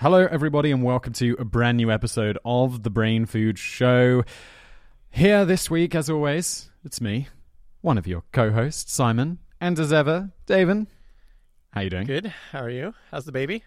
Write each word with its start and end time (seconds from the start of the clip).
Hello, 0.00 0.26
everybody, 0.30 0.70
and 0.70 0.82
welcome 0.82 1.12
to 1.14 1.36
a 1.38 1.44
brand 1.44 1.76
new 1.76 1.90
episode 1.90 2.38
of 2.44 2.82
the 2.82 2.90
Brain 2.90 3.26
Food 3.26 3.58
Show. 3.58 4.24
Here 5.10 5.44
this 5.44 5.70
week, 5.70 5.94
as 5.94 6.08
always, 6.08 6.70
it's 6.84 7.00
me, 7.02 7.28
one 7.82 7.98
of 7.98 8.06
your 8.06 8.22
co-hosts, 8.32 8.92
Simon, 8.94 9.38
and 9.60 9.78
as 9.78 9.92
ever, 9.92 10.30
Daven. 10.46 10.86
How 11.72 11.82
you 11.82 11.90
doing? 11.90 12.06
Good. 12.06 12.32
How 12.50 12.60
are 12.60 12.70
you? 12.70 12.94
How's 13.10 13.26
the 13.26 13.32
baby? 13.32 13.62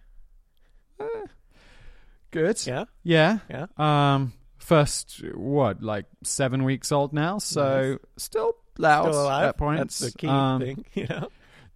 Good. 2.32 2.66
Yeah. 2.66 2.86
Yeah. 3.04 3.38
Yeah. 3.48 3.68
Um, 3.78 4.34
first, 4.58 5.22
what, 5.36 5.84
like 5.84 6.06
seven 6.24 6.64
weeks 6.64 6.92
old 6.92 7.14
now, 7.14 7.38
so 7.38 7.92
Nice. 7.92 8.00
still 8.18 8.56
loud 8.80 9.10
Still 9.12 9.26
alive. 9.26 9.50
at 9.50 9.58
points. 9.58 10.00
That's 10.00 10.14
the 10.14 10.18
key 10.18 10.28
Um, 10.28 10.60
thing, 10.62 10.86
you 10.96 11.06
know. 11.08 11.30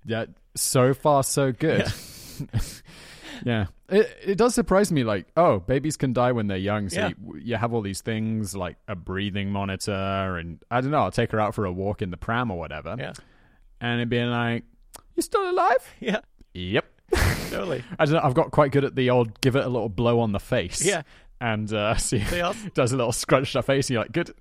Yeah, 0.03 0.25
so 0.55 0.95
far 0.95 1.21
so 1.23 1.51
good. 1.51 1.85
Yeah. 3.45 3.67
It 3.89 4.17
it 4.23 4.37
does 4.37 4.53
surprise 4.53 4.91
me 4.91 5.03
like, 5.03 5.27
oh, 5.37 5.59
babies 5.59 5.95
can 5.97 6.11
die 6.13 6.31
when 6.33 6.47
they're 6.47 6.57
young, 6.57 6.89
so 6.89 6.99
Yeah. 6.99 7.07
you, 7.09 7.35
you 7.37 7.55
have 7.55 7.73
all 7.73 7.81
these 7.81 8.01
things 8.01 8.55
like 8.55 8.75
a 8.87 8.95
breathing 8.95 9.51
monitor 9.51 10.37
and 10.37 10.59
I 10.69 10.81
don't 10.81 10.91
know, 10.91 10.99
I'll 11.03 11.11
take 11.11 11.31
her 11.31 11.39
out 11.39 11.55
for 11.55 11.65
a 11.65 11.71
walk 11.71 12.01
in 12.01 12.11
the 12.11 12.17
pram 12.17 12.51
or 12.51 12.57
whatever. 12.57 12.95
Yeah. 12.99 13.13
And 13.79 13.99
it'd 13.99 14.09
be 14.09 14.21
like, 14.23 14.63
"You 15.15 15.21
still 15.21 15.49
alive?" 15.49 15.93
Yeah. 15.99 16.19
Yep. 16.53 16.85
Totally. 17.49 17.83
I 17.97 18.05
don't 18.05 18.15
know, 18.15 18.21
I've 18.23 18.33
got 18.33 18.51
quite 18.51 18.71
good 18.71 18.83
at 18.83 18.95
the 18.95 19.09
old 19.09 19.39
give 19.39 19.55
it 19.55 19.63
a 19.65 19.69
little 19.69 19.89
blow 19.89 20.19
on 20.19 20.31
the 20.33 20.39
face. 20.39 20.83
Yeah. 20.85 21.03
And 21.39 21.71
uh 21.71 21.95
see 21.97 22.17
They 22.17 22.41
also 22.41 22.67
does 22.73 22.91
a 22.91 22.97
little 22.97 23.13
scrunch 23.13 23.53
her 23.53 23.61
face 23.61 23.89
and 23.89 23.93
you're 23.93 24.03
like, 24.03 24.11
"Good." 24.11 24.33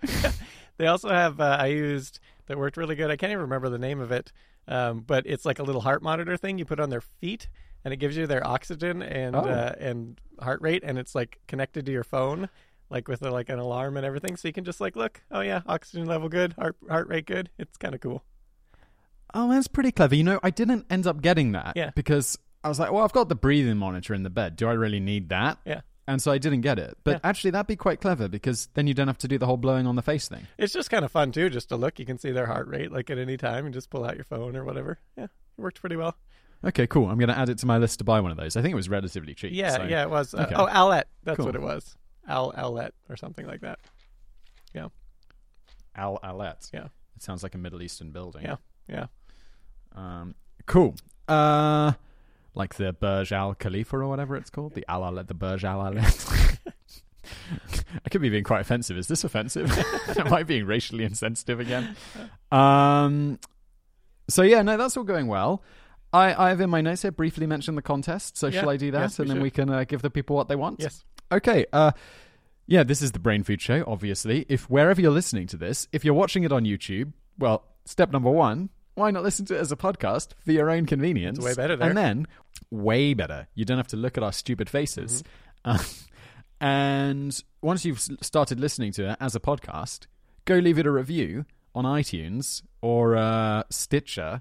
they 0.79 0.87
also 0.89 1.11
have 1.11 1.39
uh, 1.41 1.57
I 1.61 1.67
used 1.67 2.19
that 2.47 2.59
worked 2.59 2.77
really 2.77 2.97
good. 2.97 3.11
I 3.11 3.17
can't 3.17 3.31
even 3.31 3.43
remember 3.43 3.69
the 3.69 3.79
name 3.79 4.01
of 4.01 4.11
it. 4.13 4.33
Um, 4.69 5.01
but 5.07 5.25
it's 5.27 5.45
like 5.45 5.61
a 5.61 5.63
little 5.63 5.83
heart 5.83 6.03
monitor 6.03 6.37
thing 6.37 6.59
you 6.59 6.65
put 6.65 6.81
on 6.81 6.91
their 6.91 7.01
feet 7.01 7.49
and 7.87 7.93
it 7.95 7.99
gives 7.99 8.17
you 8.17 8.27
their 8.27 8.45
oxygen 8.45 9.01
and 9.01 9.37
Oh. 9.37 9.43
uh, 9.43 9.73
and 9.79 10.21
heart 10.43 10.61
rate 10.61 10.83
and 10.85 10.99
it's 10.99 11.15
like 11.15 11.39
connected 11.47 11.87
to 11.87 11.93
your 11.93 12.03
phone 12.03 12.49
like 12.91 13.07
with 13.07 13.23
a, 13.23 13.31
like 13.31 13.49
an 13.49 13.61
alarm 13.61 13.97
and 13.97 14.05
everything 14.05 14.37
so 14.37 14.49
you 14.49 14.53
can 14.53 14.65
just 14.65 14.81
like 14.81 14.97
look, 14.97 15.23
oh 15.31 15.41
yeah, 15.41 15.63
oxygen 15.67 16.05
level 16.07 16.29
good, 16.29 16.53
heart 16.55 16.77
heart 16.89 17.07
rate 17.09 17.27
good. 17.27 17.49
It's 17.59 17.77
kind 17.77 17.95
of 17.95 18.01
cool. 18.01 18.25
Oh, 19.35 19.49
that's 19.51 19.69
pretty 19.69 19.93
clever. 19.93 20.15
You 20.17 20.25
know, 20.25 20.41
I 20.43 20.51
didn't 20.51 20.87
end 20.91 21.07
up 21.07 21.21
getting 21.23 21.53
that 21.53 21.75
Yeah. 21.77 21.91
because 21.95 22.37
I 22.65 22.69
was 22.69 22.79
like, 22.81 22.91
well, 22.91 23.05
I've 23.05 23.13
got 23.13 23.29
the 23.29 23.35
breathing 23.37 23.77
monitor 23.77 24.15
in 24.15 24.23
the 24.25 24.31
bed. 24.31 24.57
Do 24.57 24.69
I 24.69 24.73
really 24.73 25.01
need 25.01 25.29
that? 25.29 25.59
Yeah. 25.65 25.83
And 26.09 26.23
so 26.23 26.31
I 26.31 26.39
didn't 26.39 26.61
get 26.63 26.79
it. 26.79 26.97
But 27.05 27.11
Yeah. 27.15 27.21
actually, 27.25 27.51
that'd 27.51 27.67
be 27.67 27.77
quite 27.77 28.01
clever 28.01 28.29
because 28.29 28.69
then 28.75 28.87
you 28.87 28.95
don't 28.95 29.09
have 29.09 29.19
to 29.19 29.29
do 29.29 29.39
the 29.39 29.47
whole 29.47 29.57
blowing 29.57 29.87
on 29.87 29.97
the 29.97 30.03
face 30.03 30.29
thing. 30.29 30.47
It's 30.57 30.73
just 30.73 30.89
kind 30.91 31.05
of 31.05 31.11
fun 31.11 31.33
too, 31.33 31.51
just 31.51 31.69
to 31.71 31.77
look. 31.77 31.99
You 31.99 32.07
can 32.07 32.19
see 32.19 32.31
their 32.31 32.47
heart 32.47 32.69
rate 32.69 32.93
like 32.93 33.11
at 33.11 33.19
any 33.19 33.37
time 33.37 33.65
and 33.67 33.75
just 33.75 33.91
pull 33.91 34.05
out 34.05 34.15
your 34.15 34.25
phone 34.25 34.57
or 34.57 34.65
whatever. 34.65 34.99
Yeah, 35.17 35.25
it 35.25 35.31
worked 35.57 35.81
pretty 35.81 35.97
well. 35.97 36.17
Okay, 36.65 36.87
cool. 36.87 37.09
I'm 37.09 37.19
going 37.19 37.29
to 37.29 37.39
add 37.39 37.49
it 37.49 37.59
to 37.59 37.67
my 37.67 37.79
list 37.79 37.99
to 37.99 38.05
buy 38.05 38.21
one 38.21 38.31
of 38.31 38.37
those. 38.37 38.57
I 38.57 38.63
think 38.63 38.73
it 38.73 38.77
was 38.77 38.89
relatively 38.89 39.35
cheap. 39.35 39.53
Yeah, 39.53 39.77
so- 39.77 39.85
yeah, 39.85 40.03
it 40.03 40.11
was. 40.11 40.35
Uh, 40.35 40.39
okay. 40.43 40.55
Oh, 40.57 40.67
Owlet. 40.67 41.07
That's 41.25 41.37
Cool. 41.37 41.47
what 41.47 41.55
it 41.55 41.63
was. 41.63 41.97
Al 42.29 42.53
Owlet 42.57 42.93
or 43.09 43.17
something 43.17 43.47
like 43.47 43.61
that. 43.61 43.79
Yeah. 44.75 44.89
Al 45.95 46.19
Alet. 46.25 46.69
Yeah. 46.73 46.87
It 47.17 47.23
sounds 47.23 47.43
like 47.43 47.55
a 47.55 47.59
Middle 47.59 47.83
Eastern 47.83 48.11
building. 48.11 48.43
Yeah. 48.43 48.57
Yeah. 48.89 49.07
Um, 49.95 50.35
cool. 50.67 50.97
Uh, 51.29 51.93
like 52.55 52.75
the 52.75 52.93
Burj 52.93 53.33
Al 53.33 53.55
Khalifa 53.55 53.97
or 53.99 54.09
whatever 54.09 54.37
it's 54.37 54.51
called. 54.51 54.75
The 54.75 54.85
Al 54.91 55.03
Alet, 55.05 55.29
the 55.29 55.35
Burj 55.35 55.65
Al 55.65 55.81
Alet. 55.81 56.59
I 58.05 58.09
could 58.11 58.21
be 58.21 58.29
being 58.29 58.45
quite 58.45 58.61
offensive. 58.61 58.97
Is 58.99 59.09
this 59.09 59.25
offensive? 59.25 59.71
Am 60.19 60.33
I 60.33 60.43
being 60.43 60.65
racially 60.67 61.05
insensitive 61.05 61.61
again? 61.61 61.97
Um, 62.53 63.41
so 64.29 64.43
yeah, 64.43 64.63
no, 64.63 64.77
that's 64.77 64.97
all 64.97 65.03
going 65.03 65.27
well. 65.27 65.63
I, 66.13 66.47
I 66.47 66.49
have 66.51 66.61
in 66.61 66.71
my 66.71 66.81
notes 66.81 67.03
here 67.03 67.11
briefly 67.11 67.47
mentioned 67.47 67.77
the 67.77 67.83
contest. 67.83 68.37
So 68.37 68.47
Yeah, 68.47 68.61
shall 68.61 68.71
I 68.71 68.77
do 68.77 68.91
that, 68.93 69.01
yes, 69.01 69.19
and 69.19 69.29
then 69.29 69.39
should. 69.39 69.43
we 69.43 69.51
can 69.51 69.71
uh, 69.71 69.85
give 69.85 70.03
the 70.03 70.11
people 70.11 70.37
what 70.37 70.49
they 70.49 70.57
want? 70.57 70.81
Yes. 70.81 71.05
Okay. 71.31 71.67
Uh, 71.73 71.93
yeah, 72.67 72.83
this 72.83 73.03
is 73.03 73.13
the 73.13 73.19
Brain 73.19 73.43
Food 73.43 73.61
Show. 73.61 73.85
Obviously, 73.87 74.45
if 74.49 74.69
wherever 74.69 75.01
you're 75.01 75.11
listening 75.11 75.47
to 75.49 75.57
this, 75.57 75.89
if 75.93 76.05
you're 76.05 76.15
watching 76.15 76.45
it 76.45 76.53
on 76.53 76.65
YouTube, 76.65 77.13
well, 77.39 77.65
step 77.85 78.13
number 78.13 78.31
one: 78.31 78.71
why 78.95 79.11
not 79.11 79.23
listen 79.23 79.45
to 79.47 79.55
it 79.55 79.61
as 79.61 79.71
a 79.71 79.77
podcast 79.77 80.31
for 80.45 80.53
your 80.53 80.71
own 80.71 80.87
convenience? 80.87 81.39
It's 81.39 81.47
way 81.47 81.55
better 81.55 81.77
there. 81.77 81.89
And 81.89 81.97
then, 81.97 82.27
way 82.71 83.15
better. 83.15 83.47
You 83.55 83.65
don't 83.65 83.77
have 83.77 83.89
to 83.89 83.97
look 83.97 84.17
at 84.17 84.25
our 84.25 84.33
stupid 84.33 84.69
faces. 84.69 85.23
Mm-hmm. 85.65 85.71
Uh, 85.71 85.85
and 86.67 87.45
once 87.61 87.85
you've 87.85 88.01
started 88.01 88.59
listening 88.59 88.93
to 88.93 89.11
it 89.11 89.17
as 89.21 89.35
a 89.35 89.41
podcast, 89.41 90.07
go 90.45 90.57
leave 90.57 90.79
it 90.79 90.87
a 90.87 90.91
review 90.91 91.45
on 91.75 91.85
iTunes 91.85 92.63
or 92.81 93.17
uh, 93.17 93.63
Stitcher 93.71 94.41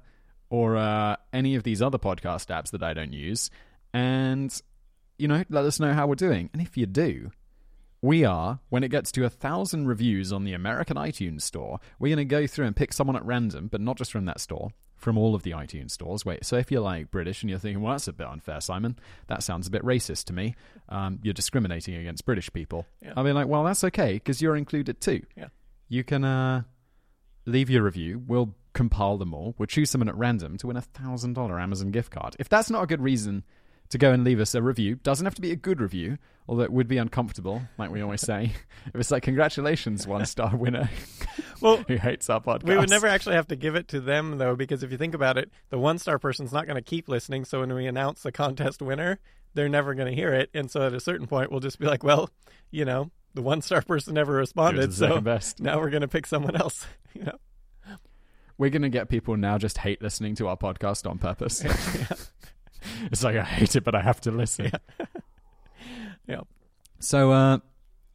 or 0.50 0.78
uh, 0.78 1.16
any 1.34 1.56
of 1.56 1.64
these 1.64 1.82
other 1.82 1.98
podcast 1.98 2.48
apps 2.48 2.72
that 2.72 2.84
I 2.84 2.94
don't 2.94 3.14
use, 3.14 3.50
and 3.94 4.62
you 5.18 5.28
know, 5.28 5.44
let 5.50 5.66
us 5.66 5.80
know 5.80 5.94
how 5.94 6.08
we're 6.08 6.16
doing. 6.16 6.50
And 6.54 6.62
if 6.62 6.76
you 6.76 6.86
do, 6.86 7.32
we 8.02 8.26
are, 8.26 8.60
when 8.70 8.84
it 8.84 8.92
gets 8.92 9.12
to 9.14 9.26
a 9.26 9.30
thousand 9.30 9.88
reviews 9.88 10.34
on 10.34 10.44
the 10.44 10.54
American 10.54 10.98
iTunes 10.98 11.42
store, 11.44 11.80
we're 12.00 12.14
going 12.14 12.28
to 12.28 12.30
go 12.30 12.46
through 12.48 12.66
and 12.66 12.76
pick 12.76 12.94
someone 12.94 13.16
at 13.16 13.26
random, 13.26 13.68
but 13.68 13.82
not 13.82 13.98
just 13.98 14.12
from 14.12 14.26
that 14.26 14.40
store, 14.40 14.72
from 14.98 15.18
all 15.18 15.34
of 15.34 15.44
the 15.44 15.52
iTunes 15.52 15.92
stores. 15.92 16.26
Wait, 16.26 16.46
so 16.46 16.58
if 16.58 16.70
you're 16.70 16.82
like 16.82 17.12
British 17.12 17.42
and 17.42 17.50
you're 17.50 17.60
thinking, 17.60 17.82
well, 17.82 17.94
that's 17.94 18.08
a 18.08 18.14
bit 18.14 18.28
unfair, 18.28 18.60
Simon, 18.60 19.00
that 19.28 19.42
sounds 19.42 19.68
a 19.68 19.72
bit 19.72 19.84
racist 19.84 20.26
to 20.26 20.34
me. 20.34 20.56
Um, 20.90 21.20
you're 21.24 21.34
discriminating 21.34 21.96
against 21.96 22.26
British 22.26 22.52
people. 22.52 22.86
Yeah. 23.02 23.14
I'll 23.16 23.24
be 23.24 23.32
like, 23.32 23.48
well, 23.48 23.64
that's 23.64 23.84
okay, 23.86 24.14
because 24.14 24.42
you're 24.42 24.58
included 24.58 25.00
too. 25.00 25.24
Yeah. 25.36 25.48
You 25.88 26.04
can 26.04 26.26
uh, 26.26 26.64
leave 27.46 27.70
your 27.70 27.84
review. 27.84 28.22
We'll 28.26 28.56
compile 28.74 29.18
them 29.18 29.34
all. 29.34 29.56
We'll 29.58 29.68
choose 29.68 29.90
someone 29.90 30.10
at 30.10 30.16
random 30.18 30.58
to 30.58 30.68
win 30.68 30.78
a 30.78 30.82
thousand 30.82 31.34
dollar 31.34 31.60
Amazon 31.60 31.92
gift 31.92 32.12
card. 32.12 32.36
If 32.40 32.50
that's 32.50 32.70
not 32.70 32.84
a 32.84 32.88
good 32.88 33.02
reason 33.02 33.44
to 33.90 33.98
go 33.98 34.12
and 34.12 34.24
leave 34.24 34.40
us 34.40 34.56
a 34.56 34.62
review, 34.62 34.96
doesn't 34.96 35.26
have 35.26 35.36
to 35.36 35.42
be 35.42 35.52
a 35.52 35.56
good 35.56 35.80
review, 35.80 36.18
although 36.48 36.64
it 36.64 36.72
would 36.72 36.88
be 36.88 36.98
uncomfortable, 36.98 37.62
like 37.78 37.92
we 37.92 38.02
always 38.02 38.22
say. 38.22 38.52
if 38.88 38.96
it's 38.96 39.12
like, 39.12 39.24
congratulations, 39.24 40.08
one 40.08 40.26
star 40.26 40.56
winner 40.58 40.90
Well, 41.62 41.78
who 41.88 41.96
hates 41.98 42.30
our 42.30 42.42
podcast. 42.42 42.64
we 42.64 42.78
would 42.78 42.90
never 42.90 43.06
actually 43.08 43.36
have 43.36 43.48
to 43.50 43.56
give 43.56 43.76
it 43.76 43.88
to 43.90 44.02
them 44.02 44.40
though, 44.40 44.56
because 44.56 44.82
if 44.82 44.92
you 44.92 44.98
think 44.98 45.14
about 45.14 45.38
it, 45.38 45.52
the 45.70 45.78
one 45.78 46.00
star 46.00 46.18
person's 46.18 46.52
not 46.52 46.66
going 46.66 46.78
to 46.78 46.82
keep 46.82 47.08
listening. 47.08 47.46
So 47.46 47.60
when 47.60 47.74
we 47.74 47.86
announce 47.86 48.24
the 48.24 48.32
contest 48.32 48.82
winner, 48.82 49.20
they're 49.54 49.70
never 49.70 49.94
going 49.94 50.10
to 50.10 50.16
hear 50.16 50.34
it. 50.34 50.50
And 50.54 50.70
so 50.70 50.82
at 50.88 50.94
a 50.94 51.00
certain 51.00 51.28
point, 51.28 51.52
we'll 51.52 51.60
just 51.62 51.80
be 51.80 51.86
like, 51.86 52.04
well, 52.04 52.30
you 52.72 52.86
know, 52.86 53.12
the 53.35 53.41
one 53.41 53.62
star 53.62 53.81
person 53.81 54.13
never 54.16 54.34
responded, 54.34 54.94
so 54.94 55.22
best. 55.22 55.59
now 55.59 55.79
we're 55.79 55.90
going 55.90 56.01
to 56.01 56.07
pick 56.07 56.25
someone 56.25 56.56
else. 56.56 56.85
You 57.13 57.23
know. 57.23 57.38
We're 58.57 58.72
going 58.72 58.81
to 58.81 58.90
get 58.90 59.07
people 59.07 59.38
now 59.38 59.57
just 59.57 59.78
hate 59.78 60.01
listening 60.01 60.35
to 60.35 60.50
our 60.50 60.57
podcast 60.57 61.09
on 61.09 61.18
purpose. 61.18 61.63
it's 63.03 63.23
like, 63.23 63.38
I 63.38 63.44
hate 63.46 63.78
it, 63.78 63.85
but 63.85 63.96
I 63.96 64.01
have 64.01 64.19
to 64.22 64.31
listen. 64.31 64.69
Yeah. 66.28 66.41
So, 67.00 67.31
uh, 67.31 67.59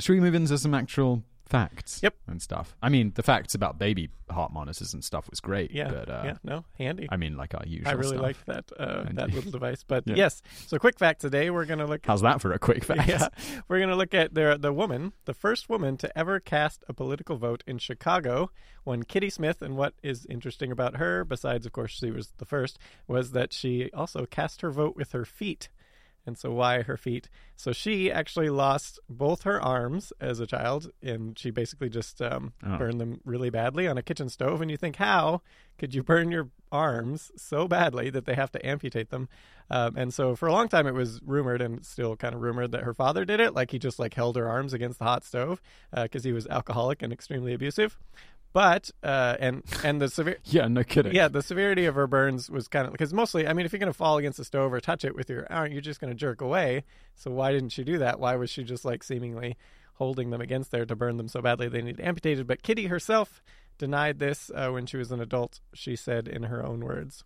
should 0.01 0.13
we 0.13 0.21
move 0.21 0.35
into 0.35 0.59
some 0.59 0.75
actual 0.75 1.23
facts? 1.51 2.01
Yep. 2.03 2.15
And 2.27 2.41
stuff. 2.41 2.75
I 2.83 2.89
mean, 2.89 3.13
the 3.15 3.23
facts 3.23 3.55
about 3.55 3.79
baby 3.79 4.09
heart 4.31 4.53
monitors 4.53 4.95
and 4.95 5.05
stuff 5.05 5.29
was 5.29 5.41
great. 5.41 5.73
Yeah. 5.73 5.89
But, 5.91 6.09
uh, 6.09 6.23
yeah. 6.25 6.37
No, 6.45 6.65
handy. 6.79 7.09
I 7.11 7.17
mean, 7.17 7.37
like 7.37 7.53
our 7.55 7.65
usual 7.67 7.89
I 7.89 7.93
really 7.93 8.17
stuff. 8.17 8.23
liked 8.23 8.47
that 8.47 8.65
uh, 8.79 9.05
that 9.13 9.33
little 9.33 9.51
device. 9.59 9.85
But 9.87 10.05
Yeah. 10.07 10.15
yes, 10.15 10.41
so 10.67 10.79
quick 10.79 10.99
fact 10.99 11.21
today 11.21 11.51
we're 11.51 11.65
going 11.67 11.81
to 11.81 11.87
look. 11.87 12.07
How's 12.07 12.23
that 12.23 12.41
for 12.41 12.53
a 12.53 12.59
quick 12.59 12.85
fact? 12.85 13.09
Yeah, 13.09 13.29
we're 13.69 13.79
going 13.79 13.91
to 13.91 13.97
look 13.97 14.15
at 14.15 14.35
the 14.35 14.57
the 14.59 14.73
woman, 14.73 15.13
the 15.25 15.35
first 15.35 15.69
woman 15.69 15.97
to 15.99 16.19
ever 16.19 16.41
cast 16.41 16.85
a 16.89 16.95
political 16.95 17.37
vote 17.37 17.65
in 17.67 17.79
Chicago, 17.79 18.51
one 18.85 19.03
Kitty 19.03 19.31
Smith. 19.31 19.61
And 19.61 19.77
what 19.77 19.95
is 20.03 20.27
interesting 20.27 20.71
about 20.73 20.97
her, 20.97 21.25
besides 21.25 21.67
of 21.67 21.73
course 21.73 21.91
she 21.91 22.11
was 22.11 22.33
the 22.39 22.45
first, 22.47 22.79
was 23.09 23.33
that 23.33 23.53
she 23.53 23.91
also 23.93 24.25
cast 24.27 24.61
her 24.61 24.71
vote 24.71 24.95
with 24.97 25.13
her 25.13 25.25
feet. 25.25 25.69
And 26.27 26.37
so 26.37 26.53
why 26.53 26.83
her 26.83 26.97
feet? 26.97 27.29
So 27.57 27.73
she 27.73 28.13
actually 28.13 28.51
lost 28.51 28.99
both 29.09 29.43
her 29.43 29.61
arms 29.61 30.13
as 30.21 30.39
a 30.39 30.47
child, 30.47 30.91
and 31.03 31.39
she 31.39 31.51
basically 31.51 31.89
just 31.89 32.21
um, 32.23 32.53
Oh. 32.65 32.77
burned 32.79 33.01
them 33.01 33.21
really 33.25 33.51
badly 33.51 33.89
on 33.89 33.97
a 33.99 34.03
kitchen 34.03 34.29
stove. 34.29 34.61
And 34.61 34.71
you 34.71 34.77
think, 34.77 34.97
how 34.97 35.41
could 35.79 35.95
you 35.95 36.03
burn 36.03 36.31
your 36.31 36.49
arms 36.71 37.33
so 37.37 37.67
badly 37.67 38.11
that 38.11 38.27
they 38.27 38.35
have 38.35 38.53
to 38.53 38.65
amputate 38.67 39.11
them? 39.11 39.29
Um, 39.71 39.97
and 39.97 40.13
so 40.13 40.37
for 40.37 40.47
a 40.47 40.53
long 40.53 40.69
time, 40.69 40.87
it 40.87 40.95
was 40.95 41.21
rumored, 41.25 41.63
and 41.63 41.85
still 41.85 42.17
kind 42.17 42.35
of 42.35 42.43
rumored, 42.43 42.73
that 42.73 42.83
her 42.83 42.93
father 42.95 43.25
did 43.25 43.41
it. 43.41 43.55
Like 43.55 43.71
he 43.71 43.79
just 43.79 43.99
like 43.99 44.15
held 44.15 44.37
her 44.37 44.49
arms 44.49 44.73
against 44.75 44.99
the 44.99 45.05
hot 45.07 45.25
stove 45.25 45.63
because 45.95 46.25
he 46.25 46.33
was 46.33 46.47
alcoholic 46.49 47.03
and 47.03 47.13
extremely 47.13 47.55
abusive. 47.55 47.99
But 48.53 48.91
uh, 49.03 49.37
and 49.39 49.63
and 49.85 50.01
the 50.01 50.09
severe 50.09 50.39
Yeah, 50.45 50.67
no 50.67 50.83
kidding. 50.83 51.15
yeah, 51.15 51.29
the 51.29 51.43
severity 51.43 51.85
of 51.87 51.95
her 51.95 52.07
burns 52.07 52.51
was 52.51 52.67
kind 52.67 52.87
of 52.87 52.93
because 52.93 53.13
mostly, 53.15 53.47
I 53.47 53.53
mean, 53.53 53.65
if 53.65 53.73
you're 53.73 53.79
going 53.79 53.93
to 53.93 53.97
fall 53.97 54.19
against 54.19 54.39
the 54.39 54.45
stove 54.45 54.73
or 54.73 54.81
touch 54.81 55.05
it 55.05 55.15
with 55.15 55.31
your 55.31 55.47
arm, 55.53 55.71
you're 55.71 55.81
just 55.81 56.01
going 56.01 56.13
to 56.13 56.19
jerk 56.19 56.41
away. 56.41 56.85
So 57.15 57.31
why 57.31 57.53
didn't 57.53 57.71
she 57.71 57.85
do 57.85 57.99
that? 57.99 58.19
Why 58.19 58.35
was 58.35 58.51
she 58.51 58.65
just 58.65 58.85
like 58.85 59.05
seemingly 59.05 59.57
holding 59.95 60.31
them 60.31 60.41
against 60.41 60.73
there 60.73 60.85
to 60.87 60.97
burn 60.97 61.17
them 61.17 61.29
so 61.29 61.41
badly 61.41 61.69
they 61.69 61.83
need 61.83 62.01
amputated? 62.01 62.47
But 62.49 62.63
Kitty 62.63 62.87
herself 62.87 63.41
denied 63.79 64.19
this 64.19 64.51
uh, 64.55 64.71
when 64.71 64.87
she 64.87 64.97
was 64.97 65.13
an 65.13 65.21
adult. 65.21 65.61
She 65.73 65.95
said 65.95 66.27
in 66.27 66.45
her 66.45 66.65
own 66.65 66.81
words. 66.81 67.23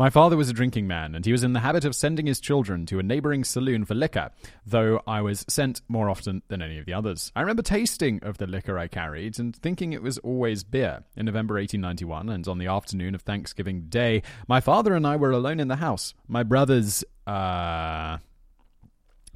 My 0.00 0.08
father 0.08 0.34
was 0.34 0.48
a 0.48 0.54
drinking 0.54 0.86
man, 0.86 1.14
and 1.14 1.26
he 1.26 1.30
was 1.30 1.44
in 1.44 1.52
the 1.52 1.60
habit 1.60 1.84
of 1.84 1.94
sending 1.94 2.24
his 2.24 2.40
children 2.40 2.86
to 2.86 2.98
a 2.98 3.02
neighbouring 3.02 3.44
saloon 3.44 3.84
for 3.84 3.94
liquor, 3.94 4.30
though 4.64 5.02
I 5.06 5.20
was 5.20 5.44
sent 5.46 5.82
more 5.88 6.08
often 6.08 6.40
than 6.48 6.62
any 6.62 6.78
of 6.78 6.86
the 6.86 6.94
others. 6.94 7.30
I 7.36 7.42
remember 7.42 7.60
tasting 7.60 8.18
of 8.22 8.38
the 8.38 8.46
liquor 8.46 8.78
I 8.78 8.88
carried 8.88 9.38
and 9.38 9.54
thinking 9.54 9.92
it 9.92 10.02
was 10.02 10.16
always 10.16 10.64
beer. 10.64 11.04
In 11.18 11.26
November 11.26 11.56
1891, 11.56 12.30
and 12.30 12.48
on 12.48 12.56
the 12.56 12.68
afternoon 12.68 13.14
of 13.14 13.20
Thanksgiving 13.20 13.88
Day, 13.90 14.22
my 14.48 14.62
father 14.62 14.94
and 14.94 15.06
I 15.06 15.16
were 15.16 15.32
alone 15.32 15.60
in 15.60 15.68
the 15.68 15.76
house. 15.76 16.14
My 16.26 16.44
brothers 16.44 17.04
uh, 17.26 18.16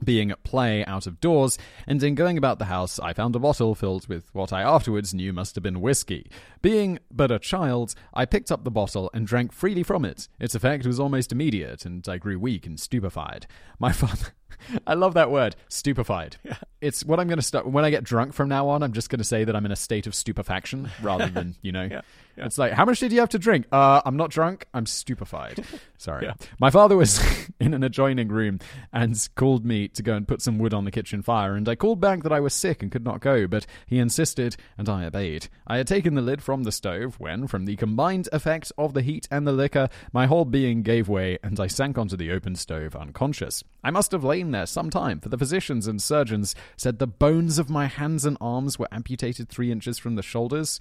being 0.05 0.31
at 0.31 0.45
play 0.45 0.85
out 0.85 1.07
of 1.07 1.21
doors, 1.21 1.59
and 1.87 2.03
in 2.03 2.15
going 2.15 2.39
about 2.39 2.59
the 2.59 2.67
house, 2.67 2.99
I 2.99 3.13
found 3.13 3.35
a 3.35 3.39
bottle 3.39 3.75
filled 3.75 4.07
with 4.09 4.33
what 4.35 4.53
I 4.53 4.63
afterwards 4.63 5.15
knew 5.15 5.33
must 5.33 5.55
have 5.55 5.65
been 5.65 5.81
whiskey. 5.81 6.31
Being 6.63 6.99
but 7.11 7.31
a 7.31 7.39
child, 7.39 7.95
I 8.13 8.25
picked 8.25 8.53
up 8.53 8.65
the 8.65 8.71
bottle 8.71 9.11
and 9.13 9.27
drank 9.27 9.53
freely 9.53 9.83
from 9.83 10.05
it. 10.05 10.29
Its 10.39 10.55
effect 10.55 10.87
was 10.87 11.01
almost 11.01 11.33
immediate, 11.33 11.85
and 11.85 12.07
I 12.09 12.19
grew 12.19 12.39
weak 12.39 12.67
and 12.67 12.79
stupefied. 12.79 13.47
My 13.79 13.93
father. 13.93 14.33
I 14.87 14.95
love 14.95 15.15
that 15.15 15.31
word, 15.31 15.57
stupefied. 15.69 16.37
Yeah. 16.45 16.57
It's 16.81 17.05
what 17.05 17.19
I'm 17.19 17.29
going 17.29 17.39
to 17.39 17.43
start. 17.43 17.67
When 17.67 17.85
I 17.85 17.91
get 17.91 18.05
drunk 18.05 18.35
from 18.35 18.49
now 18.49 18.69
on, 18.69 18.83
I'm 18.83 18.93
just 18.93 19.09
going 19.09 19.19
to 19.19 19.25
say 19.25 19.45
that 19.45 19.57
I'm 19.57 19.65
in 19.65 19.73
a 19.73 19.77
state 19.77 20.07
of 20.07 20.15
stupefaction 20.15 20.91
rather 21.03 21.29
than, 21.29 21.55
you 21.63 21.73
know. 21.73 21.89
Yeah, 21.95 22.01
yeah. 22.37 22.47
It's 22.47 22.59
like, 22.59 22.73
how 22.73 22.85
much 22.85 22.99
did 22.99 23.13
you 23.13 23.21
have 23.21 23.29
to 23.29 23.39
drink? 23.39 23.67
Uh, 23.71 24.03
I'm 24.05 24.17
not 24.17 24.31
drunk. 24.31 24.67
I'm 24.75 24.87
stupefied. 24.87 25.65
Sorry. 25.99 26.29
My 26.59 26.71
father 26.71 26.97
was 26.97 27.23
in 27.61 27.75
an 27.75 27.85
adjoining 27.85 28.29
room 28.29 28.59
and 28.93 29.17
called 29.37 29.65
me 29.65 29.87
to 29.89 30.03
go 30.03 30.17
and 30.17 30.27
put 30.27 30.43
some 30.43 30.59
wood 30.59 30.75
on 30.75 30.85
the 30.85 30.91
kitchen 30.91 31.23
fire, 31.23 31.55
and 31.55 31.69
I 31.69 31.77
called 31.77 32.01
back 32.01 32.25
that 32.25 32.33
I 32.33 32.41
was 32.41 32.53
sick 32.53 32.83
and 32.83 32.91
could 32.91 33.05
not 33.05 33.21
go, 33.21 33.47
but 33.47 33.67
he 33.87 33.99
insisted, 33.99 34.57
and 34.77 34.89
I 34.89 35.05
obeyed. 35.05 35.49
I 35.67 35.77
had 35.77 35.87
taken 35.87 36.15
the 36.15 36.23
lid 36.23 36.43
from 36.43 36.65
the 36.65 36.73
stove 36.73 37.21
when, 37.21 37.47
from 37.47 37.67
the 37.67 37.77
combined 37.77 38.29
effect 38.33 38.73
of 38.77 38.95
the 38.95 39.03
heat 39.03 39.29
and 39.31 39.47
the 39.47 39.53
liquor, 39.53 39.89
my 40.13 40.27
whole 40.27 40.45
being 40.45 40.83
gave 40.83 41.09
way, 41.09 41.39
and 41.43 41.61
I 41.61 41.69
sank 41.69 41.99
onto 41.99 42.17
the 42.17 42.33
open 42.33 42.57
stove 42.57 42.97
unconscious. 42.97 43.63
I 43.85 43.91
must 43.91 44.13
have 44.13 44.25
lain 44.25 44.44
there 44.51 44.67
some 44.67 44.91
time, 44.91 45.21
for 45.21 45.29
the 45.29 45.39
physicians 45.39 45.87
and 45.87 46.03
surgeons 46.03 46.55
said 46.77 46.99
the 46.99 47.07
bones 47.07 47.59
of 47.59 47.71
my 47.71 47.87
hands 47.87 48.25
and 48.25 48.37
arms 48.41 48.79
were 48.79 48.89
amputated 48.93 49.49
three 49.49 49.71
inches 49.71 49.99
from 49.99 50.17
the 50.17 50.23
shoulders. 50.23 50.81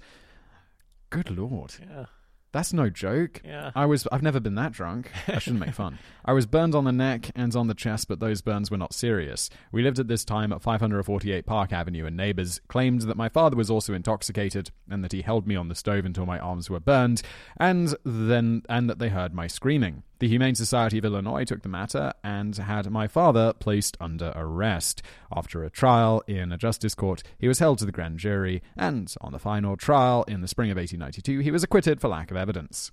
Good 1.10 1.30
lord. 1.30 1.74
Yeah. 1.80 2.06
That's 2.54 2.72
no 2.72 2.88
joke. 2.88 3.42
Yeah. 3.44 3.72
I 3.74 3.84
was 3.84 4.06
I've 4.12 4.22
never 4.22 4.38
been 4.38 4.54
that 4.54 4.70
drunk. 4.70 5.10
I 5.26 5.40
shouldn't 5.40 5.58
make 5.58 5.74
fun. 5.74 5.98
I 6.24 6.32
was 6.32 6.46
burned 6.46 6.76
on 6.76 6.84
the 6.84 6.92
neck 6.92 7.32
and 7.34 7.54
on 7.56 7.66
the 7.66 7.74
chest, 7.74 8.06
but 8.06 8.20
those 8.20 8.42
burns 8.42 8.70
were 8.70 8.76
not 8.76 8.94
serious. 8.94 9.50
We 9.72 9.82
lived 9.82 9.98
at 9.98 10.06
this 10.06 10.24
time 10.24 10.52
at 10.52 10.62
548 10.62 11.46
Park 11.46 11.72
Avenue, 11.72 12.06
and 12.06 12.16
neighbors 12.16 12.60
claimed 12.68 13.02
that 13.02 13.16
my 13.16 13.28
father 13.28 13.56
was 13.56 13.70
also 13.70 13.92
intoxicated 13.92 14.70
and 14.88 15.02
that 15.02 15.10
he 15.10 15.22
held 15.22 15.48
me 15.48 15.56
on 15.56 15.66
the 15.66 15.74
stove 15.74 16.04
until 16.04 16.26
my 16.26 16.38
arms 16.38 16.70
were 16.70 16.78
burned, 16.78 17.22
and 17.56 17.96
then 18.04 18.62
and 18.68 18.88
that 18.88 19.00
they 19.00 19.08
heard 19.08 19.34
my 19.34 19.48
screaming. 19.48 20.04
The 20.20 20.28
Humane 20.28 20.54
Society 20.54 20.98
of 20.98 21.04
Illinois 21.04 21.44
took 21.44 21.62
the 21.62 21.68
matter 21.68 22.12
and 22.22 22.56
had 22.56 22.88
my 22.90 23.08
father 23.08 23.52
placed 23.52 23.96
under 24.00 24.32
arrest. 24.36 25.02
After 25.34 25.64
a 25.64 25.70
trial 25.70 26.22
in 26.28 26.52
a 26.52 26.56
justice 26.56 26.94
court, 26.94 27.24
he 27.36 27.48
was 27.48 27.58
held 27.58 27.78
to 27.78 27.84
the 27.84 27.92
grand 27.92 28.20
jury, 28.20 28.62
and 28.76 29.12
on 29.20 29.32
the 29.32 29.40
final 29.40 29.76
trial 29.76 30.24
in 30.28 30.40
the 30.40 30.48
spring 30.48 30.70
of 30.70 30.76
1892, 30.76 31.40
he 31.40 31.50
was 31.50 31.64
acquitted 31.64 32.00
for 32.00 32.08
lack 32.08 32.30
of 32.30 32.36
evidence. 32.36 32.92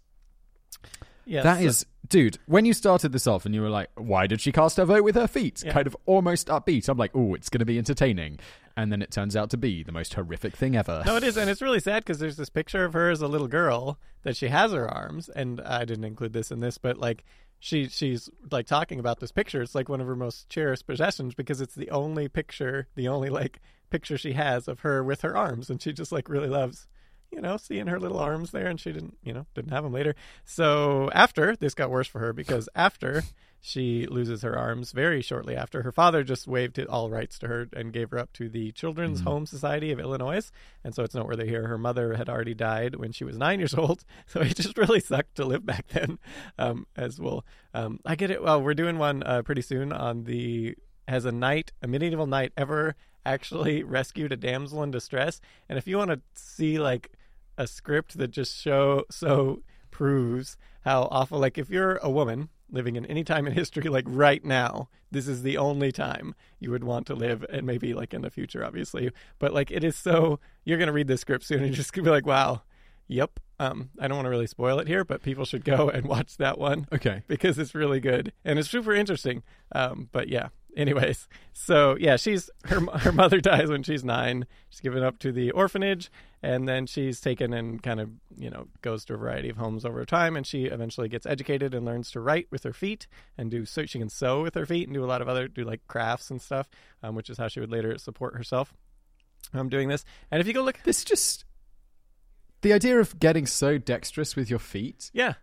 Yeah. 1.32 1.44
That 1.44 1.60
so- 1.60 1.66
is, 1.66 1.86
dude. 2.10 2.38
When 2.46 2.66
you 2.66 2.74
started 2.74 3.14
this 3.14 3.26
off 3.26 3.46
and 3.46 3.56
you 3.56 3.62
were 3.62 3.70
like, 3.70 3.90
"Why 3.96 4.28
did 4.28 4.42
she 4.42 4.52
cast 4.52 4.76
her 4.78 4.86
vote 4.86 5.04
with 5.04 5.16
her 5.16 5.28
feet?" 5.28 5.64
Yeah. 5.66 5.72
Kind 5.72 5.88
of 5.88 5.96
almost 6.06 6.48
upbeat. 6.48 6.90
I'm 6.90 6.98
like, 6.98 7.12
"Oh, 7.16 7.34
it's 7.34 7.50
going 7.50 7.60
to 7.60 7.66
be 7.66 7.78
entertaining," 7.78 8.40
and 8.76 8.92
then 8.92 9.02
it 9.02 9.12
turns 9.12 9.36
out 9.38 9.50
to 9.52 9.58
be 9.58 9.82
the 9.82 9.94
most 9.94 10.14
horrific 10.14 10.58
thing 10.58 10.76
ever. 10.76 11.04
No, 11.06 11.16
it 11.16 11.24
is, 11.24 11.38
and 11.38 11.50
it's 11.50 11.62
really 11.62 11.80
sad 11.80 12.04
because 12.04 12.20
there's 12.20 12.36
this 12.36 12.50
picture 12.50 12.84
of 12.84 12.92
her 12.92 13.10
as 13.10 13.22
a 13.22 13.28
little 13.28 13.48
girl 13.48 13.98
that 14.24 14.36
she 14.36 14.50
has 14.50 14.74
her 14.74 14.88
arms, 14.94 15.30
and 15.30 15.62
I 15.62 15.86
didn't 15.86 16.04
include 16.04 16.34
this 16.34 16.52
in 16.52 16.60
this, 16.60 16.78
but 16.78 16.98
like 16.98 17.24
she 17.60 17.88
she's 17.88 18.30
like 18.52 18.66
talking 18.66 19.00
about 19.00 19.22
this 19.22 19.32
picture. 19.32 19.62
It's 19.62 19.74
like 19.74 19.88
one 19.88 20.02
of 20.02 20.08
her 20.08 20.16
most 20.18 20.50
cherished 20.50 20.86
possessions 20.86 21.34
because 21.34 21.62
it's 21.62 21.76
the 21.76 21.92
only 21.92 22.28
picture, 22.28 22.88
the 22.96 23.08
only 23.08 23.30
like 23.30 23.62
picture 23.90 24.18
she 24.18 24.34
has 24.34 24.68
of 24.68 24.82
her 24.82 25.02
with 25.02 25.22
her 25.22 25.38
arms, 25.38 25.70
and 25.70 25.82
she 25.82 25.94
just 25.94 26.12
like 26.12 26.28
really 26.28 26.50
loves. 26.50 26.88
You 27.32 27.42
know, 27.42 27.58
seeing 27.58 27.88
her 27.88 28.00
little 28.00 28.20
arms 28.20 28.52
there, 28.52 28.68
and 28.68 28.80
she 28.80 28.92
didn't, 28.92 29.18
you 29.24 29.34
know, 29.34 29.46
didn't 29.56 29.72
have 29.72 29.84
them 29.84 29.94
later. 29.94 30.16
So 30.44 31.10
after 31.14 31.56
this 31.56 31.74
got 31.74 31.90
worse 31.90 32.08
for 32.08 32.20
her 32.20 32.34
because 32.34 32.68
after 32.76 33.24
she 33.64 34.08
loses 34.08 34.42
her 34.42 34.58
arms 34.58 34.92
very 34.92 35.22
shortly 35.22 35.56
after. 35.56 35.84
Her 35.84 35.92
father 35.92 36.24
just 36.24 36.48
waived 36.48 36.80
all 36.80 37.12
rights 37.12 37.38
to 37.40 37.48
her 37.48 37.68
and 37.74 37.94
gave 37.94 38.10
her 38.10 38.18
up 38.18 38.34
to 38.34 38.50
the 38.50 38.72
Children's 38.72 39.22
Home 39.22 39.46
Society 39.46 39.92
of 39.92 40.00
Illinois. 40.00 40.52
And 40.84 40.96
so 40.96 41.04
it's 41.04 41.14
noteworthy 41.14 41.48
here. 41.48 41.68
Her 41.68 41.78
mother 41.78 42.16
had 42.16 42.28
already 42.28 42.56
died 42.56 42.96
when 42.96 43.12
she 43.12 43.24
was 43.24 43.38
nine 43.38 43.60
years 43.60 43.76
old. 43.76 44.04
So 44.28 44.40
it 44.40 44.56
just 44.56 44.78
really 44.78 45.02
sucked 45.02 45.36
to 45.36 45.46
live 45.46 45.66
back 45.66 45.88
then, 45.90 46.18
um, 46.58 46.88
as 46.96 47.20
well. 47.20 47.44
Um, 47.74 48.00
I 48.06 48.16
get 48.16 48.32
it. 48.32 48.42
Well, 48.42 48.62
we're 48.62 48.74
doing 48.74 48.98
one 48.98 49.24
uh, 49.24 49.42
pretty 49.44 49.62
soon 49.62 49.92
on 49.94 50.24
the. 50.24 50.76
Has 51.08 51.26
a 51.26 51.32
knight, 51.32 51.74
a 51.82 51.88
medieval 51.88 52.28
knight, 52.28 52.54
ever 52.56 52.96
actually 53.26 53.84
rescued 53.98 54.32
a 54.32 54.38
damsel 54.38 54.84
in 54.84 54.92
distress? 54.92 55.42
And 55.68 55.78
if 55.78 55.86
you 55.86 55.98
want 55.98 56.12
to 56.12 56.22
see 56.34 56.80
like 56.80 57.12
a 57.58 57.68
script 57.68 58.18
that 58.18 58.30
just 58.32 58.56
show 58.56 59.04
so 59.12 59.62
proves 59.92 60.58
how 60.82 61.04
awful 61.12 61.40
like 61.40 61.58
if 61.58 61.70
you're 61.70 61.98
a 61.98 62.10
woman 62.10 62.50
living 62.72 62.96
in 62.96 63.06
any 63.08 63.24
time 63.24 63.46
in 63.46 63.54
history 63.54 63.84
like 63.84 64.06
right 64.08 64.46
now 64.46 64.88
this 65.12 65.28
is 65.28 65.44
the 65.44 65.58
only 65.58 65.92
time 65.92 66.34
you 66.60 66.72
would 66.72 66.84
want 66.84 67.06
to 67.06 67.14
live 67.14 67.46
and 67.50 67.66
maybe 67.68 67.94
like 67.94 68.14
in 68.14 68.22
the 68.22 68.30
future 68.30 68.64
obviously 68.66 69.12
but 69.40 69.54
like 69.54 69.70
it 69.70 69.84
is 69.84 69.96
so 69.96 70.40
you're 70.64 70.78
going 70.78 70.88
to 70.88 70.94
read 70.94 71.08
this 71.08 71.22
script 71.22 71.44
soon 71.44 71.58
and 71.60 71.68
you're 71.68 71.76
just 71.76 71.94
to 71.94 72.02
be 72.02 72.10
like 72.10 72.26
wow 72.26 72.62
yep 73.08 73.40
um 73.60 73.90
i 74.00 74.08
don't 74.08 74.16
want 74.16 74.26
to 74.26 74.30
really 74.30 74.48
spoil 74.48 74.80
it 74.80 74.88
here 74.88 75.04
but 75.04 75.22
people 75.22 75.44
should 75.44 75.66
go 75.66 75.90
and 75.90 76.06
watch 76.16 76.38
that 76.38 76.58
one 76.58 76.88
Okay. 76.94 77.22
because 77.28 77.60
it's 77.60 77.76
really 77.76 78.00
good 78.00 78.32
and 78.46 78.58
it's 78.58 78.70
super 78.70 78.94
interesting. 78.94 79.44
Um, 79.74 80.08
but 80.14 80.28
yeah, 80.30 80.48
anyways, 80.76 81.28
so 81.54 81.96
yeah, 82.00 82.16
she's 82.16 82.50
her 82.66 82.80
her 82.98 83.12
mother 83.12 83.40
dies 83.42 83.70
when 83.70 83.84
she's 83.84 84.04
nine. 84.04 84.46
She's 84.70 84.82
given 84.82 85.04
up 85.04 85.20
to 85.20 85.32
the 85.32 85.52
orphanage, 85.52 86.12
and 86.42 86.68
then 86.68 86.86
she's 86.86 87.20
taken 87.20 87.54
and 87.54 87.82
kind 87.82 88.00
of 88.00 88.10
you 88.38 88.50
know 88.50 88.68
goes 88.82 89.06
to 89.06 89.14
a 89.14 89.18
variety 89.18 89.50
of 89.50 89.58
homes 89.58 89.86
over 89.86 90.06
time, 90.06 90.36
and 90.36 90.46
she 90.46 90.66
eventually 90.66 91.10
gets 91.10 91.26
educated 91.26 91.74
and 91.74 91.86
learns 91.86 92.12
to 92.12 92.20
write 92.20 92.48
with 92.52 92.64
her 92.64 92.74
feet 92.74 93.08
and 93.38 93.52
do 93.52 93.66
so 93.66 93.86
she 93.86 94.00
can 94.00 94.10
sew 94.10 94.42
with 94.42 94.56
her 94.56 94.66
feet 94.66 94.88
and 94.88 94.94
do 94.94 95.04
a 95.04 95.08
lot 95.08 95.22
of 95.22 95.28
other 95.28 95.48
do 95.48 95.64
like 95.64 95.82
crafts 95.88 96.30
and 96.32 96.42
stuff, 96.42 96.70
um, 97.04 97.16
which 97.16 97.30
is 97.30 97.38
how 97.38 97.48
she 97.48 97.60
would 97.60 97.72
later 97.72 97.98
support 97.98 98.36
herself. 98.36 98.74
um, 99.54 99.70
doing 99.70 99.90
this, 99.90 100.06
and 100.30 100.42
if 100.42 100.48
you 100.48 100.54
go 100.54 100.64
look, 100.64 100.80
This 100.84 101.04
just 101.04 101.46
the 102.62 102.74
idea 102.74 103.00
of 103.00 103.20
getting 103.20 103.46
so 103.46 103.78
dexterous 103.78 104.36
with 104.36 104.50
your 104.50 104.60
feet 104.60 105.10
yeah, 105.14 105.34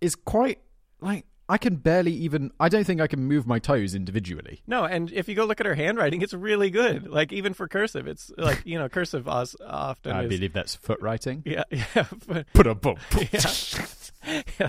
is 0.00 0.14
quite 0.14 0.60
like 1.00 1.24
I 1.48 1.58
can 1.58 1.76
barely 1.76 2.12
even. 2.12 2.50
I 2.58 2.68
don't 2.68 2.84
think 2.84 3.00
I 3.00 3.06
can 3.06 3.22
move 3.24 3.46
my 3.46 3.58
toes 3.60 3.94
individually. 3.94 4.62
No, 4.66 4.84
and 4.84 5.12
if 5.12 5.28
you 5.28 5.34
go 5.36 5.44
look 5.44 5.60
at 5.60 5.66
her 5.66 5.74
handwriting, 5.76 6.20
it's 6.22 6.34
really 6.34 6.70
good. 6.70 7.06
Like 7.08 7.32
even 7.32 7.54
for 7.54 7.68
cursive, 7.68 8.08
it's 8.08 8.32
like 8.36 8.62
you 8.64 8.78
know 8.78 8.88
cursive 8.88 9.28
os- 9.28 9.54
often 9.64 10.12
I 10.12 10.22
is 10.24 10.28
believe 10.28 10.52
that's 10.52 10.74
foot 10.74 11.00
writing. 11.00 11.42
yeah 11.46 11.62
yeah 11.70 12.06
Put 12.52 12.66
a 12.66 12.74
boom. 12.74 12.96
yeah. 13.32 14.68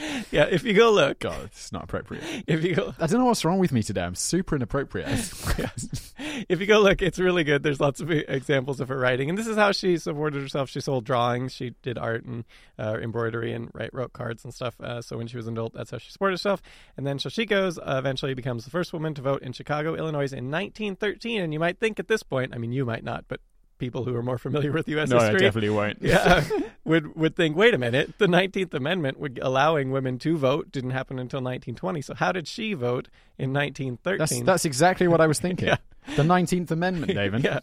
yeah. 0.30 0.46
If 0.50 0.64
you 0.64 0.72
go 0.72 0.90
look, 0.90 1.18
God, 1.18 1.44
it's 1.44 1.72
not 1.72 1.84
appropriate. 1.84 2.24
if 2.46 2.64
you 2.64 2.74
go 2.74 2.94
I 2.98 3.06
don't 3.06 3.20
know 3.20 3.26
what's 3.26 3.44
wrong 3.44 3.58
with 3.58 3.72
me 3.72 3.82
today. 3.82 4.02
I'm 4.02 4.14
super 4.14 4.56
inappropriate. 4.56 5.08
if 6.48 6.60
you 6.60 6.66
go 6.66 6.80
look, 6.80 7.02
it's 7.02 7.18
really 7.18 7.44
good. 7.44 7.62
There's 7.62 7.80
lots 7.80 8.00
of 8.00 8.10
examples 8.10 8.80
of 8.80 8.88
her 8.88 8.98
writing, 8.98 9.28
and 9.28 9.38
this 9.38 9.46
is 9.46 9.56
how 9.56 9.72
she 9.72 9.98
supported 9.98 10.42
herself. 10.42 10.70
She 10.70 10.80
sold 10.80 11.04
drawings, 11.04 11.52
she 11.52 11.74
did 11.82 11.98
art 11.98 12.24
and 12.24 12.44
uh, 12.78 12.98
embroidery, 13.02 13.52
and 13.52 13.70
write 13.74 13.92
wrote 13.92 14.12
cards 14.12 14.44
and 14.44 14.54
stuff. 14.54 14.80
Uh, 14.80 15.02
so 15.02 15.18
when 15.18 15.26
she 15.26 15.36
was 15.36 15.46
an 15.46 15.54
adult, 15.54 15.74
that's 15.74 15.90
how 15.90 15.98
she 15.98 16.10
supported 16.10 16.34
herself. 16.34 16.62
And 16.96 17.06
then 17.06 17.18
she 17.18 17.46
uh, 17.50 17.72
eventually 17.78 18.34
becomes 18.34 18.64
the 18.64 18.70
first 18.70 18.92
woman 18.92 19.14
to 19.14 19.22
vote 19.22 19.42
in 19.42 19.52
Chicago, 19.52 19.94
Illinois, 19.94 20.32
in 20.32 20.50
1913. 20.50 21.42
And 21.42 21.52
you 21.52 21.58
might 21.58 21.78
think 21.78 21.98
at 21.98 22.08
this 22.08 22.22
point, 22.22 22.54
I 22.54 22.58
mean, 22.58 22.72
you 22.72 22.84
might 22.84 23.04
not, 23.04 23.24
but 23.28 23.40
people 23.80 24.04
who 24.04 24.14
are 24.14 24.22
more 24.22 24.38
familiar 24.38 24.70
with 24.70 24.88
U.S. 24.88 25.10
history, 25.10 25.70
won't. 25.70 25.98
yeah, 26.00 26.44
would 26.84 27.16
would 27.16 27.34
think, 27.34 27.56
wait 27.56 27.74
a 27.74 27.78
minute, 27.78 28.18
the 28.18 28.28
Nineteenth 28.28 28.72
Amendment 28.74 29.18
would, 29.18 29.40
allowing 29.42 29.90
women 29.90 30.18
to 30.20 30.36
vote 30.36 30.70
didn't 30.70 30.90
happen 30.90 31.18
until 31.18 31.38
1920. 31.38 32.02
So 32.02 32.14
how 32.14 32.30
did 32.30 32.46
she 32.46 32.74
vote 32.74 33.08
in 33.40 33.52
1913? 33.52 34.18
That's 34.18 34.40
that's 34.46 34.64
exactly 34.64 35.08
what 35.08 35.20
I 35.20 35.26
was 35.26 35.38
thinking. 35.46 35.68
Yeah. 35.68 35.76
The 36.16 36.24
Nineteenth 36.24 36.70
Amendment, 36.70 37.12
David. 37.14 37.44
yeah, 37.44 37.60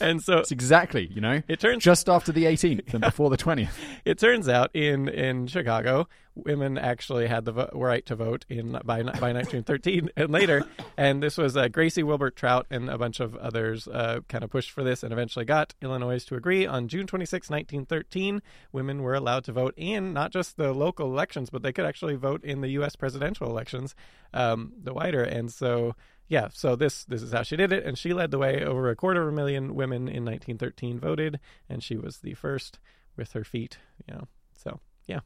and 0.00 0.22
so 0.22 0.38
It's 0.38 0.52
exactly 0.52 1.10
you 1.12 1.20
know 1.20 1.42
it 1.48 1.58
turns 1.58 1.82
just 1.82 2.08
after 2.08 2.30
the 2.30 2.44
18th 2.44 2.94
and 2.94 3.00
before 3.10 3.30
the 3.30 3.36
20th. 3.36 3.68
it 4.04 4.18
turns 4.18 4.48
out 4.48 4.70
in 4.74 5.08
in 5.08 5.48
Chicago, 5.48 6.08
women 6.36 6.78
actually 6.78 7.26
had 7.26 7.44
the 7.44 7.52
vo- 7.52 7.68
right 7.74 8.06
to 8.06 8.14
vote 8.14 8.46
in 8.48 8.72
by 8.84 9.02
by 9.02 9.32
1913 9.32 10.08
and 10.16 10.30
later. 10.30 10.64
And 10.96 11.20
this 11.20 11.36
was 11.36 11.56
uh, 11.56 11.66
Gracie 11.68 12.04
Wilbur 12.04 12.30
Trout 12.30 12.66
and 12.70 12.88
a 12.88 12.96
bunch 12.96 13.18
of 13.18 13.34
others 13.36 13.88
uh, 13.88 14.20
kind 14.28 14.44
of 14.44 14.50
pushed 14.50 14.70
for 14.70 14.84
this 14.84 15.02
and 15.02 15.12
eventually 15.12 15.44
got 15.44 15.74
Illinois 15.82 16.24
to 16.26 16.36
agree. 16.36 16.66
On 16.66 16.86
June 16.86 17.08
26, 17.08 17.50
1913, 17.50 18.40
women 18.72 19.02
were 19.02 19.14
allowed 19.14 19.44
to 19.44 19.52
vote 19.52 19.74
in 19.76 20.12
not 20.12 20.30
just 20.30 20.56
the 20.56 20.72
local 20.72 21.06
elections, 21.06 21.50
but 21.50 21.62
they 21.62 21.72
could 21.72 21.84
actually 21.84 22.14
vote 22.14 22.44
in 22.44 22.60
the 22.60 22.68
U.S. 22.70 22.94
presidential 22.94 23.48
elections, 23.48 23.96
um, 24.32 24.72
the 24.80 24.94
wider. 24.94 25.19
And 25.22 25.52
so. 25.52 25.94
Yeah, 26.28 26.46
so 26.52 26.76
this 26.76 27.04
this 27.06 27.22
is 27.22 27.32
how 27.32 27.42
she 27.42 27.56
did 27.56 27.72
it, 27.72 27.84
and 27.84 27.98
she 27.98 28.12
led 28.14 28.30
the 28.30 28.38
way. 28.38 28.64
Over 28.64 28.88
a 28.88 28.94
quarter 28.94 29.20
of 29.22 29.26
a 29.28 29.32
million 29.32 29.74
women 29.74 30.02
in 30.02 30.24
1913 30.24 31.00
voted, 31.00 31.40
and 31.68 31.82
she 31.82 31.96
was 31.96 32.18
the 32.18 32.34
first 32.34 32.78
with 33.16 33.32
her 33.32 33.42
feet. 33.42 33.78
You 34.06 34.14
know, 34.14 34.28
so 34.56 34.78
yeah, 35.08 35.18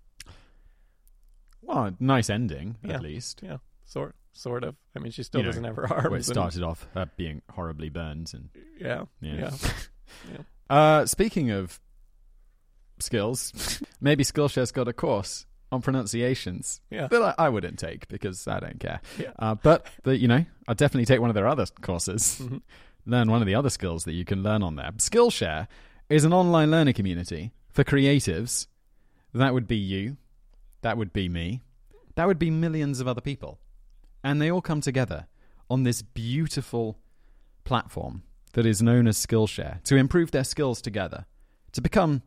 Well, 1.60 1.94
nice 2.00 2.30
ending 2.30 2.76
Yeah. 2.82 2.94
at 2.94 3.02
least. 3.02 3.40
yeah, 3.42 3.58
sort 3.84 4.14
sort 4.32 4.64
of. 4.64 4.76
I 4.96 4.98
mean, 5.00 5.12
she 5.12 5.22
still 5.22 5.42
You 5.42 5.46
doesn't 5.48 5.64
have 5.64 5.76
her 5.76 5.92
arms. 5.92 6.06
It 6.06 6.14
and- 6.14 6.24
started 6.24 6.62
off 6.62 6.88
uh, 6.96 7.04
being 7.16 7.42
horribly 7.50 7.90
burned 7.90 8.32
and 8.34 8.48
yeah, 8.78 9.04
yeah. 9.20 9.50
yeah. 10.32 10.38
Uh, 10.70 11.04
speaking 11.04 11.50
of 11.50 11.78
skills, 12.98 13.82
maybe 14.00 14.24
Skillshare's 14.24 14.72
got 14.72 14.88
a 14.88 14.94
course 14.94 15.44
on 15.74 15.82
pronunciations 15.82 16.80
Yeah. 16.90 17.08
that 17.08 17.20
I, 17.38 17.46
I 17.46 17.48
wouldn't 17.50 17.78
take 17.78 18.08
because 18.08 18.48
I 18.48 18.60
don't 18.60 18.80
care. 18.80 19.00
Yeah. 19.18 19.32
Uh, 19.38 19.54
but 19.56 19.86
the, 20.04 20.16
you 20.16 20.28
know, 20.28 20.44
I'd 20.68 20.76
definitely 20.76 21.04
take 21.06 21.20
one 21.20 21.30
of 21.30 21.34
their 21.34 21.48
other 21.48 21.66
courses. 21.82 22.40
Mhm. 22.42 22.62
Learn 23.06 23.30
one 23.30 23.42
of 23.42 23.46
the 23.46 23.54
other 23.54 23.68
skills 23.68 24.04
that 24.04 24.12
you 24.14 24.24
can 24.24 24.42
learn 24.42 24.62
on 24.62 24.76
there. 24.76 24.90
Skillshare 24.96 25.66
is 26.08 26.24
an 26.24 26.32
online 26.32 26.70
learning 26.70 26.94
community 26.94 27.52
for 27.70 27.84
creatives. 27.84 28.66
That 29.34 29.52
would 29.52 29.66
be 29.68 29.76
you. 29.76 30.16
That 30.80 30.96
would 30.96 31.12
be 31.12 31.28
me. 31.28 31.60
That 32.14 32.26
would 32.26 32.38
be 32.38 32.50
millions 32.50 33.00
of 33.00 33.06
other 33.08 33.20
people. 33.20 33.58
And 34.22 34.40
they 34.40 34.50
all 34.50 34.62
come 34.62 34.80
together 34.80 35.26
on 35.68 35.82
this 35.82 36.00
beautiful 36.00 36.98
platform 37.64 38.22
that 38.54 38.64
is 38.64 38.80
known 38.80 39.06
as 39.06 39.18
Skillshare 39.18 39.82
to 39.84 39.96
improve 39.96 40.30
their 40.30 40.44
skills 40.44 40.80
together, 40.80 41.26
to 41.72 41.82
become, 41.82 42.22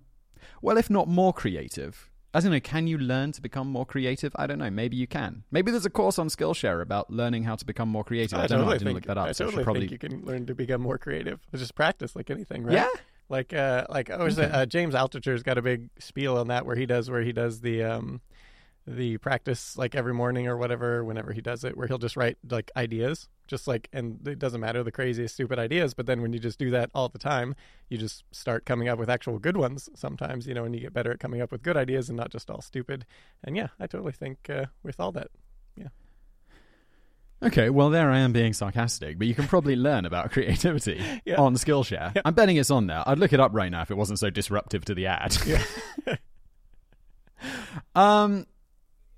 well, 0.61 0.77
if 0.77 0.89
not 0.91 1.07
more 1.07 1.33
creative. 1.33 2.09
I 2.37 2.39
don't 2.39 2.51
know, 2.51 2.59
can 2.59 2.85
you 2.85 2.99
learn 2.99 3.31
to 3.31 3.41
become 3.41 3.67
more 3.67 3.83
creative? 3.83 4.31
I 4.35 4.45
don't 4.45 4.59
know. 4.59 4.69
Maybe 4.69 4.95
you 4.95 5.07
can. 5.07 5.43
Maybe 5.49 5.71
there's 5.71 5.87
a 5.87 5.89
course 5.89 6.19
on 6.19 6.27
Skillshare 6.27 6.83
about 6.83 7.09
learning 7.09 7.45
how 7.45 7.55
to 7.55 7.65
become 7.65 7.89
more 7.89 8.03
creative. 8.03 8.37
I, 8.37 8.45
don't 8.45 8.61
know. 8.61 8.69
I 8.69 8.73
didn't 8.73 8.85
think, 8.89 8.95
look 8.95 9.05
that 9.05 9.17
up. 9.17 9.29
I 9.29 9.31
so 9.31 9.45
totally 9.45 9.63
probably. 9.63 9.87
think 9.87 10.03
you 10.03 10.09
can 10.09 10.23
learn 10.23 10.45
to 10.45 10.53
become 10.53 10.81
more 10.81 10.99
creative. 10.99 11.39
It's 11.51 11.61
Just 11.61 11.73
practice 11.73 12.15
like 12.15 12.29
anything, 12.29 12.63
right? 12.63 12.73
Yeah. 12.73 12.89
Like 13.29 13.53
uh 13.53 13.87
like 13.89 14.09
oh 14.11 14.27
is 14.27 14.37
it, 14.37 14.53
uh, 14.53 14.65
James 14.67 14.93
Altucher's 14.93 15.43
got 15.43 15.57
a 15.57 15.61
big 15.61 15.89
spiel 15.99 16.37
on 16.37 16.47
that 16.47 16.65
where 16.65 16.75
he 16.77 16.85
does 16.85 17.09
where 17.09 17.23
he 17.23 17.33
does 17.33 17.59
the 17.59 17.83
um 17.83 18.21
the 18.89 19.17
practice 19.17 19.77
like 19.77 19.95
every 19.95 20.13
morning 20.13 20.47
or 20.47 20.55
whatever 20.55 21.03
whenever 21.03 21.33
he 21.33 21.41
does 21.41 21.65
it 21.65 21.75
where 21.75 21.87
he'll 21.87 21.97
just 21.97 22.15
write 22.15 22.37
like 22.49 22.71
ideas 22.77 23.27
just 23.45 23.67
like 23.67 23.89
and 23.91 24.25
it 24.25 24.39
doesn't 24.39 24.61
matter 24.61 24.81
the 24.81 24.93
craziest 24.93 25.33
stupid 25.33 25.59
ideas 25.59 25.93
but 25.93 26.05
then 26.05 26.21
when 26.21 26.31
you 26.31 26.39
just 26.39 26.57
do 26.57 26.69
that 26.71 26.89
all 26.95 27.09
the 27.09 27.19
time 27.19 27.53
you 27.89 27.97
just 27.97 28.23
start 28.31 28.63
coming 28.65 28.87
up 28.87 28.97
with 28.97 29.09
actual 29.09 29.39
good 29.39 29.57
ones 29.57 29.89
sometimes 29.93 30.47
you 30.47 30.53
know 30.53 30.63
and 30.63 30.73
you 30.73 30.79
get 30.79 30.93
better 30.93 31.11
at 31.11 31.19
coming 31.19 31.41
up 31.41 31.51
with 31.51 31.61
good 31.63 31.75
ideas 31.75 32.07
and 32.07 32.17
not 32.17 32.29
just 32.31 32.49
all 32.49 32.61
stupid 32.61 33.05
and 33.43 33.57
yeah 33.57 33.67
I 33.77 33.87
totally 33.87 34.13
think 34.13 34.49
uh, 34.49 34.67
with 34.83 35.01
all 35.01 35.11
that 35.11 35.27
yeah 35.75 35.89
Okay, 37.43 37.69
well, 37.69 37.91
there 37.91 38.09
I 38.09 38.17
am 38.17 38.33
being 38.33 38.51
sarcastic, 38.53 39.19
but 39.19 39.27
you 39.27 39.35
can 39.35 39.45
probably 39.47 39.75
learn 39.87 40.05
about 40.07 40.31
creativity 40.31 40.99
Yeah. 41.23 41.35
on 41.35 41.53
Skillshare. 41.53 42.15
Yeah. 42.15 42.21
I'm 42.25 42.33
betting 42.33 42.57
it's 42.57 42.71
on 42.71 42.87
there. 42.87 43.03
I'd 43.05 43.19
look 43.19 43.31
it 43.31 43.39
up 43.39 43.51
right 43.53 43.69
now 43.71 43.83
if 43.83 43.91
it 43.91 43.95
wasn't 43.95 44.17
so 44.17 44.31
disruptive 44.31 44.85
to 44.85 44.95
the 44.95 45.05
ad. 45.05 45.37
Yeah. 45.45 45.63
um, 47.95 48.47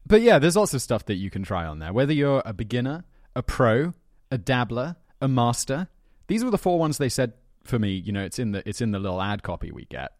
but 0.09 0.21
yeah, 0.21 0.37
there's 0.39 0.57
lots 0.57 0.73
of 0.73 0.81
stuff 0.81 1.05
that 1.05 1.15
you 1.15 1.29
can 1.29 1.43
try 1.43 1.65
on 1.65 1.79
there. 1.79 1.93
Whether 1.93 2.11
you're 2.13 2.41
a 2.45 2.51
beginner, 2.53 3.05
a 3.35 3.41
pro, 3.41 3.93
a 4.29 4.37
dabbler, 4.37 4.97
a 5.21 5.27
master. 5.29 5.87
These 6.27 6.43
were 6.43 6.51
the 6.51 6.57
four 6.57 6.77
ones 6.77 6.97
they 6.97 7.09
said 7.09 7.33
for 7.63 7.79
me. 7.79 7.91
You 7.93 8.11
know, 8.11 8.23
it's 8.23 8.37
in 8.39 8.51
the 8.51 8.67
it's 8.67 8.81
in 8.81 8.91
the 8.91 8.99
little 8.99 9.21
ad 9.21 9.41
copy 9.43 9.71
we 9.71 9.85
get, 9.85 10.11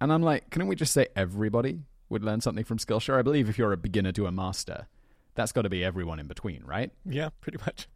and 0.00 0.12
I'm 0.12 0.22
like, 0.22 0.50
couldn't 0.50 0.68
we 0.68 0.76
just 0.76 0.92
say 0.92 1.08
everybody 1.16 1.80
would 2.08 2.22
learn 2.24 2.40
something 2.40 2.64
from 2.64 2.78
Skillshare? 2.78 3.18
I 3.18 3.22
believe 3.22 3.48
if 3.48 3.58
you're 3.58 3.72
a 3.72 3.76
beginner 3.76 4.12
to 4.12 4.26
a 4.26 4.32
master, 4.32 4.86
that's 5.34 5.52
got 5.52 5.62
to 5.62 5.68
be 5.68 5.84
everyone 5.84 6.18
in 6.20 6.26
between, 6.26 6.62
right? 6.64 6.90
yeah 7.04 7.28
pretty 7.40 7.58
much 7.58 7.88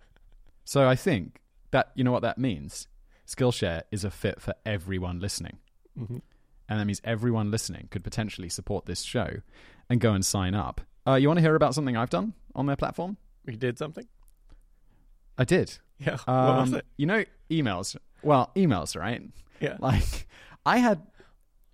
So 0.65 0.89
I 0.89 0.97
think 0.97 1.41
that 1.71 1.91
you 1.95 2.05
know 2.05 2.13
what 2.13 2.23
that 2.23 2.39
means. 2.39 2.87
Skillshare 3.27 3.83
is 3.91 4.05
a 4.05 4.11
fit 4.11 4.41
for 4.41 4.55
everyone 4.67 5.19
listening. 5.19 5.59
hmm 5.97 6.19
And 6.69 6.79
that 6.81 6.85
means 6.85 7.01
everyone 7.05 7.51
listening 7.51 7.89
could 7.91 8.05
potentially 8.05 8.51
support 8.51 8.85
this 8.85 9.03
show 9.03 9.41
and 9.89 10.01
go 10.01 10.13
and 10.13 10.25
sign 10.25 10.55
up. 10.55 10.83
Uh, 11.07 11.15
you 11.15 11.29
want 11.29 11.37
to 11.39 11.43
hear 11.43 11.55
about 11.55 11.75
something 11.75 11.97
I've 11.97 12.11
done 12.11 12.33
on 12.55 12.67
their 12.67 12.77
platform? 12.77 13.17
we 13.47 13.57
did 13.57 13.77
something 13.79 14.07
I 15.37 15.45
did. 15.45 15.77
yeah 15.99 16.17
what 16.25 16.29
Um, 16.29 16.61
was 16.61 16.73
it 16.75 16.87
You 16.97 17.07
know, 17.07 17.25
emails. 17.51 17.97
Well, 18.23 18.51
emails, 18.57 18.99
right? 18.99 19.23
yeah 19.61 19.77
Like, 19.81 20.27
I 20.65 20.79
had 20.79 21.03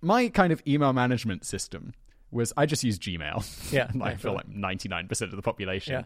my 0.01 0.27
kind 0.29 0.51
of 0.51 0.61
email 0.67 0.91
management 0.93 1.45
system 1.45 1.93
was 2.31 2.51
I 2.57 2.65
just 2.65 2.83
use 2.83 2.97
Gmail. 2.99 3.71
Yeah, 3.71 3.89
like 3.95 4.19
for 4.19 4.29
yeah, 4.29 4.33
like 4.35 4.47
ninety 4.49 4.89
nine 4.89 5.07
percent 5.07 5.31
of 5.31 5.35
the 5.35 5.41
population, 5.41 5.93
Yeah. 5.93 6.03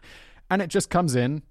and 0.49 0.61
it 0.61 0.67
just 0.71 0.89
comes 0.89 1.15
in, 1.15 1.43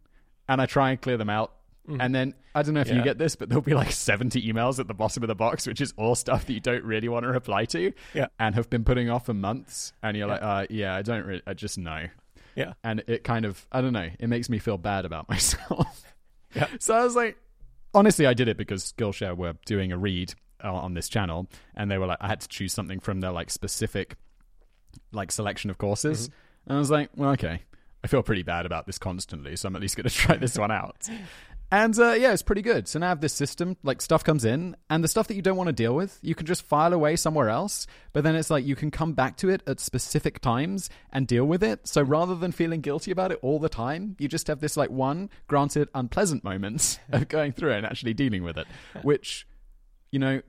and 0.49 0.61
I 0.61 0.67
try 0.67 0.91
and 0.91 1.01
clear 1.01 1.17
them 1.17 1.31
out. 1.31 1.53
Mhm. 1.89 1.97
And 2.01 2.15
then 2.15 2.35
I 2.55 2.63
don't 2.63 2.75
know 2.75 2.81
if 2.81 2.89
you 2.91 3.03
get 3.03 3.19
this, 3.19 3.37
but 3.37 3.49
there'll 3.49 3.61
be 3.63 3.75
like 3.75 3.93
70 3.93 4.41
emails 4.51 4.79
at 4.79 4.89
the 4.89 4.95
bottom 4.95 5.23
of 5.23 5.29
the 5.29 5.35
box, 5.35 5.67
which 5.67 5.81
is 5.83 5.93
all 5.99 6.15
stuff 6.15 6.47
that 6.47 6.53
you 6.53 6.61
don't 6.61 6.83
really 6.85 7.09
want 7.09 7.25
to 7.25 7.29
reply 7.29 7.67
to 7.67 7.93
Yeah. 8.15 8.29
and 8.39 8.55
have 8.55 8.71
been 8.71 8.85
putting 8.85 9.11
off 9.11 9.27
for 9.27 9.35
months. 9.35 9.93
And 10.03 10.17
you're 10.17 10.27
like, 10.27 10.43
uh, 10.43 10.67
yeah, 10.71 10.95
I 10.95 11.03
don't 11.03 11.27
really, 11.27 11.43
I 11.47 11.53
just 11.53 11.77
know. 11.77 12.07
Yeah. 12.57 12.73
And 12.83 13.03
it 13.07 13.23
kind 13.25 13.45
of, 13.45 13.67
I 13.71 13.81
don't 13.83 13.93
know, 13.93 14.09
it 14.19 14.29
makes 14.29 14.49
me 14.49 14.59
feel 14.59 14.79
bad 14.79 15.05
about 15.05 15.29
myself. 15.29 16.05
Yeah. 16.55 16.69
So 16.79 16.95
I 16.95 17.05
was 17.05 17.15
like, 17.17 17.37
honestly, 17.93 18.27
I 18.27 18.33
did 18.35 18.49
it 18.49 18.57
because 18.57 18.93
Skillshare 18.97 19.37
were 19.37 19.55
doing 19.67 19.93
a 19.93 19.99
read 19.99 20.35
uh, 20.63 20.73
on 20.73 20.95
this 20.95 21.09
channel 21.11 21.49
and 21.75 21.91
they 21.91 21.99
were 21.99 22.07
like, 22.07 22.19
I 22.21 22.29
had 22.29 22.41
to 22.41 22.49
choose 22.49 22.73
something 22.73 22.99
from 23.01 23.21
their 23.21 23.33
like 23.33 23.51
specific 23.51 24.17
like 25.13 25.31
selection 25.33 25.69
of 25.69 25.77
courses. 25.79 26.29
Mm-hmm. 26.29 26.69
And 26.71 26.77
I 26.77 26.79
was 26.79 26.91
like, 26.91 27.11
well, 27.17 27.31
okay. 27.33 27.63
I 28.03 28.07
feel 28.07 28.23
pretty 28.23 28.43
bad 28.43 28.67
about 28.67 28.85
this 28.87 28.99
constantly, 28.99 29.57
so 29.57 29.67
I'm 29.67 29.77
at 29.77 29.81
least 29.83 29.97
going 29.97 30.05
to 30.09 30.15
try 30.15 30.37
this 30.37 30.59
one 30.59 30.71
out. 30.71 31.09
And 31.75 31.99
uh, 31.99 32.13
yeah, 32.13 32.33
it's 32.33 32.45
pretty 32.45 32.63
good. 32.63 32.87
So 32.87 33.01
now 33.01 33.07
I 33.07 33.09
have 33.09 33.21
this 33.21 33.33
system, 33.33 33.77
like 33.83 34.01
stuff 34.01 34.23
comes 34.23 34.45
in, 34.45 34.77
and 34.89 35.03
the 35.03 35.09
stuff 35.09 35.27
that 35.27 35.35
you 35.35 35.43
don't 35.43 35.57
want 35.57 35.67
to 35.67 35.73
deal 35.73 35.93
with, 35.93 36.21
you 36.23 36.37
can 36.37 36.47
just 36.47 36.63
file 36.63 36.93
away 36.93 37.17
somewhere 37.17 37.49
else. 37.49 37.89
But 38.13 38.23
then 38.23 38.37
it's 38.37 38.49
like 38.49 38.65
you 38.65 38.77
can 38.77 38.93
come 38.93 39.15
back 39.15 39.37
to 39.39 39.49
it 39.49 39.61
at 39.67 39.81
specific 39.81 40.41
times 40.41 40.89
and 41.11 41.27
deal 41.27 41.45
with 41.45 41.65
it. 41.65 41.89
So 41.89 42.01
rather 42.01 42.37
than 42.37 42.53
feeling 42.53 42.81
guilty 42.81 43.11
about 43.11 43.33
it 43.33 43.41
all 43.43 43.59
the 43.59 43.69
time, 43.69 44.15
you 44.21 44.29
just 44.29 44.47
have 44.47 44.61
this 44.61 44.77
like 44.77 44.91
one, 44.91 45.31
granted, 45.49 45.89
unpleasant 45.97 46.45
moments 46.45 47.01
of 47.11 47.27
going 47.27 47.51
through 47.51 47.73
it 47.73 47.79
and 47.79 47.87
actually 47.87 48.15
dealing 48.15 48.45
with 48.45 48.57
it, 48.57 48.69
which, 49.03 49.45
you 50.13 50.21
know, 50.21 50.43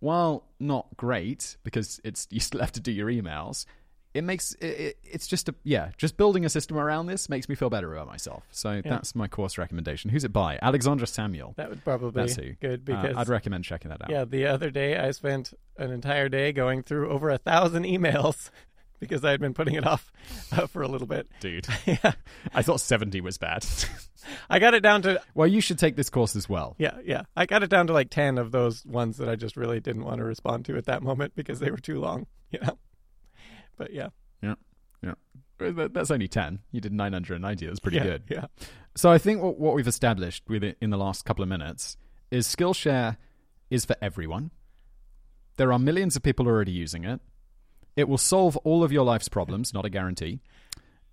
while 0.00 0.48
not 0.58 0.96
great 0.96 1.58
because 1.62 2.00
it's 2.02 2.26
you 2.28 2.40
still 2.40 2.60
have 2.60 2.72
to 2.72 2.80
do 2.80 2.90
your 2.90 3.06
emails, 3.06 3.66
it 4.14 4.22
makes 4.24 4.52
it, 4.54 4.66
it, 4.66 4.98
it's 5.04 5.26
just 5.26 5.48
a 5.48 5.54
yeah, 5.64 5.90
just 5.96 6.16
building 6.16 6.44
a 6.44 6.48
system 6.48 6.76
around 6.78 7.06
this 7.06 7.28
makes 7.28 7.48
me 7.48 7.54
feel 7.54 7.70
better 7.70 7.92
about 7.94 8.06
myself. 8.06 8.44
So 8.50 8.82
that's 8.84 9.14
my 9.14 9.28
course 9.28 9.56
recommendation. 9.58 10.10
Who's 10.10 10.24
it 10.24 10.32
by? 10.32 10.58
Alexandra 10.60 11.06
Samuel. 11.06 11.54
That 11.56 11.70
would 11.70 11.82
probably 11.84 12.10
That's 12.22 12.36
be 12.36 12.48
who. 12.48 12.52
good 12.54 12.80
Uh, 12.90 13.02
because 13.02 13.16
I'd 13.16 13.28
recommend 13.28 13.64
checking 13.64 13.88
that 13.90 14.02
out. 14.02 14.10
yeah, 14.10 14.24
the 14.24 14.46
other 14.46 14.70
day 14.70 14.98
I 14.98 15.10
spent 15.12 15.54
an 15.78 15.90
entire 15.90 16.28
day 16.28 16.52
going 16.52 16.82
through 16.82 17.08
over 17.10 17.30
a 17.30 17.38
thousand 17.38 17.84
emails 17.84 18.50
because 19.00 19.24
I 19.24 19.30
had 19.30 19.40
been 19.40 19.54
putting 19.54 19.74
it 19.74 19.86
off 19.86 20.12
uh, 20.52 20.66
for 20.66 20.82
a 20.82 20.88
little 20.88 21.06
bit. 21.06 21.26
dude. 21.40 21.66
yeah, 21.86 22.12
I 22.54 22.62
thought 22.62 22.80
seventy 22.80 23.20
was 23.20 23.38
bad. 23.38 23.64
I 24.48 24.58
got 24.60 24.74
it 24.74 24.80
down 24.80 25.02
to 25.02 25.20
well, 25.34 25.48
you 25.48 25.60
should 25.60 25.78
take 25.78 25.96
this 25.96 26.10
course 26.10 26.36
as 26.36 26.48
well. 26.48 26.76
yeah, 26.78 26.98
yeah. 27.04 27.22
I 27.34 27.46
got 27.46 27.62
it 27.62 27.70
down 27.70 27.86
to 27.88 27.92
like 27.92 28.10
ten 28.10 28.38
of 28.38 28.52
those 28.52 28.84
ones 28.86 29.16
that 29.16 29.28
I 29.28 29.36
just 29.36 29.56
really 29.56 29.80
didn't 29.80 30.04
want 30.04 30.18
to 30.18 30.24
respond 30.24 30.66
to 30.66 30.76
at 30.76 30.84
that 30.84 31.02
moment 31.02 31.34
because 31.34 31.58
they 31.60 31.70
were 31.70 31.78
too 31.78 31.98
long. 31.98 32.26
You 32.50 32.60
know, 32.60 32.78
but 33.76 33.92
yeah, 33.92 34.08
That- 35.58 35.94
That's 35.94 36.10
only 36.10 36.26
ten. 36.28 36.58
You 36.72 36.80
did 36.80 36.92
nine 36.92 37.12
hundred 37.12 37.34
and 37.34 37.42
ninety. 37.42 37.66
That's 37.66 37.78
pretty 37.78 37.98
yeah, 37.98 38.02
good. 38.04 38.22
Yeah, 38.28 38.46
So 38.96 39.10
I 39.12 39.18
think 39.18 39.40
what, 39.42 39.60
what 39.60 39.74
we've 39.74 39.86
established 39.86 40.42
with 40.48 40.64
it 40.64 40.76
in 40.80 40.90
the 40.90 40.96
last 40.98 41.24
couple 41.24 41.42
of 41.44 41.48
minutes 41.48 41.96
is 42.32 42.48
Skillshare 42.48 43.16
is 43.70 43.84
for 43.84 43.94
everyone. 44.02 44.50
There 45.58 45.72
are 45.72 45.78
millions 45.78 46.16
of 46.16 46.22
people 46.24 46.48
already 46.48 46.72
using 46.72 47.04
it. 47.04 47.20
It 47.94 48.08
will 48.08 48.18
solve 48.18 48.56
all 48.58 48.82
of 48.82 48.90
your 48.90 49.04
life's 49.04 49.28
problems, 49.28 49.72
not 49.72 49.84
a 49.84 49.90
guarantee. 49.90 50.40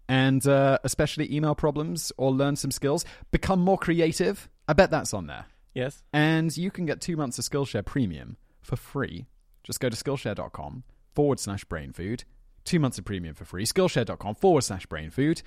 And 0.07 0.45
uh, 0.47 0.79
especially 0.83 1.31
email 1.31 1.53
problems 1.53 2.11
or 2.17 2.31
learn 2.31 2.55
some 2.55 2.71
skills. 2.71 3.05
Become 3.31 3.59
more 3.59 3.77
creative. 3.77 4.49
I 4.67 4.73
bet 4.73 4.89
that's 4.89 5.13
on 5.13 5.27
there. 5.27 5.45
yes, 5.75 6.01
And 6.11 6.55
you 6.57 6.71
can 6.71 6.85
get 6.87 7.01
two 7.01 7.15
months 7.17 7.37
of 7.37 7.45
Skillshare 7.45 7.85
Premium 7.85 8.37
for 8.61 8.75
free. 8.77 9.27
Just 9.63 9.79
go 9.79 9.89
to 9.89 9.95
Skillshare.com 9.95 10.83
forward 11.13 11.39
slash 11.39 11.63
brain 11.65 11.91
food. 11.93 12.23
Two 12.69 12.79
months 12.79 12.99
of 12.99 13.05
premium 13.05 13.33
for 13.33 13.45
free. 13.45 13.65
Skillshare.com 13.65 14.35
forward 14.35 14.61
slash 14.61 14.85
brain 14.85 15.09
food. 15.09 15.41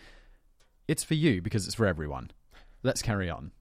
It's 0.89 1.05
for 1.05 1.15
you 1.15 1.41
because 1.41 1.69
it's 1.69 1.77
for 1.77 1.87
everyone. 1.87 2.33
Let's 2.83 3.01
carry 3.01 3.31
on. 3.31 3.53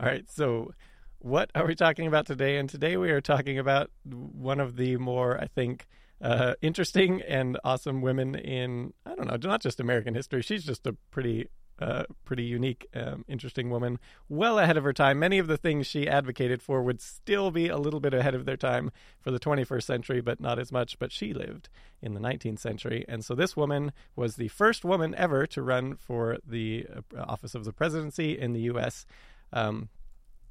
All 0.00 0.06
right. 0.06 0.24
So, 0.30 0.72
what 1.18 1.50
are 1.54 1.66
we 1.66 1.74
talking 1.74 2.06
about 2.06 2.24
today? 2.24 2.56
And 2.56 2.66
today 2.66 2.96
we 2.96 3.10
are 3.10 3.20
talking 3.20 3.58
about 3.58 3.90
one 4.06 4.58
of 4.58 4.76
the 4.76 4.96
more, 4.96 5.38
I 5.38 5.48
think, 5.48 5.86
uh, 6.22 6.54
interesting 6.62 7.20
and 7.20 7.58
awesome 7.62 8.00
women 8.00 8.34
in 8.34 8.94
I 9.04 9.14
don't 9.14 9.26
know, 9.26 9.36
not 9.50 9.60
just 9.60 9.80
American 9.80 10.14
history. 10.14 10.40
She's 10.40 10.64
just 10.64 10.86
a 10.86 10.94
pretty, 11.10 11.50
uh, 11.80 12.04
pretty 12.24 12.42
unique, 12.42 12.88
um, 12.94 13.24
interesting 13.28 13.70
woman, 13.70 13.98
well 14.28 14.58
ahead 14.58 14.76
of 14.76 14.84
her 14.84 14.92
time. 14.92 15.18
Many 15.18 15.38
of 15.38 15.46
the 15.46 15.56
things 15.56 15.86
she 15.86 16.08
advocated 16.08 16.62
for 16.62 16.82
would 16.82 17.00
still 17.00 17.50
be 17.50 17.68
a 17.68 17.76
little 17.76 18.00
bit 18.00 18.14
ahead 18.14 18.34
of 18.34 18.44
their 18.44 18.56
time 18.56 18.90
for 19.20 19.30
the 19.30 19.40
21st 19.40 19.82
century, 19.82 20.20
but 20.20 20.40
not 20.40 20.58
as 20.58 20.72
much. 20.72 20.98
But 20.98 21.12
she 21.12 21.32
lived 21.32 21.68
in 22.02 22.14
the 22.14 22.20
19th 22.20 22.58
century, 22.58 23.04
and 23.08 23.24
so 23.24 23.34
this 23.34 23.56
woman 23.56 23.92
was 24.16 24.36
the 24.36 24.48
first 24.48 24.84
woman 24.84 25.14
ever 25.16 25.46
to 25.46 25.62
run 25.62 25.96
for 25.96 26.38
the 26.46 26.86
uh, 27.16 27.22
office 27.22 27.54
of 27.54 27.64
the 27.64 27.72
presidency 27.72 28.38
in 28.38 28.52
the 28.52 28.62
U.S. 28.62 29.06
Um, 29.52 29.88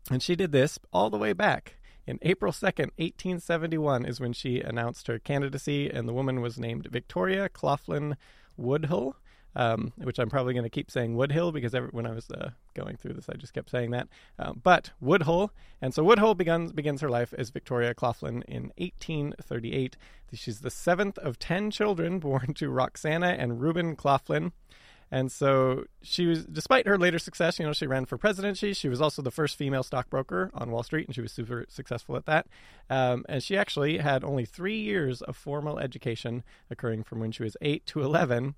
and 0.10 0.24
she 0.24 0.36
did 0.36 0.52
this 0.52 0.80
all 0.94 1.10
the 1.10 1.18
way 1.18 1.34
back. 1.34 1.76
In 2.06 2.20
April 2.22 2.54
2nd, 2.54 2.92
1871, 2.96 4.06
is 4.06 4.22
when 4.22 4.32
she 4.32 4.62
announced 4.62 5.08
her 5.08 5.20
candidacy, 5.20 5.90
and 5.90 6.08
the 6.08 6.14
woman 6.14 6.40
was 6.40 6.58
named 6.58 6.88
Victoria 6.90 7.50
Claflin 7.50 8.16
Woodhull. 8.56 9.18
Um, 9.58 9.92
which 9.98 10.20
I'm 10.20 10.30
probably 10.30 10.54
going 10.54 10.66
to 10.66 10.70
keep 10.70 10.92
saying 10.92 11.16
Woodhill 11.16 11.52
because 11.52 11.74
every, 11.74 11.90
when 11.90 12.06
I 12.06 12.12
was 12.12 12.30
uh, 12.30 12.52
going 12.76 12.96
through 12.96 13.14
this, 13.14 13.28
I 13.28 13.34
just 13.38 13.56
kept 13.56 13.72
saying 13.72 13.90
that. 13.90 14.08
Um, 14.38 14.62
but 14.64 14.92
Woodhull, 15.02 15.52
and 15.82 15.96
so 15.96 16.04
Woodhull 16.04 16.36
begins 16.36 16.72
begins 16.72 17.02
her 17.02 17.10
life 17.10 17.34
as 17.36 17.50
Victoria 17.50 17.96
Claflin 17.96 18.44
in 18.48 18.72
1838. 18.78 19.98
She's 20.34 20.60
the 20.60 20.70
seventh 20.70 21.18
of 21.18 21.40
ten 21.40 21.72
children 21.72 22.20
born 22.28 22.54
to 22.54 22.70
Roxana 22.70 23.36
and 23.40 23.60
Reuben 23.60 23.96
Claflin. 23.96 24.52
And 25.10 25.32
so 25.32 25.86
she 26.02 26.26
was, 26.26 26.46
despite 26.46 26.86
her 26.86 26.98
later 26.98 27.18
success, 27.18 27.60
you 27.60 27.66
know, 27.66 27.74
she 27.74 27.88
ran 27.88 28.06
for 28.06 28.18
presidency. 28.18 28.74
She 28.74 28.90
was 28.90 29.02
also 29.02 29.22
the 29.22 29.32
first 29.32 29.56
female 29.56 29.84
stockbroker 29.84 30.52
on 30.54 30.70
Wall 30.70 30.84
Street, 30.84 31.08
and 31.08 31.16
she 31.16 31.22
was 31.22 31.32
super 31.32 31.66
successful 31.70 32.18
at 32.18 32.26
that. 32.26 32.48
Um, 32.90 33.26
and 33.30 33.42
she 33.42 33.58
actually 33.58 34.00
had 34.00 34.24
only 34.24 34.46
three 34.46 34.80
years 34.80 35.22
of 35.22 35.38
formal 35.38 35.80
education 35.80 36.44
occurring 36.70 37.04
from 37.04 37.20
when 37.20 37.32
she 37.32 37.44
was 37.44 37.56
8 37.62 37.86
to 37.88 38.02
11. 38.02 38.56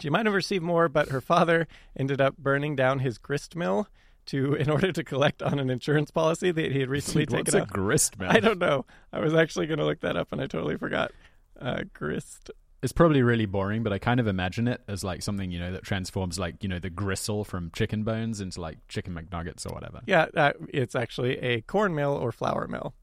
She 0.00 0.10
might 0.10 0.26
have 0.26 0.34
received 0.34 0.64
more, 0.64 0.88
but 0.88 1.10
her 1.10 1.20
father 1.20 1.66
ended 1.96 2.20
up 2.20 2.36
burning 2.36 2.76
down 2.76 3.00
his 3.00 3.18
grist 3.18 3.54
mill 3.56 3.88
to 4.26 4.54
in 4.54 4.70
order 4.70 4.92
to 4.92 5.04
collect 5.04 5.42
on 5.42 5.58
an 5.58 5.70
insurance 5.70 6.10
policy 6.10 6.50
that 6.50 6.72
he 6.72 6.80
had 6.80 6.88
recently 6.88 7.26
Dude, 7.26 7.46
taken 7.46 7.60
what's 7.60 7.70
a 7.70 7.72
grist 7.72 8.18
mill? 8.18 8.30
I 8.30 8.40
don't 8.40 8.58
know. 8.58 8.86
I 9.12 9.20
was 9.20 9.34
actually 9.34 9.66
going 9.66 9.78
to 9.78 9.84
look 9.84 10.00
that 10.00 10.16
up, 10.16 10.32
and 10.32 10.40
I 10.40 10.46
totally 10.46 10.76
forgot. 10.76 11.12
Uh, 11.60 11.84
grist. 11.92 12.50
It's 12.82 12.92
probably 12.92 13.22
really 13.22 13.46
boring, 13.46 13.82
but 13.82 13.92
I 13.92 13.98
kind 13.98 14.20
of 14.20 14.26
imagine 14.26 14.68
it 14.68 14.82
as 14.88 15.02
like 15.04 15.22
something 15.22 15.50
you 15.50 15.58
know 15.58 15.72
that 15.72 15.84
transforms 15.84 16.38
like 16.38 16.62
you 16.62 16.68
know 16.68 16.78
the 16.78 16.90
gristle 16.90 17.44
from 17.44 17.70
chicken 17.72 18.02
bones 18.02 18.40
into 18.40 18.60
like 18.60 18.78
chicken 18.88 19.14
McNuggets 19.14 19.64
or 19.64 19.72
whatever. 19.72 20.00
Yeah, 20.06 20.26
uh, 20.36 20.52
it's 20.68 20.94
actually 20.94 21.38
a 21.38 21.62
corn 21.62 21.94
mill 21.94 22.12
or 22.12 22.32
flour 22.32 22.66
mill. 22.66 22.94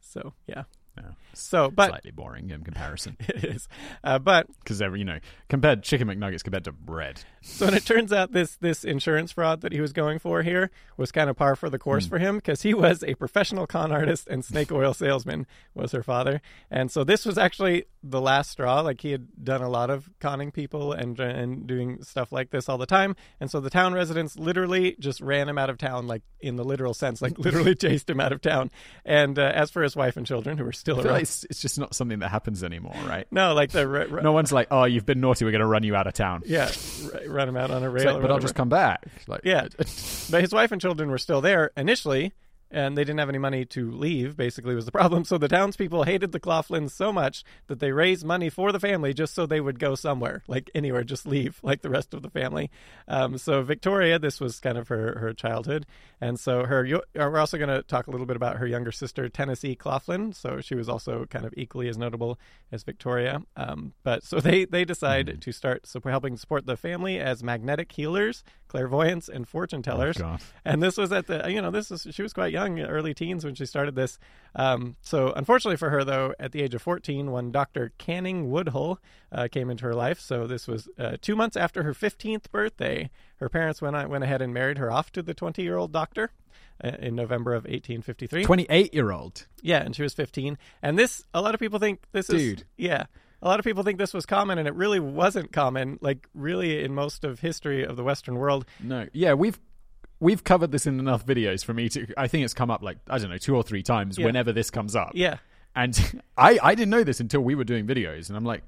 So 0.00 0.34
yeah. 0.46 0.64
Yeah. 0.98 1.12
So, 1.32 1.70
but 1.70 1.90
Slightly 1.90 2.10
boring 2.10 2.50
in 2.50 2.62
comparison 2.62 3.16
it 3.28 3.44
is. 3.44 3.68
Uh, 4.02 4.18
but 4.18 4.46
because 4.58 4.80
you 4.80 5.04
know 5.04 5.18
compared 5.48 5.82
chicken 5.82 6.08
McNuggets 6.08 6.42
compared 6.42 6.64
to 6.64 6.72
bread. 6.72 7.22
So 7.42 7.66
and 7.66 7.76
it 7.76 7.84
turns 7.84 8.12
out 8.12 8.32
this 8.32 8.56
this 8.56 8.84
insurance 8.84 9.32
fraud 9.32 9.62
that 9.62 9.72
he 9.72 9.80
was 9.80 9.92
going 9.92 10.18
for 10.18 10.42
here 10.42 10.70
was 10.96 11.10
kind 11.10 11.30
of 11.30 11.36
par 11.36 11.56
for 11.56 11.70
the 11.70 11.78
course 11.78 12.06
for 12.06 12.18
him 12.18 12.36
because 12.36 12.62
he 12.62 12.74
was 12.74 13.02
a 13.02 13.14
professional 13.14 13.66
con 13.66 13.92
artist 13.92 14.28
and 14.28 14.44
snake 14.44 14.70
oil 14.70 14.92
salesman 14.92 15.46
was 15.74 15.92
her 15.92 16.02
father. 16.02 16.42
And 16.70 16.90
so 16.90 17.04
this 17.04 17.24
was 17.24 17.38
actually 17.38 17.86
the 18.02 18.20
last 18.20 18.50
straw. 18.50 18.80
Like 18.80 19.00
he 19.00 19.12
had 19.12 19.44
done 19.44 19.62
a 19.62 19.68
lot 19.68 19.90
of 19.90 20.10
conning 20.20 20.50
people 20.50 20.92
and 20.92 21.18
and 21.18 21.66
doing 21.66 22.02
stuff 22.02 22.32
like 22.32 22.50
this 22.50 22.68
all 22.68 22.78
the 22.78 22.86
time. 22.86 23.16
And 23.40 23.50
so 23.50 23.60
the 23.60 23.70
town 23.70 23.94
residents 23.94 24.36
literally 24.36 24.96
just 24.98 25.20
ran 25.20 25.48
him 25.48 25.58
out 25.58 25.70
of 25.70 25.78
town, 25.78 26.06
like 26.06 26.22
in 26.40 26.56
the 26.56 26.64
literal 26.64 26.94
sense, 26.94 27.22
like 27.22 27.38
literally 27.38 27.74
chased 27.80 28.08
him 28.08 28.20
out 28.20 28.32
of 28.32 28.40
town. 28.40 28.70
And 29.04 29.38
uh, 29.38 29.52
as 29.54 29.70
for 29.70 29.82
his 29.82 29.96
wife 29.96 30.16
and 30.16 30.26
children, 30.26 30.58
who 30.58 30.64
were 30.64 30.72
still 30.72 30.98
around, 31.00 31.14
like 31.14 31.26
it's, 31.30 31.44
it's 31.44 31.60
just 31.62 31.78
not 31.78 31.94
something 31.94 32.18
that 32.18 32.28
happens 32.30 32.64
anymore, 32.64 32.96
right? 33.06 33.26
no, 33.30 33.54
like 33.54 33.70
the 33.70 34.20
No 34.22 34.32
one's 34.32 34.52
like, 34.52 34.68
"Oh, 34.70 34.84
you've 34.84 35.06
been 35.06 35.20
naughty. 35.20 35.44
We're 35.44 35.52
going 35.52 35.60
to 35.60 35.66
run 35.66 35.82
you 35.84 35.94
out 35.94 36.06
of 36.06 36.14
town." 36.14 36.42
yeah, 36.44 36.70
r- 37.14 37.20
run 37.28 37.48
him 37.48 37.56
out 37.56 37.70
on 37.70 37.82
a 37.82 37.90
rail. 37.90 38.14
Like, 38.14 38.22
but 38.22 38.30
I'll 38.30 38.38
just 38.40 38.54
come 38.54 38.68
back. 38.68 39.06
Like, 39.28 39.42
Yeah. 39.44 39.68
but 39.78 40.40
his 40.40 40.52
wife 40.52 40.72
and 40.72 40.80
children 40.80 41.10
were 41.10 41.18
still 41.18 41.40
there 41.40 41.70
initially, 41.76 42.32
and 42.70 42.96
they 42.96 43.02
didn't 43.02 43.18
have 43.18 43.28
any 43.28 43.38
money 43.38 43.64
to 43.66 43.90
leave, 43.90 44.36
basically, 44.36 44.74
was 44.74 44.86
the 44.86 44.92
problem. 45.00 45.24
So 45.24 45.38
the 45.38 45.48
townspeople 45.48 46.04
hated 46.04 46.32
the 46.32 46.40
Claflins 46.40 46.90
so 46.90 47.12
much 47.12 47.44
that 47.66 47.80
they 47.80 47.92
raised 47.92 48.24
money 48.24 48.48
for 48.48 48.72
the 48.72 48.80
family 48.80 49.12
just 49.12 49.34
so 49.34 49.46
they 49.46 49.60
would 49.60 49.78
go 49.78 49.94
somewhere, 49.94 50.42
like 50.46 50.70
anywhere, 50.74 51.04
just 51.04 51.26
leave, 51.26 51.58
like 51.62 51.82
the 51.82 51.90
rest 51.90 52.14
of 52.14 52.22
the 52.22 52.30
family. 52.30 52.70
Um, 53.08 53.38
so 53.38 53.62
Victoria, 53.62 54.18
this 54.18 54.40
was 54.40 54.60
kind 54.60 54.78
of 54.78 54.88
her, 54.88 55.18
her 55.18 55.32
childhood. 55.32 55.86
And 56.20 56.38
so 56.38 56.64
her, 56.64 56.86
uh, 56.86 57.00
we're 57.14 57.38
also 57.38 57.56
going 57.56 57.70
to 57.70 57.82
talk 57.82 58.06
a 58.06 58.10
little 58.10 58.26
bit 58.26 58.36
about 58.36 58.56
her 58.58 58.66
younger 58.66 58.92
sister, 58.92 59.28
Tennessee 59.28 59.74
Claflin. 59.74 60.32
So 60.32 60.60
she 60.60 60.74
was 60.74 60.88
also 60.88 61.24
kind 61.26 61.46
of 61.46 61.54
equally 61.56 61.88
as 61.88 61.96
notable 61.96 62.38
as 62.70 62.82
Victoria. 62.82 63.42
Um, 63.56 63.94
but 64.02 64.22
so 64.22 64.40
they, 64.40 64.64
they 64.64 64.84
decide 64.84 65.40
to 65.40 65.52
start 65.52 65.86
so 65.86 66.00
helping 66.04 66.36
support 66.36 66.66
the 66.66 66.76
family 66.76 67.18
as 67.18 67.42
magnetic 67.42 67.92
healers, 67.92 68.44
clairvoyants, 68.68 69.28
and 69.28 69.48
fortune 69.48 69.82
tellers. 69.82 70.16
God. 70.16 70.40
And 70.64 70.82
this 70.82 70.96
was 70.96 71.10
at 71.12 71.26
the, 71.26 71.50
you 71.50 71.62
know, 71.62 71.70
this 71.70 71.90
was, 71.90 72.06
she 72.10 72.22
was 72.22 72.32
quite 72.32 72.52
young, 72.52 72.59
early 72.60 73.14
teens 73.14 73.44
when 73.44 73.54
she 73.54 73.66
started 73.66 73.94
this. 73.94 74.18
Um, 74.54 74.96
so 75.00 75.32
unfortunately 75.34 75.76
for 75.76 75.90
her, 75.90 76.04
though, 76.04 76.34
at 76.38 76.52
the 76.52 76.62
age 76.62 76.74
of 76.74 76.82
14, 76.82 77.30
when 77.30 77.50
Dr. 77.50 77.92
Canning 77.98 78.50
Woodhull 78.50 78.98
uh, 79.32 79.48
came 79.50 79.70
into 79.70 79.84
her 79.84 79.94
life, 79.94 80.20
so 80.20 80.46
this 80.46 80.66
was 80.66 80.88
uh, 80.98 81.16
two 81.20 81.36
months 81.36 81.56
after 81.56 81.82
her 81.82 81.92
15th 81.92 82.50
birthday, 82.50 83.10
her 83.36 83.48
parents 83.48 83.80
went, 83.80 84.08
went 84.08 84.24
ahead 84.24 84.42
and 84.42 84.52
married 84.52 84.78
her 84.78 84.90
off 84.90 85.10
to 85.12 85.22
the 85.22 85.34
20 85.34 85.62
year 85.62 85.76
old 85.76 85.92
doctor 85.92 86.30
uh, 86.82 86.88
in 86.98 87.14
November 87.14 87.52
of 87.54 87.64
1853. 87.64 88.44
Twenty-eight 88.44 88.94
year 88.94 89.12
old. 89.12 89.46
Yeah, 89.62 89.82
and 89.82 89.94
she 89.94 90.02
was 90.02 90.14
15. 90.14 90.58
And 90.82 90.98
this, 90.98 91.24
a 91.34 91.40
lot 91.40 91.54
of 91.54 91.60
people 91.60 91.78
think 91.78 92.00
this 92.12 92.28
is. 92.30 92.42
Dude. 92.42 92.64
Yeah. 92.76 93.06
A 93.42 93.48
lot 93.48 93.58
of 93.58 93.64
people 93.64 93.82
think 93.82 93.98
this 93.98 94.12
was 94.12 94.26
common, 94.26 94.58
and 94.58 94.68
it 94.68 94.74
really 94.74 95.00
wasn't 95.00 95.50
common. 95.50 95.98
Like, 96.02 96.26
really, 96.34 96.84
in 96.84 96.94
most 96.94 97.24
of 97.24 97.40
history 97.40 97.84
of 97.84 97.96
the 97.96 98.04
Western 98.04 98.34
world, 98.34 98.66
No, 98.82 99.06
yeah, 99.14 99.32
we've 99.32 99.58
we've 100.20 100.44
covered 100.44 100.70
this 100.70 100.86
in 100.86 100.98
enough 101.00 101.26
videos 101.26 101.64
for 101.64 101.74
me 101.74 101.88
to. 101.88 102.06
I 102.16 102.28
think 102.28 102.44
it's 102.44 102.54
come 102.54 102.70
up 102.70 102.82
like 102.82 102.98
I 103.08 103.18
don't 103.18 103.30
know 103.30 103.38
two 103.38 103.56
or 103.56 103.62
three 103.62 103.82
times 103.82 104.18
Yeah. 104.18 104.26
whenever 104.26 104.52
this 104.52 104.70
comes 104.70 104.94
up. 104.94 105.12
yeah. 105.14 105.38
and 105.74 106.22
I 106.36 106.58
I 106.62 106.74
didn't 106.74 106.90
know 106.90 107.04
this 107.04 107.20
until 107.20 107.40
we 107.40 107.54
were 107.54 107.64
doing 107.64 107.86
videos, 107.86 108.28
and 108.28 108.36
I'm 108.36 108.44
like, 108.44 108.62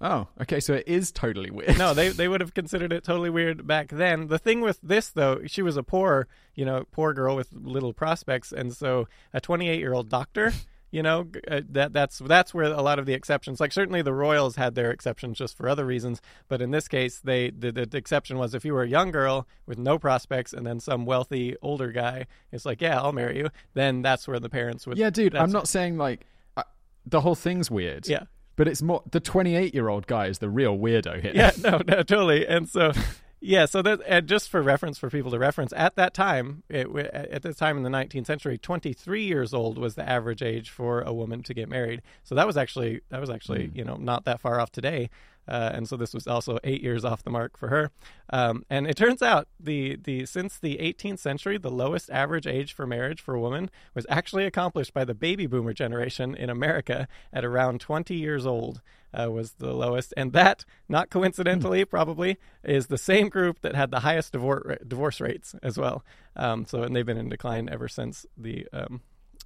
oh, 0.00 0.28
okay, 0.42 0.60
so 0.60 0.74
it 0.74 0.84
is 0.86 1.10
totally 1.10 1.50
weird. 1.50 1.78
no, 1.78 1.94
they 1.94 2.08
they 2.20 2.28
would 2.28 2.40
have 2.40 2.54
considered 2.54 2.92
it 2.92 3.02
totally 3.04 3.30
weird 3.30 3.66
back 3.66 3.88
then. 3.88 4.28
The 4.28 4.38
thing 4.38 4.60
with 4.60 4.78
this 4.82 5.08
though, 5.08 5.40
she 5.46 5.62
was 5.62 5.76
a 5.76 5.82
poor, 5.82 6.28
you 6.54 6.64
know, 6.64 6.84
poor 6.92 7.12
girl 7.14 7.34
with 7.36 7.48
little 7.52 7.92
prospects, 7.92 8.52
and 8.52 8.72
so 8.74 9.08
a 9.34 9.40
28 9.40 9.78
year 9.78 9.92
old 9.94 10.08
doctor, 10.08 10.52
you 10.96 11.02
know, 11.02 11.26
uh, 11.46 11.60
that 11.68 11.92
that's 11.92 12.20
that's 12.20 12.54
where 12.54 12.64
a 12.64 12.80
lot 12.80 12.98
of 12.98 13.04
the 13.04 13.12
exceptions. 13.12 13.60
Like 13.60 13.70
certainly 13.70 14.00
the 14.00 14.14
royals 14.14 14.56
had 14.56 14.74
their 14.74 14.90
exceptions 14.90 15.36
just 15.36 15.54
for 15.54 15.68
other 15.68 15.84
reasons, 15.84 16.22
but 16.48 16.62
in 16.62 16.70
this 16.70 16.88
case, 16.88 17.20
they 17.20 17.50
the, 17.50 17.70
the, 17.70 17.98
exception 17.98 18.38
was 18.38 18.54
if 18.54 18.64
you 18.64 18.72
were 18.72 18.82
a 18.82 18.88
young 18.88 19.10
girl 19.10 19.46
with 19.66 19.76
no 19.76 19.98
prospects, 19.98 20.54
and 20.54 20.66
then 20.66 20.80
some 20.80 21.04
wealthy 21.04 21.54
older 21.60 21.92
guy 21.92 22.26
is 22.50 22.64
like, 22.64 22.80
yeah, 22.80 22.98
I'll 22.98 23.12
marry 23.12 23.36
you. 23.36 23.50
Then 23.74 24.00
that's 24.00 24.26
where 24.26 24.40
the 24.40 24.48
parents 24.48 24.86
would. 24.86 24.96
yeah, 24.96 25.10
dude, 25.10 25.36
I'm 25.36 25.52
not 25.52 25.68
saying 25.68 25.98
like 25.98 26.24
uh, 26.56 26.62
the 27.04 27.20
whole 27.20 27.34
thing's 27.34 27.70
weird. 27.70 28.08
Yeah. 28.08 28.22
but 28.56 28.66
it's 28.66 28.80
more 28.80 29.02
the 29.10 29.20
28 29.20 29.74
year 29.74 29.90
old 29.90 30.06
guy 30.06 30.28
is 30.28 30.38
the 30.38 30.48
real 30.48 30.78
weirdo 30.78 31.20
here. 31.20 31.32
yeah, 31.34 31.50
no, 31.62 31.82
no, 31.86 31.96
totally. 32.04 32.46
And 32.46 32.66
so, 32.66 32.92
yeah, 33.46 33.64
so 33.66 33.80
that 33.82 34.00
and 34.06 34.26
just 34.26 34.48
for 34.48 34.60
reference 34.60 34.98
for 34.98 35.08
people 35.08 35.30
to 35.30 35.38
reference, 35.38 35.72
at 35.76 35.94
that 35.94 36.14
time, 36.14 36.64
it, 36.68 36.88
at 36.96 37.42
this 37.42 37.56
time 37.56 37.76
in 37.76 37.84
the 37.84 37.90
19th 37.90 38.26
century, 38.26 38.58
23 38.58 39.22
years 39.22 39.54
old 39.54 39.78
was 39.78 39.94
the 39.94 40.08
average 40.08 40.42
age 40.42 40.68
for 40.68 41.00
a 41.02 41.12
woman 41.12 41.44
to 41.44 41.54
get 41.54 41.68
married. 41.68 42.02
So 42.24 42.34
that 42.34 42.46
was 42.46 42.56
actually 42.56 43.02
that 43.10 43.20
was 43.20 43.30
actually 43.30 43.70
you 43.72 43.84
know 43.84 43.96
not 43.96 44.24
that 44.24 44.40
far 44.40 44.60
off 44.60 44.72
today. 44.72 45.10
Uh, 45.48 45.70
and 45.72 45.88
so 45.88 45.96
this 45.96 46.12
was 46.12 46.26
also 46.26 46.58
eight 46.64 46.82
years 46.82 47.04
off 47.04 47.22
the 47.22 47.30
mark 47.30 47.56
for 47.56 47.68
her. 47.68 47.92
Um, 48.30 48.64
and 48.68 48.86
it 48.86 48.96
turns 48.96 49.22
out 49.22 49.46
the 49.60 49.96
the 49.96 50.26
since 50.26 50.58
the 50.58 50.78
18th 50.78 51.20
century, 51.20 51.56
the 51.56 51.70
lowest 51.70 52.10
average 52.10 52.48
age 52.48 52.72
for 52.72 52.84
marriage 52.84 53.20
for 53.20 53.34
a 53.34 53.40
woman 53.40 53.70
was 53.94 54.06
actually 54.08 54.44
accomplished 54.44 54.92
by 54.92 55.04
the 55.04 55.14
baby 55.14 55.46
boomer 55.46 55.72
generation 55.72 56.34
in 56.34 56.50
America 56.50 57.06
at 57.32 57.44
around 57.44 57.80
20 57.80 58.14
years 58.14 58.44
old. 58.44 58.80
Uh, 59.18 59.30
was 59.30 59.52
the 59.52 59.72
lowest, 59.72 60.12
and 60.16 60.32
that, 60.32 60.64
not 60.88 61.08
coincidentally, 61.08 61.84
probably 61.84 62.36
is 62.62 62.88
the 62.88 62.98
same 62.98 63.28
group 63.28 63.60
that 63.60 63.74
had 63.74 63.90
the 63.90 64.00
highest 64.00 64.32
divorce 64.32 64.78
divorce 64.86 65.20
rates 65.20 65.54
as 65.62 65.78
well. 65.78 66.04
Um, 66.36 66.66
so, 66.66 66.82
and 66.82 66.94
they've 66.94 67.06
been 67.06 67.16
in 67.16 67.28
decline 67.30 67.68
ever 67.70 67.88
since 67.88 68.26
the 68.36 68.66
um, 68.72 69.00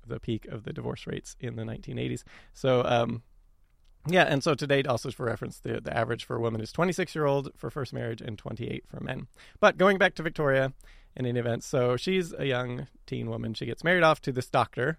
the 0.07 0.21
peak 0.21 0.47
of 0.47 0.65
the 0.65 0.73
divorce 0.73 1.07
rates 1.07 1.37
in 1.41 1.57
the 1.57 1.63
1980s. 1.63 2.23
So, 2.53 2.83
um, 2.85 3.23
yeah, 4.07 4.25
and 4.25 4.43
so 4.43 4.55
to 4.55 4.67
date, 4.67 4.87
also 4.87 5.11
for 5.11 5.27
reference, 5.27 5.61
the, 5.61 5.81
the 5.81 5.97
average 5.97 6.25
for 6.25 6.37
a 6.37 6.41
woman 6.41 6.61
is 6.61 6.73
26 6.73 7.15
year 7.15 7.27
old 7.27 7.51
for 7.57 7.71
first 7.71 7.93
marriage 7.93 8.21
and 8.21 8.39
28 8.39 8.85
for 8.89 9.01
men. 9.01 9.29
But 9.61 9.77
going 9.77 9.99
back 9.99 10.15
to 10.17 10.23
Victoria 10.23 10.73
in 11.15 11.27
any 11.27 11.39
event, 11.39 11.65
so 11.65 11.97
she's 11.97 12.33
a 12.33 12.47
young 12.47 12.87
teen 13.07 13.29
woman. 13.29 13.55
She 13.55 13.67
gets 13.67 13.85
married 13.85 14.03
off 14.03 14.21
to 14.23 14.33
this 14.33 14.49
doctor, 14.49 14.99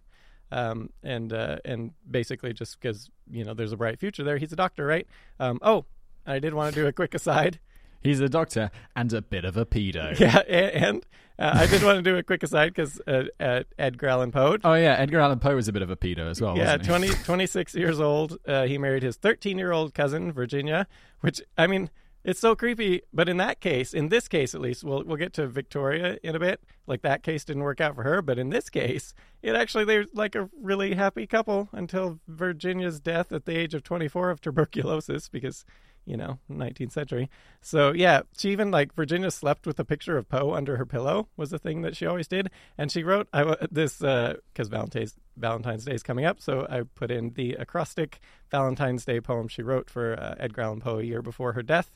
um, 0.52 0.90
and 1.04 1.34
uh, 1.34 1.58
and 1.66 1.92
basically 2.10 2.54
just 2.54 2.80
because 2.80 3.10
you 3.30 3.44
know 3.44 3.54
there's 3.54 3.72
a 3.72 3.78
bright 3.78 4.00
future 4.00 4.24
there, 4.24 4.38
he's 4.38 4.52
a 4.52 4.56
doctor, 4.56 4.86
right? 4.86 5.08
Um, 5.40 5.60
oh, 5.62 5.86
I 6.26 6.40
did 6.40 6.54
want 6.54 6.74
to 6.74 6.82
do 6.82 6.88
a 6.88 6.92
quick 6.92 7.14
aside. 7.14 7.60
He's 8.04 8.20
a 8.20 8.30
doctor 8.30 8.72
and 8.96 9.14
a 9.14 9.22
bit 9.22 9.46
of 9.46 9.58
a 9.58 9.66
pedo. 9.66 10.20
Yeah, 10.20 10.40
and 10.48 11.06
uh, 11.38 11.52
I 11.54 11.68
did 11.68 11.84
want 11.84 11.98
to 11.98 12.02
do 12.02 12.18
a 12.18 12.24
quick 12.24 12.42
aside 12.44 12.74
because 12.74 13.00
uh, 13.08 13.26
uh, 13.40 13.64
Edgar 13.78 14.08
Allan 14.08 14.32
Poe 14.32 14.58
Oh 14.64 14.74
yeah, 14.74 14.96
Edgar 14.96 15.20
Allan 15.20 15.40
Poe 15.40 15.56
was 15.56 15.68
a 15.68 15.72
bit 15.74 15.82
of 15.84 15.90
a 15.92 15.96
pedo 15.96 16.30
as 16.30 16.42
well. 16.42 16.58
yeah, 16.58 16.78
he? 16.78 16.84
20, 16.84 17.08
26 17.24 17.76
years 17.76 18.00
old. 18.00 18.38
Uh, 18.48 18.66
he 18.66 18.78
married 18.78 19.04
his 19.04 19.18
13 19.18 19.58
year 19.58 19.72
old 19.72 19.94
cousin, 19.94 20.32
Virginia, 20.32 20.88
which, 21.22 21.42
I 21.58 21.68
mean, 21.68 21.90
it's 22.24 22.40
so 22.40 22.56
creepy. 22.56 23.02
But 23.14 23.30
in 23.30 23.38
that 23.38 23.60
case, 23.60 23.94
in 23.94 24.10
this 24.10 24.28
case 24.28 24.54
at 24.56 24.62
least, 24.62 24.84
we'll, 24.84 25.04
we'll 25.04 25.18
get 25.18 25.34
to 25.34 25.48
Victoria 25.48 26.18
in 26.24 26.36
a 26.36 26.40
bit. 26.40 26.62
Like 26.88 27.02
that 27.02 27.24
case 27.24 27.46
didn't 27.46 27.64
work 27.64 27.82
out 27.82 27.96
for 27.96 28.04
her. 28.04 28.22
But 28.22 28.40
in 28.40 28.50
this 28.50 28.70
case, 28.70 29.14
it 29.42 29.56
actually, 29.56 29.86
they're 29.86 30.06
like 30.14 30.36
a 30.36 30.50
really 30.60 30.96
happy 30.96 31.28
couple 31.28 31.70
until 31.72 32.20
Virginia's 32.28 33.00
death 33.00 33.32
at 33.32 33.46
the 33.46 33.58
age 33.58 33.74
of 33.74 33.84
24 33.84 34.30
of 34.30 34.42
tuberculosis 34.42 35.30
because. 35.30 35.66
You 36.06 36.18
know, 36.18 36.40
19th 36.50 36.92
century. 36.92 37.30
So 37.62 37.92
yeah, 37.94 38.22
she 38.38 38.52
even 38.52 38.72
like 38.72 38.94
Virginia 38.96 39.32
slept 39.32 39.68
with 39.68 39.80
a 39.80 39.86
picture 39.86 40.18
of 40.18 40.28
Poe 40.28 40.54
under 40.54 40.78
her 40.78 40.86
pillow 40.86 41.28
was 41.38 41.54
a 41.54 41.60
thing 41.60 41.84
that 41.84 41.96
she 41.96 42.06
always 42.06 42.28
did, 42.28 42.50
and 42.78 42.92
she 42.92 43.04
wrote 43.04 43.28
I, 43.34 43.56
this 43.72 44.00
because 44.00 44.68
Valentine's 44.68 45.16
Valentine's 45.38 45.86
Day 45.86 45.94
is 45.94 46.04
coming 46.04 46.26
up, 46.26 46.42
so 46.42 46.68
I 46.70 46.84
put 46.96 47.12
in 47.12 47.32
the 47.32 47.54
acrostic 47.54 48.20
Valentine's 48.50 49.06
Day 49.06 49.22
poem 49.22 49.48
she 49.48 49.62
wrote 49.62 49.90
for 49.90 50.20
uh, 50.20 50.36
Edgar 50.40 50.62
Allan 50.62 50.82
Poe 50.82 51.00
a 51.00 51.04
year 51.04 51.22
before 51.22 51.54
her 51.54 51.64
death. 51.64 51.92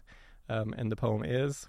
Um, 0.47 0.75
and 0.77 0.91
the 0.91 0.95
poem 0.95 1.23
is 1.25 1.67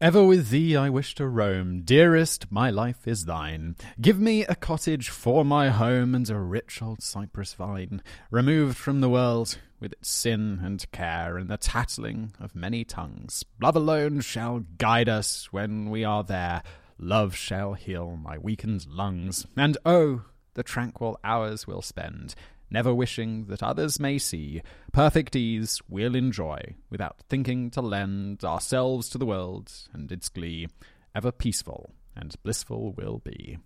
Ever 0.00 0.22
with 0.22 0.50
thee 0.50 0.76
I 0.76 0.90
wish 0.90 1.16
to 1.16 1.26
roam, 1.26 1.80
dearest, 1.82 2.52
my 2.52 2.70
life 2.70 3.08
is 3.08 3.24
thine. 3.24 3.74
Give 4.00 4.20
me 4.20 4.44
a 4.44 4.54
cottage 4.54 5.08
for 5.08 5.44
my 5.44 5.70
home 5.70 6.14
and 6.14 6.30
a 6.30 6.38
rich 6.38 6.80
old 6.80 7.02
cypress 7.02 7.52
vine, 7.54 8.00
removed 8.30 8.76
from 8.76 9.00
the 9.00 9.08
world 9.08 9.58
with 9.80 9.94
its 9.94 10.08
sin 10.08 10.60
and 10.62 10.88
care 10.92 11.36
and 11.36 11.50
the 11.50 11.56
tattling 11.56 12.32
of 12.38 12.54
many 12.54 12.84
tongues. 12.84 13.44
Love 13.60 13.74
alone 13.74 14.20
shall 14.20 14.60
guide 14.78 15.08
us 15.08 15.52
when 15.52 15.90
we 15.90 16.04
are 16.04 16.22
there. 16.22 16.62
Love 17.00 17.34
shall 17.34 17.74
heal 17.74 18.16
my 18.16 18.38
weakened 18.38 18.86
lungs, 18.86 19.48
and 19.56 19.76
oh, 19.84 20.22
the 20.54 20.62
tranquil 20.62 21.18
hours 21.24 21.66
we'll 21.66 21.82
spend 21.82 22.36
never 22.70 22.94
wishing 22.94 23.46
that 23.46 23.62
others 23.62 23.98
may 24.00 24.18
see, 24.18 24.62
perfect 24.92 25.34
ease 25.36 25.80
we'll 25.88 26.14
enjoy, 26.14 26.74
without 26.90 27.16
thinking 27.28 27.70
to 27.70 27.80
lend 27.80 28.44
ourselves 28.44 29.08
to 29.10 29.18
the 29.18 29.26
world 29.26 29.72
and 29.92 30.10
its 30.12 30.28
glee, 30.28 30.68
ever 31.14 31.32
peaceful 31.32 31.90
and 32.16 32.34
blissful 32.42 32.92
will 32.92 33.18
be. 33.24 33.58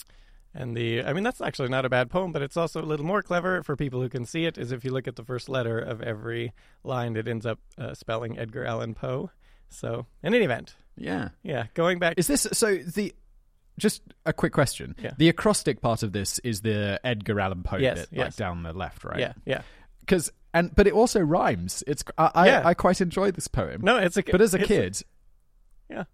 And 0.55 0.77
the, 0.77 1.03
I 1.03 1.15
mean, 1.15 1.25
that's 1.25 1.41
actually 1.41 1.71
not 1.71 1.87
a 1.87 1.89
bad 1.89 2.11
poem, 2.11 2.31
but 2.31 2.43
it's 2.43 2.59
also 2.59 2.83
a 2.83 2.85
little 2.85 3.07
more 3.07 3.23
clever 3.23 3.63
for 3.63 3.75
people 3.75 4.03
who 4.03 4.11
can 4.11 4.27
see 4.27 4.45
it. 4.45 4.59
Is 4.59 4.71
if 4.71 4.85
you 4.85 4.91
look 4.91 5.09
at 5.09 5.17
the 5.17 5.25
first 5.25 5.49
letter 5.49 5.79
of 5.79 6.03
every 6.03 6.53
line, 6.85 7.17
it 7.17 7.27
ends 7.27 7.47
up 7.47 7.59
uh, 7.79 7.95
spelling 7.95 8.39
Edgar 8.39 8.65
Allan 8.67 8.95
Poe. 8.95 9.31
So, 9.71 10.05
in 10.23 10.35
any 10.35 10.45
event, 10.45 10.77
Yeah. 10.99 11.31
yeah, 11.43 11.69
going 11.73 11.99
back. 11.99 12.15
Is 12.19 12.27
this 12.27 12.47
so 12.53 12.77
the 12.77 13.15
just 13.79 14.03
a 14.27 14.33
quick 14.33 14.53
question. 14.53 14.95
Yeah. 15.03 15.13
The 15.17 15.29
acrostic 15.29 15.81
part 15.81 16.03
of 16.03 16.13
this 16.13 16.39
is 16.41 16.61
the 16.61 17.01
Edgar 17.05 17.41
Allan 17.41 17.63
Poe 17.63 17.79
Yes, 17.79 18.07
bit, 18.07 18.19
like 18.19 18.37
down 18.37 18.63
the 18.63 18.73
left, 18.73 19.05
right? 19.05 19.19
Yeah, 19.19 19.33
yeah. 19.45 19.63
Because 20.01 20.33
and 20.55 20.75
but 20.75 20.87
it 20.87 20.93
also 20.93 21.21
rhymes. 21.21 21.83
It's 21.87 22.05
I 22.19 22.31
I, 22.35 22.47
Yeah. 22.47 22.63
I 22.65 22.75
quite 22.75 23.01
enjoy 23.01 23.31
this 23.31 23.49
poem. 23.49 23.81
No, 23.83 23.97
it's 23.99 24.17
a. 24.17 24.23
but 24.23 24.41
as 24.41 24.55
a 24.55 24.59
kid, 24.59 25.01
yeah. 25.91 26.05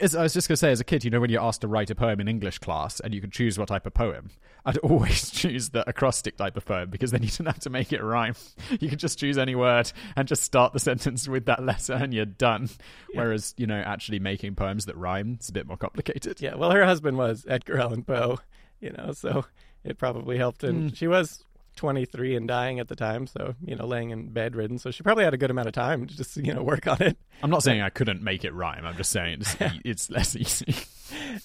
As 0.00 0.16
I 0.16 0.22
was 0.24 0.32
just 0.34 0.48
going 0.48 0.54
to 0.54 0.58
say, 0.58 0.72
as 0.72 0.80
a 0.80 0.84
kid, 0.84 1.04
you 1.04 1.10
know, 1.10 1.20
when 1.20 1.30
you're 1.30 1.40
asked 1.42 1.60
to 1.60 1.68
write 1.68 1.90
a 1.90 1.94
poem 1.94 2.20
in 2.20 2.26
English 2.26 2.58
class 2.58 2.98
and 2.98 3.14
you 3.14 3.20
can 3.20 3.30
choose 3.30 3.56
what 3.56 3.68
type 3.68 3.86
of 3.86 3.94
poem, 3.94 4.30
I'd 4.64 4.78
always 4.82 5.30
choose 5.30 5.68
the 5.70 5.88
acrostic 5.88 6.36
type 6.36 6.56
of 6.56 6.64
poem 6.64 6.90
because 6.90 7.12
then 7.12 7.22
you 7.22 7.28
don't 7.30 7.46
have 7.46 7.60
to 7.60 7.70
make 7.70 7.92
it 7.92 8.02
rhyme. 8.02 8.34
You 8.80 8.88
can 8.88 8.98
just 8.98 9.18
choose 9.18 9.38
any 9.38 9.54
word 9.54 9.92
and 10.16 10.26
just 10.26 10.42
start 10.42 10.72
the 10.72 10.80
sentence 10.90 11.28
with 11.28 11.46
that 11.46 11.62
letter 11.64 11.92
and 11.92 12.12
you're 12.12 12.24
done. 12.24 12.68
Whereas, 13.14 13.54
you 13.56 13.68
know, 13.68 13.80
actually 13.80 14.18
making 14.18 14.56
poems 14.56 14.86
that 14.86 14.96
rhyme 14.96 15.38
is 15.40 15.48
a 15.48 15.52
bit 15.52 15.68
more 15.68 15.76
complicated. 15.76 16.40
Yeah, 16.40 16.56
well, 16.56 16.72
her 16.72 16.84
husband 16.84 17.16
was 17.16 17.46
Edgar 17.48 17.78
Allan 17.78 18.02
Poe, 18.02 18.40
you 18.80 18.90
know, 18.90 19.12
so 19.12 19.44
it 19.84 19.98
probably 19.98 20.36
helped. 20.36 20.64
And 20.64 20.90
Mm. 20.90 20.96
she 20.96 21.06
was 21.06 21.44
23 21.76 22.36
and 22.36 22.48
dying 22.48 22.80
at 22.80 22.88
the 22.88 22.96
time, 22.96 23.26
so, 23.26 23.54
you 23.64 23.76
know, 23.76 23.86
laying 23.86 24.10
in 24.10 24.30
bedridden. 24.30 24.78
So 24.78 24.90
she 24.90 25.02
probably 25.02 25.24
had 25.24 25.34
a 25.34 25.38
good 25.38 25.50
amount 25.50 25.68
of 25.68 25.74
time 25.74 26.06
to 26.06 26.16
just, 26.16 26.36
you 26.36 26.52
know, 26.52 26.62
work 26.62 26.86
on 26.86 27.00
it. 27.00 27.18
I'm 27.42 27.50
not 27.50 27.62
saying 27.62 27.80
I 27.80 27.90
couldn't 27.90 28.22
make 28.22 28.44
it 28.44 28.54
rhyme. 28.54 28.84
I'm 28.84 28.96
just 28.96 29.10
saying 29.10 29.40
it's, 29.40 29.56
it's 29.84 30.10
less 30.10 30.36
easy. 30.36 30.74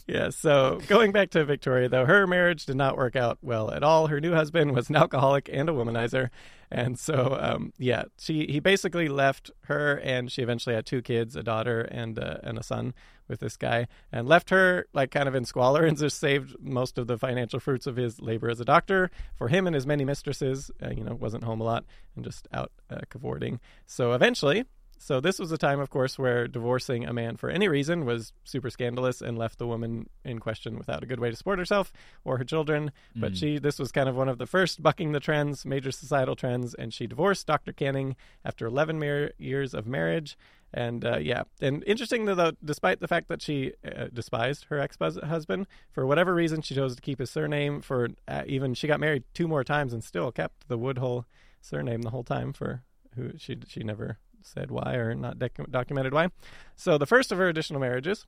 Yeah, 0.07 0.29
so 0.29 0.79
going 0.87 1.11
back 1.11 1.31
to 1.31 1.45
Victoria, 1.45 1.87
though, 1.87 2.05
her 2.05 2.25
marriage 2.25 2.65
did 2.65 2.77
not 2.77 2.97
work 2.97 3.15
out 3.15 3.37
well 3.41 3.69
at 3.71 3.83
all. 3.83 4.07
Her 4.07 4.19
new 4.19 4.33
husband 4.33 4.73
was 4.73 4.89
an 4.89 4.95
alcoholic 4.95 5.49
and 5.51 5.69
a 5.69 5.71
womanizer. 5.71 6.29
And 6.71 6.97
so, 6.97 7.37
um, 7.39 7.73
yeah, 7.77 8.05
she 8.17 8.47
he 8.47 8.59
basically 8.59 9.09
left 9.09 9.51
her, 9.65 9.99
and 9.99 10.31
she 10.31 10.41
eventually 10.41 10.73
had 10.73 10.85
two 10.85 11.01
kids, 11.01 11.35
a 11.35 11.43
daughter 11.43 11.81
and 11.81 12.17
uh, 12.17 12.37
and 12.43 12.57
a 12.57 12.63
son 12.63 12.93
with 13.31 13.39
this 13.39 13.57
guy, 13.57 13.87
and 14.11 14.27
left 14.27 14.51
her 14.51 14.85
like 14.93 15.09
kind 15.09 15.27
of 15.27 15.33
in 15.33 15.45
squalor, 15.45 15.83
and 15.83 15.97
just 15.97 16.19
saved 16.19 16.55
most 16.59 16.99
of 16.99 17.07
the 17.07 17.17
financial 17.17 17.59
fruits 17.59 17.87
of 17.87 17.95
his 17.95 18.21
labor 18.21 18.49
as 18.51 18.59
a 18.59 18.65
doctor 18.65 19.09
for 19.35 19.47
him 19.47 19.65
and 19.65 19.73
his 19.73 19.87
many 19.87 20.05
mistresses. 20.05 20.69
Uh, 20.83 20.91
you 20.91 21.03
know, 21.03 21.15
wasn't 21.15 21.43
home 21.43 21.61
a 21.61 21.63
lot 21.63 21.85
and 22.15 22.23
just 22.23 22.47
out 22.53 22.71
uh, 22.91 22.99
cavorting. 23.09 23.59
So 23.87 24.11
eventually, 24.11 24.65
so 25.01 25.19
this 25.19 25.39
was 25.39 25.51
a 25.51 25.57
time, 25.57 25.79
of 25.79 25.89
course, 25.89 26.19
where 26.19 26.47
divorcing 26.47 27.07
a 27.07 27.13
man 27.13 27.35
for 27.35 27.49
any 27.49 27.67
reason 27.67 28.05
was 28.05 28.33
super 28.43 28.69
scandalous 28.69 29.19
and 29.19 29.35
left 29.35 29.57
the 29.57 29.65
woman 29.65 30.07
in 30.23 30.37
question 30.37 30.77
without 30.77 31.01
a 31.01 31.07
good 31.07 31.19
way 31.19 31.31
to 31.31 31.35
support 31.35 31.57
herself 31.57 31.91
or 32.23 32.37
her 32.37 32.43
children. 32.43 32.91
But 33.15 33.35
she, 33.35 33.57
this 33.57 33.79
was 33.79 33.91
kind 33.91 34.07
of 34.07 34.15
one 34.15 34.29
of 34.29 34.37
the 34.37 34.45
first 34.45 34.83
bucking 34.83 35.11
the 35.11 35.19
trends, 35.19 35.65
major 35.65 35.91
societal 35.91 36.35
trends, 36.35 36.75
and 36.75 36.93
she 36.93 37.07
divorced 37.07 37.47
Dr. 37.47 37.73
Canning 37.73 38.15
after 38.45 38.67
11 38.67 38.99
mar- 38.99 39.31
years 39.39 39.73
of 39.73 39.87
marriage. 39.87 40.37
And 40.73 41.03
uh, 41.03 41.17
yeah, 41.17 41.43
and 41.59 41.83
interesting 41.85 42.25
though, 42.25 42.51
despite 42.63 43.01
the 43.01 43.07
fact 43.07 43.27
that 43.27 43.41
she 43.41 43.73
uh, 43.85 44.05
despised 44.13 44.65
her 44.69 44.79
ex-husband 44.79 45.67
for 45.91 46.05
whatever 46.05 46.33
reason, 46.33 46.61
she 46.61 46.75
chose 46.75 46.95
to 46.95 47.01
keep 47.01 47.19
his 47.19 47.29
surname. 47.29 47.81
For 47.81 48.09
uh, 48.27 48.43
even 48.47 48.73
she 48.73 48.87
got 48.87 48.99
married 48.99 49.23
two 49.33 49.47
more 49.47 49.63
times 49.63 49.91
and 49.91 50.03
still 50.03 50.31
kept 50.31 50.67
the 50.69 50.77
Woodhull 50.77 51.25
surname 51.59 52.03
the 52.03 52.11
whole 52.11 52.23
time. 52.23 52.53
For 52.53 52.83
who 53.15 53.31
she 53.37 53.57
she 53.67 53.83
never 53.83 54.17
said 54.43 54.71
why 54.71 54.95
or 54.95 55.13
not 55.13 55.39
doc- 55.39 55.69
documented 55.69 56.13
why. 56.13 56.29
So 56.75 56.97
the 56.97 57.05
first 57.05 57.31
of 57.31 57.37
her 57.37 57.49
additional 57.49 57.79
marriages 57.79 58.25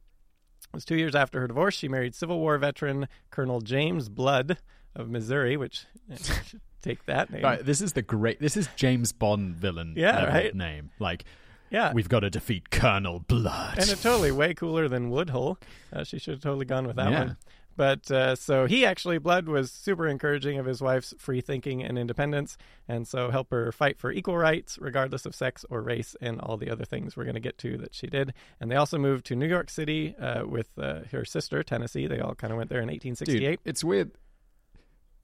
was 0.73 0.85
two 0.85 0.95
years 0.95 1.15
after 1.15 1.39
her 1.39 1.47
divorce. 1.47 1.75
She 1.75 1.87
married 1.87 2.15
Civil 2.15 2.39
War 2.39 2.57
veteran 2.57 3.07
Colonel 3.31 3.61
James 3.61 4.09
Blood 4.09 4.57
of 4.95 5.09
Missouri, 5.09 5.57
which 5.57 5.85
eh, 6.11 6.17
take 6.81 7.05
that 7.05 7.31
name. 7.31 7.43
Right, 7.43 7.65
this 7.65 7.81
is 7.81 7.93
the 7.93 8.01
great. 8.01 8.39
This 8.39 8.57
is 8.57 8.67
James 8.75 9.11
Bond 9.11 9.55
villain. 9.55 9.93
Yeah, 9.97 10.25
right? 10.25 10.53
Name 10.53 10.91
like 10.99 11.25
Yeah, 11.73 11.91
we've 11.91 12.07
got 12.07 12.21
to 12.21 12.29
defeat 12.29 12.69
Colonel 12.69 13.19
Blood. 13.19 13.79
and 13.79 13.89
it's 13.89 14.01
totally 14.03 14.31
way 14.31 14.53
cooler 14.53 14.87
than 14.87 15.09
Woodhull. 15.09 15.57
Uh, 15.91 16.03
she 16.05 16.19
should 16.19 16.35
have 16.35 16.41
totally 16.43 16.65
gone 16.65 16.87
with 16.87 16.95
that 16.95 17.11
Yeah. 17.11 17.19
one. 17.19 17.37
But 17.75 18.11
uh, 18.11 18.35
so 18.35 18.67
he 18.67 18.85
actually, 18.85 19.17
Blood 19.17 19.47
was 19.47 19.71
super 19.71 20.07
encouraging 20.07 20.59
of 20.59 20.67
his 20.67 20.79
wife's 20.79 21.15
free 21.17 21.41
thinking 21.41 21.83
and 21.83 21.97
independence, 21.97 22.55
and 22.87 23.07
so 23.07 23.31
help 23.31 23.49
her 23.49 23.71
fight 23.71 23.97
for 23.97 24.11
equal 24.11 24.37
rights, 24.37 24.77
regardless 24.79 25.25
of 25.25 25.33
sex 25.33 25.65
or 25.71 25.81
race, 25.81 26.15
and 26.21 26.39
all 26.39 26.55
the 26.55 26.69
other 26.69 26.85
things 26.85 27.17
we're 27.17 27.23
going 27.23 27.33
to 27.33 27.39
get 27.39 27.57
to 27.57 27.75
that 27.79 27.95
she 27.95 28.05
did. 28.05 28.31
And 28.61 28.69
they 28.69 28.75
also 28.75 28.99
moved 28.99 29.25
to 29.25 29.35
New 29.35 29.47
York 29.47 29.71
City 29.71 30.15
uh, 30.17 30.45
with 30.45 30.69
uh, 30.77 30.99
her 31.11 31.25
sister, 31.25 31.63
Tennessee. 31.63 32.05
They 32.05 32.19
all 32.19 32.35
kind 32.35 32.53
of 32.53 32.57
went 32.57 32.69
there 32.69 32.79
in 32.81 32.87
Dude, 32.89 33.05
1868. 33.05 33.59
it's 33.65 33.83
weird. 33.83 34.11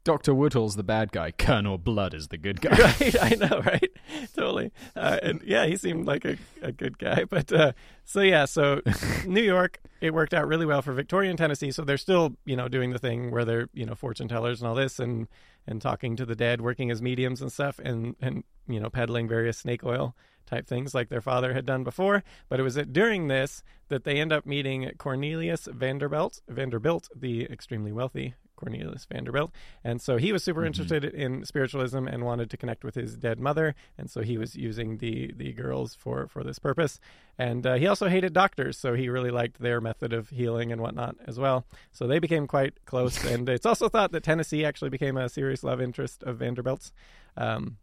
Doctor 0.03 0.33
Woodhull's 0.33 0.75
the 0.75 0.81
bad 0.83 1.11
guy. 1.11 1.29
Colonel 1.29 1.77
Blood 1.77 2.15
is 2.15 2.29
the 2.29 2.37
good 2.39 2.61
guy. 2.61 2.75
right 3.01 3.15
i 3.21 3.35
know 3.35 3.61
right 3.63 3.88
totally. 4.35 4.71
Uh, 4.95 5.19
and 5.21 5.41
yeah 5.45 5.65
he 5.65 5.75
seemed 5.75 6.05
like 6.05 6.25
a, 6.25 6.37
a 6.61 6.71
good 6.71 6.97
guy 6.97 7.23
but 7.25 7.51
uh, 7.51 7.71
so 8.05 8.21
yeah 8.21 8.45
so 8.45 8.81
new 9.25 9.41
york 9.41 9.79
it 10.01 10.13
worked 10.13 10.33
out 10.33 10.47
really 10.47 10.65
well 10.65 10.81
for 10.81 10.93
victoria 10.93 11.29
and 11.29 11.37
tennessee. 11.37 11.71
So 11.71 11.83
they're 11.83 11.97
still 11.97 12.35
you 12.45 12.55
know 12.55 12.67
doing 12.67 12.91
the 12.91 12.99
thing 12.99 13.31
where 13.31 13.45
they're 13.45 13.69
you 13.73 13.85
know 13.85 13.95
fortune 13.95 14.27
tellers 14.27 14.61
and 14.61 14.67
all 14.67 14.75
this 14.75 14.99
and 14.99 15.27
and 15.67 15.81
talking 15.81 16.15
to 16.15 16.25
the 16.25 16.35
dead 16.35 16.61
working 16.61 16.91
as 16.91 17.01
mediums 17.01 17.41
and 17.41 17.51
stuff 17.51 17.79
and 17.79 18.15
and 18.21 18.43
you 18.67 18.79
know 18.79 18.89
peddling 18.89 19.27
various 19.27 19.57
snake 19.57 19.83
oil 19.83 20.15
type 20.49 20.67
things 20.67 20.95
like 20.95 21.09
their 21.09 21.21
father 21.21 21.53
had 21.53 21.65
done 21.65 21.83
before. 21.83 22.23
But 22.49 22.59
it 22.59 22.63
was 22.63 22.75
during 22.91 23.27
this 23.27 23.63
that 23.89 24.03
they 24.03 24.19
end 24.19 24.33
up 24.33 24.45
meeting 24.45 24.91
cornelius 24.97 25.67
vanderbilt 25.71 26.41
vanderbilt 26.47 27.09
the 27.15 27.43
extremely 27.43 27.91
wealthy 27.91 28.33
Cornelius 28.59 29.05
Vanderbilt. 29.05 29.51
And 29.83 30.01
so 30.01 30.17
he 30.17 30.31
was 30.31 30.43
super 30.43 30.65
interested 30.65 31.05
in 31.05 31.45
spiritualism 31.45 32.07
and 32.07 32.25
wanted 32.25 32.49
to 32.49 32.57
connect 32.57 32.83
with 32.83 32.95
his 32.95 33.15
dead 33.15 33.39
mother. 33.39 33.73
And 33.97 34.09
so 34.09 34.21
he 34.21 34.37
was 34.37 34.55
using 34.55 34.97
the, 34.97 35.33
the 35.35 35.53
girls 35.53 35.95
for, 35.95 36.27
for 36.27 36.43
this 36.43 36.59
purpose. 36.59 36.99
And 37.37 37.65
uh, 37.65 37.75
he 37.75 37.87
also 37.87 38.09
hated 38.09 38.33
doctors. 38.33 38.77
So 38.77 38.95
he 38.95 39.07
really 39.07 39.31
liked 39.31 39.59
their 39.59 39.79
method 39.79 40.11
of 40.11 40.29
healing 40.29 40.71
and 40.71 40.81
whatnot 40.81 41.15
as 41.25 41.39
well. 41.39 41.65
So 41.91 42.05
they 42.05 42.19
became 42.19 42.47
quite 42.47 42.85
close. 42.85 43.23
and 43.33 43.47
it's 43.47 43.65
also 43.65 43.87
thought 43.87 44.11
that 44.11 44.23
Tennessee 44.23 44.65
actually 44.65 44.89
became 44.89 45.15
a 45.17 45.29
serious 45.29 45.63
love 45.63 45.79
interest 45.81 46.23
of 46.23 46.37
Vanderbilt's. 46.37 46.91
Um, 47.37 47.77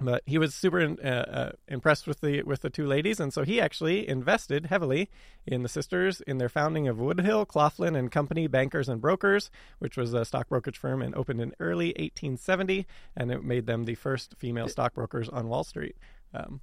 but 0.00 0.22
he 0.26 0.38
was 0.38 0.54
super 0.54 0.96
uh, 1.02 1.06
uh, 1.06 1.52
impressed 1.68 2.06
with 2.06 2.20
the 2.20 2.42
with 2.42 2.60
the 2.62 2.70
two 2.70 2.86
ladies, 2.86 3.20
and 3.20 3.32
so 3.32 3.42
he 3.42 3.60
actually 3.60 4.08
invested 4.08 4.66
heavily 4.66 5.08
in 5.46 5.62
the 5.62 5.68
sisters 5.68 6.20
in 6.22 6.38
their 6.38 6.48
founding 6.48 6.88
of 6.88 6.96
Woodhill, 6.98 7.46
Claflin 7.46 7.96
and 7.96 8.10
Company 8.10 8.46
Bankers 8.46 8.88
and 8.88 9.00
Brokers, 9.00 9.50
which 9.78 9.96
was 9.96 10.14
a 10.14 10.24
stock 10.24 10.48
brokerage 10.48 10.78
firm 10.78 11.02
and 11.02 11.14
opened 11.14 11.40
in 11.40 11.54
early 11.60 11.88
1870, 11.88 12.86
and 13.16 13.30
it 13.30 13.44
made 13.44 13.66
them 13.66 13.84
the 13.84 13.94
first 13.94 14.34
female 14.38 14.68
stockbrokers 14.68 15.28
on 15.28 15.48
Wall 15.48 15.64
Street. 15.64 15.96
Um, 16.34 16.60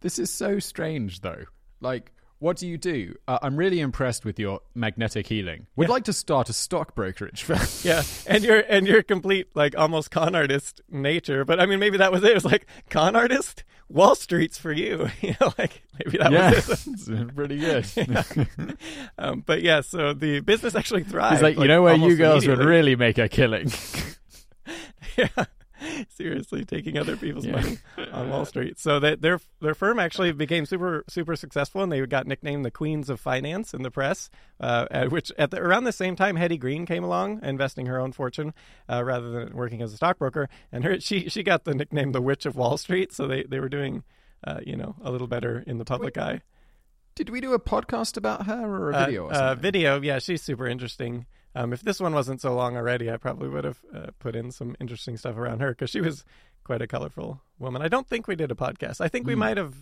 This 0.00 0.18
is 0.18 0.30
so 0.30 0.58
strange, 0.58 1.20
though. 1.20 1.44
Like, 1.80 2.12
what 2.38 2.56
do 2.58 2.66
you 2.66 2.76
do? 2.76 3.14
Uh, 3.26 3.38
I'm 3.42 3.56
really 3.56 3.80
impressed 3.80 4.24
with 4.24 4.38
your 4.38 4.60
magnetic 4.74 5.26
healing. 5.26 5.66
We'd 5.74 5.86
Yeah. 5.86 5.92
like 5.92 6.04
to 6.04 6.12
start 6.12 6.48
a 6.48 6.52
stock 6.52 6.94
brokerage 6.94 7.42
firm. 7.42 7.60
yeah, 7.82 8.02
and 8.26 8.44
your 8.44 8.62
and 8.68 8.86
your 8.86 9.02
complete 9.02 9.48
like 9.54 9.76
almost 9.76 10.10
con 10.10 10.34
artist 10.34 10.80
nature, 10.90 11.44
but 11.44 11.60
I 11.60 11.66
mean 11.66 11.78
maybe 11.80 11.98
that 11.98 12.12
was 12.12 12.22
it. 12.24 12.30
It 12.32 12.34
was 12.34 12.44
like 12.44 12.66
con 12.90 13.16
artist, 13.16 13.64
Wall 13.88 14.14
Street's 14.14 14.58
for 14.58 14.72
you. 14.72 15.08
you 15.22 15.34
know, 15.40 15.52
like 15.58 15.82
maybe 16.04 16.18
that 16.18 16.30
yeah, 16.32 16.50
was 16.50 16.68
it. 16.68 16.92
it's 17.08 17.32
pretty 17.34 17.58
good. 17.58 18.76
Um, 19.18 19.42
but 19.46 19.62
yeah, 19.62 19.80
so 19.80 20.12
the 20.12 20.40
business 20.40 20.74
actually 20.74 21.04
thrived. 21.04 21.34
He's 21.36 21.42
like, 21.42 21.58
you 21.58 21.68
know 21.68 21.82
where 21.82 21.96
you 21.96 22.16
girls 22.16 22.46
would 22.46 22.58
really 22.58 22.96
make 22.96 23.16
a 23.18 23.28
killing. 23.28 23.70
yeah. 25.16 25.28
Seriously, 26.08 26.64
taking 26.64 26.96
other 26.98 27.16
people's 27.16 27.46
Yeah. 27.46 27.52
money 27.60 27.78
on 28.12 28.30
Wall 28.30 28.44
Street. 28.44 28.78
So 28.78 28.98
that 29.00 29.22
their 29.22 29.40
their 29.60 29.74
firm 29.74 29.98
actually 29.98 30.32
became 30.32 30.66
super 30.66 31.04
super 31.08 31.36
successful, 31.36 31.82
and 31.82 31.90
they 31.92 32.04
got 32.06 32.26
nicknamed 32.26 32.64
the 32.64 32.70
Queens 32.70 33.10
of 33.10 33.20
Finance 33.20 33.74
in 33.74 33.82
the 33.82 33.90
press. 33.90 34.30
Uh, 34.60 34.86
at 34.90 35.10
which 35.10 35.30
at 35.38 35.50
the, 35.50 35.60
around 35.60 35.84
the 35.84 35.92
same 35.92 36.16
time, 36.16 36.36
Hetty 36.36 36.56
Green 36.58 36.86
came 36.86 37.04
along, 37.04 37.40
investing 37.42 37.86
her 37.86 38.00
own 38.00 38.12
fortune 38.12 38.54
uh, 38.90 39.04
rather 39.04 39.30
than 39.30 39.54
working 39.54 39.82
as 39.82 39.92
a 39.92 39.96
stockbroker, 39.96 40.48
and 40.72 40.84
her 40.84 40.98
she 41.00 41.28
she 41.28 41.42
got 41.42 41.64
the 41.64 41.74
nickname 41.74 42.12
the 42.12 42.22
Witch 42.22 42.46
of 42.46 42.56
Wall 42.56 42.76
Street. 42.78 43.12
So 43.12 43.26
they 43.26 43.42
they 43.42 43.60
were 43.60 43.68
doing 43.68 44.02
uh, 44.44 44.60
you 44.64 44.76
know, 44.76 44.94
a 45.02 45.10
little 45.10 45.26
better 45.26 45.64
in 45.66 45.78
the 45.78 45.84
public 45.84 46.16
eye. 46.18 46.42
Did 47.14 47.30
we 47.30 47.40
do 47.40 47.54
a 47.54 47.58
podcast 47.58 48.16
about 48.18 48.46
her 48.46 48.66
or 48.66 48.90
a 48.90 48.94
Uh, 48.96 49.06
video 49.06 49.24
or 49.24 49.32
uh, 49.32 49.36
something? 49.36 49.62
video, 49.62 50.00
yeah, 50.02 50.18
she's 50.18 50.42
super 50.42 50.66
interesting. 50.66 51.24
Um, 51.56 51.72
if 51.72 51.80
this 51.82 51.98
one 52.00 52.12
wasn't 52.14 52.40
so 52.40 52.54
long 52.54 52.76
already, 52.76 53.10
I 53.10 53.16
probably 53.16 53.48
would 53.48 53.64
have 53.64 53.80
uh, 53.94 54.06
put 54.18 54.36
in 54.36 54.50
some 54.52 54.76
interesting 54.80 55.16
stuff 55.16 55.36
around 55.36 55.60
her 55.60 55.70
because 55.70 55.90
she 55.90 56.00
was 56.00 56.24
quite 56.64 56.82
a 56.82 56.86
colorful 56.86 57.40
woman. 57.58 57.80
I 57.82 57.88
don't 57.88 58.06
think 58.06 58.28
we 58.28 58.36
did 58.36 58.50
a 58.50 58.54
podcast. 58.54 59.00
I 59.00 59.08
think 59.08 59.26
we 59.26 59.32
Hmm. 59.32 59.38
might 59.40 59.56
have 59.56 59.74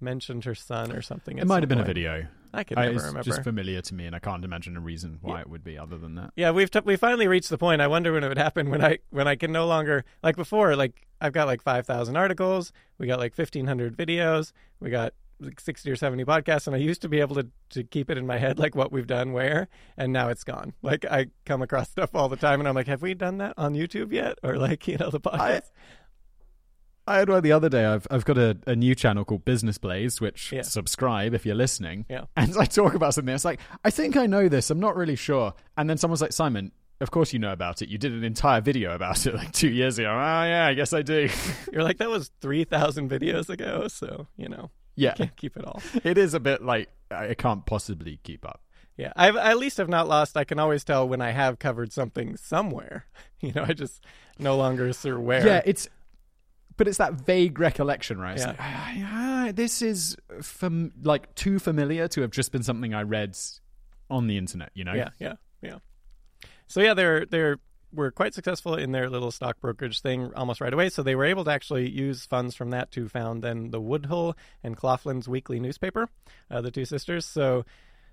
mentioned 0.00 0.44
her 0.44 0.54
son 0.54 0.92
or 0.92 1.00
something. 1.00 1.38
it 1.38 1.46
might 1.46 1.62
have 1.62 1.68
been 1.68 1.78
a 1.80 1.84
video. 1.84 2.26
I 2.54 2.64
can 2.64 2.74
never 2.76 2.92
it's 2.94 3.04
remember. 3.04 3.22
just 3.22 3.42
familiar 3.44 3.80
to 3.80 3.94
me, 3.94 4.04
and 4.04 4.14
I 4.14 4.18
can't 4.18 4.44
imagine 4.44 4.76
a 4.76 4.80
reason 4.80 5.18
why 5.22 5.36
Yeah. 5.36 5.40
it 5.42 5.48
would 5.50 5.64
be 5.64 5.78
other 5.78 5.96
than 5.96 6.16
that. 6.16 6.32
Yeah, 6.36 6.50
we've 6.50 6.70
t- 6.70 6.80
we 6.84 6.96
finally 6.96 7.26
reached 7.28 7.48
the 7.48 7.56
point. 7.56 7.80
I 7.80 7.86
wonder 7.86 8.12
when 8.12 8.24
it 8.24 8.28
would 8.28 8.36
happen 8.36 8.68
when 8.68 8.84
I 8.84 8.98
when 9.10 9.26
I 9.28 9.36
can 9.36 9.52
no 9.52 9.66
longer 9.66 10.04
like 10.22 10.36
before. 10.36 10.76
Like 10.76 11.06
I've 11.20 11.32
got 11.32 11.46
like 11.46 11.62
five 11.62 11.86
thousand 11.86 12.16
articles. 12.16 12.72
We 12.98 13.06
got 13.06 13.18
like 13.20 13.32
fifteen 13.34 13.66
hundred 13.66 13.96
videos. 13.96 14.52
We 14.80 14.90
got 14.90 15.14
like 15.42 15.60
sixty 15.60 15.90
or 15.90 15.96
seventy 15.96 16.24
podcasts, 16.24 16.66
and 16.66 16.74
I 16.76 16.78
used 16.78 17.02
to 17.02 17.08
be 17.08 17.20
able 17.20 17.34
to 17.36 17.46
to 17.70 17.84
keep 17.84 18.10
it 18.10 18.18
in 18.18 18.26
my 18.26 18.38
head 18.38 18.58
like 18.58 18.74
what 18.74 18.92
we've 18.92 19.06
done 19.06 19.32
where, 19.32 19.68
and 19.96 20.12
now 20.12 20.28
it's 20.28 20.44
gone. 20.44 20.72
Like 20.82 21.04
I 21.04 21.26
come 21.44 21.62
across 21.62 21.90
stuff 21.90 22.14
all 22.14 22.28
the 22.28 22.36
time, 22.36 22.60
and 22.60 22.68
I'm 22.68 22.74
like, 22.74 22.86
have 22.86 23.02
we 23.02 23.14
done 23.14 23.38
that 23.38 23.54
on 23.56 23.74
YouTube 23.74 24.12
yet, 24.12 24.38
or 24.42 24.56
like 24.56 24.86
you 24.88 24.96
know 24.98 25.10
the 25.10 25.20
podcast? 25.20 25.70
I 27.04 27.18
had 27.18 27.28
one 27.28 27.42
the 27.42 27.50
other 27.52 27.68
day. 27.68 27.84
I've 27.84 28.06
I've 28.10 28.24
got 28.24 28.38
a, 28.38 28.56
a 28.66 28.76
new 28.76 28.94
channel 28.94 29.24
called 29.24 29.44
Business 29.44 29.76
Blaze, 29.76 30.20
which 30.20 30.52
Yeah. 30.52 30.62
subscribe 30.62 31.34
if 31.34 31.44
you're 31.44 31.56
listening. 31.56 32.06
Yeah. 32.08 32.24
And 32.36 32.56
I 32.56 32.64
talk 32.64 32.94
about 32.94 33.14
something. 33.14 33.34
It's 33.34 33.44
like 33.44 33.60
I 33.84 33.90
think 33.90 34.16
I 34.16 34.26
know 34.26 34.48
this. 34.48 34.70
I'm 34.70 34.78
not 34.80 34.94
really 34.96 35.16
sure. 35.16 35.52
And 35.76 35.90
then 35.90 35.98
someone's 35.98 36.22
like, 36.22 36.32
Simon, 36.32 36.70
of 37.00 37.10
course 37.10 37.32
you 37.32 37.40
know 37.40 37.52
about 37.52 37.82
it. 37.82 37.88
You 37.88 37.98
did 37.98 38.12
an 38.12 38.22
entire 38.22 38.60
video 38.60 38.94
about 38.94 39.26
it 39.26 39.34
like 39.40 39.50
two 39.50 39.68
years 39.70 39.98
ago. 39.98 40.10
Oh 40.10 40.44
yeah, 40.44 40.66
I 40.68 40.74
guess 40.74 40.92
I 40.92 41.02
do. 41.02 41.28
You're 41.72 41.82
like 41.82 41.98
that 41.98 42.08
was 42.08 42.30
three 42.40 42.62
thousand 42.62 43.10
videos 43.10 43.48
ago, 43.50 43.88
so 43.88 44.28
you 44.36 44.48
know 44.48 44.70
yeah, 44.94 45.12
can't 45.16 45.36
keep 45.36 45.56
it 45.56 45.64
all. 45.64 45.82
it 46.04 46.18
is 46.18 46.34
a 46.34 46.40
bit 46.40 46.62
like 46.62 46.88
I 47.10 47.34
can't 47.34 47.64
possibly 47.66 48.18
keep 48.22 48.46
up. 48.46 48.60
Yeah, 48.96 49.12
I've 49.16 49.36
at 49.36 49.56
least 49.58 49.78
have 49.78 49.88
not 49.88 50.06
lost. 50.08 50.36
I 50.36 50.44
can 50.44 50.58
always 50.58 50.84
tell 50.84 51.08
when 51.08 51.20
I 51.20 51.30
have 51.30 51.58
covered 51.58 51.92
something 51.92 52.36
somewhere. 52.36 53.06
You 53.40 53.50
know, 53.52 53.64
I 53.64 53.72
just 53.72 54.04
no 54.38 54.56
longer 54.56 54.92
sure 54.92 55.18
where. 55.18 55.44
Yeah, 55.44 55.62
it's 55.64 55.88
but 56.76 56.86
it's 56.86 56.98
that 56.98 57.14
vague 57.14 57.58
recollection, 57.58 58.18
right? 58.20 58.34
It's 58.34 58.42
Yeah. 58.42 58.50
like, 58.50 58.60
ah, 58.60 58.92
ah, 59.48 59.52
this 59.52 59.82
is 59.82 60.16
fam- 60.42 60.92
like 61.02 61.34
too 61.34 61.58
familiar 61.58 62.06
to 62.06 62.20
have 62.20 62.30
just 62.30 62.52
been 62.52 62.62
something 62.62 62.94
I 62.94 63.02
read 63.02 63.36
on 64.08 64.28
the 64.28 64.38
internet. 64.38 64.70
You 64.74 64.84
know? 64.84 64.94
Yeah, 64.94 65.08
yeah, 65.18 65.34
yeah. 65.60 65.78
So 66.68 66.80
yeah, 66.80 66.94
they're 66.94 67.26
they're 67.26 67.58
were 67.92 68.10
quite 68.10 68.34
successful 68.34 68.74
in 68.74 68.92
their 68.92 69.08
little 69.10 69.30
stock 69.30 69.60
brokerage 69.60 70.00
thing 70.00 70.32
almost 70.34 70.60
right 70.60 70.72
away. 70.72 70.88
So 70.88 71.02
they 71.02 71.14
were 71.14 71.24
able 71.24 71.44
to 71.44 71.50
actually 71.50 71.90
use 71.90 72.24
funds 72.26 72.54
from 72.54 72.70
that 72.70 72.90
to 72.92 73.08
found 73.08 73.42
then 73.42 73.70
the 73.70 73.80
Woodhull 73.80 74.36
and 74.62 74.76
Claflin's 74.76 75.28
weekly 75.28 75.60
newspaper, 75.60 76.08
uh, 76.50 76.60
the 76.60 76.70
two 76.70 76.84
sisters. 76.84 77.26
So 77.26 77.64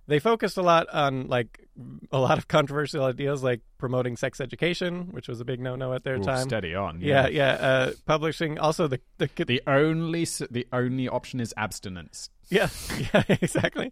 they 0.07 0.19
focused 0.19 0.57
a 0.57 0.61
lot 0.63 0.89
on 0.89 1.27
like 1.27 1.67
a 2.11 2.17
lot 2.17 2.37
of 2.39 2.47
controversial 2.47 3.05
ideas 3.05 3.43
like 3.43 3.61
promoting 3.77 4.17
sex 4.17 4.41
education, 4.41 5.09
which 5.11 5.27
was 5.27 5.39
a 5.39 5.45
big 5.45 5.59
no-no 5.59 5.93
at 5.93 6.03
their 6.03 6.17
Ooh, 6.17 6.23
time. 6.23 6.47
steady 6.47 6.73
on. 6.73 6.99
Yeah, 6.99 7.27
yeah. 7.27 7.51
Uh, 7.51 7.91
publishing 8.05 8.57
also 8.57 8.87
the 8.87 8.99
the 9.19 9.29
The 9.45 9.61
only 9.67 10.25
the 10.49 10.67
only 10.73 11.07
option 11.07 11.39
is 11.39 11.53
abstinence. 11.55 12.29
Yeah 12.49 12.69
yeah 13.13 13.23
exactly, 13.29 13.91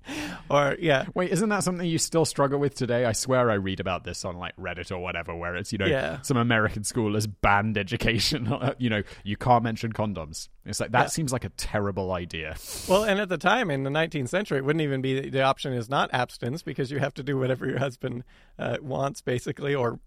or 0.49 0.75
yeah 0.79 1.05
Wait, 1.13 1.31
isn't 1.31 1.49
that 1.49 1.63
something 1.63 1.85
you 1.87 1.97
still 1.97 2.25
struggle 2.25 2.59
with 2.59 2.75
today? 2.75 3.05
I 3.05 3.11
swear 3.11 3.49
I 3.51 3.55
read 3.55 3.79
about 3.79 4.03
this 4.03 4.25
on 4.25 4.37
like 4.37 4.55
Reddit 4.57 4.91
or 4.91 4.97
whatever, 4.99 5.35
where 5.35 5.55
it's 5.55 5.71
you 5.71 5.77
know 5.77 5.85
Yeah. 5.85 6.21
some 6.21 6.37
American 6.37 6.83
school 6.83 7.13
has 7.13 7.27
banned 7.27 7.77
education. 7.77 8.51
you 8.77 8.89
know, 8.89 9.03
you 9.23 9.37
can't 9.37 9.63
mention 9.63 9.93
condoms. 9.93 10.49
It's 10.65 10.79
like 10.79 10.91
that 10.91 11.01
Yeah. 11.03 11.07
seems 11.07 11.31
like 11.31 11.45
a 11.45 11.49
terrible 11.49 12.11
idea. 12.11 12.55
Well, 12.89 13.03
and 13.03 13.19
at 13.19 13.29
the 13.29 13.37
time 13.37 13.71
in 13.71 13.83
the 13.83 13.89
19th 13.89 14.29
century, 14.29 14.57
it 14.57 14.65
wouldn't 14.65 14.81
even 14.81 15.01
be 15.01 15.29
the 15.29 15.41
option 15.43 15.73
is 15.73 15.89
not 15.89 16.09
abstinence 16.13 16.63
because 16.63 16.91
you 16.91 16.99
have 16.99 17.13
to 17.15 17.23
do 17.23 17.37
whatever 17.37 17.65
your 17.67 17.79
husband 17.79 18.23
uh, 18.59 18.77
wants, 18.81 19.21
basically, 19.21 19.75
or 19.75 19.99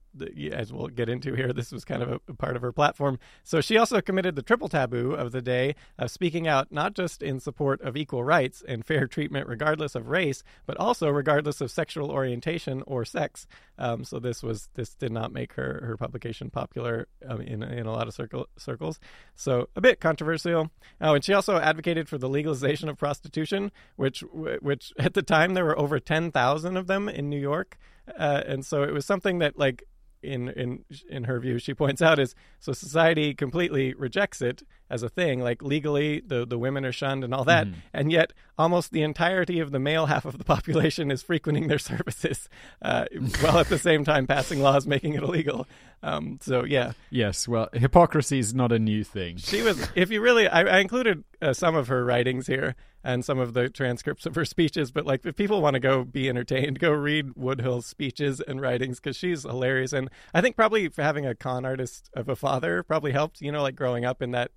as 0.53 0.73
we'll 0.73 0.89
get 0.89 1.09
into 1.09 1.35
here, 1.35 1.53
this 1.53 1.73
was 1.73 1.85
kind 1.85 2.03
of 2.03 2.11
a, 2.11 2.21
a 2.29 2.35
part 2.35 2.57
of 2.57 2.63
her 2.63 2.73
platform. 2.73 3.19
So 3.43 3.61
she 3.61 3.77
also 3.77 4.01
committed 4.01 4.37
the 4.37 4.43
triple 4.43 4.69
taboo 4.69 5.13
of 5.13 5.33
the 5.33 5.43
day 5.43 5.75
of 5.99 6.11
speaking 6.11 6.49
out 6.49 6.73
not 6.73 6.95
just 6.95 7.23
in 7.23 7.41
support 7.41 7.81
of 7.83 7.97
equal 7.97 8.25
rights 8.25 8.63
and 8.67 8.85
fair 8.85 9.07
treatment 9.07 9.49
regardless 9.49 9.95
of 9.95 10.09
race, 10.09 10.43
but 10.67 10.77
also 10.77 11.09
regardless 11.09 11.61
of 11.61 11.71
sexual 11.71 12.11
orientation 12.11 12.83
or 12.87 13.05
sex. 13.05 13.47
Um, 13.79 14.05
so 14.05 14.19
this 14.19 14.43
was 14.43 14.69
this 14.75 14.95
did 14.95 15.13
not 15.13 15.33
make 15.33 15.55
her 15.55 15.83
her 15.87 15.97
publication 15.97 16.51
popular 16.51 17.09
um, 17.27 17.41
in 17.41 17.63
in 17.63 17.87
a 17.87 17.93
lot 17.93 18.09
of 18.09 18.15
circle, 18.15 18.49
circles. 18.57 19.01
So 19.35 19.69
a 19.77 19.81
bit 19.81 20.01
controversial. 20.01 20.71
Oh, 21.01 21.15
and 21.15 21.25
she 21.25 21.33
also 21.33 21.57
advocated 21.57 22.09
for 22.09 22.19
the 22.19 22.29
legalization 22.29 22.89
of 22.89 22.99
prostitution, 22.99 23.73
which 23.97 24.21
which 24.33 24.93
at 24.99 25.15
the 25.15 25.23
time 25.23 25.55
there 25.55 25.65
were 25.65 25.79
over 25.79 25.99
ten 25.99 26.31
thousand 26.31 26.77
of 26.77 26.87
them 26.87 27.09
in 27.09 27.31
New 27.31 27.41
York, 27.41 27.79
uh, 28.19 28.43
and 28.47 28.65
so 28.65 28.83
it 28.83 28.93
was 28.93 29.07
something 29.07 29.39
that 29.39 29.59
like 29.59 29.85
in 30.23 30.49
in 30.51 30.85
in 31.09 31.25
her 31.25 31.41
view 31.41 31.59
she 31.59 31.73
points 31.75 32.03
out 32.03 32.19
is 32.19 32.35
so 32.59 32.73
society 32.73 33.35
completely 33.35 33.95
rejects 33.95 34.43
it 34.43 34.63
as 34.91 35.03
a 35.03 35.09
thing 35.09 35.41
like 35.41 35.63
legally 35.63 36.21
the 36.21 36.45
the 36.45 36.59
women 36.59 36.85
are 36.85 36.93
shunned 36.93 37.25
and 37.25 37.33
all 37.33 37.45
that 37.45 37.67
and 37.93 38.13
yet 38.13 38.33
almost 38.59 38.93
the 38.93 39.03
entirety 39.03 39.61
of 39.61 39.71
the 39.71 39.79
male 39.79 40.07
half 40.07 40.25
of 40.25 40.37
the 40.37 40.45
population 40.45 41.11
is 41.11 41.23
frequenting 41.23 41.69
their 41.69 41.79
services 41.91 42.49
uh, 42.83 43.05
while 43.41 43.59
at 43.59 43.69
the 43.69 43.79
same 43.79 44.05
time 44.05 44.27
passing 44.27 44.61
laws 44.61 44.87
making 44.87 45.15
it 45.15 45.23
illegal 45.23 45.67
um, 46.03 46.39
so 46.41 46.65
yeah. 46.65 46.93
Yes, 47.11 47.47
well, 47.47 47.69
hypocrisy 47.73 48.39
is 48.39 48.55
not 48.55 48.73
a 48.73 48.79
new 48.79 49.05
thing. 49.05 49.37
she 49.37 49.63
was 49.63 49.89
if 49.95 50.11
you 50.11 50.21
really 50.21 50.49
i, 50.49 50.63
I 50.63 50.79
included 50.79 51.25
uh, 51.43 51.53
some 51.53 51.75
of 51.77 51.89
her 51.89 52.05
writings 52.05 52.47
here 52.47 52.75
and 53.05 53.25
some 53.25 53.39
of 53.39 53.55
the 53.55 53.69
transcripts 53.69 54.27
of 54.27 54.35
her 54.35 54.45
speeches 54.45 54.91
but 54.91 55.07
like 55.07 55.25
if 55.25 55.37
people 55.37 55.61
want 55.63 55.75
to 55.75 55.81
go 55.81 56.05
be 56.05 56.29
entertained 56.29 56.79
go 56.79 56.91
read 56.91 57.35
woodhull's 57.37 57.87
speeches 57.87 58.41
and 58.41 58.61
writings 58.61 58.99
because 59.01 59.17
she's 59.17 59.43
hilarious. 59.43 59.93
And 59.93 60.09
i 60.35 60.41
think 60.41 60.57
probably 60.57 60.89
for 60.89 61.03
having 61.03 61.27
a 61.27 61.35
con 61.35 61.65
artist 61.65 62.11
of 62.15 62.29
a 62.29 62.37
father 62.37 62.83
probably 62.83 63.13
helped 63.13 63.41
you 63.41 63.53
know 63.53 63.63
like 63.63 63.77
growing 63.77 64.05
up 64.05 64.23
in 64.23 64.31
that 64.33 64.51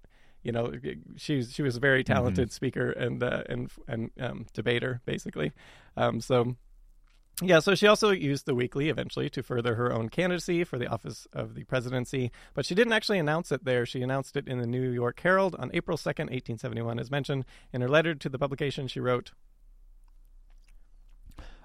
you 0.44 0.52
know 0.52 0.74
she's 1.16 1.54
she 1.54 1.62
was 1.62 1.78
a 1.78 1.80
very 1.80 2.04
talented 2.04 2.52
speaker 2.52 2.92
and 2.92 3.24
uh, 3.24 3.44
and 3.48 3.72
and 3.88 4.12
um, 4.20 4.46
debater 4.54 5.00
basically. 5.06 5.54
Um, 5.96 6.20
so 6.20 6.58
yeah, 7.42 7.60
so 7.60 7.74
she 7.74 7.88
also 7.88 8.12
used 8.12 8.46
the 8.46 8.54
weekly 8.54 8.90
eventually 8.90 9.30
to 9.32 9.42
further 9.42 9.76
her 9.76 9.92
own 9.92 10.10
candidacy 10.10 10.64
for 10.64 10.78
the 10.78 10.88
office 10.88 11.28
of 11.34 11.56
the 11.56 11.64
presidency, 11.64 12.32
but 12.54 12.66
she 12.66 12.76
didn't 12.76 12.94
actually 12.94 13.18
announce 13.18 13.52
it 13.52 13.66
there. 13.66 13.86
She 13.86 14.02
announced 14.02 14.38
it 14.38 14.48
in 14.48 14.60
the 14.60 14.68
New 14.68 14.92
York 14.92 15.20
Herald 15.20 15.56
on 15.56 15.72
April 15.74 15.98
2nd, 15.98 16.30
1871, 16.30 17.00
as 17.00 17.10
mentioned. 17.10 17.46
In 17.72 17.82
her 17.82 17.90
letter 17.90 18.14
to 18.14 18.30
the 18.30 18.38
publication, 18.38 18.88
she 18.88 19.00
wrote, 19.00 19.32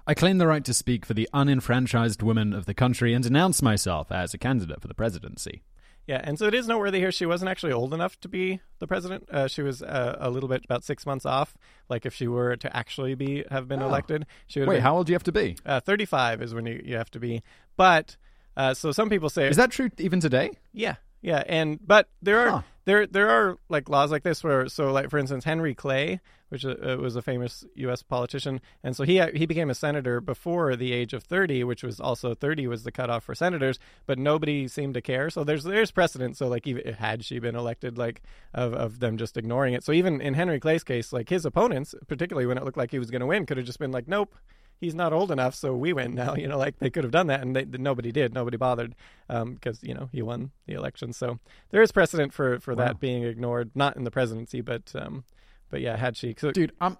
I 0.07 0.15
claim 0.15 0.39
the 0.39 0.47
right 0.47 0.65
to 0.65 0.73
speak 0.73 1.05
for 1.05 1.13
the 1.13 1.29
unenfranchised 1.33 2.23
women 2.23 2.51
of 2.51 2.65
the 2.65 2.73
country 2.73 3.13
and 3.13 3.23
announce 3.23 3.61
myself 3.61 4.11
as 4.11 4.33
a 4.33 4.39
candidate 4.39 4.81
for 4.81 4.87
the 4.87 4.95
presidency. 4.95 5.61
Yeah, 6.07 6.21
and 6.23 6.39
so 6.39 6.45
it 6.47 6.55
is 6.55 6.67
noteworthy 6.67 6.97
here. 6.99 7.11
She 7.11 7.27
wasn't 7.27 7.49
actually 7.51 7.71
old 7.71 7.93
enough 7.93 8.19
to 8.21 8.27
be 8.27 8.59
the 8.79 8.87
president. 8.87 9.29
Uh, 9.29 9.47
she 9.47 9.61
was 9.61 9.83
uh, 9.83 10.17
a 10.19 10.29
little 10.31 10.49
bit 10.49 10.65
about 10.65 10.83
six 10.83 11.05
months 11.05 11.23
off. 11.25 11.55
Like 11.87 12.03
if 12.05 12.15
she 12.15 12.27
were 12.27 12.55
to 12.57 12.75
actually 12.75 13.13
be 13.13 13.43
have 13.51 13.67
been 13.67 13.81
Oh. 13.83 13.85
elected, 13.87 14.25
she 14.47 14.59
would. 14.59 14.67
Wait, 14.69 14.75
been, 14.77 14.83
how 14.83 14.95
old 14.97 15.05
do 15.05 15.11
you 15.11 15.15
have 15.15 15.23
to 15.23 15.31
be? 15.31 15.55
Uh, 15.65 15.79
Thirty-five 15.79 16.41
is 16.41 16.53
when 16.55 16.65
you, 16.65 16.81
you 16.83 16.95
have 16.95 17.11
to 17.11 17.19
be. 17.19 17.43
But 17.77 18.17
uh, 18.57 18.73
so 18.73 18.91
some 18.91 19.09
people 19.09 19.29
say 19.29 19.47
Is 19.49 19.57
that 19.57 19.69
true 19.71 19.89
even 19.99 20.19
today? 20.19 20.51
Yeah, 20.73 20.95
yeah, 21.21 21.43
and 21.47 21.79
but 21.85 22.09
there 22.21 22.39
are 22.39 22.49
Huh. 22.49 22.61
there 22.85 23.07
there 23.07 23.29
are 23.29 23.57
like 23.67 23.89
laws 23.89 24.11
like 24.11 24.23
this 24.23 24.43
where 24.43 24.67
so 24.69 24.91
like 24.91 25.09
for 25.09 25.17
instance 25.17 25.43
Henry 25.43 25.75
Clay, 25.75 26.19
which 26.47 26.65
uh, 26.65 26.75
was 26.99 27.15
a 27.15 27.21
famous 27.21 27.65
U.S. 27.75 28.03
politician, 28.03 28.61
and 28.83 28.95
so 28.95 29.03
he 29.03 29.21
he 29.33 29.45
became 29.45 29.69
a 29.69 29.75
senator 29.75 30.21
before 30.21 30.75
the 30.75 30.93
age 30.93 31.13
of 31.13 31.23
thirty, 31.23 31.63
which 31.63 31.83
was 31.83 31.99
also 31.99 32.33
thirty 32.33 32.67
was 32.67 32.83
the 32.83 32.91
cutoff 32.91 33.23
for 33.23 33.35
senators, 33.35 33.79
but 34.05 34.17
nobody 34.17 34.67
seemed 34.67 34.93
to 34.93 35.01
care. 35.01 35.29
So 35.29 35.43
there's 35.43 35.63
there's 35.63 35.91
precedent. 35.91 36.37
So 36.37 36.47
like 36.47 36.65
even 36.65 36.93
had 36.93 37.25
she 37.25 37.39
been 37.39 37.55
elected, 37.55 37.97
like 37.97 38.21
of 38.53 38.73
of 38.73 38.99
them 38.99 39.17
just 39.17 39.35
ignoring 39.35 39.73
it. 39.73 39.83
So 39.83 39.91
even 39.91 40.21
in 40.21 40.33
Henry 40.35 40.59
Clay's 40.59 40.83
case, 40.83 41.11
like 41.11 41.29
his 41.29 41.45
opponents, 41.45 41.93
particularly 42.07 42.45
when 42.45 42.57
it 42.57 42.63
looked 42.63 42.77
like 42.77 42.91
he 42.91 42.99
was 42.99 43.11
going 43.11 43.21
to 43.21 43.27
win, 43.27 43.45
could 43.45 43.57
have 43.57 43.65
just 43.65 43.79
been 43.79 43.91
like, 43.91 44.07
nope 44.07 44.35
he's 44.79 44.95
not 44.95 45.13
old 45.13 45.31
enough, 45.31 45.55
so 45.55 45.75
we 45.75 45.93
win 45.93 46.15
now. 46.15 46.35
You 46.39 46.47
know, 46.47 46.57
like 46.57 46.79
they 46.79 46.89
could 46.89 47.03
have 47.03 47.11
done 47.11 47.27
that, 47.27 47.41
and 47.41 47.55
they, 47.55 47.65
nobody 47.65 48.11
did. 48.11 48.33
Nobody 48.33 48.57
bothered 48.57 48.95
because 49.27 49.83
you 49.83 49.93
know 49.93 50.09
he 50.11 50.21
won 50.21 50.51
the 50.65 50.73
election. 50.73 51.13
So 51.13 51.39
there 51.71 51.81
is 51.81 51.91
precedent 51.91 52.33
for 52.33 52.59
for 52.59 52.73
Wow. 52.75 52.85
that 52.85 52.99
being 52.99 53.23
ignored, 53.23 53.71
not 53.75 53.95
in 53.97 54.03
the 54.03 54.11
presidency, 54.11 54.61
but 54.61 54.93
um, 54.95 55.23
but 55.69 55.81
yeah, 55.81 55.97
had 55.97 56.15
she? 56.17 56.33
So, 56.37 56.51
Dude, 56.51 56.71
I'm 56.81 56.97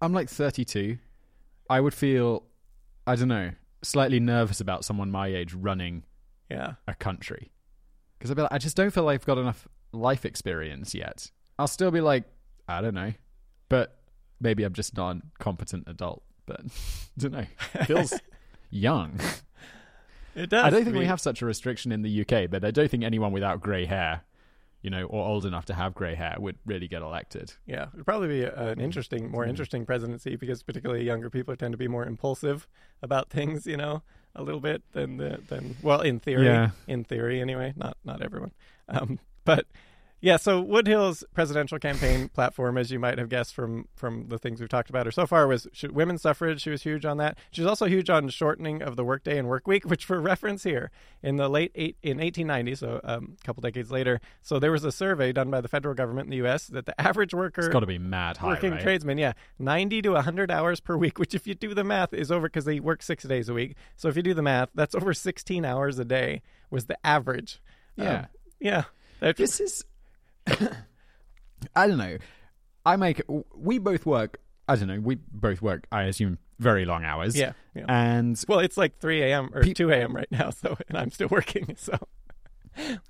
I'm 0.00 0.12
like 0.12 0.28
32. 0.28 0.98
I 1.68 1.80
would 1.80 1.94
feel 1.94 2.44
I 3.06 3.14
don't 3.16 3.28
know, 3.28 3.52
slightly 3.82 4.20
nervous 4.20 4.60
about 4.60 4.84
someone 4.84 5.10
my 5.10 5.28
age 5.28 5.54
running 5.54 6.04
yeah, 6.50 6.74
a 6.88 6.94
country. 6.94 7.52
Cuz 8.18 8.30
I'd 8.30 8.36
be 8.36 8.42
like, 8.42 8.52
I 8.52 8.58
just 8.58 8.76
don't 8.76 8.90
feel 8.90 9.04
like 9.04 9.14
I've 9.20 9.26
got 9.26 9.38
enough 9.38 9.68
life 9.92 10.24
experience 10.24 10.94
yet. 10.94 11.30
I'll 11.58 11.68
still 11.68 11.90
be 11.90 12.00
like, 12.00 12.24
I 12.68 12.80
don't 12.80 12.94
know. 12.94 13.12
But 13.68 14.00
maybe 14.40 14.64
I'm 14.64 14.72
just 14.72 14.96
not 14.96 15.16
a 15.16 15.20
competent 15.38 15.84
adult, 15.86 16.22
but 16.50 16.60
I 16.60 16.68
don't 17.18 17.32
know. 17.32 17.46
Feels 17.86 18.14
young. 18.70 19.18
it 20.34 20.50
does. 20.50 20.64
I 20.64 20.70
don't 20.70 20.82
think 20.84 20.94
mean, 20.94 21.02
we 21.02 21.06
have 21.06 21.20
such 21.20 21.42
a 21.42 21.46
restriction 21.46 21.92
in 21.92 22.02
the 22.02 22.20
UK, 22.22 22.50
but 22.50 22.64
I 22.64 22.70
don't 22.70 22.90
think 22.90 23.04
anyone 23.04 23.32
without 23.32 23.60
grey 23.60 23.86
hair 23.86 24.22
you 24.82 24.88
know, 24.88 25.04
or 25.04 25.26
old 25.26 25.44
enough 25.44 25.66
to 25.66 25.74
have 25.74 25.94
grey 25.94 26.14
hair 26.14 26.34
would 26.38 26.56
really 26.64 26.88
get 26.88 27.02
elected. 27.02 27.52
Yeah, 27.66 27.88
it'd 27.92 28.06
probably 28.06 28.28
be 28.28 28.42
a, 28.44 28.70
an 28.70 28.80
interesting, 28.80 29.30
more 29.30 29.44
interesting 29.44 29.84
presidency 29.84 30.36
because 30.36 30.62
particularly 30.62 31.04
younger 31.04 31.28
people 31.28 31.54
tend 31.54 31.72
to 31.72 31.78
be 31.78 31.86
more 31.88 32.06
impulsive 32.06 32.66
about 33.02 33.28
things, 33.36 33.66
you 33.66 33.76
know, 33.76 34.02
a 34.34 34.42
little 34.42 34.60
bit 34.60 34.82
than 34.92 35.18
the 35.18 35.40
than 35.48 35.76
well, 35.82 36.00
in 36.00 36.18
theory, 36.18 36.46
Yeah. 36.46 36.70
in 36.86 37.04
theory 37.04 37.40
anyway, 37.42 37.74
not 37.76 37.96
not 38.04 38.22
everyone, 38.22 38.52
um, 38.88 39.18
but 39.44 39.66
yeah. 40.20 40.36
So 40.36 40.60
Woodhill's 40.60 41.24
presidential 41.34 41.78
campaign 41.78 42.28
platform, 42.28 42.76
as 42.78 42.90
you 42.90 42.98
might 42.98 43.18
have 43.18 43.28
guessed 43.28 43.54
from 43.54 43.88
from 43.96 44.28
the 44.28 44.38
things 44.38 44.60
we've 44.60 44.68
talked 44.68 44.90
about 44.90 45.06
her 45.06 45.12
so 45.12 45.26
far, 45.26 45.46
was 45.46 45.66
women's 45.90 46.22
suffrage. 46.22 46.60
She 46.62 46.70
was 46.70 46.82
huge 46.82 47.04
on 47.04 47.16
that. 47.18 47.38
She 47.50 47.60
was 47.62 47.68
also 47.68 47.86
huge 47.86 48.10
on 48.10 48.28
shortening 48.28 48.82
of 48.82 48.96
the 48.96 49.04
workday 49.04 49.38
and 49.38 49.48
work 49.48 49.66
week, 49.66 49.84
which 49.90 50.04
for 50.04 50.20
reference 50.20 50.62
here 50.62 50.90
in 51.22 51.36
the 51.36 51.48
late 51.48 51.72
eight 51.74 51.96
in 52.02 52.18
1890, 52.18 52.74
so 52.74 53.00
um, 53.04 53.36
a 53.40 53.44
couple 53.46 53.60
decades 53.60 53.90
later. 53.90 54.20
So 54.42 54.58
there 54.58 54.72
was 54.72 54.84
a 54.84 54.92
survey 54.92 55.32
done 55.32 55.50
by 55.50 55.60
the 55.60 55.68
federal 55.68 55.94
government 55.94 56.26
in 56.26 56.30
the 56.30 56.36
U.S. 56.38 56.66
that 56.68 56.86
the 56.86 56.98
average 57.00 57.34
worker 57.34 57.60
It's 57.62 57.68
got 57.72 57.80
to 57.80 57.86
be 57.86 57.98
mad 57.98 58.36
high, 58.38 58.48
working 58.48 58.72
right? 58.72 58.80
tradesmen, 58.80 59.18
yeah, 59.18 59.32
90 59.58 60.02
to 60.02 60.10
100 60.12 60.50
hours 60.50 60.80
per 60.80 60.96
week, 60.96 61.18
which 61.18 61.34
if 61.34 61.46
you 61.46 61.54
do 61.54 61.74
the 61.74 61.84
math 61.84 62.12
is 62.12 62.30
over 62.30 62.48
because 62.48 62.64
they 62.64 62.80
work 62.80 63.02
six 63.02 63.24
days 63.24 63.48
a 63.48 63.54
week. 63.54 63.76
So 63.96 64.08
if 64.08 64.16
you 64.16 64.22
do 64.22 64.34
the 64.34 64.42
math, 64.42 64.68
that's 64.74 64.94
over 64.94 65.14
16 65.14 65.64
hours 65.64 65.98
a 65.98 66.04
day 66.04 66.42
was 66.70 66.86
the 66.86 66.96
average. 67.04 67.60
Yeah. 67.96 68.18
Um, 68.20 68.26
yeah. 68.60 68.84
This 69.36 69.60
is. 69.60 69.84
I 71.76 71.86
don't 71.86 71.98
know. 71.98 72.18
I 72.84 72.96
make. 72.96 73.22
We 73.54 73.78
both 73.78 74.06
work. 74.06 74.40
I 74.68 74.76
don't 74.76 74.88
know. 74.88 75.00
We 75.00 75.16
both 75.16 75.60
work. 75.60 75.86
I 75.90 76.04
assume 76.04 76.38
very 76.58 76.84
long 76.84 77.04
hours. 77.04 77.36
yeah. 77.36 77.52
yeah. 77.74 77.84
And 77.88 78.42
well, 78.46 78.60
it's 78.60 78.76
like 78.76 78.98
3 79.00 79.22
a.m. 79.22 79.50
or 79.54 79.62
Pe- 79.62 79.72
2 79.72 79.90
a.m. 79.90 80.14
right 80.14 80.30
now, 80.30 80.50
so 80.62 80.76
and 80.88 80.96
I'm 80.96 81.10
still 81.10 81.28
working. 81.28 81.74
So 81.78 81.98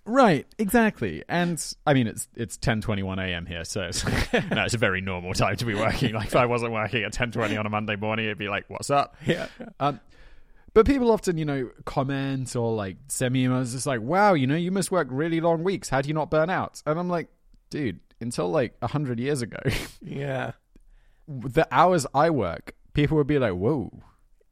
right, 0.04 0.46
exactly. 0.58 1.22
And 1.28 1.62
I 1.86 1.94
mean, 1.94 2.06
it's 2.06 2.28
it's 2.34 2.56
ten 2.56 2.80
twenty 2.80 3.02
one 3.02 3.18
a.m. 3.18 3.46
here, 3.46 3.64
so 3.64 3.82
it's, 3.82 4.04
no, 4.32 4.64
it's 4.64 4.74
a 4.74 4.78
very 4.78 5.00
normal 5.00 5.34
time 5.34 5.56
to 5.56 5.64
be 5.64 5.74
working. 5.74 6.14
Like 6.14 6.28
if 6.28 6.36
I 6.36 6.46
wasn't 6.46 6.72
working 6.72 7.02
at 7.04 7.12
ten 7.12 7.30
twenty 7.30 7.56
on 7.56 7.66
a 7.66 7.70
Monday 7.70 7.96
morning, 7.96 8.26
it'd 8.26 8.38
be 8.38 8.48
like, 8.48 8.64
"What's 8.68 8.90
up?" 8.90 9.16
yeah, 9.26 9.48
yeah. 9.58 9.66
Um, 9.78 10.00
but 10.74 10.86
people 10.86 11.10
often, 11.10 11.38
you 11.38 11.44
know, 11.44 11.70
comment 11.84 12.54
or 12.54 12.74
like 12.74 12.96
send 13.08 13.32
me 13.32 13.44
emails. 13.44 13.74
It's 13.74 13.86
like, 13.86 14.00
wow, 14.00 14.34
you 14.34 14.46
know, 14.46 14.56
you 14.56 14.70
must 14.70 14.90
work 14.90 15.08
really 15.10 15.40
long 15.40 15.64
weeks. 15.64 15.88
How 15.88 16.00
do 16.00 16.08
you 16.08 16.14
not 16.14 16.30
burn 16.30 16.50
out? 16.50 16.82
And 16.86 16.98
I'm 16.98 17.08
like, 17.08 17.28
dude, 17.70 18.00
until 18.20 18.50
like 18.50 18.74
a 18.82 18.88
hundred 18.88 19.18
years 19.18 19.42
ago, 19.42 19.58
yeah. 20.02 20.52
the 21.26 21.66
hours 21.70 22.06
I 22.14 22.30
work, 22.30 22.74
people 22.92 23.16
would 23.16 23.26
be 23.26 23.38
like, 23.38 23.54
whoa, 23.54 23.90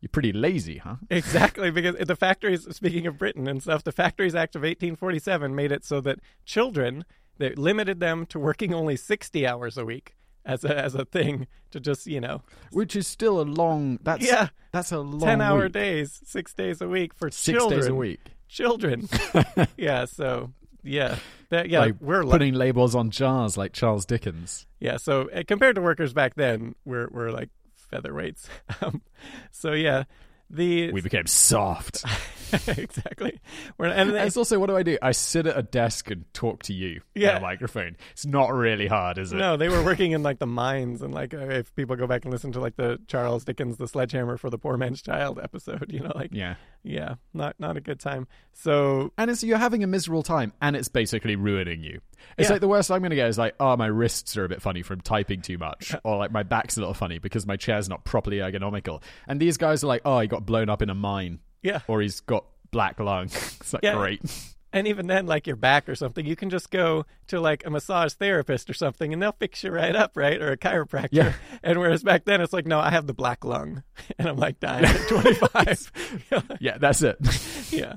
you're 0.00 0.09
pretty 0.09 0.33
lazy, 0.33 0.78
huh? 0.78 0.96
Exactly, 1.11 1.70
because 1.70 1.96
the 2.07 2.16
factories, 2.16 2.66
speaking 2.74 3.07
of 3.07 3.18
Britain 3.18 3.48
and 3.48 3.62
stuff, 3.62 3.85
the 3.85 3.92
Factories 3.92 4.35
Act 4.35 4.54
of 4.57 4.62
1847 4.62 5.54
made 5.54 5.72
it 5.72 5.85
so 5.85 6.00
that 6.00 6.20
children, 6.44 7.04
they 7.38 7.54
limited 7.54 8.00
them 8.00 8.26
to 8.26 8.38
working 8.38 8.74
only 8.74 8.96
60 8.96 9.46
hours 9.46 9.76
a 9.76 9.85
week 9.85 10.14
as 10.48 10.64
a, 10.64 10.76
as 10.76 10.94
a 10.94 11.04
thing 11.04 11.46
to 11.70 11.78
just, 11.78 12.06
you 12.06 12.20
know, 12.20 12.42
Which 12.72 12.96
is 12.96 13.06
still 13.06 13.40
a 13.40 13.44
long. 13.44 13.98
That's 14.02 14.26
Yeah. 14.26 14.48
That's 14.72 14.90
a 14.90 14.98
long 14.98 15.20
10 15.20 15.40
hour 15.40 15.64
week. 15.64 15.72
days, 15.72 16.20
six 16.24 16.54
days 16.54 16.80
a 16.80 16.88
week 16.88 17.14
for 17.14 17.30
six 17.30 17.58
children. 17.58 17.80
days 17.80 17.88
a 17.88 17.94
week. 17.94 18.20
Children. 18.48 19.08
yeah, 19.76 20.06
so, 20.06 20.52
yeah. 20.82 21.16
That, 21.50 21.68
yeah, 21.68 21.80
like 21.80 21.94
we're 22.00 22.24
putting 22.24 22.54
labels 22.54 22.94
on 22.94 23.11
jars 23.11 23.56
like 23.56 23.72
Charles 23.72 24.04
Dickens. 24.04 24.66
Yeah, 24.80 24.96
so 24.96 25.28
uh, 25.30 25.42
compared 25.46 25.76
to 25.76 25.82
workers 25.82 26.12
back 26.12 26.34
then, 26.34 26.74
we're, 26.84 27.08
we're 27.11 27.30
like 27.30 27.50
featherweights. 27.92 28.46
Um, 28.82 29.02
so, 29.50 29.72
yeah. 29.72 30.04
The 30.50 30.90
We 30.92 31.00
became 31.02 31.26
soft. 31.26 32.04
exactly. 32.68 33.38
We're, 33.76 33.87
and 33.87 34.11
And 34.11 34.18
it's 34.18 34.37
also 34.37 34.58
what 34.58 34.68
do 34.68 34.76
I 34.76 34.82
do? 34.82 34.96
I 35.02 35.12
sit 35.12 35.46
at 35.46 35.58
a 35.58 35.62
desk 35.62 36.11
and 36.11 36.24
talk 36.32 36.62
to 36.64 36.72
you 36.72 37.02
Yeah. 37.14 37.37
a 37.37 37.40
microphone. 37.40 37.96
It's 38.12 38.24
not 38.24 38.52
really 38.54 38.87
hard, 38.87 39.18
is 39.18 39.32
it? 39.32 39.37
No, 39.37 39.56
they 39.58 39.68
were 39.68 39.82
working 39.82 40.12
in 40.12 40.22
like 40.22 40.38
the 40.38 40.46
mines, 40.46 41.02
and 41.02 41.12
like 41.12 41.34
uh, 41.34 41.38
if 41.38 41.74
people 41.74 41.96
go 41.96 42.06
back 42.06 42.24
and 42.24 42.32
listen 42.32 42.52
to 42.52 42.61
like 42.61 42.76
the 42.76 42.98
Charles 43.06 43.44
Dickens 43.44 43.76
"The 43.76 43.87
Sledgehammer 43.88 44.38
for 44.38 44.48
the 44.48 44.58
Poor 44.58 44.76
Man's 44.78 45.02
Child" 45.02 45.38
episode, 45.42 45.90
you 45.92 46.00
know, 46.00 46.12
like 46.14 46.30
Yeah. 46.32 46.54
Yeah, 46.88 47.14
not 47.35 47.55
not 47.61 47.77
a 47.77 47.81
good 47.81 48.01
time. 48.01 48.27
So 48.53 49.12
And 49.18 49.31
it's 49.31 49.44
you're 49.44 49.59
having 49.59 49.85
a 49.85 49.87
miserable 49.87 50.22
time, 50.22 50.53
and 50.61 50.74
it's 50.74 50.88
basically 50.88 51.37
ruining 51.37 51.83
you. 51.83 52.01
It's 52.37 52.48
Yeah. 52.48 52.55
like 52.55 52.61
the 52.61 52.68
worst 52.68 52.90
I'm 52.90 53.01
going 53.01 53.11
to 53.11 53.16
get 53.16 53.29
is 53.29 53.38
like, 53.38 53.55
oh, 53.61 53.77
my 53.77 53.87
wrists 53.87 54.37
are 54.37 54.44
a 54.44 54.48
bit 54.48 54.61
funny 54.62 54.83
from 54.83 55.01
typing 55.01 55.42
too 55.42 55.59
much, 55.59 55.94
or 56.05 56.16
like 56.16 56.33
my 56.33 56.42
back's 56.42 56.77
a 56.77 56.81
little 56.81 56.94
funny 56.94 57.18
because 57.18 57.46
my 57.46 57.57
chair's 57.57 57.88
not 57.88 58.05
properly 58.05 58.38
ergonomical. 58.38 59.03
And 59.29 59.38
these 59.38 59.57
guys 59.57 59.85
are 59.85 59.87
like, 59.87 60.03
oh, 60.05 60.18
he 60.20 60.27
got 60.27 60.44
blown 60.46 60.68
up 60.68 60.83
in 60.83 60.90
a 60.90 60.94
mine, 60.94 61.40
yeah, 61.62 61.81
or 61.87 62.01
he's 62.01 62.20
got 62.20 62.44
black 62.70 62.98
lung. 62.98 63.24
it's 63.27 63.72
like 63.72 63.83
Yeah. 63.85 63.94
great. 63.96 64.22
and 64.72 64.87
even 64.87 65.07
then, 65.07 65.26
like 65.26 65.46
your 65.46 65.57
back 65.57 65.88
or 65.88 65.94
something, 65.94 66.26
you 66.26 66.37
can 66.37 66.50
just 66.50 66.70
go 66.70 67.07
to 67.28 67.40
like 67.40 67.64
a 67.64 67.70
massage 67.70 68.12
therapist 68.14 68.68
or 68.68 68.74
something, 68.74 69.12
and 69.12 69.22
they'll 69.22 69.33
fix 69.33 69.64
you 69.64 69.70
right 69.70 69.96
up, 69.96 70.12
right, 70.16 70.40
or 70.40 70.52
a 70.52 70.57
chiropractor. 70.57 71.09
Yeah. 71.12 71.33
And 71.62 71.78
whereas 71.78 72.02
back 72.02 72.24
then, 72.24 72.40
it's 72.40 72.52
like, 72.52 72.66
no, 72.66 72.78
I 72.78 72.90
have 72.90 73.07
the 73.07 73.14
black 73.14 73.44
lung, 73.44 73.83
and 74.18 74.28
I'm 74.28 74.37
like 74.37 74.61
dying 74.61 74.85
at 74.85 75.09
25. 75.09 75.92
yeah, 76.61 76.78
that's 76.78 77.02
it. 77.02 77.16
yeah. 77.70 77.94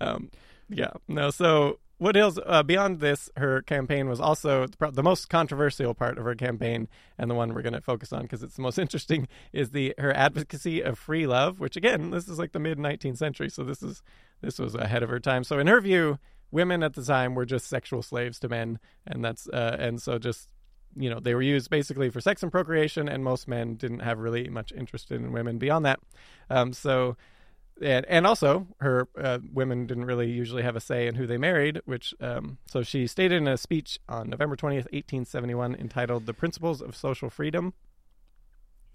Um, 0.00 0.30
yeah. 0.68 0.92
No, 1.08 1.30
so 1.30 1.78
Woodhull's, 2.04 2.38
uh, 2.44 2.62
beyond 2.62 3.00
this, 3.00 3.30
her 3.38 3.62
campaign 3.62 4.10
was 4.10 4.20
also 4.20 4.66
the, 4.66 5.02
most 5.02 5.30
controversial 5.30 5.94
part 5.94 6.18
of 6.18 6.24
her 6.24 6.34
campaign, 6.34 6.86
and 7.16 7.30
the 7.30 7.34
one 7.34 7.54
we're 7.54 7.62
going 7.62 7.72
to 7.72 7.80
focus 7.80 8.12
on 8.12 8.20
because 8.22 8.42
it's 8.42 8.56
the 8.56 8.62
most 8.62 8.78
interesting, 8.84 9.26
is 9.54 9.70
the 9.70 9.94
her 9.96 10.14
advocacy 10.14 10.82
of 10.82 10.98
free 10.98 11.26
love, 11.26 11.60
which 11.60 11.78
again, 11.78 12.10
this 12.10 12.28
is 12.28 12.38
like 12.38 12.52
the 12.52 12.58
mid 12.58 12.76
19th 12.76 13.16
century, 13.16 13.48
so 13.48 13.64
this 13.64 13.82
is 13.82 14.02
this 14.42 14.58
was 14.58 14.74
ahead 14.74 15.02
of 15.02 15.08
her 15.08 15.18
time. 15.18 15.44
So 15.44 15.58
in 15.58 15.66
her 15.66 15.80
view, 15.80 16.18
women 16.50 16.82
at 16.82 16.92
the 16.92 17.02
time 17.02 17.34
were 17.34 17.46
just 17.46 17.68
sexual 17.68 18.02
slaves 18.02 18.38
to 18.40 18.50
men, 18.50 18.80
and 19.06 19.24
that's 19.24 19.48
uh, 19.48 19.78
and 19.80 20.02
so 20.02 20.18
just 20.18 20.50
you 20.94 21.08
know 21.08 21.20
they 21.20 21.34
were 21.34 21.40
used 21.40 21.70
basically 21.70 22.10
for 22.10 22.20
sex 22.20 22.42
and 22.42 22.52
procreation, 22.52 23.08
and 23.08 23.24
most 23.24 23.48
men 23.48 23.76
didn't 23.76 24.00
have 24.00 24.18
really 24.18 24.50
much 24.50 24.72
interest 24.76 25.10
in 25.10 25.32
women 25.32 25.56
beyond 25.56 25.86
that. 25.86 26.00
Um, 26.50 26.74
so 26.74 27.16
and 27.82 28.06
and 28.08 28.26
also 28.26 28.66
her 28.80 29.08
uh, 29.20 29.38
women 29.52 29.86
didn't 29.86 30.04
really 30.04 30.30
usually 30.30 30.62
have 30.62 30.76
a 30.76 30.80
say 30.80 31.06
in 31.06 31.14
who 31.14 31.26
they 31.26 31.38
married 31.38 31.80
which 31.84 32.14
um, 32.20 32.58
so 32.66 32.82
she 32.82 33.06
stated 33.06 33.36
in 33.36 33.48
a 33.48 33.56
speech 33.56 33.98
on 34.08 34.30
november 34.30 34.56
20th 34.56 34.86
1871 34.92 35.74
entitled 35.74 36.26
the 36.26 36.34
principles 36.34 36.80
of 36.80 36.96
social 36.96 37.30
freedom 37.30 37.74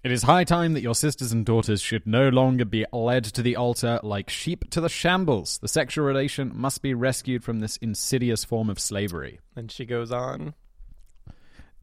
It 0.02 0.10
is 0.12 0.22
high 0.22 0.44
time 0.44 0.72
that 0.72 0.80
your 0.80 0.94
sisters 0.94 1.30
and 1.30 1.44
daughters 1.44 1.82
should 1.82 2.06
no 2.06 2.30
longer 2.30 2.64
be 2.64 2.86
led 2.90 3.24
to 3.24 3.42
the 3.42 3.56
altar 3.56 4.00
like 4.02 4.30
sheep 4.30 4.70
to 4.70 4.80
the 4.80 4.88
shambles. 4.88 5.58
The 5.58 5.68
sexual 5.68 6.06
relation 6.06 6.52
must 6.54 6.80
be 6.80 6.94
rescued 6.94 7.44
from 7.44 7.60
this 7.60 7.76
insidious 7.82 8.42
form 8.42 8.70
of 8.70 8.80
slavery. 8.80 9.40
and 9.54 9.70
she 9.70 9.84
goes 9.84 10.10
on 10.10 10.54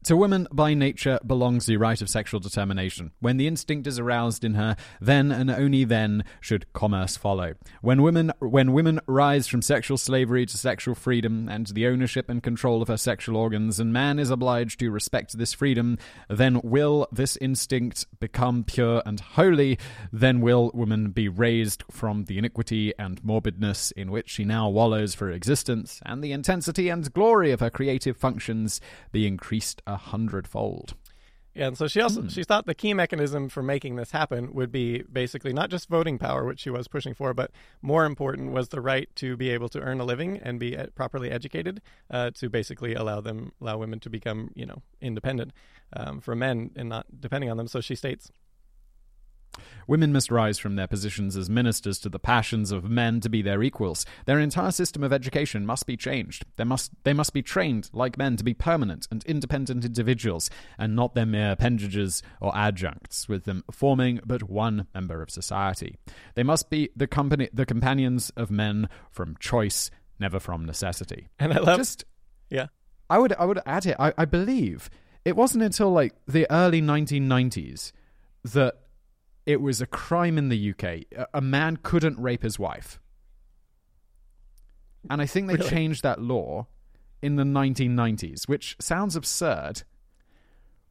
To 0.08 0.16
woman, 0.16 0.48
by 0.50 0.72
nature, 0.72 1.18
belongs 1.26 1.66
the 1.66 1.76
right 1.76 2.00
of 2.00 2.08
sexual 2.08 2.40
determination. 2.40 3.12
When 3.20 3.36
the 3.36 3.46
instinct 3.46 3.86
is 3.86 3.98
aroused 3.98 4.42
in 4.42 4.54
her, 4.54 4.74
then 5.02 5.30
and 5.30 5.50
only 5.50 5.84
then 5.84 6.24
should 6.40 6.72
commerce 6.72 7.18
follow. 7.18 7.56
When 7.82 8.00
women, 8.00 8.32
when 8.40 8.72
women 8.72 9.00
rise 9.06 9.48
from 9.48 9.60
sexual 9.60 9.98
slavery 9.98 10.46
to 10.46 10.56
sexual 10.56 10.94
freedom 10.94 11.46
and 11.50 11.66
the 11.66 11.86
ownership 11.86 12.30
and 12.30 12.42
control 12.42 12.80
of 12.80 12.88
her 12.88 12.96
sexual 12.96 13.36
organs, 13.36 13.78
and 13.78 13.92
man 13.92 14.18
is 14.18 14.30
obliged 14.30 14.80
to 14.80 14.90
respect 14.90 15.36
this 15.36 15.52
freedom, 15.52 15.98
then 16.30 16.62
will 16.64 17.06
this 17.12 17.36
instinct 17.36 18.06
become 18.18 18.64
pure 18.64 19.02
and 19.04 19.20
holy. 19.20 19.78
Then 20.10 20.40
will 20.40 20.70
woman 20.72 21.10
be 21.10 21.28
raised 21.28 21.84
from 21.90 22.24
the 22.24 22.38
iniquity 22.38 22.94
and 22.98 23.22
morbidness 23.22 23.90
in 23.90 24.10
which 24.10 24.30
she 24.30 24.46
now 24.46 24.70
wallows 24.70 25.14
for 25.14 25.30
existence, 25.30 26.00
and 26.06 26.24
the 26.24 26.32
intensity 26.32 26.88
and 26.88 27.12
glory 27.12 27.52
of 27.52 27.60
her 27.60 27.68
creative 27.68 28.16
functions 28.16 28.80
be 29.12 29.26
increased 29.26 29.82
a 29.86 29.97
hundredfold. 29.98 30.94
Yeah, 31.58 31.66
and 31.66 31.76
so 31.76 31.88
she 31.88 32.00
also 32.00 32.28
she 32.28 32.44
thought 32.44 32.66
the 32.66 32.74
key 32.74 32.94
mechanism 32.94 33.48
for 33.48 33.64
making 33.64 33.96
this 33.96 34.12
happen 34.12 34.54
would 34.54 34.70
be 34.70 35.02
basically 35.02 35.52
not 35.52 35.70
just 35.70 35.88
voting 35.88 36.16
power, 36.16 36.44
which 36.44 36.60
she 36.60 36.70
was 36.70 36.86
pushing 36.86 37.14
for, 37.14 37.34
but 37.34 37.50
more 37.82 38.04
important 38.04 38.52
was 38.52 38.68
the 38.68 38.80
right 38.80 39.08
to 39.16 39.36
be 39.36 39.50
able 39.50 39.68
to 39.70 39.80
earn 39.80 39.98
a 39.98 40.04
living 40.04 40.38
and 40.38 40.60
be 40.60 40.76
uh, 40.76 40.86
properly 40.94 41.32
educated, 41.32 41.82
uh, 42.12 42.30
to 42.36 42.48
basically 42.48 42.94
allow 42.94 43.20
them 43.20 43.50
allow 43.60 43.76
women 43.76 43.98
to 44.00 44.08
become 44.08 44.52
you 44.54 44.66
know 44.66 44.82
independent 45.00 45.52
um, 45.94 46.20
from 46.20 46.38
men 46.38 46.70
and 46.76 46.88
not 46.88 47.06
depending 47.18 47.50
on 47.50 47.56
them. 47.56 47.66
So 47.66 47.80
she 47.80 47.96
states. 47.96 48.30
Women 49.86 50.12
must 50.12 50.30
rise 50.30 50.58
from 50.58 50.76
their 50.76 50.86
positions 50.86 51.36
as 51.36 51.48
ministers 51.48 51.98
to 52.00 52.10
the 52.10 52.18
passions 52.18 52.72
of 52.72 52.90
men 52.90 53.20
to 53.20 53.30
be 53.30 53.40
their 53.40 53.62
equals. 53.62 54.04
Their 54.26 54.38
entire 54.38 54.70
system 54.70 55.02
of 55.02 55.12
education 55.12 55.64
must 55.64 55.86
be 55.86 55.96
changed. 55.96 56.44
They 56.56 56.64
must, 56.64 56.92
they 57.04 57.14
must 57.14 57.32
be 57.32 57.42
trained, 57.42 57.88
like 57.92 58.18
men, 58.18 58.36
to 58.36 58.44
be 58.44 58.52
permanent 58.52 59.08
and 59.10 59.24
independent 59.24 59.86
individuals, 59.86 60.50
and 60.78 60.94
not 60.94 61.14
their 61.14 61.26
mere 61.26 61.52
appendages 61.52 62.22
or 62.40 62.54
adjuncts, 62.54 63.28
with 63.28 63.44
them 63.44 63.64
forming 63.70 64.20
but 64.26 64.42
one 64.42 64.86
member 64.94 65.22
of 65.22 65.30
society. 65.30 65.96
They 66.34 66.42
must 66.42 66.68
be 66.68 66.90
the 66.94 67.06
company, 67.06 67.48
the 67.52 67.66
companions 67.66 68.30
of 68.36 68.50
men 68.50 68.90
from 69.10 69.36
choice, 69.40 69.90
never 70.20 70.38
from 70.38 70.66
necessity. 70.66 71.28
And 71.38 71.52
I 71.54 71.60
love 71.60 71.78
Just 71.78 72.04
yeah. 72.50 72.66
I 73.08 73.18
would 73.18 73.32
I 73.38 73.46
would 73.46 73.60
add 73.64 73.86
it. 73.86 73.96
I, 73.98 74.12
I 74.18 74.24
believe 74.26 74.90
it 75.24 75.36
wasn't 75.36 75.64
until 75.64 75.90
like 75.90 76.14
the 76.26 76.46
early 76.50 76.82
1990s 76.82 77.92
that 78.44 78.76
it 79.48 79.60
was 79.62 79.80
a 79.80 79.86
crime 79.86 80.36
in 80.36 80.48
the 80.50 80.70
UK. 80.70 80.84
A, 81.16 81.26
a 81.34 81.40
man 81.40 81.78
couldn't 81.82 82.20
rape 82.20 82.42
his 82.42 82.58
wife, 82.58 83.00
and 85.10 85.22
I 85.22 85.26
think 85.26 85.48
they 85.48 85.54
Really? 85.54 85.70
changed 85.70 86.02
that 86.02 86.20
law 86.20 86.66
in 87.22 87.36
the 87.36 87.44
1990s, 87.44 88.46
which 88.46 88.76
sounds 88.80 89.16
absurd, 89.16 89.82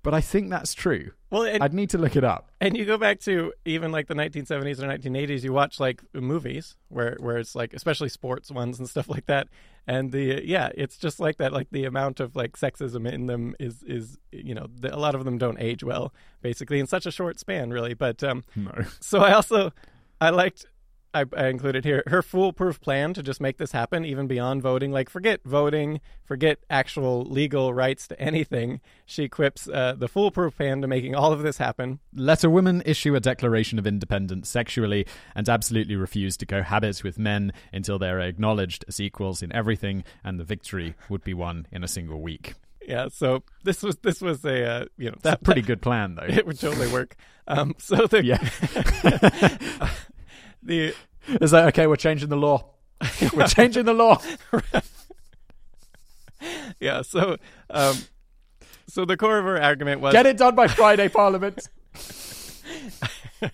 but 0.08 0.14
I 0.14 0.22
think 0.22 0.50
that's 0.50 0.74
true. 0.74 1.12
Well, 1.32 1.44
and, 1.44 1.62
I'd 1.62 1.74
need 1.74 1.90
to 1.90 1.98
look 1.98 2.16
it 2.16 2.24
up. 2.24 2.50
and 2.62 2.78
you 2.78 2.86
go 2.86 2.98
back 2.98 3.20
to 3.24 3.52
even 3.66 3.92
like 3.92 4.08
the 4.08 4.14
1970s 4.14 4.80
or 4.80 4.88
1980s, 4.88 5.44
you 5.44 5.52
watch 5.52 5.82
like 5.82 6.02
movies 6.14 6.78
where 6.88 7.18
where 7.20 7.36
it's 7.36 7.56
like 7.56 7.74
especially 7.74 8.08
sports 8.08 8.50
ones 8.50 8.80
and 8.80 8.88
stuff 8.88 9.10
like 9.16 9.26
that, 9.26 9.50
and 9.86 10.14
the 10.14 10.42
yeah, 10.46 10.70
it's 10.76 10.96
just 10.96 11.20
like 11.20 11.40
that. 11.40 11.52
Like 11.52 11.72
the 11.72 11.84
amount 11.84 12.22
of 12.22 12.38
like 12.38 12.54
sexism 12.54 13.06
in 13.06 13.26
them 13.26 13.54
is 13.60 13.84
is 13.84 14.18
you 14.32 14.56
know 14.56 14.68
the, 14.74 14.96
a 14.96 14.98
lot 14.98 15.14
of 15.14 15.26
them 15.26 15.38
don't 15.38 15.60
age 15.60 15.84
well, 15.84 16.14
basically 16.42 16.80
in 16.80 16.88
such 16.88 17.06
a 17.06 17.12
short 17.12 17.38
span, 17.38 17.70
really. 17.70 17.94
But 17.94 18.24
um, 18.24 18.46
No. 18.56 18.72
So 19.02 19.20
I 19.20 19.34
also 19.34 19.74
I 20.22 20.30
liked 20.30 20.68
I, 21.18 21.26
I 21.36 21.48
included 21.48 21.84
here 21.84 22.04
her 22.08 22.22
foolproof 22.22 22.80
plan 22.80 23.14
to 23.16 23.24
just 23.24 23.42
make 23.42 23.58
this 23.58 23.72
happen, 23.72 24.06
even 24.06 24.28
beyond 24.28 24.62
voting. 24.62 24.92
Like 24.92 25.10
forget 25.10 25.42
voting, 25.44 26.00
forget 26.24 26.60
actual 26.70 27.24
legal 27.24 27.74
rights 27.74 28.08
to 28.10 28.20
anything. 28.20 28.82
She 29.06 29.28
quips 29.28 29.68
uh, 29.68 29.96
the 29.98 30.08
foolproof 30.08 30.56
plan 30.58 30.82
to 30.82 30.88
making 30.88 31.16
all 31.16 31.34
of 31.34 31.42
this 31.42 31.58
happen. 31.58 32.00
Let 32.14 32.44
a 32.44 32.50
woman 32.50 32.84
issue 32.86 33.16
a 33.16 33.20
declaration 33.20 33.80
of 33.80 33.88
independence 33.88 34.50
sexually 34.50 35.06
and 35.36 35.50
absolutely 35.50 35.96
refuse 35.96 36.38
to 36.38 36.46
cohabit 36.46 37.04
with 37.04 37.18
men 37.18 37.52
until 37.74 37.98
they 37.98 38.10
are 38.10 38.20
acknowledged 38.20 38.86
as 38.88 39.00
equals 39.00 39.42
in 39.42 39.52
everything, 39.54 40.04
and 40.24 40.40
the 40.40 40.44
victory 40.44 40.96
would 41.10 41.24
be 41.24 41.34
won 41.34 41.68
in 41.72 41.84
a 41.84 41.88
single 41.88 42.22
week. 42.22 42.54
Yeah. 42.88 43.10
So 43.10 43.44
this 43.64 43.84
was 43.84 43.98
this 43.98 44.22
was 44.22 44.46
a 44.46 44.66
uh, 44.66 44.86
you 44.98 45.10
know 45.12 45.18
that 45.24 45.44
pretty 45.44 45.62
good 45.62 45.82
plan, 45.82 46.16
though. 46.16 46.26
it 46.28 46.46
would 46.46 46.60
totally 46.60 46.92
work. 46.92 47.16
Um, 47.48 47.76
so 47.78 48.08
the 48.08 48.24
Yeah. 48.24 49.88
the 50.68 50.94
Is 51.42 51.52
that 51.52 51.68
okay? 51.70 51.88
We're 51.88 51.96
changing 51.96 52.30
the 52.30 52.38
law. 52.38 52.66
We're 53.34 53.48
changing 53.48 53.86
the 53.86 53.94
law. 53.94 54.22
yeah. 56.80 57.02
So 57.02 57.38
um, 57.70 57.98
so 58.88 59.06
the 59.06 59.18
core 59.18 59.40
of 59.40 59.46
her 59.46 59.62
argument 59.62 60.02
was 60.02 60.14
Get 60.14 60.26
it 60.26 60.38
done 60.38 60.56
by 60.56 60.68
Friday, 60.68 61.10
Parliament. 61.10 61.68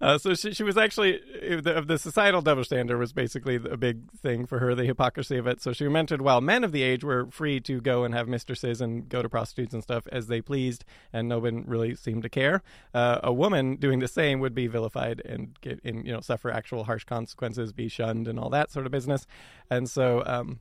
Uh, 0.00 0.16
so 0.16 0.34
she, 0.34 0.52
she 0.52 0.62
was 0.62 0.76
actually 0.76 1.20
the, 1.42 1.82
the 1.86 1.98
societal 1.98 2.40
double 2.40 2.64
standard 2.64 2.98
was 2.98 3.12
basically 3.12 3.56
a 3.56 3.76
big 3.76 4.10
thing 4.12 4.46
for 4.46 4.58
her, 4.60 4.74
the 4.74 4.84
hypocrisy 4.84 5.36
of 5.36 5.46
it. 5.46 5.60
So 5.60 5.72
she 5.72 5.88
mentioned 5.88 6.22
while 6.22 6.40
men 6.40 6.64
of 6.64 6.72
the 6.72 6.82
age 6.82 7.02
were 7.02 7.26
free 7.30 7.60
to 7.60 7.80
go 7.80 8.04
and 8.04 8.14
have 8.14 8.28
mistresses 8.28 8.80
and 8.80 9.08
go 9.08 9.22
to 9.22 9.28
prostitutes 9.28 9.74
and 9.74 9.82
stuff 9.82 10.06
as 10.12 10.28
they 10.28 10.40
pleased, 10.40 10.84
and 11.12 11.28
no 11.28 11.40
one 11.40 11.64
really 11.66 11.94
seemed 11.94 12.22
to 12.22 12.28
care, 12.28 12.62
uh, 12.94 13.20
a 13.22 13.32
woman 13.32 13.76
doing 13.76 13.98
the 13.98 14.08
same 14.08 14.40
would 14.40 14.54
be 14.54 14.66
vilified 14.66 15.20
and 15.24 15.60
get 15.60 15.80
in, 15.80 16.04
you 16.04 16.12
know, 16.12 16.20
suffer 16.20 16.50
actual 16.50 16.84
harsh 16.84 17.04
consequences, 17.04 17.72
be 17.72 17.88
shunned, 17.88 18.28
and 18.28 18.38
all 18.38 18.50
that 18.50 18.70
sort 18.70 18.86
of 18.86 18.92
business. 18.92 19.26
And 19.70 19.90
so, 19.90 20.22
um, 20.26 20.60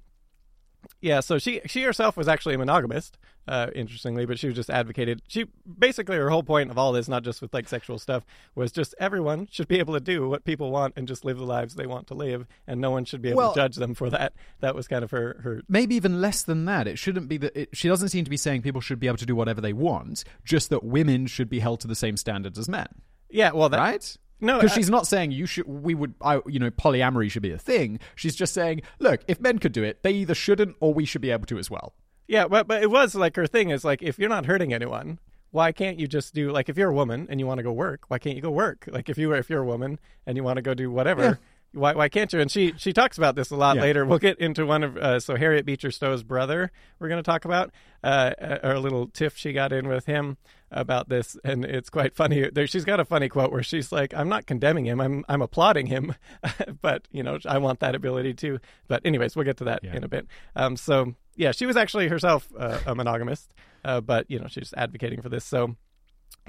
yeah, 1.01 1.19
so 1.19 1.37
she 1.37 1.61
she 1.65 1.83
herself 1.83 2.17
was 2.17 2.27
actually 2.27 2.55
a 2.55 2.57
monogamist, 2.57 3.17
uh, 3.47 3.67
interestingly, 3.75 4.25
but 4.25 4.39
she 4.39 4.47
was 4.47 4.55
just 4.55 4.69
advocated. 4.69 5.21
She 5.27 5.45
basically 5.77 6.17
her 6.17 6.29
whole 6.29 6.43
point 6.43 6.71
of 6.71 6.77
all 6.77 6.91
this, 6.91 7.07
not 7.07 7.23
just 7.23 7.41
with 7.41 7.53
like 7.53 7.67
sexual 7.67 7.99
stuff, 7.99 8.25
was 8.55 8.71
just 8.71 8.95
everyone 8.99 9.47
should 9.51 9.67
be 9.67 9.79
able 9.79 9.93
to 9.93 9.99
do 9.99 10.27
what 10.27 10.43
people 10.43 10.71
want 10.71 10.93
and 10.97 11.07
just 11.07 11.23
live 11.25 11.37
the 11.37 11.43
lives 11.45 11.75
they 11.75 11.85
want 11.85 12.07
to 12.07 12.13
live, 12.13 12.47
and 12.65 12.81
no 12.81 12.91
one 12.91 13.05
should 13.05 13.21
be 13.21 13.29
able 13.29 13.37
Well- 13.37 13.53
to 13.53 13.59
judge 13.59 13.75
them 13.75 13.93
for 13.93 14.09
that. 14.09 14.33
That 14.59 14.75
was 14.75 14.87
kind 14.87 15.03
of 15.03 15.11
her 15.11 15.39
her 15.43 15.61
Maybe 15.67 15.95
even 15.95 16.21
less 16.21 16.43
than 16.43 16.65
that. 16.65 16.87
It 16.87 16.97
shouldn't 16.97 17.27
be 17.27 17.37
that. 17.37 17.55
It, 17.55 17.69
she 17.73 17.87
doesn't 17.87 18.09
seem 18.09 18.23
to 18.23 18.29
be 18.29 18.37
saying 18.37 18.61
people 18.61 18.81
should 18.81 18.99
be 18.99 19.07
able 19.07 19.17
to 19.17 19.25
do 19.25 19.35
whatever 19.35 19.61
they 19.61 19.73
want. 19.73 20.23
Just 20.43 20.69
that 20.69 20.83
women 20.83 21.27
should 21.27 21.49
be 21.49 21.59
held 21.59 21.79
to 21.81 21.87
the 21.87 21.95
same 21.95 22.17
standards 22.17 22.57
as 22.57 22.67
men, 22.69 22.87
yeah. 23.29 23.51
Well, 23.51 23.69
that 23.69 23.77
right? 23.77 24.17
No, 24.39 24.59
Because 24.59 24.73
she's 24.73 24.89
not 24.89 25.07
saying 25.07 25.31
you 25.31 25.45
should. 25.45 25.67
We 25.67 25.95
would. 25.95 26.13
I, 26.21 26.41
you 26.45 26.59
know, 26.59 26.69
polyamory 26.69 27.31
should 27.31 27.41
be 27.41 27.51
a 27.51 27.57
thing. 27.57 27.99
She's 28.15 28.35
just 28.35 28.53
saying, 28.53 28.81
look, 28.99 29.21
if 29.27 29.39
men 29.39 29.59
could 29.59 29.71
do 29.71 29.83
it, 29.83 30.03
they 30.03 30.11
either 30.11 30.35
shouldn't 30.35 30.75
or 30.79 30.93
we 30.93 31.05
should 31.05 31.21
be 31.21 31.31
able 31.31 31.45
to 31.47 31.57
as 31.57 31.71
well. 31.71 31.93
Yeah, 32.27 32.47
but 32.47 32.67
but 32.67 32.83
it 32.83 32.91
was 32.91 33.15
like 33.15 33.35
her 33.35 33.47
thing 33.47 33.69
is 33.69 33.83
like 33.83 34.03
if 34.03 34.19
you're 34.19 34.29
not 34.29 34.45
hurting 34.45 34.73
anyone, 34.73 35.19
why 35.51 35.71
can't 35.71 35.97
you 35.99 36.07
just 36.07 36.33
do 36.33 36.51
like 36.51 36.69
if 36.69 36.77
you're 36.77 36.89
a 36.89 36.93
woman 36.93 37.25
and 37.29 37.39
you 37.39 37.47
want 37.47 37.59
to 37.59 37.63
go 37.63 37.71
work, 37.71 38.01
why 38.09 38.19
can't 38.19 38.35
you 38.35 38.41
go 38.41 38.51
work? 38.51 38.87
Like 38.91 39.09
if 39.09 39.17
you 39.17 39.33
if 39.33 39.49
you're 39.49 39.61
a 39.63 39.65
woman 39.65 39.99
and 40.25 40.35
you 40.37 40.43
want 40.43 40.57
to 40.57 40.61
go 40.61 40.73
do 40.73 40.91
whatever, 40.91 41.39
why 41.73 41.93
why 41.93 42.09
can't 42.09 42.31
you? 42.33 42.39
And 42.39 42.49
she 42.49 42.73
she 42.77 42.93
talks 42.93 43.17
about 43.17 43.35
this 43.35 43.51
a 43.51 43.55
lot 43.55 43.75
Yeah. 43.75 43.81
later. 43.83 44.05
We'll 44.05 44.19
get 44.19 44.39
into 44.39 44.65
one 44.65 44.83
of 44.83 44.97
uh, 44.97 45.19
so 45.19 45.35
Harriet 45.35 45.65
Beecher 45.65 45.91
Stowe's 45.91 46.23
brother. 46.23 46.71
We're 46.99 47.09
going 47.09 47.21
to 47.23 47.29
talk 47.29 47.45
about 47.45 47.71
uh, 48.03 48.31
a, 48.39 48.77
a 48.77 48.79
little 48.79 49.07
tiff 49.07 49.37
she 49.37 49.53
got 49.53 49.71
in 49.71 49.87
with 49.87 50.05
him 50.05 50.37
about 50.71 51.07
this, 51.09 51.37
and 51.43 51.63
it's 51.63 51.89
quite 51.89 52.13
funny. 52.15 52.49
There, 52.49 52.67
she's 52.67 52.83
got 52.85 52.99
a 52.99 53.05
funny 53.05 53.29
quote 53.29 53.51
where 53.51 53.63
she's 53.63 53.91
like, 53.91 54.13
"I'm 54.13 54.29
not 54.29 54.45
condemning 54.45 54.85
him. 54.85 54.99
I'm 54.99 55.23
I'm 55.29 55.41
applauding 55.41 55.85
him, 55.87 56.15
but 56.81 57.07
you 57.11 57.23
know 57.23 57.37
I 57.45 57.57
want 57.57 57.79
that 57.81 57.95
ability 57.95 58.33
too." 58.33 58.59
But 58.87 59.01
anyways, 59.05 59.35
we'll 59.35 59.45
get 59.45 59.57
to 59.57 59.63
that 59.65 59.83
Yeah. 59.83 59.95
in 59.95 60.03
a 60.03 60.07
bit. 60.07 60.27
Um, 60.55 60.77
so 60.77 61.15
yeah, 61.35 61.51
she 61.51 61.65
was 61.65 61.77
actually 61.77 62.07
herself 62.07 62.47
uh, 62.57 62.79
a 62.85 62.95
monogamist, 62.95 63.53
uh, 63.85 64.01
but 64.01 64.29
you 64.29 64.39
know 64.39 64.47
she's 64.47 64.73
advocating 64.75 65.21
for 65.21 65.29
this. 65.29 65.45
So 65.45 65.75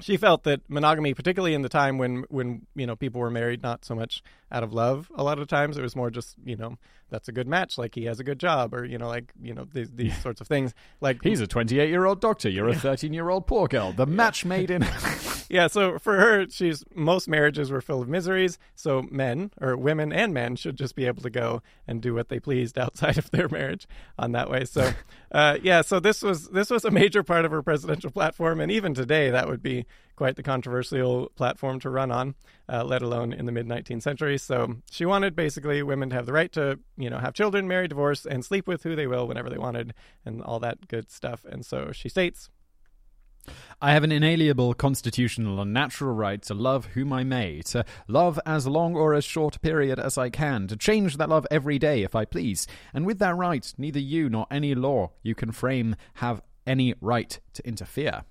she 0.01 0.17
felt 0.17 0.43
that 0.43 0.61
monogamy, 0.69 1.13
particularly 1.13 1.53
in 1.53 1.61
the 1.61 1.69
time 1.69 1.97
when 1.97 2.25
when 2.29 2.65
you 2.75 2.85
know 2.85 2.95
people 2.95 3.21
were 3.21 3.29
married, 3.29 3.61
not 3.61 3.85
so 3.85 3.95
much 3.95 4.21
out 4.51 4.63
of 4.63 4.73
love. 4.73 5.11
A 5.15 5.23
lot 5.23 5.39
of 5.39 5.47
times, 5.47 5.77
it 5.77 5.81
was 5.81 5.95
more 5.95 6.09
just 6.09 6.35
you 6.43 6.55
know 6.55 6.77
that's 7.09 7.27
a 7.27 7.31
good 7.31 7.47
match, 7.47 7.77
like 7.77 7.95
he 7.95 8.05
has 8.05 8.19
a 8.19 8.23
good 8.23 8.39
job, 8.39 8.73
or 8.73 8.85
you 8.85 8.97
know 8.97 9.07
like 9.07 9.31
you 9.41 9.53
know 9.53 9.67
these, 9.73 9.91
these 9.91 10.17
sorts 10.21 10.41
of 10.41 10.47
things. 10.47 10.73
Like 11.01 11.21
He's 11.23 11.41
a 11.41 11.47
28 11.47 11.89
year 11.89 12.05
old 12.05 12.21
doctor. 12.21 12.49
You're 12.49 12.69
a 12.69 12.75
13 12.75 13.13
year 13.13 13.29
old 13.29 13.47
poor 13.47 13.67
girl. 13.67 13.93
The 13.93 14.05
match 14.05 14.45
made 14.45 14.71
in. 14.71 14.87
yeah, 15.49 15.65
so 15.65 15.97
for 15.97 16.17
her, 16.17 16.47
she's 16.49 16.83
most 16.93 17.27
marriages 17.27 17.71
were 17.71 17.81
full 17.81 18.03
of 18.03 18.07
miseries. 18.07 18.59
So 18.75 19.01
men 19.09 19.51
or 19.59 19.75
women 19.75 20.13
and 20.13 20.31
men 20.31 20.55
should 20.55 20.77
just 20.77 20.95
be 20.95 21.07
able 21.07 21.23
to 21.23 21.29
go 21.31 21.63
and 21.87 22.01
do 22.01 22.13
what 22.13 22.29
they 22.29 22.39
pleased 22.39 22.77
outside 22.77 23.17
of 23.17 23.31
their 23.31 23.49
marriage 23.49 23.87
on 24.17 24.31
that 24.33 24.49
way. 24.49 24.65
So, 24.65 24.93
uh, 25.31 25.57
yeah, 25.63 25.81
so 25.81 25.99
this 25.99 26.21
was 26.21 26.49
this 26.49 26.69
was 26.69 26.85
a 26.85 26.91
major 26.91 27.23
part 27.23 27.45
of 27.45 27.51
her 27.51 27.63
presidential 27.63 28.11
platform, 28.11 28.59
and 28.59 28.71
even 28.71 28.93
today, 28.93 29.31
that 29.31 29.47
would 29.47 29.63
be 29.63 29.85
quite 30.15 30.35
the 30.35 30.43
controversial 30.43 31.31
platform 31.35 31.79
to 31.79 31.89
run 31.89 32.11
on, 32.11 32.35
uh, 32.67 32.83
let 32.83 33.01
alone 33.01 33.33
in 33.33 33.45
the 33.45 33.51
mid 33.51 33.65
19th 33.65 34.03
century. 34.03 34.37
So 34.37 34.75
she 34.91 35.05
wanted 35.05 35.35
basically 35.35 35.81
women 35.81 36.09
to 36.09 36.15
have 36.15 36.25
the 36.27 36.33
right 36.33 36.51
to 36.51 36.77
you 36.95 37.09
know 37.09 37.17
have 37.17 37.33
children, 37.33 37.67
marry, 37.67 37.87
divorce, 37.87 38.25
and 38.25 38.45
sleep 38.45 38.67
with 38.67 38.83
who 38.83 38.95
they 38.95 39.07
will 39.07 39.27
whenever 39.27 39.49
they 39.49 39.57
wanted, 39.57 39.95
and 40.23 40.43
all 40.43 40.59
that 40.59 40.87
good 40.87 41.09
stuff. 41.09 41.43
And 41.43 41.65
so 41.65 41.91
she 41.91 42.07
states. 42.07 42.51
I 43.81 43.93
have 43.93 44.03
an 44.03 44.11
inalienable 44.11 44.73
constitutional 44.73 45.61
and 45.61 45.73
natural 45.73 46.13
right 46.13 46.41
to 46.43 46.53
love 46.53 46.87
whom 46.87 47.13
I 47.13 47.23
may, 47.23 47.61
to 47.67 47.85
love 48.07 48.39
as 48.45 48.67
long 48.67 48.95
or 48.95 49.13
as 49.13 49.23
short 49.23 49.55
a 49.55 49.59
period 49.59 49.99
as 49.99 50.17
I 50.17 50.29
can, 50.29 50.67
to 50.67 50.75
change 50.75 51.17
that 51.17 51.29
love 51.29 51.47
every 51.49 51.79
day 51.79 52.03
if 52.03 52.15
I 52.15 52.25
please. 52.25 52.67
And 52.93 53.05
with 53.05 53.19
that 53.19 53.35
right, 53.35 53.73
neither 53.77 53.99
you 53.99 54.29
nor 54.29 54.47
any 54.51 54.75
law 54.75 55.11
you 55.23 55.35
can 55.35 55.51
frame 55.51 55.95
have 56.15 56.41
any 56.67 56.93
right 57.01 57.39
to 57.53 57.67
interfere. 57.67 58.23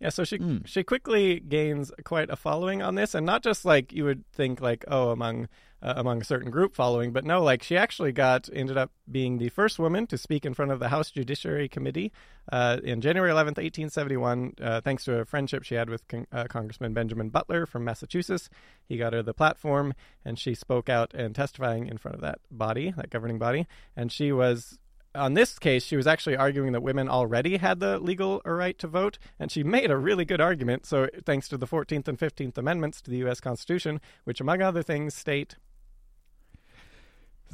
Yeah, 0.00 0.10
so 0.10 0.24
she 0.24 0.36
hmm. 0.36 0.58
she 0.66 0.82
quickly 0.82 1.40
gains 1.40 1.90
quite 2.04 2.28
a 2.28 2.36
following 2.36 2.82
on 2.82 2.94
this, 2.94 3.14
and 3.14 3.24
not 3.24 3.42
just 3.42 3.64
like 3.64 3.92
you 3.92 4.04
would 4.04 4.26
think 4.32 4.60
like 4.60 4.84
oh 4.88 5.10
among 5.10 5.48
uh, 5.84 5.94
among 5.96 6.22
a 6.22 6.24
certain 6.24 6.50
group 6.50 6.74
following, 6.74 7.12
but 7.12 7.24
no, 7.24 7.42
like 7.42 7.62
she 7.62 7.76
actually 7.76 8.10
got 8.10 8.48
ended 8.52 8.78
up 8.78 8.90
being 9.10 9.36
the 9.38 9.50
first 9.50 9.78
woman 9.78 10.06
to 10.06 10.16
speak 10.16 10.46
in 10.46 10.54
front 10.54 10.72
of 10.72 10.80
the 10.80 10.88
House 10.88 11.10
Judiciary 11.10 11.68
Committee 11.68 12.10
uh, 12.50 12.78
in 12.82 13.02
January 13.02 13.30
eleventh, 13.30 13.58
eighteen 13.58 13.90
seventy 13.90 14.16
one, 14.16 14.54
uh, 14.62 14.80
thanks 14.80 15.04
to 15.04 15.18
a 15.18 15.24
friendship 15.24 15.62
she 15.62 15.74
had 15.74 15.90
with 15.90 16.06
Con- 16.08 16.26
uh, 16.32 16.44
Congressman 16.44 16.94
Benjamin 16.94 17.28
Butler 17.28 17.66
from 17.66 17.84
Massachusetts. 17.84 18.48
He 18.88 18.96
got 18.96 19.12
her 19.12 19.22
the 19.22 19.34
platform, 19.34 19.92
and 20.24 20.38
she 20.38 20.54
spoke 20.54 20.88
out 20.88 21.12
and 21.12 21.34
testifying 21.34 21.86
in 21.86 21.98
front 21.98 22.14
of 22.14 22.22
that 22.22 22.38
body, 22.50 22.94
that 22.96 23.10
governing 23.10 23.38
body, 23.38 23.66
and 23.94 24.10
she 24.10 24.32
was 24.32 24.78
on 25.14 25.34
this 25.34 25.58
case, 25.58 25.84
she 25.84 25.96
was 25.96 26.06
actually 26.06 26.36
arguing 26.36 26.72
that 26.72 26.82
women 26.82 27.08
already 27.08 27.58
had 27.58 27.78
the 27.78 27.98
legal 28.00 28.42
right 28.44 28.76
to 28.78 28.88
vote, 28.88 29.18
and 29.38 29.50
she 29.50 29.62
made 29.62 29.90
a 29.90 29.96
really 29.96 30.24
good 30.24 30.40
argument. 30.40 30.86
So, 30.86 31.08
thanks 31.24 31.48
to 31.50 31.56
the 31.56 31.68
14th 31.68 32.08
and 32.08 32.18
15th 32.18 32.58
Amendments 32.58 33.00
to 33.02 33.10
the 33.10 33.18
U.S. 33.18 33.40
Constitution, 33.40 34.00
which, 34.24 34.40
among 34.40 34.60
other 34.60 34.82
things, 34.82 35.14
state 35.14 35.56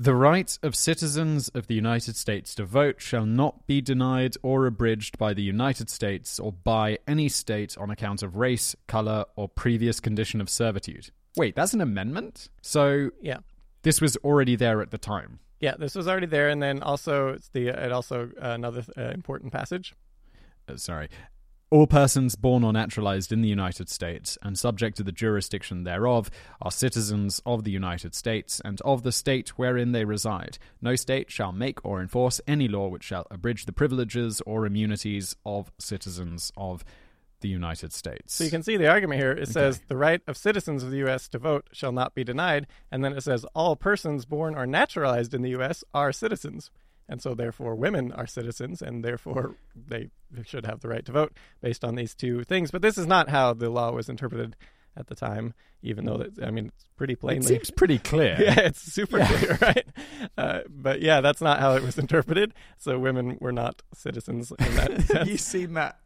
The 0.00 0.14
right 0.14 0.58
of 0.62 0.74
citizens 0.74 1.50
of 1.50 1.66
the 1.66 1.74
United 1.74 2.16
States 2.16 2.54
to 2.54 2.64
vote 2.64 3.02
shall 3.02 3.26
not 3.26 3.66
be 3.66 3.82
denied 3.82 4.34
or 4.42 4.64
abridged 4.64 5.18
by 5.18 5.34
the 5.34 5.42
United 5.42 5.90
States 5.90 6.40
or 6.40 6.52
by 6.52 7.00
any 7.06 7.28
state 7.28 7.76
on 7.76 7.90
account 7.90 8.22
of 8.22 8.36
race, 8.36 8.74
color, 8.88 9.26
or 9.36 9.46
previous 9.46 10.00
condition 10.00 10.40
of 10.40 10.48
servitude. 10.48 11.10
Wait, 11.36 11.54
that's 11.54 11.74
an 11.74 11.82
amendment? 11.82 12.48
So 12.62 13.10
yeah. 13.20 13.40
this 13.82 14.00
was 14.00 14.16
already 14.24 14.56
there 14.56 14.80
at 14.80 14.90
the 14.90 14.96
time. 14.96 15.38
Yeah, 15.60 15.74
this 15.78 15.94
was 15.94 16.08
already 16.08 16.28
there, 16.28 16.48
and 16.48 16.62
then 16.62 16.82
also 16.82 17.34
it's 17.34 17.50
the 17.50 17.68
it 17.68 17.92
also 17.92 18.30
uh, 18.42 18.52
another 18.52 18.82
uh, 18.96 19.10
important 19.10 19.52
passage. 19.52 19.94
Uh, 20.66 20.78
sorry. 20.78 21.10
All 21.72 21.86
persons 21.86 22.34
born 22.34 22.64
or 22.64 22.72
naturalized 22.72 23.30
in 23.30 23.42
the 23.42 23.48
United 23.48 23.88
States 23.88 24.36
and 24.42 24.58
subject 24.58 24.96
to 24.96 25.04
the 25.04 25.12
jurisdiction 25.12 25.84
thereof 25.84 26.28
are 26.60 26.72
citizens 26.72 27.40
of 27.46 27.62
the 27.62 27.70
United 27.70 28.12
States 28.12 28.60
and 28.64 28.80
of 28.80 29.04
the 29.04 29.12
state 29.12 29.50
wherein 29.50 29.92
they 29.92 30.04
reside. 30.04 30.58
No 30.82 30.96
state 30.96 31.30
shall 31.30 31.52
make 31.52 31.84
or 31.84 32.00
enforce 32.00 32.40
any 32.48 32.66
law 32.66 32.88
which 32.88 33.04
shall 33.04 33.24
abridge 33.30 33.66
the 33.66 33.72
privileges 33.72 34.42
or 34.44 34.66
immunities 34.66 35.36
of 35.46 35.70
citizens 35.78 36.50
of 36.56 36.84
the 37.40 37.48
United 37.48 37.92
States. 37.92 38.34
So 38.34 38.42
you 38.42 38.50
can 38.50 38.64
see 38.64 38.76
the 38.76 38.88
argument 38.88 39.20
here. 39.20 39.30
It 39.30 39.48
says 39.48 39.80
the 39.86 39.96
right 39.96 40.22
of 40.26 40.36
citizens 40.36 40.82
of 40.82 40.90
the 40.90 40.98
U.S. 40.98 41.28
to 41.28 41.38
vote 41.38 41.68
shall 41.70 41.92
not 41.92 42.16
be 42.16 42.24
denied, 42.24 42.66
and 42.90 43.04
then 43.04 43.12
it 43.12 43.20
says 43.20 43.46
all 43.54 43.76
persons 43.76 44.24
born 44.24 44.56
or 44.56 44.66
naturalized 44.66 45.34
in 45.34 45.42
the 45.42 45.50
U.S. 45.50 45.84
are 45.94 46.10
citizens. 46.10 46.72
And 47.10 47.20
so 47.20 47.34
therefore 47.34 47.74
women 47.74 48.12
are 48.12 48.26
citizens, 48.26 48.80
and 48.80 49.04
therefore 49.04 49.56
they 49.74 50.10
should 50.46 50.64
have 50.64 50.80
the 50.80 50.88
right 50.88 51.04
to 51.04 51.12
vote 51.12 51.32
based 51.60 51.84
on 51.84 51.96
these 51.96 52.14
two 52.14 52.44
things. 52.44 52.70
But 52.70 52.82
this 52.82 52.96
is 52.96 53.06
not 53.06 53.28
how 53.28 53.52
the 53.52 53.68
law 53.68 53.90
was 53.90 54.08
interpreted 54.08 54.56
at 54.96 55.08
the 55.08 55.16
time, 55.16 55.52
even 55.82 56.04
though 56.04 56.18
that 56.18 56.42
I 56.42 56.52
mean 56.52 56.66
it's 56.66 56.84
pretty 56.96 57.16
plainly. 57.16 57.44
It 57.44 57.48
seems 57.48 57.70
pretty 57.72 57.98
clear. 57.98 58.36
yeah, 58.40 58.60
it's 58.60 58.80
super 58.80 59.18
yeah. 59.18 59.26
clear, 59.26 59.58
right? 59.60 59.86
Uh, 60.38 60.60
but 60.68 61.02
yeah, 61.02 61.20
that's 61.20 61.40
not 61.40 61.58
how 61.58 61.74
it 61.74 61.82
was 61.82 61.98
interpreted. 61.98 62.54
So 62.78 62.96
women 62.98 63.36
were 63.40 63.52
not 63.52 63.82
citizens 63.92 64.52
in 64.56 64.76
that 64.76 65.02
sense. 65.06 65.28
you 65.28 65.36
seen 65.36 65.74
that? 65.74 65.98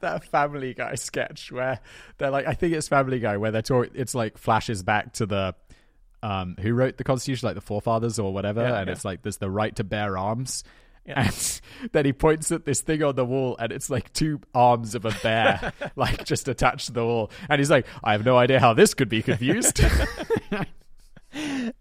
that 0.00 0.24
Family 0.24 0.72
Guy 0.72 0.94
sketch 0.94 1.50
where 1.50 1.80
they're 2.18 2.30
like, 2.30 2.46
I 2.46 2.54
think 2.54 2.74
it's 2.74 2.86
Family 2.86 3.18
Guy 3.18 3.38
where 3.38 3.50
they're 3.50 3.62
talking. 3.62 3.92
It's 3.94 4.14
like 4.14 4.38
flashes 4.38 4.82
back 4.82 5.14
to 5.14 5.26
the 5.26 5.54
um, 6.24 6.56
who 6.58 6.72
wrote 6.72 6.96
the 6.96 7.04
Constitution, 7.04 7.46
like 7.46 7.54
the 7.54 7.60
forefathers 7.60 8.18
or 8.18 8.32
whatever, 8.32 8.62
yeah, 8.62 8.78
and 8.78 8.86
yeah. 8.86 8.92
it's 8.92 9.04
like 9.04 9.20
there's 9.20 9.36
the 9.36 9.50
right 9.50 9.76
to 9.76 9.84
bear 9.84 10.16
arms. 10.16 10.64
Yeah. 11.04 11.26
And 11.26 11.60
then 11.92 12.06
he 12.06 12.14
points 12.14 12.50
at 12.50 12.64
this 12.64 12.80
thing 12.80 13.02
on 13.02 13.14
the 13.14 13.26
wall, 13.26 13.56
and 13.58 13.70
it's 13.70 13.90
like 13.90 14.10
two 14.14 14.40
arms 14.54 14.94
of 14.94 15.04
a 15.04 15.14
bear, 15.22 15.74
like 15.96 16.24
just 16.24 16.48
attached 16.48 16.86
to 16.86 16.92
the 16.92 17.04
wall. 17.04 17.30
And 17.50 17.60
he's 17.60 17.70
like, 17.70 17.86
I 18.02 18.12
have 18.12 18.24
no 18.24 18.38
idea 18.38 18.58
how 18.58 18.72
this 18.72 18.94
could 18.94 19.10
be 19.10 19.22
confused. 19.22 19.80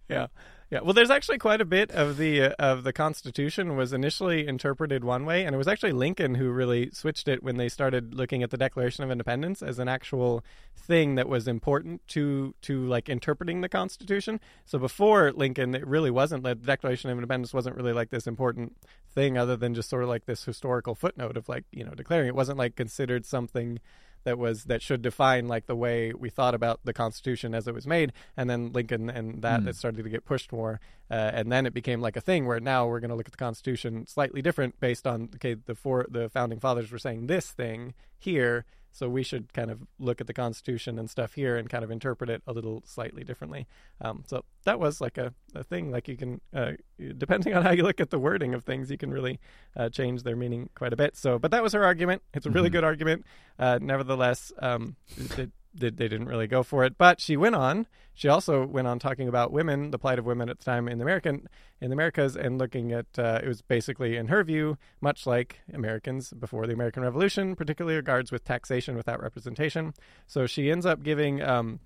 yeah. 0.09 0.27
Yeah, 0.73 0.79
well, 0.81 0.93
there's 0.93 1.11
actually 1.11 1.37
quite 1.37 1.61
a 1.61 1.65
bit 1.65 1.91
of 1.91 2.17
the 2.17 2.45
uh, 2.45 2.53
of 2.57 2.83
the 2.83 2.91
Constitution 2.91 3.75
was 3.75 3.93
initially 3.93 4.47
interpreted 4.47 5.03
one 5.03 5.23
way, 5.23 5.45
and 5.45 5.53
it 5.53 5.57
was 5.59 5.67
actually 5.67 5.91
Lincoln 5.91 6.33
who 6.33 6.49
really 6.49 6.89
switched 6.89 7.27
it 7.27 7.43
when 7.43 7.57
they 7.57 7.69
started 7.69 8.15
looking 8.15 8.41
at 8.41 8.49
the 8.49 8.57
Declaration 8.57 9.03
of 9.03 9.11
Independence 9.11 9.61
as 9.61 9.77
an 9.77 9.87
actual 9.87 10.43
thing 10.75 11.13
that 11.13 11.29
was 11.29 11.47
important 11.47 12.01
to 12.07 12.55
to 12.63 12.87
like 12.87 13.07
interpreting 13.07 13.61
the 13.61 13.69
Constitution. 13.69 14.39
So 14.65 14.79
before 14.79 15.31
Lincoln, 15.31 15.75
it 15.75 15.85
really 15.85 16.09
wasn't. 16.09 16.43
like 16.43 16.61
The 16.61 16.65
Declaration 16.65 17.11
of 17.11 17.19
Independence 17.19 17.53
wasn't 17.53 17.75
really 17.75 17.93
like 17.93 18.09
this 18.09 18.25
important 18.25 18.75
thing, 19.13 19.37
other 19.37 19.55
than 19.55 19.75
just 19.75 19.91
sort 19.91 20.01
of 20.01 20.09
like 20.09 20.25
this 20.25 20.43
historical 20.43 20.95
footnote 20.95 21.37
of 21.37 21.47
like 21.47 21.65
you 21.71 21.83
know 21.83 21.91
declaring. 21.91 22.29
It 22.29 22.35
wasn't 22.35 22.57
like 22.57 22.75
considered 22.75 23.27
something 23.27 23.77
that 24.23 24.37
was 24.37 24.65
that 24.65 24.81
should 24.81 25.01
define 25.01 25.47
like 25.47 25.65
the 25.65 25.75
way 25.75 26.13
we 26.13 26.29
thought 26.29 26.55
about 26.55 26.79
the 26.83 26.93
Constitution 26.93 27.53
as 27.53 27.67
it 27.67 27.73
was 27.73 27.87
made, 27.87 28.13
and 28.37 28.49
then 28.49 28.71
Lincoln 28.71 29.09
and 29.09 29.41
that 29.41 29.61
mm. 29.61 29.65
that 29.65 29.75
started 29.75 30.03
to 30.03 30.09
get 30.09 30.25
pushed 30.25 30.51
more, 30.51 30.79
uh, 31.09 31.31
and 31.33 31.51
then 31.51 31.65
it 31.65 31.73
became 31.73 32.01
like 32.01 32.15
a 32.15 32.21
thing 32.21 32.45
where 32.45 32.59
now 32.59 32.87
we're 32.87 32.99
going 32.99 33.09
to 33.09 33.15
look 33.15 33.27
at 33.27 33.31
the 33.31 33.37
Constitution 33.37 34.07
slightly 34.07 34.41
different 34.41 34.79
based 34.79 35.05
on 35.05 35.29
okay 35.35 35.53
the 35.53 35.75
four 35.75 36.05
the 36.09 36.29
founding 36.29 36.59
fathers 36.59 36.91
were 36.91 36.99
saying 36.99 37.27
this 37.27 37.51
thing 37.51 37.93
here 38.17 38.65
so 38.93 39.09
we 39.09 39.23
should 39.23 39.51
kind 39.53 39.71
of 39.71 39.81
look 39.99 40.21
at 40.21 40.27
the 40.27 40.33
Constitution 40.33 40.99
and 40.99 41.09
stuff 41.09 41.33
here 41.33 41.57
and 41.57 41.67
kind 41.69 41.83
of 41.83 41.89
interpret 41.89 42.29
it 42.29 42.43
a 42.47 42.53
little 42.53 42.83
slightly 42.85 43.23
differently. 43.23 43.67
Um, 43.99 44.23
so 44.27 44.45
that 44.65 44.79
was 44.79 45.01
like 45.01 45.17
a, 45.17 45.33
a 45.55 45.63
thing. 45.63 45.91
Like 45.91 46.07
you 46.07 46.15
can, 46.15 46.39
uh, 46.53 46.73
depending 47.17 47.53
on 47.57 47.63
how 47.63 47.71
you 47.71 47.83
look 47.83 47.99
at 47.99 48.11
the 48.11 48.19
wording 48.19 48.53
of 48.53 48.63
things, 48.63 48.91
you 48.91 48.97
can 48.97 49.11
really 49.11 49.39
uh, 49.75 49.89
change 49.89 50.21
their 50.21 50.35
meaning 50.35 50.69
quite 50.75 50.93
a 50.93 50.95
bit. 50.95 51.17
So, 51.17 51.39
but 51.39 51.49
that 51.51 51.63
was 51.63 51.73
her 51.73 51.83
argument. 51.83 52.21
It's 52.35 52.45
a 52.45 52.51
really 52.51 52.69
mm-hmm. 52.69 52.73
good 52.73 52.83
argument. 52.83 53.25
Uh, 53.57 53.79
nevertheless, 53.81 54.51
um, 54.59 54.95
it, 55.37 55.51
they, 55.73 55.89
they 55.89 56.07
didn't 56.07 56.27
really 56.27 56.47
go 56.47 56.63
for 56.63 56.83
it. 56.83 56.97
But 56.97 57.19
she 57.19 57.37
went 57.37 57.55
on. 57.55 57.87
She 58.13 58.27
also 58.27 58.65
went 58.65 58.87
on 58.87 58.99
talking 58.99 59.27
about 59.27 59.51
women, 59.51 59.91
the 59.91 59.97
plight 59.97 60.19
of 60.19 60.25
women 60.25 60.49
at 60.49 60.59
the 60.59 60.65
time 60.65 60.87
in 60.87 60.99
the 60.99 61.03
American 61.03 61.47
in 61.81 61.89
the 61.89 61.93
Americas, 61.93 62.35
and 62.35 62.57
looking 62.57 62.91
at 62.91 63.07
uh, 63.17 63.39
it 63.43 63.47
was 63.47 63.61
basically, 63.61 64.15
in 64.15 64.27
her 64.27 64.43
view, 64.43 64.77
much 65.01 65.25
like 65.25 65.59
Americans 65.73 66.31
before 66.31 66.67
the 66.67 66.73
American 66.73 67.03
Revolution, 67.03 67.55
particularly 67.55 67.95
regards 67.95 68.31
with 68.31 68.43
taxation 68.45 68.95
without 68.95 69.21
representation. 69.21 69.93
So 70.27 70.45
she 70.45 70.71
ends 70.71 70.85
up 70.85 71.03
giving. 71.03 71.41
Um, 71.41 71.79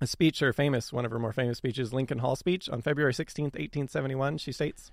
a 0.00 0.06
speech, 0.06 0.38
her 0.38 0.52
famous, 0.52 0.92
one 0.92 1.04
of 1.04 1.10
her 1.10 1.18
more 1.18 1.32
famous 1.32 1.58
speeches, 1.58 1.92
Lincoln 1.92 2.20
Hall 2.20 2.34
speech 2.36 2.70
on 2.70 2.80
February 2.80 3.12
16th, 3.12 3.52
1871. 3.56 4.38
She 4.38 4.52
states, 4.52 4.90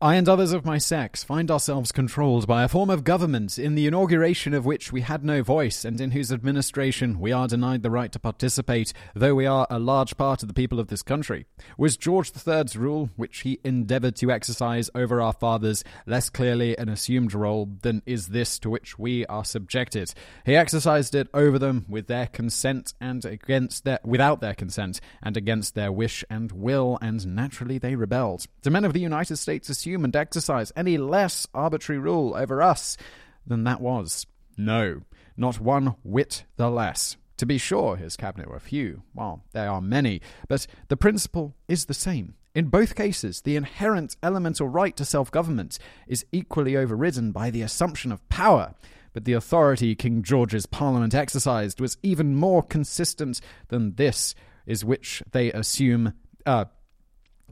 I 0.00 0.14
and 0.14 0.28
others 0.28 0.52
of 0.52 0.64
my 0.64 0.78
sex 0.78 1.24
find 1.24 1.50
ourselves 1.50 1.90
controlled 1.90 2.46
by 2.46 2.62
a 2.62 2.68
form 2.68 2.88
of 2.88 3.02
government 3.02 3.58
in 3.58 3.74
the 3.74 3.88
inauguration 3.88 4.54
of 4.54 4.64
which 4.64 4.92
we 4.92 5.00
had 5.00 5.24
no 5.24 5.42
voice 5.42 5.84
and 5.84 6.00
in 6.00 6.12
whose 6.12 6.30
administration 6.30 7.18
we 7.18 7.32
are 7.32 7.48
denied 7.48 7.82
the 7.82 7.90
right 7.90 8.12
to 8.12 8.20
participate, 8.20 8.92
though 9.16 9.34
we 9.34 9.44
are 9.44 9.66
a 9.68 9.80
large 9.80 10.16
part 10.16 10.40
of 10.40 10.46
the 10.46 10.54
people 10.54 10.78
of 10.78 10.86
this 10.86 11.02
country. 11.02 11.46
Was 11.76 11.96
George 11.96 12.30
III's 12.30 12.76
rule, 12.76 13.10
which 13.16 13.40
he 13.40 13.58
endeavoured 13.64 14.14
to 14.18 14.30
exercise 14.30 14.88
over 14.94 15.20
our 15.20 15.32
fathers, 15.32 15.82
less 16.06 16.30
clearly 16.30 16.78
an 16.78 16.88
assumed 16.88 17.34
role 17.34 17.68
than 17.82 18.00
is 18.06 18.28
this 18.28 18.60
to 18.60 18.70
which 18.70 19.00
we 19.00 19.26
are 19.26 19.44
subjected? 19.44 20.14
He 20.46 20.54
exercised 20.54 21.16
it 21.16 21.26
over 21.34 21.58
them 21.58 21.86
with 21.88 22.06
their 22.06 22.28
consent 22.28 22.94
and 23.00 23.24
against 23.24 23.82
their 23.82 23.98
without 24.04 24.40
their 24.40 24.54
consent 24.54 25.00
and 25.20 25.36
against 25.36 25.74
their 25.74 25.90
wish 25.90 26.24
and 26.30 26.52
will, 26.52 27.00
and 27.02 27.34
naturally 27.34 27.78
they 27.78 27.96
rebelled. 27.96 28.46
The 28.62 28.70
men 28.70 28.84
of 28.84 28.92
the 28.92 29.00
United 29.00 29.38
States 29.38 29.68
assumed 29.68 29.87
assume 29.88 30.04
and 30.04 30.14
exercise 30.14 30.70
any 30.76 30.98
less 30.98 31.46
arbitrary 31.54 31.98
rule 31.98 32.34
over 32.36 32.60
us 32.60 32.96
than 33.46 33.64
that 33.64 33.80
was. 33.80 34.26
No, 34.56 35.02
not 35.36 35.60
one 35.60 35.94
whit 36.02 36.44
the 36.56 36.70
less. 36.70 37.16
To 37.38 37.46
be 37.46 37.56
sure, 37.56 37.96
his 37.96 38.16
cabinet 38.16 38.50
were 38.50 38.58
few, 38.58 39.02
while 39.14 39.44
there 39.52 39.70
are 39.70 39.80
many, 39.80 40.20
but 40.48 40.66
the 40.88 40.96
principle 40.96 41.54
is 41.68 41.86
the 41.86 41.94
same. 41.94 42.34
In 42.54 42.66
both 42.66 42.96
cases, 42.96 43.42
the 43.42 43.56
inherent 43.56 44.16
elemental 44.22 44.68
right 44.68 44.96
to 44.96 45.04
self 45.04 45.30
government 45.30 45.78
is 46.06 46.26
equally 46.32 46.76
overridden 46.76 47.32
by 47.32 47.50
the 47.50 47.62
assumption 47.62 48.12
of 48.12 48.28
power. 48.28 48.74
But 49.14 49.24
the 49.24 49.32
authority 49.32 49.94
King 49.94 50.22
George's 50.22 50.66
Parliament 50.66 51.14
exercised 51.14 51.80
was 51.80 51.96
even 52.02 52.34
more 52.34 52.62
consistent 52.62 53.40
than 53.68 53.94
this, 53.94 54.34
is 54.66 54.84
which 54.84 55.22
they 55.30 55.50
assume. 55.52 56.12
Uh, 56.44 56.66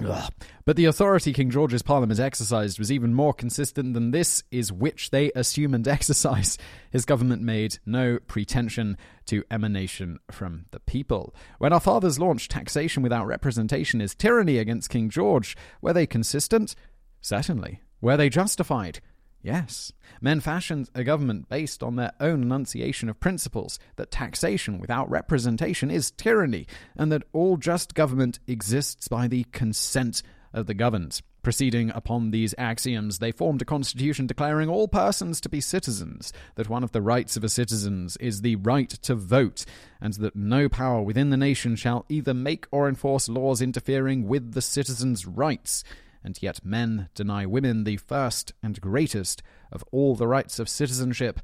Ugh. 0.04 0.32
But 0.64 0.76
the 0.76 0.84
authority 0.84 1.32
King 1.32 1.50
George's 1.50 1.82
Parliament 1.82 2.20
exercised 2.20 2.78
was 2.78 2.92
even 2.92 3.14
more 3.14 3.32
consistent 3.32 3.94
than 3.94 4.10
this, 4.10 4.42
is 4.50 4.72
which 4.72 5.10
they 5.10 5.32
assume 5.32 5.74
and 5.74 5.86
exercise. 5.88 6.58
His 6.90 7.04
government 7.04 7.42
made 7.42 7.78
no 7.86 8.18
pretension 8.26 8.98
to 9.26 9.44
emanation 9.50 10.18
from 10.30 10.66
the 10.70 10.80
people. 10.80 11.34
When 11.58 11.72
our 11.72 11.80
fathers 11.80 12.18
launched 12.18 12.50
taxation 12.50 13.02
without 13.02 13.26
representation 13.26 14.00
is 14.00 14.14
tyranny 14.14 14.58
against 14.58 14.90
King 14.90 15.08
George, 15.08 15.56
were 15.80 15.92
they 15.92 16.06
consistent? 16.06 16.74
Certainly. 17.20 17.80
Were 18.00 18.16
they 18.16 18.28
justified? 18.28 19.00
Yes, 19.46 19.92
men 20.20 20.40
fashioned 20.40 20.90
a 20.92 21.04
government 21.04 21.48
based 21.48 21.80
on 21.80 21.94
their 21.94 22.10
own 22.18 22.42
enunciation 22.42 23.08
of 23.08 23.20
principles 23.20 23.78
that 23.94 24.10
taxation 24.10 24.80
without 24.80 25.08
representation 25.08 25.88
is 25.88 26.10
tyranny, 26.10 26.66
and 26.96 27.12
that 27.12 27.22
all 27.32 27.56
just 27.56 27.94
government 27.94 28.40
exists 28.48 29.06
by 29.06 29.28
the 29.28 29.44
consent 29.52 30.24
of 30.52 30.66
the 30.66 30.74
governed. 30.74 31.22
Proceeding 31.44 31.90
upon 31.90 32.32
these 32.32 32.56
axioms, 32.58 33.20
they 33.20 33.30
formed 33.30 33.62
a 33.62 33.64
constitution 33.64 34.26
declaring 34.26 34.68
all 34.68 34.88
persons 34.88 35.40
to 35.42 35.48
be 35.48 35.60
citizens, 35.60 36.32
that 36.56 36.68
one 36.68 36.82
of 36.82 36.90
the 36.90 37.00
rights 37.00 37.36
of 37.36 37.44
a 37.44 37.48
citizen 37.48 38.08
is 38.18 38.40
the 38.40 38.56
right 38.56 38.90
to 38.90 39.14
vote, 39.14 39.64
and 40.00 40.14
that 40.14 40.34
no 40.34 40.68
power 40.68 41.00
within 41.00 41.30
the 41.30 41.36
nation 41.36 41.76
shall 41.76 42.04
either 42.08 42.34
make 42.34 42.66
or 42.72 42.88
enforce 42.88 43.28
laws 43.28 43.62
interfering 43.62 44.26
with 44.26 44.54
the 44.54 44.60
citizen's 44.60 45.24
rights 45.24 45.84
and 46.26 46.42
yet 46.42 46.64
men 46.64 47.08
deny 47.14 47.46
women 47.46 47.84
the 47.84 47.96
first 47.96 48.52
and 48.60 48.80
greatest 48.80 49.44
of 49.70 49.84
all 49.92 50.16
the 50.16 50.26
rights 50.26 50.58
of 50.58 50.68
citizenship 50.68 51.38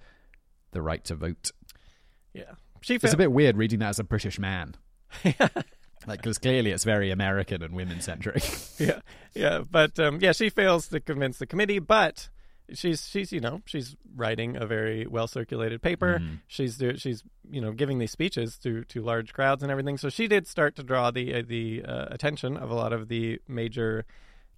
the 0.73 0.83
right 0.83 1.05
to 1.05 1.15
vote. 1.15 1.53
Yeah. 2.35 2.55
She 2.81 2.97
it's 2.97 3.15
a 3.15 3.17
bit 3.17 3.31
weird 3.31 3.57
reading 3.57 3.79
that 3.79 3.91
as 3.91 4.01
a 4.01 4.05
British 4.05 4.41
man. 4.41 4.75
like 5.25 6.21
because 6.21 6.39
clearly 6.39 6.73
it's 6.73 6.83
very 6.83 7.13
American 7.13 7.63
and 7.63 7.75
women 7.75 8.01
centric. 8.01 8.43
yeah, 8.79 9.01
yeah, 9.35 9.63
but 9.71 10.01
um, 10.01 10.19
yeah, 10.21 10.33
she 10.33 10.51
fails 10.51 10.89
to 10.89 10.99
convince 10.99 11.39
the 11.39 11.47
committee, 11.47 11.79
but 11.79 12.29
she's 12.73 13.07
she's 13.07 13.31
you 13.31 13.39
know 13.39 13.61
she's 13.67 13.95
writing 14.17 14.57
a 14.57 14.67
very 14.67 15.07
well 15.07 15.29
circulated 15.29 15.81
paper. 15.81 16.19
Mm. 16.21 16.41
She's 16.49 16.79
do, 16.79 16.97
she's 16.97 17.23
you 17.49 17.61
know 17.61 17.71
giving 17.71 17.99
these 17.99 18.11
speeches 18.11 18.59
to 18.59 18.83
to 18.85 19.01
large 19.01 19.33
crowds 19.33 19.63
and 19.63 19.71
everything. 19.71 19.97
So 19.97 20.09
she 20.09 20.27
did 20.27 20.49
start 20.49 20.75
to 20.77 20.83
draw 20.83 21.13
the 21.13 21.35
uh, 21.35 21.43
the 21.47 21.85
uh, 21.85 22.07
attention 22.11 22.57
of 22.57 22.71
a 22.71 22.75
lot 22.75 22.93
of 22.93 23.07
the 23.07 23.39
major 23.47 24.07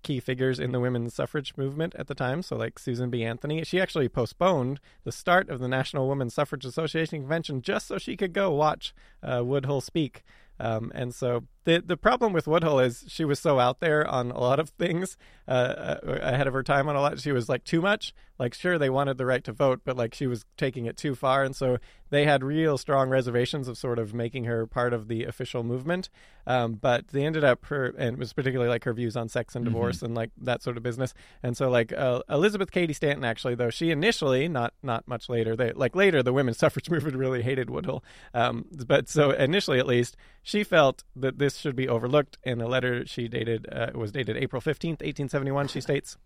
key 0.05 0.21
figures 0.21 0.61
in 0.61 0.71
the 0.71 0.79
women's 0.79 1.15
suffrage 1.15 1.55
movement 1.57 1.97
at 1.97 2.07
the 2.07 2.15
time. 2.15 2.43
So, 2.43 2.55
like 2.55 2.79
Susan 2.79 3.11
B. 3.11 3.25
Anthony, 3.25 3.65
she 3.65 3.81
actually 3.81 4.09
postponed 4.09 4.79
the 5.03 5.11
start 5.11 5.51
of 5.51 5.59
the 5.59 5.67
National 5.67 6.09
Women's 6.09 6.35
Suffrage 6.35 6.65
Association 6.65 7.23
convention 7.23 7.61
just 7.61 7.89
so 7.89 7.99
she 7.99 8.17
could 8.17 8.33
go 8.33 8.53
watch 8.53 8.95
uh, 9.23 9.43
Woodhull 9.45 9.81
speak. 9.81 10.23
Um, 10.61 10.93
and 10.95 11.13
so 11.13 11.45
the 11.65 11.83
the 11.85 11.97
problem 11.97 12.33
with 12.33 12.47
Woodhull 12.47 12.79
is 12.79 13.05
she 13.09 13.25
was 13.25 13.41
so 13.41 13.59
out 13.59 13.81
there 13.81 14.07
on 14.07 14.31
a 14.31 14.39
lot 14.39 14.61
of 14.61 14.69
things 14.71 15.17
uh, 15.49 15.51
uh, 15.51 15.99
ahead 16.05 16.47
of 16.47 16.53
her 16.53 16.63
time 16.63 16.89
on 16.89 16.95
a 16.95 17.01
lot. 17.01 17.19
She 17.19 17.33
was 17.33 17.49
like 17.49 17.65
too 17.65 17.81
much. 17.81 18.15
Like 18.39 18.55
sure 18.55 18.79
they 18.79 18.91
wanted 18.91 19.19
the 19.19 19.27
right 19.27 19.43
to 19.45 19.53
vote, 19.53 19.81
but 19.85 19.97
like 19.97 20.15
she 20.15 20.29
was 20.29 20.45
taking 20.57 20.87
it 20.87 20.97
too 20.97 21.17
far, 21.17 21.43
and 21.43 21.57
so 21.57 21.79
they 22.11 22.25
had 22.25 22.45
real 22.45 22.77
strong 22.77 23.09
reservations 23.09 23.67
of 23.67 23.79
sort 23.79 23.99
of 23.99 24.13
making 24.13 24.45
her 24.45 24.67
part 24.67 24.93
of 24.93 25.09
the 25.09 25.25
official 25.25 25.63
movement. 25.63 26.11
Um, 26.47 26.75
but 26.75 27.09
they 27.09 27.25
ended 27.25 27.43
up 27.43 27.65
her, 27.67 27.95
and 27.97 28.15
it 28.15 28.19
was 28.19 28.35
particularly 28.35 28.69
like 28.69 28.85
her 28.85 28.93
views 28.93 29.17
on 29.17 29.31
sex 29.31 29.55
and 29.55 29.65
mm-hmm. 29.65 29.73
divorce 29.73 29.97
mm-hmm. 29.97 30.07
and 30.07 30.15
like 30.15 30.31
that 30.43 30.63
sort 30.63 30.77
of 30.77 30.83
business. 30.83 31.15
And 31.43 31.57
so 31.57 31.71
like 31.71 31.91
uh, 31.93 32.21
Elizabeth 32.29 32.71
Cady 32.71 32.93
Stanton 32.93 33.25
actually, 33.25 33.55
though 33.55 33.71
she 33.71 33.91
initially, 33.91 34.49
not 34.49 34.75
not 34.83 35.09
much 35.09 35.31
later, 35.31 35.57
they 35.57 35.73
like 35.73 35.97
later 35.97 36.23
the 36.23 36.35
women's 36.35 36.59
suffrage 36.65 36.91
movement 36.91 37.17
really 37.17 37.41
hated 37.41 37.71
Woodhull. 37.71 38.05
Um, 38.35 38.67
but 38.87 39.09
so 39.09 39.31
initially 39.31 39.79
at 39.79 39.87
least, 39.87 40.17
she 40.43 40.63
felt 40.63 41.05
that 41.17 41.39
this 41.39 41.55
this 41.55 41.61
should 41.61 41.77
be 41.77 41.89
overlooked. 41.89 42.39
In 42.43 42.61
a 42.61 42.67
letter 42.67 43.07
she 43.07 43.29
dated 43.29 43.67
uh, 43.71 43.91
was 43.95 44.13
dated 44.13 44.37
April 44.37 44.61
fifteenth, 44.61 45.03
eighteen 45.03 45.29
seventy 45.29 45.51
one, 45.51 45.69
she 45.69 45.81
states. 45.81 46.17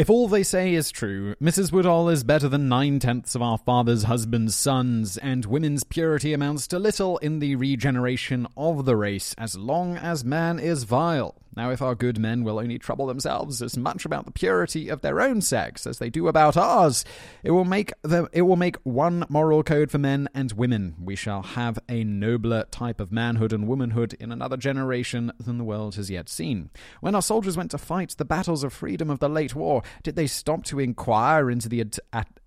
If 0.00 0.08
all 0.08 0.28
they 0.28 0.44
say 0.44 0.72
is 0.72 0.90
true, 0.90 1.34
Mrs. 1.42 1.72
Woodhull 1.72 2.08
is 2.08 2.24
better 2.24 2.48
than 2.48 2.70
nine 2.70 3.00
tenths 3.00 3.34
of 3.34 3.42
our 3.42 3.58
father's 3.58 4.04
husband's 4.04 4.56
sons, 4.56 5.18
and 5.18 5.44
women's 5.44 5.84
purity 5.84 6.32
amounts 6.32 6.66
to 6.68 6.78
little 6.78 7.18
in 7.18 7.38
the 7.38 7.54
regeneration 7.56 8.46
of 8.56 8.86
the 8.86 8.96
race 8.96 9.34
as 9.36 9.58
long 9.58 9.98
as 9.98 10.24
man 10.24 10.58
is 10.58 10.84
vile. 10.84 11.34
Now, 11.56 11.70
if 11.70 11.82
our 11.82 11.94
good 11.94 12.18
men 12.18 12.44
will 12.44 12.58
only 12.58 12.78
trouble 12.78 13.06
themselves 13.06 13.60
as 13.60 13.76
much 13.76 14.04
about 14.04 14.24
the 14.24 14.30
purity 14.30 14.88
of 14.88 15.00
their 15.00 15.20
own 15.20 15.40
sex 15.40 15.86
as 15.86 15.98
they 15.98 16.08
do 16.08 16.28
about 16.28 16.56
ours, 16.56 17.04
it 17.42 17.50
will 17.50 17.64
make 17.64 17.92
the, 18.02 18.28
it 18.32 18.42
will 18.42 18.56
make 18.56 18.76
one 18.84 19.24
moral 19.28 19.62
code 19.62 19.90
for 19.90 19.98
men 19.98 20.28
and 20.34 20.52
women. 20.52 20.94
We 21.02 21.16
shall 21.16 21.42
have 21.42 21.78
a 21.88 22.04
nobler 22.04 22.64
type 22.70 23.00
of 23.00 23.10
manhood 23.10 23.52
and 23.52 23.66
womanhood 23.66 24.14
in 24.14 24.30
another 24.30 24.56
generation 24.56 25.32
than 25.40 25.58
the 25.58 25.64
world 25.64 25.96
has 25.96 26.10
yet 26.10 26.28
seen. 26.28 26.70
When 27.00 27.14
our 27.14 27.22
soldiers 27.22 27.56
went 27.56 27.72
to 27.72 27.78
fight 27.78 28.14
the 28.16 28.24
battles 28.24 28.62
of 28.62 28.72
freedom 28.72 29.10
of 29.10 29.18
the 29.18 29.28
late 29.28 29.54
war, 29.54 29.82
did 30.02 30.16
they 30.16 30.26
stop 30.28 30.64
to 30.66 30.78
inquire 30.78 31.50
into 31.50 31.68
the 31.68 31.80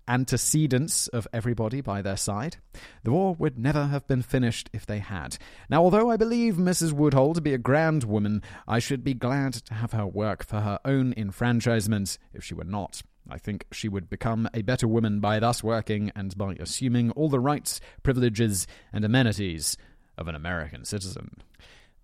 antecedents 0.08 1.08
of 1.08 1.26
everybody 1.32 1.80
by 1.80 2.02
their 2.02 2.16
side. 2.16 2.56
The 3.02 3.12
war 3.12 3.34
would 3.38 3.58
never 3.58 3.86
have 3.86 4.06
been 4.06 4.22
finished 4.22 4.70
if 4.72 4.86
they 4.86 4.98
had. 4.98 5.36
Now, 5.68 5.82
although 5.82 6.10
I 6.10 6.16
believe 6.16 6.54
Mrs. 6.54 6.92
Woodhull 6.92 7.34
to 7.34 7.40
be 7.40 7.54
a 7.54 7.58
grand 7.58 8.04
woman, 8.04 8.42
I 8.66 8.78
should 8.78 9.04
be 9.04 9.14
glad 9.14 9.54
to 9.54 9.74
have 9.74 9.92
her 9.92 10.06
work 10.06 10.44
for 10.44 10.60
her 10.60 10.78
own 10.84 11.14
enfranchisement 11.16 12.18
if 12.32 12.44
she 12.44 12.54
were 12.54 12.64
not. 12.64 13.02
I 13.28 13.38
think 13.38 13.64
she 13.72 13.88
would 13.88 14.10
become 14.10 14.48
a 14.52 14.62
better 14.62 14.86
woman 14.86 15.20
by 15.20 15.38
thus 15.40 15.64
working 15.64 16.12
and 16.14 16.36
by 16.36 16.54
assuming 16.60 17.10
all 17.12 17.30
the 17.30 17.40
rights, 17.40 17.80
privileges, 18.02 18.66
and 18.92 19.04
amenities 19.04 19.78
of 20.18 20.28
an 20.28 20.34
American 20.34 20.84
citizen. 20.84 21.30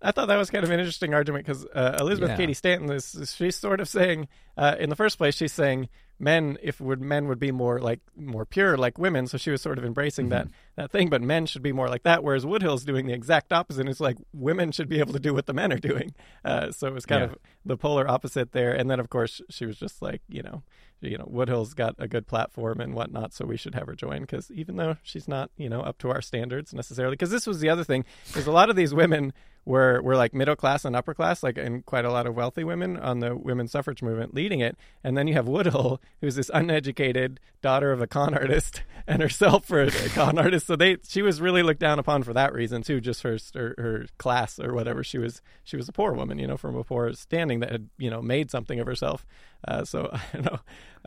I 0.01 0.11
thought 0.11 0.29
that 0.29 0.37
was 0.37 0.49
kind 0.49 0.63
of 0.63 0.71
an 0.71 0.79
interesting 0.79 1.13
argument 1.13 1.45
because 1.45 1.63
uh, 1.75 1.97
Elizabeth 1.99 2.31
Yeah. 2.31 2.37
Cady 2.37 2.55
Stanton 2.55 2.91
is 2.91 3.35
she's 3.37 3.55
sort 3.55 3.79
of 3.79 3.87
saying 3.87 4.27
uh, 4.57 4.75
in 4.79 4.89
the 4.89 4.95
first 4.95 5.19
place 5.19 5.35
she's 5.35 5.53
saying 5.53 5.89
men 6.21 6.57
if 6.61 6.79
would 6.79 7.01
men 7.01 7.27
would 7.27 7.39
be 7.39 7.51
more 7.51 7.79
like 7.79 7.99
more 8.15 8.45
pure 8.45 8.77
like 8.77 8.97
women. 8.97 9.27
So 9.27 9.37
she 9.37 9.51
was 9.51 9.61
sort 9.61 9.77
of 9.77 9.83
embracing 9.83 10.29
that 10.29 10.47
that 10.75 10.91
thing 10.91 11.09
but 11.09 11.21
men 11.21 11.45
should 11.47 11.61
be 11.63 11.73
more 11.73 11.89
like 11.89 12.03
that 12.03 12.23
whereas 12.23 12.45
Woodhull's 12.45 12.85
doing 12.85 13.07
the 13.07 13.13
exact 13.13 13.51
opposite. 13.51 13.87
It's 13.87 13.99
like 13.99 14.17
women 14.33 14.71
should 14.71 14.87
be 14.87 14.99
able 14.99 15.13
to 15.13 15.19
do 15.19 15.33
what 15.33 15.47
the 15.47 15.53
men 15.53 15.73
are 15.73 15.77
doing. 15.79 16.13
Uh, 16.45 16.71
so 16.71 16.87
it 16.87 16.93
was 16.93 17.05
kind 17.05 17.21
Yeah. 17.23 17.27
of 17.31 17.37
the 17.65 17.77
polar 17.77 18.07
opposite 18.07 18.51
there. 18.51 18.71
And 18.73 18.89
then 18.89 18.99
of 18.99 19.09
course 19.09 19.41
she 19.49 19.65
was 19.65 19.77
just 19.77 20.01
like 20.01 20.21
you 20.29 20.43
know 20.43 20.63
you 21.01 21.17
know 21.17 21.25
Woodhull's 21.27 21.73
got 21.73 21.95
a 21.97 22.07
good 22.07 22.27
platform 22.27 22.79
and 22.79 22.93
whatnot 22.93 23.33
so 23.33 23.43
we 23.45 23.57
should 23.57 23.73
have 23.73 23.87
her 23.87 23.95
join 23.95 24.21
because 24.21 24.51
even 24.51 24.75
though 24.77 24.97
she's 25.01 25.27
not 25.27 25.49
you 25.57 25.67
know 25.67 25.81
up 25.81 25.97
to 25.97 26.09
our 26.11 26.21
standards 26.21 26.73
necessarily 26.73 27.13
because 27.13 27.31
this 27.31 27.47
was 27.47 27.59
the 27.59 27.69
other 27.69 27.83
thing 27.83 28.05
is 28.35 28.45
a 28.45 28.51
lot 28.51 28.69
of 28.69 28.75
these 28.75 28.93
women 28.93 29.33
were 29.65 30.01
were 30.01 30.15
like 30.15 30.33
middle 30.33 30.55
class 30.55 30.85
and 30.85 30.95
upper 30.95 31.13
class, 31.13 31.43
like 31.43 31.57
and 31.57 31.85
quite 31.85 32.05
a 32.05 32.11
lot 32.11 32.25
of 32.25 32.35
wealthy 32.35 32.63
women 32.63 32.97
on 32.97 33.19
the 33.19 33.35
women's 33.35 33.71
suffrage 33.71 34.01
movement 34.01 34.33
leading 34.33 34.59
it. 34.59 34.77
And 35.03 35.17
then 35.17 35.27
you 35.27 35.33
have 35.35 35.47
Woodhull, 35.47 36.01
who's 36.19 36.35
this 36.35 36.49
uneducated 36.53 37.39
daughter 37.61 37.91
of 37.91 38.01
a 38.01 38.07
con 38.07 38.33
artist, 38.33 38.83
and 39.07 39.21
herself 39.21 39.65
for 39.65 39.83
a 39.83 39.91
con 40.09 40.39
artist. 40.39 40.67
So 40.67 40.75
they 40.75 40.97
she 41.07 41.21
was 41.21 41.41
really 41.41 41.63
looked 41.63 41.79
down 41.79 41.99
upon 41.99 42.23
for 42.23 42.33
that 42.33 42.53
reason 42.53 42.81
too, 42.81 42.99
just 42.99 43.23
her 43.23 43.37
her, 43.53 43.75
her 43.77 44.05
class 44.17 44.59
or 44.59 44.73
whatever. 44.73 45.03
She 45.03 45.17
was 45.17 45.41
she 45.63 45.77
was 45.77 45.87
a 45.87 45.93
poor 45.93 46.13
woman, 46.13 46.39
you 46.39 46.47
know, 46.47 46.57
from 46.57 46.75
a 46.75 46.83
poor 46.83 47.13
standing 47.13 47.59
that 47.59 47.71
had 47.71 47.89
you 47.97 48.09
know 48.09 48.21
made 48.21 48.49
something 48.49 48.79
of 48.79 48.87
herself. 48.87 49.25
Uh, 49.67 49.85
so 49.85 50.09
I 50.13 50.21
don't 50.33 50.45
know. 50.45 50.59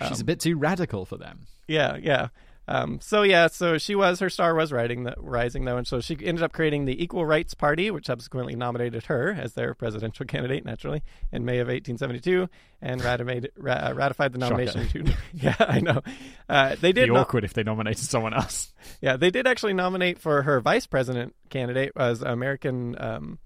She's 0.08 0.20
a 0.20 0.24
bit 0.24 0.40
too 0.40 0.56
radical 0.56 1.04
for 1.04 1.16
them. 1.16 1.46
Yeah, 1.66 1.96
yeah. 1.96 2.28
Um, 2.66 2.98
so 3.00 3.22
yeah, 3.22 3.48
so 3.48 3.76
she 3.76 3.94
was 3.94 4.20
her 4.20 4.30
star 4.30 4.54
was 4.54 4.72
rising, 4.72 5.04
the, 5.04 5.14
rising 5.18 5.64
though, 5.64 5.76
and 5.76 5.86
so 5.86 6.00
she 6.00 6.16
ended 6.22 6.42
up 6.42 6.52
creating 6.52 6.86
the 6.86 7.02
Equal 7.02 7.26
Rights 7.26 7.52
Party, 7.52 7.90
which 7.90 8.06
subsequently 8.06 8.56
nominated 8.56 9.04
her 9.06 9.36
as 9.38 9.52
their 9.54 9.74
presidential 9.74 10.24
candidate, 10.26 10.64
naturally, 10.64 11.02
in 11.30 11.44
May 11.44 11.58
of 11.58 11.68
1872, 11.68 12.48
and 12.80 13.02
ratified, 13.02 13.50
ra- 13.56 13.88
uh, 13.88 13.94
ratified 13.94 14.32
the 14.32 14.38
nomination. 14.38 14.86
To, 14.88 15.14
yeah, 15.34 15.56
I 15.58 15.80
know. 15.80 16.00
Uh, 16.48 16.76
they 16.80 16.92
did. 16.92 17.06
Be 17.06 17.12
no- 17.12 17.20
awkward 17.20 17.44
if 17.44 17.52
they 17.52 17.62
nominated 17.62 18.04
someone 18.04 18.32
else. 18.32 18.72
yeah, 19.00 19.16
they 19.16 19.30
did 19.30 19.46
actually 19.46 19.74
nominate 19.74 20.18
for 20.18 20.42
her 20.42 20.60
vice 20.60 20.86
president 20.86 21.34
candidate 21.50 21.92
was 21.94 22.22
American 22.22 22.96
um, 22.98 23.38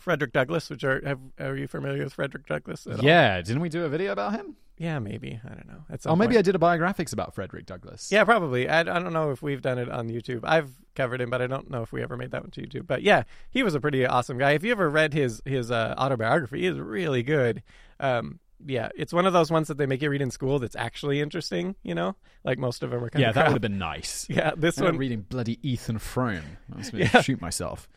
Frederick 0.00 0.32
Douglass. 0.32 0.70
Which 0.70 0.84
are 0.84 1.02
have, 1.06 1.20
are 1.38 1.56
you 1.56 1.68
familiar 1.68 2.04
with 2.04 2.14
Frederick 2.14 2.46
Douglass? 2.46 2.86
At 2.86 3.00
all? 3.00 3.04
Yeah, 3.04 3.40
didn't 3.42 3.60
we 3.60 3.68
do 3.68 3.84
a 3.84 3.88
video 3.90 4.12
about 4.12 4.32
him? 4.32 4.56
Yeah, 4.78 4.98
maybe 4.98 5.40
I 5.44 5.48
don't 5.54 5.66
know. 5.66 5.84
At 5.90 6.02
some 6.02 6.12
Oh, 6.12 6.16
maybe 6.16 6.34
point. 6.34 6.38
I 6.38 6.42
did 6.42 6.54
a 6.54 6.58
biographics 6.58 7.12
about 7.12 7.34
Frederick 7.34 7.66
Douglass. 7.66 8.10
Yeah, 8.12 8.24
probably. 8.24 8.68
I, 8.68 8.80
I 8.80 8.82
don't 8.84 9.12
know 9.12 9.30
if 9.30 9.42
we've 9.42 9.62
done 9.62 9.78
it 9.78 9.88
on 9.90 10.08
YouTube. 10.08 10.40
I've 10.44 10.70
covered 10.94 11.20
him, 11.20 11.30
but 11.30 11.40
I 11.42 11.46
don't 11.46 11.70
know 11.70 11.82
if 11.82 11.92
we 11.92 12.02
ever 12.02 12.16
made 12.16 12.30
that 12.32 12.42
one 12.42 12.50
to 12.52 12.60
YouTube. 12.62 12.86
But 12.86 13.02
yeah, 13.02 13.22
he 13.50 13.62
was 13.62 13.74
a 13.74 13.80
pretty 13.80 14.04
awesome 14.06 14.38
guy. 14.38 14.52
If 14.52 14.64
you 14.64 14.72
ever 14.72 14.88
read 14.90 15.14
his 15.14 15.40
his 15.44 15.70
uh, 15.70 15.94
autobiography, 15.98 16.60
he 16.60 16.66
is 16.66 16.78
really 16.78 17.22
good. 17.22 17.62
Um, 18.00 18.38
yeah, 18.64 18.88
it's 18.96 19.12
one 19.12 19.26
of 19.26 19.32
those 19.34 19.50
ones 19.50 19.68
that 19.68 19.76
they 19.76 19.84
make 19.86 20.00
you 20.00 20.08
read 20.08 20.22
in 20.22 20.30
school 20.30 20.58
that's 20.58 20.76
actually 20.76 21.20
interesting. 21.20 21.74
You 21.82 21.94
know, 21.94 22.16
like 22.44 22.58
most 22.58 22.82
of 22.82 22.90
them 22.90 23.04
are 23.04 23.10
kind 23.10 23.22
yeah, 23.22 23.28
of 23.28 23.34
that 23.34 23.40
crap. 23.42 23.48
would 23.52 23.62
have 23.62 23.70
been 23.70 23.78
nice. 23.78 24.26
Yeah, 24.30 24.52
this 24.56 24.78
one. 24.78 24.96
reading 24.98 25.20
bloody 25.22 25.58
Ethan 25.62 25.98
Frome. 25.98 26.56
I 26.74 26.78
was 26.78 26.90
going 26.90 27.02
Yeah. 27.04 27.08
to 27.10 27.22
shoot 27.22 27.40
myself. 27.40 27.88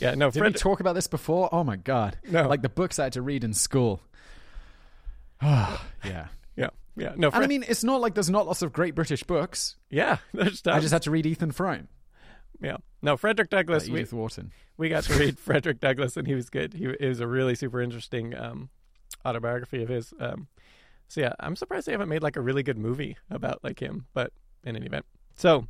yeah, 0.00 0.14
no, 0.14 0.30
Did 0.30 0.38
Fred, 0.40 0.52
we 0.54 0.58
talk 0.58 0.80
about 0.80 0.94
this 0.94 1.06
before? 1.06 1.48
Oh 1.52 1.64
my 1.64 1.76
god! 1.76 2.18
No. 2.30 2.46
like 2.48 2.62
the 2.62 2.68
books 2.68 2.98
I 2.98 3.04
had 3.04 3.12
to 3.14 3.22
read 3.22 3.42
in 3.44 3.52
school. 3.54 4.00
yeah, 5.42 5.78
yeah, 6.56 6.70
yeah, 6.96 7.12
no, 7.16 7.28
and 7.28 7.44
I 7.44 7.46
mean, 7.46 7.64
it's 7.68 7.84
not 7.84 8.00
like 8.00 8.14
there's 8.14 8.30
not 8.30 8.46
lots 8.46 8.62
of 8.62 8.72
great 8.72 8.94
British 8.94 9.22
books. 9.22 9.76
yeah, 9.90 10.18
there's 10.34 10.62
I 10.66 10.80
just 10.80 10.92
had 10.92 11.02
to 11.02 11.10
read 11.10 11.26
Ethan 11.26 11.52
Frome, 11.52 11.88
yeah, 12.60 12.76
no, 13.02 13.16
Frederick 13.16 13.50
by 13.50 13.58
Douglass. 13.58 13.88
We, 13.88 14.00
Edith 14.00 14.12
Wharton. 14.12 14.52
we 14.76 14.88
got 14.88 15.04
to 15.04 15.14
read 15.18 15.38
Frederick 15.38 15.80
Douglass, 15.80 16.16
and 16.16 16.26
he 16.26 16.34
was 16.34 16.50
good. 16.50 16.74
He 16.74 16.84
it 16.84 17.08
was 17.08 17.20
a 17.20 17.26
really 17.26 17.54
super 17.54 17.80
interesting 17.80 18.36
um, 18.36 18.70
autobiography 19.24 19.82
of 19.82 19.88
his. 19.88 20.12
Um, 20.18 20.48
so 21.08 21.20
yeah, 21.20 21.32
I'm 21.38 21.56
surprised 21.56 21.86
they 21.86 21.92
haven't 21.92 22.08
made 22.08 22.22
like 22.22 22.36
a 22.36 22.40
really 22.40 22.62
good 22.62 22.78
movie 22.78 23.16
about 23.30 23.62
like 23.62 23.80
him. 23.80 24.06
But 24.14 24.32
in 24.64 24.76
any 24.76 24.86
event, 24.86 25.04
so 25.36 25.66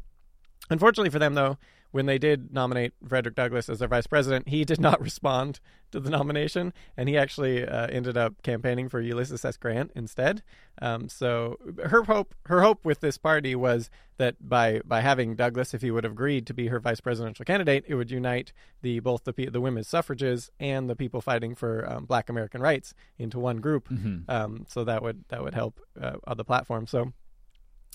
unfortunately 0.71 1.11
for 1.11 1.19
them 1.19 1.35
though, 1.35 1.59
when 1.97 2.05
they 2.05 2.19
did 2.19 2.53
nominate 2.53 2.93
Frederick 3.09 3.35
Douglass 3.35 3.71
as 3.71 3.79
their 3.79 3.89
vice 3.89 4.07
president, 4.07 4.51
he 4.51 4.67
did 4.67 4.79
not 4.79 5.01
respond 5.11 5.61
to 5.93 5.99
the 5.99 6.11
nomination, 6.11 6.75
and 6.95 7.09
he 7.09 7.17
actually 7.17 7.67
uh, 7.67 7.87
ended 7.87 8.19
up 8.19 8.43
campaigning 8.43 8.91
for 8.91 9.01
Ulysses 9.01 9.43
S. 9.47 9.57
Grant 9.57 9.93
instead. 9.97 10.43
Um, 10.83 11.09
so 11.09 11.57
her 11.87 12.03
hope, 12.03 12.35
her 12.45 12.61
hope 12.61 12.85
with 12.85 13.01
this 13.01 13.17
party 13.17 13.55
was 13.55 13.89
that 14.19 14.37
by 14.47 14.83
by 14.85 15.01
having 15.01 15.37
Douglass, 15.37 15.73
if 15.73 15.81
he 15.81 15.91
would 15.91 16.05
have 16.05 16.13
agreed 16.13 16.47
to 16.49 16.55
be 16.55 16.67
her 16.67 16.81
vice 16.81 17.01
presidential 17.01 17.47
candidate, 17.47 17.85
it 17.89 17.95
would 17.95 18.11
unite 18.11 18.53
the 18.83 19.01
both 19.01 19.25
the 19.25 19.33
the 19.47 19.63
women's 19.63 19.89
suffrages 19.89 20.51
and 20.61 20.91
the 20.91 20.97
people 20.97 21.23
fighting 21.23 21.55
for 21.55 21.91
um, 21.91 22.05
Black 22.05 22.29
American 22.29 22.61
rights 22.61 22.93
into 23.17 23.39
one 23.39 23.57
group. 23.63 23.89
Um, 24.29 24.67
so 24.69 24.85
that 24.85 25.03
would 25.03 25.25
that 25.29 25.43
would 25.43 25.55
help 25.55 25.81
uh, 25.99 26.35
the 26.35 26.45
platform. 26.45 26.87
So. 26.87 27.15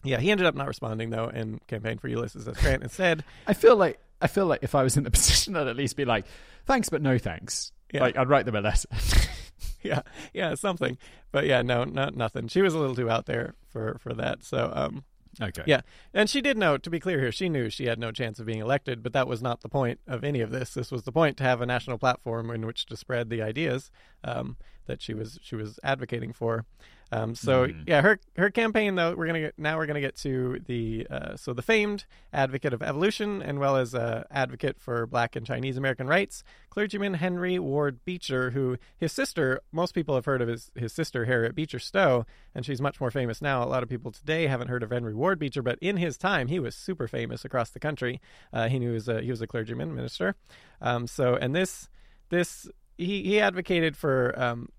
Yeah, 0.03 0.19
he 0.19 0.31
ended 0.31 0.47
up 0.47 0.55
not 0.55 0.67
responding 0.67 1.09
though, 1.09 1.25
and 1.25 1.65
campaigned 1.67 2.01
for 2.01 2.07
Ulysses 2.07 2.47
S. 2.47 2.59
Grant 2.59 2.83
instead. 2.83 3.23
I 3.47 3.53
feel 3.53 3.75
like 3.75 3.99
I 4.21 4.27
feel 4.27 4.45
like 4.45 4.59
if 4.63 4.75
I 4.75 4.83
was 4.83 4.97
in 4.97 5.03
the 5.03 5.11
position, 5.11 5.55
I'd 5.55 5.67
at 5.67 5.75
least 5.75 5.95
be 5.95 6.05
like, 6.05 6.25
"Thanks, 6.65 6.89
but 6.89 7.01
no 7.01 7.17
thanks." 7.17 7.71
Yeah. 7.93 8.01
Like 8.01 8.17
I'd 8.17 8.29
write 8.29 8.45
them 8.45 8.55
a 8.55 8.61
letter. 8.61 8.87
yeah, 9.81 10.01
yeah, 10.33 10.55
something. 10.55 10.97
But 11.31 11.45
yeah, 11.45 11.61
no, 11.61 11.83
not 11.83 12.15
nothing. 12.15 12.47
She 12.47 12.61
was 12.61 12.73
a 12.73 12.79
little 12.79 12.95
too 12.95 13.09
out 13.09 13.25
there 13.25 13.55
for 13.67 13.97
for 13.99 14.13
that. 14.13 14.43
So, 14.43 14.71
um, 14.73 15.03
okay. 15.41 15.63
yeah, 15.65 15.81
and 16.13 16.29
she 16.29 16.41
did 16.41 16.57
know. 16.57 16.77
To 16.77 16.89
be 16.89 16.99
clear 16.99 17.19
here, 17.19 17.31
she 17.31 17.49
knew 17.49 17.69
she 17.69 17.85
had 17.85 17.99
no 17.99 18.11
chance 18.11 18.39
of 18.39 18.45
being 18.45 18.59
elected. 18.59 19.03
But 19.03 19.13
that 19.13 19.27
was 19.27 19.41
not 19.41 19.61
the 19.61 19.69
point 19.69 19.99
of 20.07 20.23
any 20.23 20.41
of 20.41 20.51
this. 20.51 20.73
This 20.73 20.91
was 20.91 21.03
the 21.03 21.11
point 21.11 21.37
to 21.37 21.43
have 21.43 21.61
a 21.61 21.65
national 21.65 21.97
platform 21.97 22.49
in 22.49 22.65
which 22.65 22.85
to 22.87 22.97
spread 22.97 23.29
the 23.29 23.41
ideas 23.41 23.91
um, 24.23 24.57
that 24.91 25.01
she 25.01 25.13
was 25.13 25.39
she 25.41 25.55
was 25.55 25.79
advocating 25.83 26.33
for. 26.33 26.65
Um, 27.13 27.35
so 27.35 27.67
yeah, 27.87 28.01
her 28.01 28.19
her 28.37 28.49
campaign 28.49 28.95
though 28.95 29.13
we're 29.15 29.27
gonna 29.27 29.41
get 29.41 29.59
now 29.59 29.77
we're 29.77 29.85
gonna 29.85 29.99
get 29.99 30.15
to 30.17 30.61
the 30.65 31.07
uh, 31.09 31.35
so 31.35 31.53
the 31.53 31.61
famed 31.61 32.05
advocate 32.31 32.73
of 32.73 32.81
evolution 32.81 33.41
and 33.41 33.59
well 33.59 33.75
as 33.75 33.93
uh, 33.93 34.23
advocate 34.31 34.79
for 34.79 35.05
Black 35.07 35.35
and 35.35 35.45
Chinese 35.45 35.75
American 35.75 36.07
rights, 36.07 36.43
clergyman 36.69 37.15
Henry 37.15 37.59
Ward 37.59 37.99
Beecher, 38.05 38.51
who 38.51 38.77
his 38.97 39.11
sister 39.11 39.59
most 39.73 39.93
people 39.93 40.15
have 40.15 40.25
heard 40.25 40.41
of 40.41 40.47
his 40.47 40.71
his 40.75 40.93
sister 40.93 41.25
Harriet 41.25 41.53
Beecher 41.53 41.79
Stowe, 41.79 42.25
and 42.55 42.65
she's 42.65 42.81
much 42.81 43.01
more 43.01 43.11
famous 43.11 43.41
now. 43.41 43.61
A 43.61 43.65
lot 43.65 43.83
of 43.83 43.89
people 43.89 44.11
today 44.11 44.47
haven't 44.47 44.69
heard 44.69 44.83
of 44.83 44.91
Henry 44.91 45.13
Ward 45.13 45.37
Beecher, 45.37 45.61
but 45.61 45.79
in 45.81 45.97
his 45.97 46.17
time 46.17 46.47
he 46.47 46.59
was 46.59 46.75
super 46.75 47.09
famous 47.09 47.43
across 47.43 47.71
the 47.71 47.79
country. 47.79 48.21
Uh, 48.53 48.69
he 48.69 48.79
knew 48.79 48.89
he 48.89 48.93
was 48.93 49.09
a, 49.09 49.21
he 49.21 49.31
was 49.31 49.41
a 49.41 49.47
clergyman 49.47 49.93
minister. 49.93 50.35
Um, 50.81 51.07
so 51.07 51.35
and 51.35 51.53
this 51.53 51.89
this 52.29 52.69
he 52.97 53.23
he 53.23 53.41
advocated 53.41 53.97
for 53.97 54.33
um, 54.41 54.69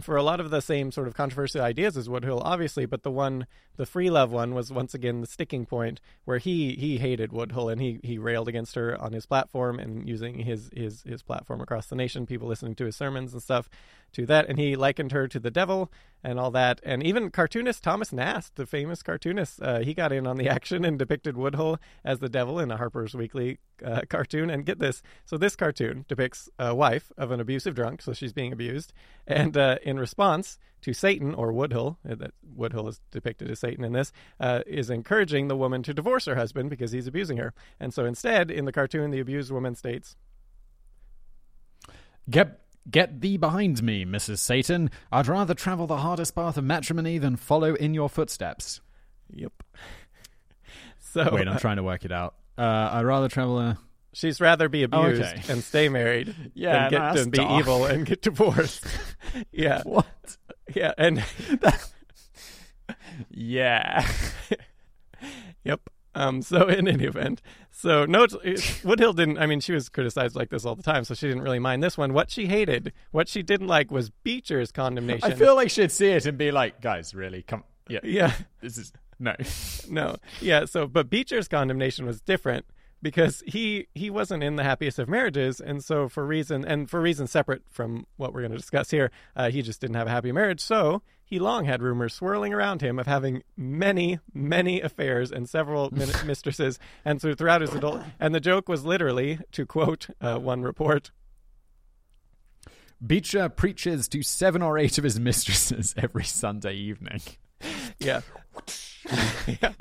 for 0.00 0.16
a 0.16 0.22
lot 0.22 0.40
of 0.40 0.50
the 0.50 0.60
same 0.60 0.90
sort 0.90 1.06
of 1.06 1.14
controversial 1.14 1.60
ideas 1.60 1.96
as 1.96 2.08
Woodhull, 2.08 2.40
obviously, 2.40 2.86
but 2.86 3.02
the 3.02 3.10
one, 3.10 3.46
the 3.76 3.86
free 3.86 4.10
love 4.10 4.32
one, 4.32 4.54
was 4.54 4.72
once 4.72 4.94
again 4.94 5.20
the 5.20 5.26
sticking 5.26 5.66
point 5.66 6.00
where 6.24 6.38
he 6.38 6.74
he 6.74 6.98
hated 6.98 7.32
Woodhull 7.32 7.68
and 7.68 7.80
he 7.80 8.00
he 8.02 8.18
railed 8.18 8.48
against 8.48 8.74
her 8.74 9.00
on 9.00 9.12
his 9.12 9.26
platform 9.26 9.78
and 9.78 10.08
using 10.08 10.40
his 10.40 10.70
his 10.74 11.02
his 11.02 11.22
platform 11.22 11.60
across 11.60 11.86
the 11.86 11.96
nation, 11.96 12.26
people 12.26 12.48
listening 12.48 12.74
to 12.76 12.86
his 12.86 12.96
sermons 12.96 13.32
and 13.32 13.42
stuff, 13.42 13.68
to 14.12 14.26
that, 14.26 14.48
and 14.48 14.58
he 14.58 14.76
likened 14.76 15.12
her 15.12 15.28
to 15.28 15.38
the 15.38 15.50
devil 15.50 15.90
and 16.24 16.38
all 16.38 16.50
that, 16.52 16.80
and 16.84 17.02
even 17.02 17.30
cartoonist 17.30 17.82
Thomas 17.82 18.12
Nast, 18.12 18.56
the 18.56 18.66
famous 18.66 19.02
cartoonist, 19.02 19.60
uh, 19.62 19.80
he 19.80 19.94
got 19.94 20.12
in 20.12 20.26
on 20.26 20.36
the 20.36 20.48
action 20.56 20.84
and 20.84 20.98
depicted 20.98 21.36
Woodhull 21.36 21.78
as 22.04 22.20
the 22.20 22.28
devil 22.28 22.58
in 22.58 22.70
a 22.70 22.76
Harper's 22.76 23.14
Weekly 23.14 23.58
uh, 23.84 24.02
cartoon. 24.08 24.50
And 24.50 24.64
get 24.64 24.78
this: 24.78 25.02
so 25.24 25.36
this 25.36 25.56
cartoon 25.56 26.04
depicts 26.08 26.48
a 26.58 26.74
wife 26.74 27.10
of 27.16 27.30
an 27.30 27.40
abusive 27.40 27.74
drunk, 27.74 28.02
so 28.02 28.12
she's 28.12 28.32
being 28.32 28.52
abused, 28.52 28.92
and 29.26 29.56
uh, 29.56 29.78
in 29.82 29.98
response 29.98 30.58
to 30.82 30.92
Satan 30.92 31.32
or 31.34 31.52
Woodhull, 31.52 31.98
uh, 32.08 32.16
that 32.16 32.32
Woodhull 32.42 32.88
is 32.88 33.00
depicted 33.10 33.50
as 33.50 33.60
Satan 33.60 33.84
in 33.84 33.92
this, 33.92 34.12
uh, 34.40 34.62
is 34.66 34.90
encouraging 34.90 35.48
the 35.48 35.56
woman 35.56 35.82
to 35.84 35.94
divorce 35.94 36.26
her 36.26 36.34
husband 36.34 36.70
because 36.70 36.92
he's 36.92 37.06
abusing 37.06 37.36
her. 37.38 37.54
And 37.80 37.94
so 37.94 38.04
instead, 38.04 38.50
in 38.50 38.64
the 38.64 38.72
cartoon, 38.72 39.10
the 39.10 39.20
abused 39.20 39.50
woman 39.50 39.74
states, 39.74 40.16
Get 42.28 42.61
get 42.90 43.20
thee 43.20 43.36
behind 43.36 43.82
me, 43.82 44.04
Mrs. 44.04 44.38
Satan. 44.38 44.90
I'd 45.10 45.28
rather 45.28 45.54
travel 45.54 45.86
the 45.86 45.98
hardest 45.98 46.34
path 46.34 46.56
of 46.56 46.64
matrimony 46.64 47.18
than 47.18 47.36
follow 47.36 47.74
in 47.74 47.94
your 47.94 48.08
footsteps. 48.08 48.80
"Yep." 49.34 49.52
so 50.98 51.28
Wait, 51.34 51.48
I'm 51.48 51.58
trying 51.58 51.76
to 51.76 51.82
work 51.82 52.04
it 52.04 52.12
out. 52.12 52.34
Uh, 52.58 52.90
I'd 52.92 53.04
rather 53.04 53.28
travel 53.28 53.58
a. 53.60 53.78
She's 54.14 54.40
rather 54.42 54.68
be 54.68 54.82
abused 54.82 55.22
okay. 55.22 55.42
and 55.48 55.64
stay 55.64 55.88
married 55.88 56.34
Yeah, 56.54 56.88
than 56.88 56.90
get 56.90 57.14
no, 57.14 57.24
to 57.24 57.30
be 57.30 57.38
dark. 57.38 57.60
evil 57.60 57.86
and 57.86 58.04
get 58.04 58.20
divorced. 58.20 58.86
yeah, 59.52 59.80
What? 59.84 60.36
yeah, 60.74 60.92
and 60.98 61.24
Yeah. 63.30 64.06
yep. 65.64 65.80
Um, 66.14 66.42
so 66.42 66.68
in 66.68 66.88
any 66.88 67.04
event, 67.04 67.40
so 67.82 68.04
no, 68.06 68.22
it's- 68.24 68.84
Woodhull 68.84 69.12
didn't. 69.12 69.38
I 69.38 69.46
mean, 69.46 69.58
she 69.58 69.72
was 69.72 69.88
criticized 69.88 70.36
like 70.36 70.50
this 70.50 70.64
all 70.64 70.76
the 70.76 70.82
time, 70.84 71.02
so 71.02 71.14
she 71.14 71.26
didn't 71.26 71.42
really 71.42 71.58
mind 71.58 71.82
this 71.82 71.98
one. 71.98 72.12
What 72.12 72.30
she 72.30 72.46
hated, 72.46 72.92
what 73.10 73.28
she 73.28 73.42
didn't 73.42 73.66
like, 73.66 73.90
was 73.90 74.10
Beecher's 74.24 74.70
condemnation. 74.70 75.24
I 75.32 75.34
feel 75.34 75.56
like 75.56 75.68
she'd 75.70 75.90
see 75.90 76.10
it 76.10 76.24
and 76.26 76.38
be 76.38 76.52
like, 76.52 76.80
guys, 76.80 77.12
really? 77.14 77.42
Come. 77.42 77.64
Yeah. 77.88 77.98
yeah, 78.04 78.32
This 78.60 78.78
is. 78.78 78.92
No. 79.18 79.34
no, 79.90 80.16
yeah. 80.40 80.64
So, 80.64 80.86
but 80.86 81.10
Beecher's 81.10 81.48
condemnation 81.48 82.06
was 82.06 82.20
different 82.20 82.64
because 83.02 83.42
he 83.46 83.88
he 83.94 84.10
wasn't 84.10 84.44
in 84.44 84.54
the 84.56 84.62
happiest 84.62 85.00
of 85.00 85.08
marriages, 85.08 85.60
and 85.60 85.82
so 85.82 86.08
for 86.08 86.24
reason 86.24 86.64
and 86.64 86.88
for 86.88 87.00
reasons 87.00 87.32
separate 87.32 87.62
from 87.70 88.06
what 88.16 88.32
we're 88.32 88.42
going 88.42 88.52
to 88.52 88.58
discuss 88.58 88.90
here, 88.92 89.10
uh, 89.34 89.50
he 89.50 89.60
just 89.60 89.80
didn't 89.80 89.96
have 89.96 90.06
a 90.06 90.10
happy 90.10 90.30
marriage. 90.30 90.60
So 90.60 91.02
he 91.32 91.38
long 91.38 91.64
had 91.64 91.80
rumors 91.80 92.12
swirling 92.12 92.52
around 92.52 92.82
him 92.82 92.98
of 92.98 93.06
having 93.06 93.42
many, 93.56 94.18
many 94.34 94.82
affairs 94.82 95.32
and 95.32 95.48
several 95.48 95.88
min- 95.90 96.12
mistresses, 96.26 96.78
and 97.06 97.22
so 97.22 97.34
throughout 97.34 97.62
his 97.62 97.72
adult. 97.72 98.02
And 98.20 98.34
the 98.34 98.40
joke 98.40 98.68
was 98.68 98.84
literally, 98.84 99.38
to 99.52 99.64
quote 99.64 100.08
uh, 100.20 100.36
one 100.36 100.60
report, 100.60 101.10
Beecher 103.04 103.48
preaches 103.48 104.08
to 104.08 104.22
seven 104.22 104.60
or 104.60 104.76
eight 104.76 104.98
of 104.98 105.04
his 105.04 105.18
mistresses 105.18 105.94
every 105.96 106.24
Sunday 106.24 106.74
evening. 106.74 107.22
yeah. 107.98 108.20
yeah. 109.62 109.72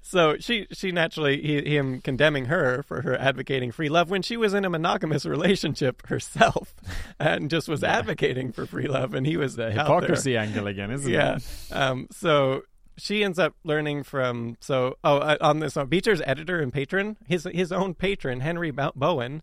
So 0.00 0.36
she 0.38 0.66
she 0.72 0.90
naturally 0.92 1.40
he, 1.42 1.76
him 1.76 2.00
condemning 2.00 2.46
her 2.46 2.82
for 2.82 3.02
her 3.02 3.16
advocating 3.18 3.70
free 3.72 3.88
love 3.88 4.10
when 4.10 4.22
she 4.22 4.36
was 4.36 4.54
in 4.54 4.64
a 4.64 4.70
monogamous 4.70 5.26
relationship 5.26 6.06
herself 6.08 6.74
and 7.20 7.50
just 7.50 7.68
was 7.68 7.84
advocating 7.84 8.52
for 8.52 8.66
free 8.66 8.88
love 8.88 9.14
and 9.14 9.26
he 9.26 9.36
was 9.36 9.56
The 9.56 9.70
hypocrisy 9.70 10.36
angle 10.36 10.66
again, 10.66 10.90
isn't 10.90 11.10
Yeah. 11.12 11.36
it? 11.36 11.72
Um. 11.76 12.08
So 12.10 12.62
she 12.96 13.22
ends 13.22 13.38
up 13.38 13.54
learning 13.64 14.02
from 14.02 14.56
so 14.60 14.96
oh 15.04 15.18
uh, 15.18 15.36
on 15.40 15.60
this 15.60 15.76
on 15.76 15.88
Beecher's 15.88 16.22
editor 16.24 16.60
and 16.60 16.72
patron 16.72 17.16
his 17.26 17.46
his 17.52 17.70
own 17.72 17.94
patron 17.94 18.40
Henry 18.40 18.70
Bo- 18.70 18.92
Bowen. 18.96 19.42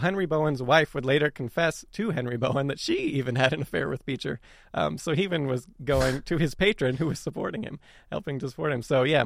Henry 0.00 0.26
Bowen's 0.26 0.62
wife 0.62 0.94
would 0.94 1.04
later 1.04 1.30
confess 1.30 1.84
to 1.92 2.10
Henry 2.10 2.36
Bowen 2.36 2.66
that 2.68 2.78
she 2.78 2.94
even 2.94 3.36
had 3.36 3.52
an 3.52 3.62
affair 3.62 3.88
with 3.88 4.04
Beecher. 4.06 4.40
Um, 4.74 4.98
so 4.98 5.14
he 5.14 5.22
even 5.22 5.46
was 5.46 5.66
going 5.84 6.22
to 6.22 6.38
his 6.38 6.54
patron 6.54 6.96
who 6.96 7.06
was 7.06 7.18
supporting 7.18 7.62
him, 7.62 7.78
helping 8.10 8.38
to 8.40 8.48
support 8.48 8.72
him. 8.72 8.82
So 8.82 9.02
yeah. 9.02 9.24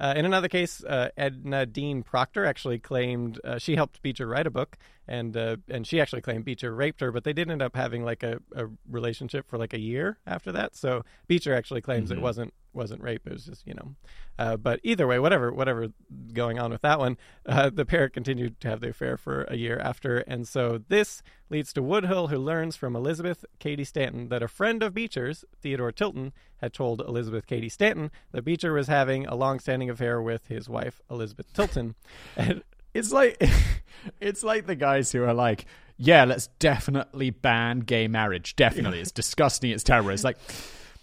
Uh, 0.00 0.14
in 0.16 0.24
another 0.24 0.46
case, 0.46 0.84
uh, 0.84 1.08
Edna 1.16 1.66
Dean 1.66 2.04
Proctor 2.04 2.44
actually 2.44 2.78
claimed 2.78 3.40
uh, 3.42 3.58
she 3.58 3.74
helped 3.74 4.00
Beecher 4.00 4.28
write 4.28 4.46
a 4.46 4.50
book, 4.50 4.76
and 5.08 5.36
uh, 5.36 5.56
and 5.68 5.84
she 5.84 6.00
actually 6.00 6.22
claimed 6.22 6.44
Beecher 6.44 6.72
raped 6.72 7.00
her, 7.00 7.10
but 7.10 7.24
they 7.24 7.32
did 7.32 7.50
end 7.50 7.62
up 7.62 7.74
having 7.74 8.04
like 8.04 8.22
a, 8.22 8.38
a 8.54 8.66
relationship 8.88 9.48
for 9.48 9.58
like 9.58 9.74
a 9.74 9.78
year 9.80 10.18
after 10.24 10.52
that. 10.52 10.76
So 10.76 11.04
Beecher 11.26 11.52
actually 11.52 11.80
claims 11.80 12.12
it 12.12 12.20
wasn't 12.20 12.54
wasn't 12.72 13.02
rape; 13.02 13.26
it 13.26 13.32
was 13.32 13.44
just 13.46 13.66
you 13.66 13.74
know. 13.74 13.94
Uh, 14.38 14.56
but 14.56 14.78
either 14.82 15.06
way, 15.06 15.18
whatever 15.18 15.52
whatever 15.52 15.88
going 16.32 16.58
on 16.58 16.70
with 16.70 16.82
that 16.82 16.98
one, 16.98 17.16
uh, 17.46 17.70
the 17.70 17.84
pair 17.84 18.08
continued 18.08 18.60
to 18.60 18.68
have 18.68 18.80
the 18.80 18.90
affair 18.90 19.16
for 19.16 19.42
a 19.48 19.56
year 19.56 19.78
after, 19.78 20.18
and 20.18 20.46
so 20.46 20.80
this 20.88 21.22
leads 21.50 21.72
to 21.72 21.82
Woodhull, 21.82 22.28
who 22.28 22.38
learns 22.38 22.76
from 22.76 22.94
Elizabeth 22.94 23.44
Cady 23.58 23.84
Stanton 23.84 24.28
that 24.28 24.42
a 24.42 24.48
friend 24.48 24.82
of 24.82 24.94
Beecher's, 24.94 25.44
Theodore 25.60 25.92
Tilton, 25.92 26.32
had 26.58 26.72
told 26.72 27.00
Elizabeth 27.00 27.46
Cady 27.46 27.68
Stanton 27.68 28.10
that 28.32 28.42
Beecher 28.44 28.72
was 28.72 28.86
having 28.86 29.26
a 29.26 29.34
long-standing 29.34 29.88
affair 29.90 30.20
with 30.20 30.46
his 30.48 30.68
wife 30.68 31.00
Elizabeth 31.10 31.52
Tilton. 31.54 31.94
And 32.36 32.62
It's 32.94 33.12
like 33.12 33.40
it's 34.20 34.42
like 34.42 34.66
the 34.66 34.76
guys 34.76 35.10
who 35.12 35.22
are 35.24 35.34
like, 35.34 35.64
yeah, 35.96 36.24
let's 36.24 36.46
definitely 36.58 37.30
ban 37.30 37.80
gay 37.80 38.06
marriage. 38.08 38.54
Definitely, 38.56 39.00
it's 39.00 39.10
disgusting. 39.10 39.70
It's 39.72 39.82
terrible. 39.82 40.10
It's 40.10 40.22
like, 40.24 40.38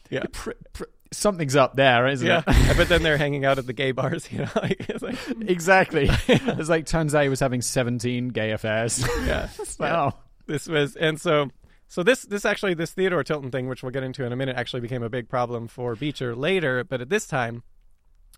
Yeah. 0.09 0.24
pr- 0.32 0.51
pr- 0.74 0.84
something's 1.16 1.55
up 1.55 1.76
there, 1.76 2.07
isn't 2.07 2.28
yeah, 2.28 2.43
it? 2.45 2.78
but 2.78 2.89
then 2.89 3.03
they're 3.03 3.18
hanging 3.18 3.45
out 3.45 3.57
at 3.57 3.66
the 3.66 3.74
gay 3.74 3.91
bars, 3.91 4.28
you 4.32 4.39
know. 4.39 4.49
Like, 4.55 4.86
exactly. 5.41 6.09
It's 6.28 6.70
like 6.70 6.86
turns 6.86 7.16
out 7.16 7.24
he 7.24 7.30
was 7.30 7.39
having 7.39 7.61
seventeen 7.61 8.30
gay 8.30 8.51
affairs. 8.51 9.05
yeah, 9.26 9.49
wow. 9.80 10.13
Oh. 10.13 10.20
this 10.47 10.68
was 10.68 10.95
and 10.95 11.20
so 11.20 11.49
so 11.88 12.03
this 12.03 12.24
this 12.24 12.45
actually 12.45 12.74
this 12.74 12.91
Theodore 12.91 13.24
Tilton 13.24 13.51
thing, 13.51 13.68
which 13.68 13.84
we'll 13.84 13.91
get 13.91 14.03
into 14.03 14.24
in 14.26 14.32
a 14.32 14.36
minute, 14.36 14.55
actually 14.55 14.82
became 14.82 15.03
a 15.03 15.09
big 15.09 15.30
problem 15.30 15.68
for 15.68 15.95
Beecher 15.95 16.36
later. 16.36 16.84
But 16.84 17.01
at 17.01 17.09
this 17.09 17.26
time, 17.26 17.63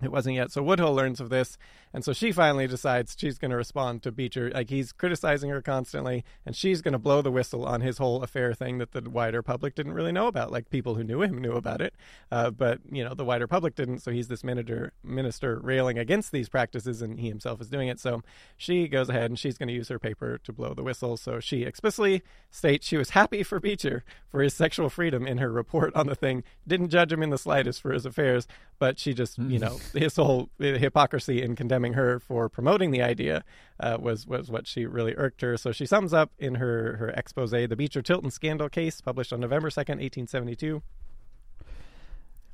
it 0.01 0.11
wasn't 0.11 0.35
yet. 0.35 0.51
So 0.51 0.61
Woodhull 0.61 0.93
learns 0.93 1.19
of 1.19 1.29
this, 1.29 1.57
and 1.93 2.03
so 2.03 2.13
she 2.13 2.31
finally 2.31 2.67
decides 2.67 3.15
she's 3.17 3.37
going 3.37 3.51
to 3.51 3.57
respond 3.57 4.03
to 4.03 4.11
Beecher. 4.11 4.51
Like 4.51 4.69
he's 4.69 4.91
criticizing 4.91 5.49
her 5.49 5.61
constantly, 5.61 6.23
and 6.45 6.55
she's 6.55 6.81
going 6.81 6.93
to 6.93 6.99
blow 6.99 7.21
the 7.21 7.31
whistle 7.31 7.65
on 7.65 7.81
his 7.81 7.97
whole 7.97 8.23
affair 8.23 8.53
thing 8.53 8.77
that 8.77 8.91
the 8.91 9.09
wider 9.09 9.41
public 9.41 9.75
didn't 9.75 9.93
really 9.93 10.11
know 10.11 10.27
about. 10.27 10.51
Like 10.51 10.69
people 10.69 10.95
who 10.95 11.03
knew 11.03 11.21
him 11.21 11.39
knew 11.39 11.53
about 11.53 11.81
it, 11.81 11.93
uh, 12.31 12.51
but 12.51 12.79
you 12.91 13.03
know 13.03 13.13
the 13.13 13.25
wider 13.25 13.47
public 13.47 13.75
didn't. 13.75 13.99
So 13.99 14.11
he's 14.11 14.27
this 14.27 14.43
minister 14.43 14.93
minister 15.03 15.59
railing 15.61 15.97
against 15.97 16.31
these 16.31 16.49
practices, 16.49 17.01
and 17.01 17.19
he 17.19 17.29
himself 17.29 17.61
is 17.61 17.69
doing 17.69 17.87
it. 17.87 17.99
So 17.99 18.21
she 18.55 18.87
goes 18.87 19.09
ahead 19.09 19.31
and 19.31 19.39
she's 19.39 19.57
going 19.57 19.67
to 19.67 19.73
use 19.73 19.89
her 19.89 19.99
paper 19.99 20.37
to 20.43 20.53
blow 20.53 20.73
the 20.73 20.83
whistle. 20.83 21.17
So 21.17 21.39
she 21.39 21.63
explicitly 21.63 22.21
states 22.49 22.87
she 22.87 22.97
was 22.97 23.11
happy 23.11 23.43
for 23.43 23.59
Beecher 23.59 24.03
for 24.29 24.41
his 24.41 24.53
sexual 24.53 24.89
freedom 24.89 25.25
in 25.25 25.37
her 25.37 25.51
report 25.51 25.95
on 25.95 26.07
the 26.07 26.15
thing. 26.15 26.43
Didn't 26.67 26.89
judge 26.89 27.11
him 27.11 27.23
in 27.23 27.29
the 27.29 27.37
slightest 27.37 27.81
for 27.81 27.91
his 27.91 28.05
affairs, 28.05 28.47
but 28.79 28.99
she 28.99 29.13
just 29.13 29.37
you 29.37 29.59
know 29.59 29.79
his 29.93 30.15
whole 30.15 30.49
hypocrisy 30.59 31.41
in 31.41 31.55
condemning 31.55 31.93
her 31.93 32.19
for 32.19 32.49
promoting 32.49 32.91
the 32.91 33.01
idea 33.01 33.43
uh, 33.79 33.97
was 33.99 34.27
was 34.27 34.49
what 34.49 34.67
she 34.67 34.85
really 34.85 35.15
irked 35.15 35.41
her. 35.41 35.57
So 35.57 35.71
she 35.71 35.85
sums 35.85 36.13
up 36.13 36.31
in 36.37 36.55
her 36.55 36.97
her 36.97 37.09
expose 37.09 37.51
the 37.51 37.75
Beecher 37.75 38.01
Tilton 38.01 38.31
scandal 38.31 38.69
case 38.69 39.01
published 39.01 39.33
on 39.33 39.39
November 39.39 39.69
second, 39.69 40.01
eighteen 40.01 40.27
seventy 40.27 40.55
two. 40.55 40.81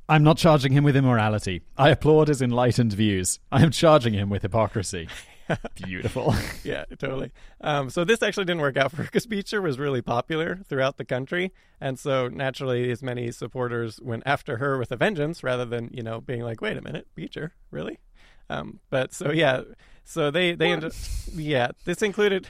I'm 0.08 0.22
not 0.22 0.36
charging 0.36 0.72
him 0.72 0.84
with 0.84 0.96
immorality. 0.96 1.62
I 1.78 1.88
applaud 1.88 2.28
his 2.28 2.42
enlightened 2.42 2.92
views. 2.92 3.40
I 3.50 3.62
am 3.62 3.70
charging 3.70 4.12
him 4.12 4.28
with 4.28 4.42
hypocrisy. 4.42 5.08
Beautiful. 5.74 6.34
yeah, 6.64 6.84
totally. 6.98 7.32
Um, 7.60 7.90
so 7.90 8.04
this 8.04 8.22
actually 8.22 8.44
didn't 8.44 8.62
work 8.62 8.76
out 8.76 8.92
for 8.92 9.02
because 9.02 9.26
Beecher 9.26 9.60
was 9.60 9.78
really 9.78 10.02
popular 10.02 10.60
throughout 10.68 10.96
the 10.96 11.04
country, 11.04 11.52
and 11.80 11.98
so 11.98 12.28
naturally, 12.28 12.90
as 12.90 13.02
many 13.02 13.30
supporters 13.30 14.00
went 14.02 14.22
after 14.26 14.58
her 14.58 14.78
with 14.78 14.92
a 14.92 14.96
vengeance 14.96 15.42
rather 15.42 15.64
than 15.64 15.90
you 15.92 16.02
know 16.02 16.20
being 16.20 16.42
like, 16.42 16.60
"Wait 16.60 16.76
a 16.76 16.82
minute, 16.82 17.08
Beecher, 17.14 17.52
really?" 17.70 17.98
Um, 18.50 18.80
but 18.90 19.12
so 19.12 19.30
yeah, 19.30 19.62
so 20.04 20.30
they 20.30 20.54
they 20.54 20.72
ended, 20.72 20.94
yeah. 21.34 21.70
This 21.84 22.02
included. 22.02 22.46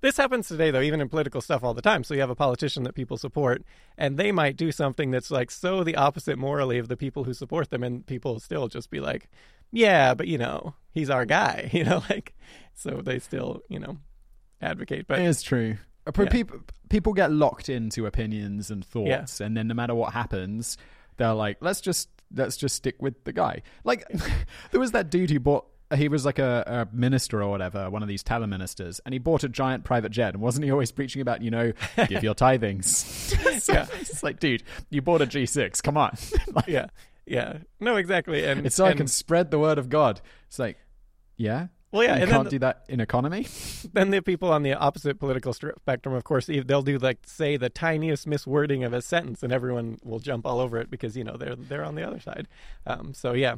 This 0.00 0.16
happens 0.16 0.48
today, 0.48 0.70
though, 0.70 0.80
even 0.80 1.00
in 1.00 1.08
political 1.08 1.40
stuff 1.40 1.62
all 1.64 1.74
the 1.74 1.82
time. 1.82 2.04
So 2.04 2.14
you 2.14 2.20
have 2.20 2.30
a 2.30 2.34
politician 2.34 2.82
that 2.84 2.94
people 2.94 3.16
support, 3.16 3.62
and 3.98 4.16
they 4.16 4.32
might 4.32 4.56
do 4.56 4.72
something 4.72 5.10
that's 5.10 5.30
like 5.30 5.50
so 5.50 5.82
the 5.84 5.96
opposite 5.96 6.38
morally 6.38 6.78
of 6.78 6.88
the 6.88 6.96
people 6.96 7.24
who 7.24 7.34
support 7.34 7.70
them, 7.70 7.82
and 7.82 8.06
people 8.06 8.38
still 8.40 8.68
just 8.68 8.90
be 8.90 9.00
like, 9.00 9.28
"Yeah, 9.70 10.14
but 10.14 10.26
you 10.28 10.38
know, 10.38 10.74
he's 10.92 11.10
our 11.10 11.24
guy," 11.24 11.70
you 11.72 11.84
know, 11.84 12.02
like 12.10 12.34
so 12.74 13.00
they 13.04 13.18
still, 13.18 13.62
you 13.68 13.78
know, 13.78 13.98
advocate. 14.62 15.06
But 15.06 15.20
It's 15.20 15.42
true. 15.42 15.76
Uh, 16.06 16.12
Yeah. 16.18 16.30
people 16.30 16.60
people 16.88 17.12
get 17.12 17.30
locked 17.30 17.68
into 17.68 18.06
opinions 18.06 18.70
and 18.70 18.84
thoughts, 18.84 19.40
and 19.40 19.56
then 19.56 19.68
no 19.68 19.74
matter 19.74 19.94
what 19.94 20.12
happens, 20.12 20.76
they're 21.18 21.34
like, 21.34 21.58
let's 21.60 21.80
just 21.80 22.08
let's 22.34 22.56
just 22.56 22.76
stick 22.76 22.96
with 23.02 23.24
the 23.24 23.32
guy. 23.32 23.62
Like 23.84 24.04
there 24.70 24.80
was 24.80 24.92
that 24.92 25.10
dude 25.10 25.30
who 25.30 25.40
bought. 25.40 25.66
He 25.94 26.08
was 26.08 26.24
like 26.24 26.38
a, 26.38 26.88
a 26.90 26.96
minister 26.96 27.42
or 27.42 27.50
whatever, 27.50 27.90
one 27.90 28.02
of 28.02 28.08
these 28.08 28.22
teleministers, 28.22 29.00
and 29.04 29.12
he 29.12 29.18
bought 29.18 29.44
a 29.44 29.48
giant 29.48 29.84
private 29.84 30.12
jet. 30.12 30.34
And 30.34 30.42
wasn't 30.42 30.64
he 30.64 30.70
always 30.70 30.92
preaching 30.92 31.20
about, 31.22 31.42
you 31.42 31.50
know, 31.50 31.72
give 32.08 32.22
your 32.22 32.34
tithings? 32.36 33.36
Yeah. 33.70 33.86
It's 34.00 34.22
like, 34.22 34.40
dude, 34.40 34.62
you 34.88 35.02
bought 35.02 35.20
a 35.20 35.26
G6. 35.26 35.82
Come 35.82 35.96
on. 35.96 36.16
Like, 36.52 36.66
yeah, 36.66 36.86
yeah, 37.26 37.58
no, 37.78 37.96
exactly. 37.96 38.44
And 38.44 38.66
It's 38.66 38.74
so 38.74 38.86
I 38.86 38.94
can 38.94 39.06
spread 39.06 39.50
the 39.50 39.58
word 39.58 39.78
of 39.78 39.88
God. 39.88 40.20
It's 40.48 40.58
like, 40.58 40.78
yeah, 41.36 41.68
well, 41.92 42.04
yeah, 42.04 42.16
you 42.16 42.22
and 42.22 42.30
can't 42.30 42.50
do 42.50 42.58
that 42.60 42.84
in 42.88 43.00
economy. 43.00 43.48
then 43.92 44.10
the 44.10 44.20
people 44.20 44.52
on 44.52 44.62
the 44.62 44.74
opposite 44.74 45.18
political 45.18 45.52
spectrum, 45.52 46.14
of 46.14 46.22
course, 46.22 46.46
they'll 46.46 46.82
do 46.82 46.98
like 46.98 47.18
say 47.26 47.56
the 47.56 47.68
tiniest 47.68 48.28
miswording 48.28 48.86
of 48.86 48.92
a 48.92 49.02
sentence, 49.02 49.42
and 49.42 49.52
everyone 49.52 49.98
will 50.04 50.20
jump 50.20 50.46
all 50.46 50.60
over 50.60 50.78
it 50.78 50.88
because 50.88 51.16
you 51.16 51.24
know 51.24 51.36
they're 51.36 51.56
they're 51.56 51.84
on 51.84 51.96
the 51.96 52.06
other 52.06 52.20
side. 52.20 52.46
Um, 52.86 53.12
so 53.12 53.32
yeah, 53.32 53.56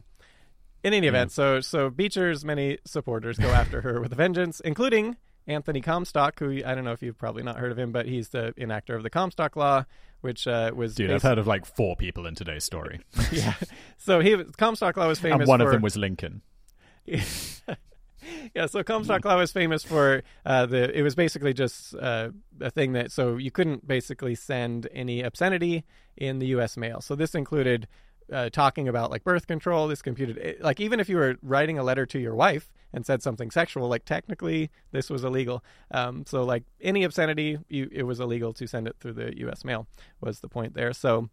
In 0.85 0.95
any 0.95 1.07
event, 1.07 1.31
so 1.31 1.61
so 1.61 1.91
Beecher's 1.91 2.45
many 2.45 2.79
supporters 2.85 3.39
go 3.39 3.49
after 3.49 3.83
her 3.83 4.01
with 4.01 4.13
a 4.13 4.17
vengeance, 4.17 4.59
including 4.61 5.17
Anthony 5.47 5.81
Comstock, 5.81 6.39
who 6.39 6.61
I 6.65 6.75
don't 6.75 6.85
know 6.85 6.93
if 6.93 7.03
you've 7.03 7.19
probably 7.19 7.43
not 7.43 7.59
heard 7.59 7.71
of 7.71 7.79
him, 7.79 7.93
but 7.93 8.07
he's 8.07 8.31
the 8.31 8.53
enactor 8.59 8.97
of 8.97 9.03
the 9.03 9.11
Comstock 9.11 9.55
Law, 9.55 9.85
which 10.23 10.47
uh, 10.47 10.73
was 10.75 10.95
Dude, 10.95 11.11
I've 11.11 11.23
heard 11.23 11.39
of 11.39 11.47
like 11.47 11.67
four 11.67 11.97
people 11.97 12.27
in 12.27 12.35
today's 12.35 12.65
story, 12.65 13.01
yeah. 13.33 13.55
So 13.99 14.21
he 14.21 14.37
Comstock 14.57 14.97
Law 14.97 15.09
was 15.09 15.21
famous, 15.21 15.41
and 15.41 15.49
one 15.49 15.61
for, 15.61 15.67
of 15.67 15.73
them 15.73 15.83
was 15.83 15.97
Lincoln. 15.97 16.43
yeah, 17.07 18.67
so 18.67 18.83
Comstock 18.83 19.25
Law 19.25 19.37
was 19.37 19.53
famous 19.53 19.83
for 19.83 20.23
uh, 20.45 20.67
the. 20.67 20.97
It 20.97 21.03
was 21.03 21.15
basically 21.15 21.53
just 21.53 21.95
uh, 21.95 22.31
a 22.61 22.71
thing 22.71 22.93
that 22.93 23.11
so 23.11 23.37
you 23.37 23.51
couldn't 23.51 23.87
basically 23.87 24.35
send 24.35 24.89
any 24.93 25.23
obscenity 25.23 25.85
in 26.17 26.39
the 26.39 26.47
U.S. 26.49 26.77
mail. 26.77 27.01
So 27.01 27.15
this 27.15 27.35
included 27.35 27.89
uh, 28.31 28.51
talking 28.51 28.89
about 28.89 29.11
like 29.11 29.25
birth 29.25 29.47
control. 29.47 29.89
This 29.89 30.03
computed 30.03 30.59
like 30.61 30.81
even 30.81 31.01
if 31.01 31.09
you 31.09 31.17
were 31.17 31.37
writing 31.43 31.79
a 31.79 31.83
letter 31.83 32.07
to 32.07 32.19
your 32.19 32.35
wife 32.35 32.73
and 32.93 33.07
said 33.07 33.23
something 33.23 33.51
sexual, 33.51 33.89
like 33.89 34.05
technically 34.05 34.71
this 34.91 35.09
was 35.09 35.25
illegal. 35.25 35.65
Um, 35.91 36.25
so 36.27 36.43
like 36.43 36.65
any 36.81 37.05
obscenity, 37.05 37.59
you, 37.69 37.89
it 37.91 38.03
was 38.05 38.21
illegal 38.21 38.53
to 38.55 38.67
send 38.67 38.87
it 38.87 38.97
through 39.01 39.15
the 39.15 39.39
U.S. 39.39 39.65
mail. 39.65 39.87
Was 40.21 40.41
the 40.41 40.49
point 40.49 40.75
there? 40.75 40.93
So. 40.93 41.31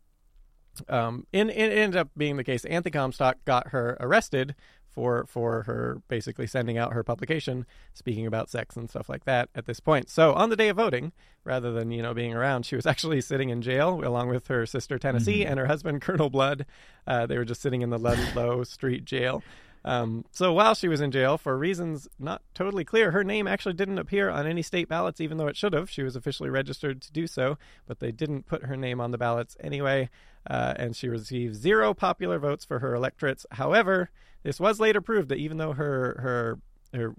Um, 0.87 1.25
in, 1.33 1.49
it 1.49 1.73
ended 1.73 1.97
up 1.97 2.09
being 2.15 2.37
the 2.37 2.43
case. 2.43 2.63
Anthony 2.63 2.91
Comstock 2.91 3.43
got 3.43 3.69
her 3.69 3.97
arrested 3.99 4.55
for 4.99 5.25
for 5.27 5.63
her 5.63 6.01
basically 6.09 6.45
sending 6.45 6.77
out 6.77 6.91
her 6.91 7.03
publication 7.05 7.65
speaking 7.93 8.27
about 8.27 8.49
sex 8.49 8.75
and 8.75 8.89
stuff 8.89 9.07
like 9.07 9.23
that 9.23 9.47
at 9.55 9.65
this 9.65 9.79
point. 9.79 10.09
So 10.09 10.33
on 10.33 10.49
the 10.49 10.57
day 10.57 10.67
of 10.67 10.75
voting, 10.75 11.13
rather 11.45 11.71
than 11.71 11.89
you 11.91 12.01
know 12.01 12.13
being 12.13 12.33
around, 12.33 12.65
she 12.65 12.75
was 12.75 12.85
actually 12.91 13.21
sitting 13.21 13.47
in 13.49 13.61
jail 13.61 14.01
along 14.05 14.27
with 14.27 14.47
her 14.47 14.65
sister 14.65 14.99
Tennessee 14.99 15.39
Mm-hmm. 15.41 15.51
and 15.51 15.59
her 15.59 15.67
husband 15.67 16.01
Colonel 16.07 16.29
Blood. 16.29 16.65
Uh, 17.07 17.25
they 17.25 17.37
were 17.37 17.45
just 17.45 17.61
sitting 17.61 17.81
in 17.81 17.91
the 17.91 17.97
Ludlow 17.97 18.63
Street 18.65 19.05
jail. 19.05 19.41
Um, 19.85 20.25
so 20.31 20.51
while 20.51 20.75
she 20.75 20.87
was 20.87 21.01
in 21.01 21.11
jail, 21.11 21.37
for 21.37 21.57
reasons 21.57 22.07
not 22.19 22.41
totally 22.53 22.83
clear, 22.83 23.11
her 23.11 23.23
name 23.23 23.47
actually 23.47 23.73
didn't 23.73 23.97
appear 23.97 24.29
on 24.29 24.45
any 24.45 24.61
state 24.61 24.89
ballots, 24.89 25.21
even 25.21 25.37
though 25.37 25.47
it 25.47 25.55
should 25.55 25.73
have. 25.73 25.89
She 25.89 26.03
was 26.03 26.15
officially 26.15 26.49
registered 26.49 27.01
to 27.01 27.11
do 27.11 27.27
so, 27.27 27.57
but 27.87 27.99
they 27.99 28.11
didn't 28.11 28.45
put 28.45 28.65
her 28.65 28.75
name 28.75 28.99
on 28.99 29.11
the 29.11 29.17
ballots 29.17 29.55
anyway, 29.61 30.09
uh, 30.49 30.73
and 30.77 30.95
she 30.95 31.07
received 31.07 31.55
zero 31.55 31.93
popular 31.93 32.39
votes 32.39 32.65
for 32.65 32.79
her 32.79 32.93
electorates. 32.93 33.45
However, 33.51 34.09
this 34.43 34.59
was 34.59 34.79
later 34.79 35.01
proved 35.01 35.29
that 35.29 35.37
even 35.37 35.57
though 35.57 35.73
her 35.73 36.19
her 36.19 36.59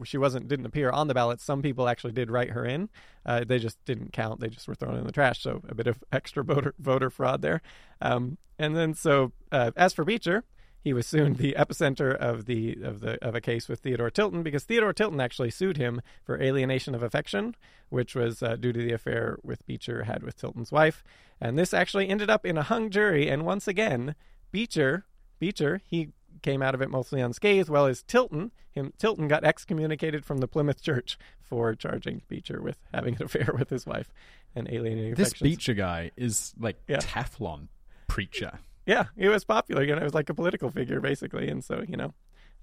she 0.04 0.18
wasn't 0.18 0.48
didn't 0.48 0.66
appear 0.66 0.90
on 0.90 1.06
the 1.08 1.14
ballot. 1.14 1.40
Some 1.40 1.62
people 1.62 1.88
actually 1.88 2.12
did 2.12 2.30
write 2.30 2.50
her 2.50 2.64
in. 2.64 2.88
Uh, 3.24 3.44
they 3.44 3.58
just 3.58 3.82
didn't 3.84 4.12
count. 4.12 4.40
They 4.40 4.48
just 4.48 4.66
were 4.66 4.74
thrown 4.74 4.96
in 4.96 5.04
the 5.04 5.12
trash. 5.12 5.40
So 5.42 5.62
a 5.68 5.74
bit 5.74 5.86
of 5.86 6.02
extra 6.12 6.42
voter 6.42 6.74
voter 6.78 7.10
fraud 7.10 7.42
there. 7.42 7.62
Um, 8.00 8.36
and 8.58 8.76
then 8.76 8.94
so 8.94 9.32
uh, 9.52 9.70
as 9.76 9.92
for 9.92 10.04
Beecher, 10.04 10.44
he 10.82 10.92
was 10.92 11.06
soon 11.06 11.34
the 11.34 11.54
epicenter 11.58 12.14
of 12.16 12.46
the 12.46 12.78
of 12.82 13.00
the 13.00 13.22
of 13.26 13.34
a 13.34 13.40
case 13.40 13.68
with 13.68 13.80
Theodore 13.80 14.10
Tilton 14.10 14.42
because 14.42 14.64
Theodore 14.64 14.92
Tilton 14.92 15.20
actually 15.20 15.50
sued 15.50 15.76
him 15.76 16.00
for 16.24 16.40
alienation 16.40 16.94
of 16.94 17.02
affection, 17.02 17.54
which 17.90 18.14
was 18.14 18.42
uh, 18.42 18.56
due 18.56 18.72
to 18.72 18.78
the 18.78 18.92
affair 18.92 19.38
with 19.42 19.66
Beecher 19.66 20.04
had 20.04 20.22
with 20.22 20.36
Tilton's 20.36 20.72
wife. 20.72 21.04
And 21.40 21.58
this 21.58 21.74
actually 21.74 22.08
ended 22.08 22.30
up 22.30 22.44
in 22.46 22.56
a 22.58 22.62
hung 22.62 22.90
jury. 22.90 23.28
And 23.28 23.44
once 23.44 23.68
again, 23.68 24.14
Beecher 24.50 25.04
Beecher 25.38 25.82
he 25.86 26.10
came 26.42 26.62
out 26.62 26.74
of 26.74 26.80
it 26.80 26.88
mostly 26.88 27.20
unscathed, 27.20 27.68
while 27.68 27.84
as 27.86 28.02
Tilton, 28.02 28.50
him 28.70 28.92
Tilton 28.98 29.28
got 29.28 29.44
excommunicated 29.44 30.24
from 30.24 30.38
the 30.38 30.48
Plymouth 30.48 30.80
Church 30.82 31.18
for 31.42 31.74
charging 31.74 32.22
Beecher 32.28 32.62
with 32.62 32.78
having 32.94 33.16
an 33.16 33.22
affair 33.24 33.50
with 33.58 33.68
his 33.68 33.84
wife 33.84 34.10
and 34.54 34.66
alienating 34.70 35.14
This 35.14 35.28
affections. 35.28 35.50
Beecher 35.50 35.74
guy 35.74 36.10
is 36.16 36.54
like 36.58 36.76
Yeah. 36.88 36.98
Teflon 36.98 37.68
preacher. 38.08 38.60
Yeah, 38.90 39.04
he 39.16 39.28
was 39.28 39.44
popular. 39.44 39.82
You 39.82 39.94
know, 39.94 40.00
it 40.04 40.10
was 40.10 40.14
like 40.20 40.30
a 40.30 40.34
political 40.34 40.70
figure 40.70 41.00
basically, 41.00 41.48
and 41.48 41.62
so 41.62 41.74
you 41.86 41.96
know, 41.96 42.10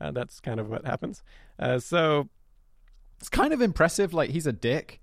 uh, 0.02 0.12
that's 0.12 0.40
kind 0.48 0.60
of 0.60 0.68
what 0.70 0.86
happens. 0.86 1.24
Uh, 1.58 1.80
so 1.80 2.28
It's 3.20 3.30
kind 3.30 3.54
of 3.54 3.62
impressive. 3.62 4.14
Like 4.14 4.30
he's 4.36 4.48
a 4.48 4.54
dick, 4.54 5.00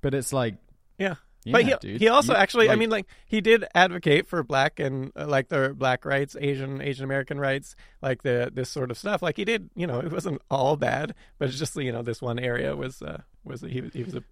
but 0.00 0.14
it's 0.14 0.32
like 0.32 0.54
yeah. 0.98 1.16
Yeah, 1.44 1.52
but 1.52 1.64
he 1.64 1.74
dude. 1.80 2.00
he 2.02 2.08
also 2.08 2.32
You- 2.34 2.38
actually 2.38 2.68
I 2.68 2.76
mean 2.76 2.90
like 2.90 3.06
he 3.24 3.40
did 3.40 3.64
advocate 3.74 4.26
for 4.28 4.42
black 4.42 4.78
and 4.78 5.10
uh, 5.16 5.26
like 5.26 5.48
the 5.48 5.74
black 5.74 6.04
rights, 6.04 6.36
Asian 6.38 6.82
Asian 6.82 7.04
American 7.04 7.38
rights, 7.40 7.76
like 8.02 8.22
the 8.22 8.50
this 8.52 8.68
sort 8.68 8.90
of 8.90 8.98
stuff. 8.98 9.22
Like 9.22 9.36
he 9.38 9.46
did, 9.46 9.70
you 9.74 9.86
know, 9.86 10.00
it 10.00 10.12
wasn't 10.12 10.42
all 10.50 10.76
bad, 10.76 11.14
but 11.38 11.48
it's 11.48 11.58
just 11.58 11.74
you 11.76 11.92
know 11.92 12.02
this 12.02 12.20
one 12.20 12.38
area 12.38 12.76
was 12.76 13.00
uh, 13.00 13.22
was 13.44 13.62
he 13.62 13.80
was- 13.80 13.94
he 13.94 14.02
was 14.04 14.14
a 14.14 14.22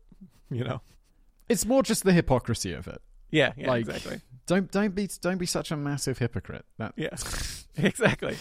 you 0.50 0.64
know 0.64 0.80
it's 1.48 1.64
more 1.64 1.82
just 1.82 2.04
the 2.04 2.12
hypocrisy 2.12 2.72
of 2.74 2.86
it. 2.88 3.00
yeah 3.30 3.52
yeah 3.56 3.68
like 3.72 3.80
exactly 3.88 4.20
don't 4.49 4.70
don't 4.72 4.94
be 4.94 5.09
don't 5.20 5.38
be 5.38 5.46
such 5.46 5.70
a 5.70 5.76
massive 5.76 6.18
hypocrite. 6.18 6.64
That 6.78 6.92
yeah 6.96 7.14
exactly 7.76 8.36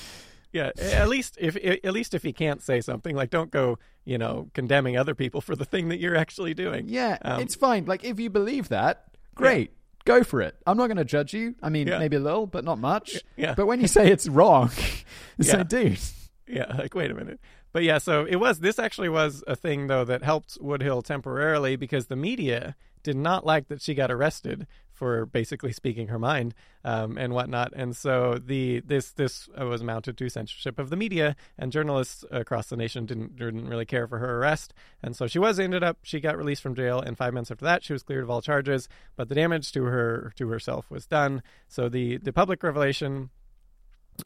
yeah 0.54 0.72
at 0.80 1.10
least 1.10 1.38
if 1.40 1.56
at 1.58 1.94
least 1.94 2.14
if 2.14 2.24
he 2.24 2.32
can't 2.34 2.62
say 2.64 2.80
something 2.82 3.16
like 3.16 3.30
don't 3.30 3.52
go 3.52 3.78
you 4.06 4.18
know 4.18 4.50
condemning 4.54 4.98
other 4.98 5.14
people 5.14 5.42
for 5.42 5.56
the 5.56 5.66
thing 5.66 5.90
that 5.90 6.00
you're 6.00 6.16
actually 6.16 6.54
doing 6.54 6.88
yeah, 6.88 7.18
Um, 7.22 7.42
it's 7.42 7.54
fine. 7.56 7.86
Like 7.86 8.04
if 8.06 8.20
you 8.20 8.30
believe 8.30 8.70
that, 8.70 9.06
great. 9.36 9.72
Go 10.06 10.24
for 10.24 10.42
it. 10.42 10.56
I'm 10.66 10.78
not 10.78 10.88
going 10.88 10.96
to 10.98 11.04
judge 11.04 11.34
you. 11.34 11.56
I 11.62 11.68
mean, 11.68 11.86
Yeah. 11.88 12.00
maybe 12.00 12.16
a 12.16 12.22
little, 12.22 12.48
but 12.48 12.64
not 12.64 12.80
much. 12.80 13.22
Yeah. 13.36 13.56
But 13.56 13.66
when 13.68 13.82
you 13.82 13.88
say 13.88 14.10
it's 14.10 14.26
wrong, 14.30 14.72
it's 15.38 15.50
Yeah. 15.50 15.58
like, 15.58 15.68
dude, 15.68 16.00
Yeah, 16.48 16.74
like 16.78 16.96
wait 16.96 17.12
a 17.12 17.14
minute. 17.14 17.42
But 17.74 17.84
yeah, 17.84 17.98
so 17.98 18.24
it 18.24 18.38
was 18.38 18.62
this 18.62 18.80
actually 18.80 19.10
was 19.10 19.44
a 19.48 19.56
thing 19.58 19.88
though 19.88 20.06
that 20.06 20.24
helped 20.24 20.58
Woodhull 20.62 21.02
temporarily 21.02 21.76
because 21.76 22.08
the 22.08 22.16
media 22.16 22.78
did 23.04 23.18
not 23.18 23.46
like 23.46 23.68
that 23.68 23.82
she 23.82 23.94
got 23.94 24.10
arrested 24.10 24.66
for 24.98 25.26
basically 25.26 25.72
speaking 25.72 26.08
her 26.08 26.18
mind 26.18 26.56
um, 26.84 27.18
and 27.18 27.34
whatnot, 27.34 27.72
and 27.76 27.96
so 27.96 28.40
the 28.44 28.80
this 28.82 29.12
this 29.12 29.48
uh, 29.60 29.66
was 29.66 29.84
mounted 29.84 30.18
to 30.18 30.30
censorship 30.30 30.80
of 30.80 30.90
the 30.90 30.96
media, 30.96 31.36
and 31.58 31.72
journalists 31.72 32.26
across 32.32 32.68
the 32.68 32.78
nation 32.78 33.06
didn't 33.06 33.36
didn't 33.36 33.68
really 33.68 33.86
care 33.86 34.08
for 34.08 34.18
her 34.18 34.40
arrest, 34.40 34.74
and 35.04 35.16
so 35.16 35.28
she 35.28 35.40
was 35.40 35.60
ended 35.60 35.84
up 35.84 36.00
she 36.02 36.20
got 36.20 36.38
released 36.38 36.62
from 36.62 36.76
jail, 36.76 37.00
and 37.00 37.18
five 37.18 37.34
months 37.34 37.52
after 37.52 37.66
that 37.66 37.84
she 37.84 37.94
was 37.94 38.04
cleared 38.04 38.24
of 38.24 38.30
all 38.30 38.42
charges, 38.42 38.90
but 39.16 39.30
the 39.30 39.36
damage 39.36 39.72
to 39.72 39.84
her 39.84 40.34
to 40.36 40.50
herself 40.50 40.90
was 40.90 41.06
done. 41.06 41.44
So 41.68 41.90
the 41.90 42.18
the 42.18 42.34
public 42.34 42.64
revelation 42.64 43.30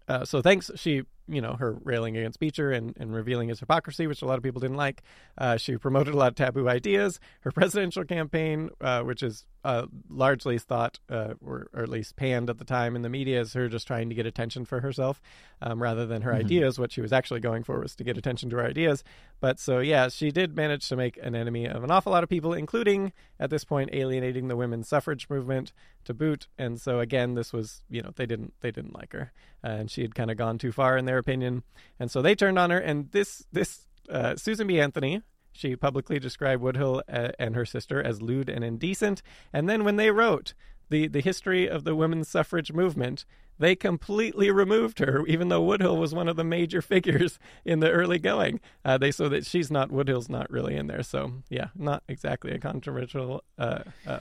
uh, 0.07 0.25
so 0.25 0.41
thanks 0.41 0.71
she 0.75 1.03
you 1.27 1.41
know 1.41 1.53
her 1.53 1.77
railing 1.83 2.17
against 2.17 2.39
beecher 2.39 2.71
and, 2.71 2.95
and 2.97 3.13
revealing 3.13 3.49
his 3.49 3.59
hypocrisy 3.59 4.07
which 4.07 4.21
a 4.21 4.25
lot 4.25 4.37
of 4.37 4.43
people 4.43 4.59
didn't 4.59 4.77
like. 4.77 5.01
Uh, 5.37 5.57
she 5.57 5.77
promoted 5.77 6.13
a 6.13 6.17
lot 6.17 6.29
of 6.29 6.35
taboo 6.35 6.67
ideas. 6.67 7.19
Her 7.41 7.51
presidential 7.51 8.03
campaign 8.03 8.69
uh, 8.81 9.01
which 9.01 9.23
is 9.23 9.45
uh, 9.63 9.85
largely 10.09 10.57
thought 10.57 10.99
uh, 11.09 11.35
or, 11.45 11.67
or 11.73 11.83
at 11.83 11.89
least 11.89 12.15
panned 12.15 12.49
at 12.49 12.57
the 12.57 12.65
time 12.65 12.95
in 12.95 13.03
the 13.03 13.09
media 13.09 13.39
as 13.39 13.53
her 13.53 13.67
just 13.67 13.85
trying 13.85 14.09
to 14.09 14.15
get 14.15 14.25
attention 14.25 14.65
for 14.65 14.81
herself 14.81 15.21
um, 15.61 15.81
rather 15.81 16.05
than 16.05 16.23
her 16.23 16.33
ideas. 16.33 16.79
What 16.79 16.91
she 16.91 17.01
was 17.01 17.13
actually 17.13 17.41
going 17.41 17.63
for 17.63 17.79
was 17.79 17.95
to 17.95 18.03
get 18.03 18.17
attention 18.17 18.49
to 18.49 18.57
her 18.57 18.65
ideas. 18.65 19.03
But 19.39 19.59
so 19.59 19.79
yeah 19.79 20.09
she 20.09 20.31
did 20.31 20.55
manage 20.55 20.87
to 20.89 20.95
make 20.95 21.17
an 21.21 21.35
enemy 21.35 21.67
of 21.67 21.83
an 21.83 21.91
awful 21.91 22.11
lot 22.11 22.23
of 22.23 22.29
people 22.29 22.53
including 22.53 23.13
at 23.39 23.49
this 23.49 23.63
point 23.63 23.91
alienating 23.93 24.47
the 24.47 24.55
women's 24.57 24.87
suffrage 24.87 25.29
movement 25.29 25.73
to 26.05 26.13
boot. 26.13 26.47
And 26.57 26.81
so 26.81 26.99
again 26.99 27.35
this 27.35 27.53
was 27.53 27.83
you 27.89 28.01
know 28.01 28.11
they 28.15 28.25
didn't 28.25 28.53
they 28.61 28.71
didn't 28.71 28.95
like 28.95 29.13
her. 29.13 29.31
Uh, 29.63 29.67
and 29.67 29.91
she 29.91 30.01
had 30.01 30.15
kind 30.15 30.31
of 30.31 30.37
gone 30.37 30.57
too 30.57 30.71
far 30.71 30.97
in 30.97 31.05
their 31.05 31.20
opinion 31.21 31.63
and 31.99 32.11
so 32.11 32.21
they 32.21 32.35
turned 32.35 32.59
on 32.59 32.69
her 32.69 32.77
and 32.77 33.11
this 33.11 33.45
this 33.53 33.87
uh, 34.09 34.35
susan 34.35 34.67
b 34.67 34.79
anthony 34.81 35.21
she 35.53 35.75
publicly 35.75 36.19
described 36.19 36.61
woodhull 36.61 37.01
uh, 37.07 37.29
and 37.39 37.55
her 37.55 37.65
sister 37.65 38.03
as 38.03 38.21
lewd 38.21 38.49
and 38.49 38.63
indecent 38.63 39.21
and 39.53 39.69
then 39.69 39.85
when 39.85 39.95
they 39.95 40.11
wrote 40.11 40.53
the 40.89 41.07
the 41.07 41.21
history 41.21 41.69
of 41.69 41.85
the 41.85 41.95
women's 41.95 42.27
suffrage 42.27 42.73
movement 42.73 43.25
they 43.61 43.75
completely 43.75 44.49
removed 44.49 44.97
her, 44.99 45.23
even 45.27 45.49
though 45.49 45.61
Woodhull 45.61 45.97
was 45.97 46.15
one 46.15 46.27
of 46.27 46.35
the 46.35 46.43
major 46.43 46.81
figures 46.93 47.37
in 47.63 47.79
the 47.79 47.91
early 47.91 48.17
going. 48.17 48.59
Uh, 48.83 48.97
they 48.97 49.11
so 49.11 49.29
that 49.29 49.45
she's 49.45 49.69
not 49.69 49.91
Woodhull's 49.91 50.29
not 50.29 50.49
really 50.49 50.75
in 50.75 50.87
there. 50.87 51.03
So 51.03 51.43
yeah, 51.49 51.67
not 51.75 52.03
exactly 52.07 52.51
a 52.51 52.59
controversial. 52.59 53.43
Uh, 53.59 53.83
uh, 54.07 54.19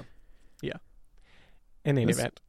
yeah. 0.61 0.77
In 1.85 1.97
any 1.97 2.05
That's- 2.05 2.19
event, 2.19 2.41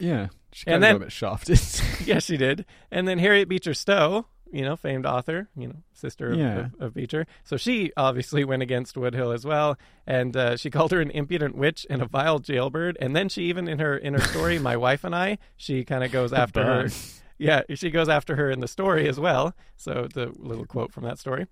yeah, 0.00 0.28
she 0.52 0.66
And 0.66 0.74
kind 0.74 0.74
of 0.76 0.80
then- 0.82 0.92
got 0.94 0.96
a 0.96 1.04
bit 1.06 1.12
shafted. 1.12 1.60
yes, 2.06 2.24
she 2.24 2.36
did. 2.36 2.64
And 2.90 3.06
then 3.06 3.18
Harriet 3.18 3.48
Beecher 3.48 3.74
Stowe, 3.74 4.26
you 4.52 4.62
know, 4.64 4.74
famed 4.76 5.06
author, 5.06 5.48
you 5.56 5.68
know, 5.68 5.76
sister 5.92 6.32
of, 6.32 6.38
Yeah. 6.38 6.58
of, 6.58 6.80
of 6.80 6.94
Beecher. 6.94 7.26
So 7.44 7.56
she 7.56 7.92
obviously 7.96 8.44
went 8.44 8.62
against 8.62 8.96
Woodhull 8.96 9.30
as 9.32 9.44
well, 9.44 9.78
and 10.06 10.36
uh, 10.36 10.56
she 10.56 10.70
called 10.70 10.90
her 10.90 11.00
an 11.00 11.10
impudent 11.12 11.54
witch 11.54 11.86
and 11.88 12.02
a 12.02 12.06
vile 12.06 12.40
jailbird. 12.40 12.98
And 13.00 13.14
then 13.14 13.28
she 13.28 13.44
even 13.44 13.68
in 13.68 13.78
her 13.78 13.96
in 13.96 14.14
her 14.14 14.20
story, 14.20 14.58
my 14.58 14.76
wife 14.76 15.04
and 15.04 15.14
I, 15.14 15.38
she 15.56 15.84
kind 15.84 16.02
of 16.02 16.10
goes 16.10 16.32
after 16.32 16.64
her. 16.64 16.88
Yeah, 17.38 17.62
she 17.74 17.90
goes 17.90 18.08
after 18.08 18.36
her 18.36 18.50
in 18.50 18.60
the 18.60 18.68
story 18.68 19.08
as 19.08 19.18
well. 19.20 19.54
So 19.76 20.08
the 20.12 20.32
little 20.36 20.66
quote 20.66 20.92
from 20.92 21.04
that 21.04 21.18
story. 21.18 21.46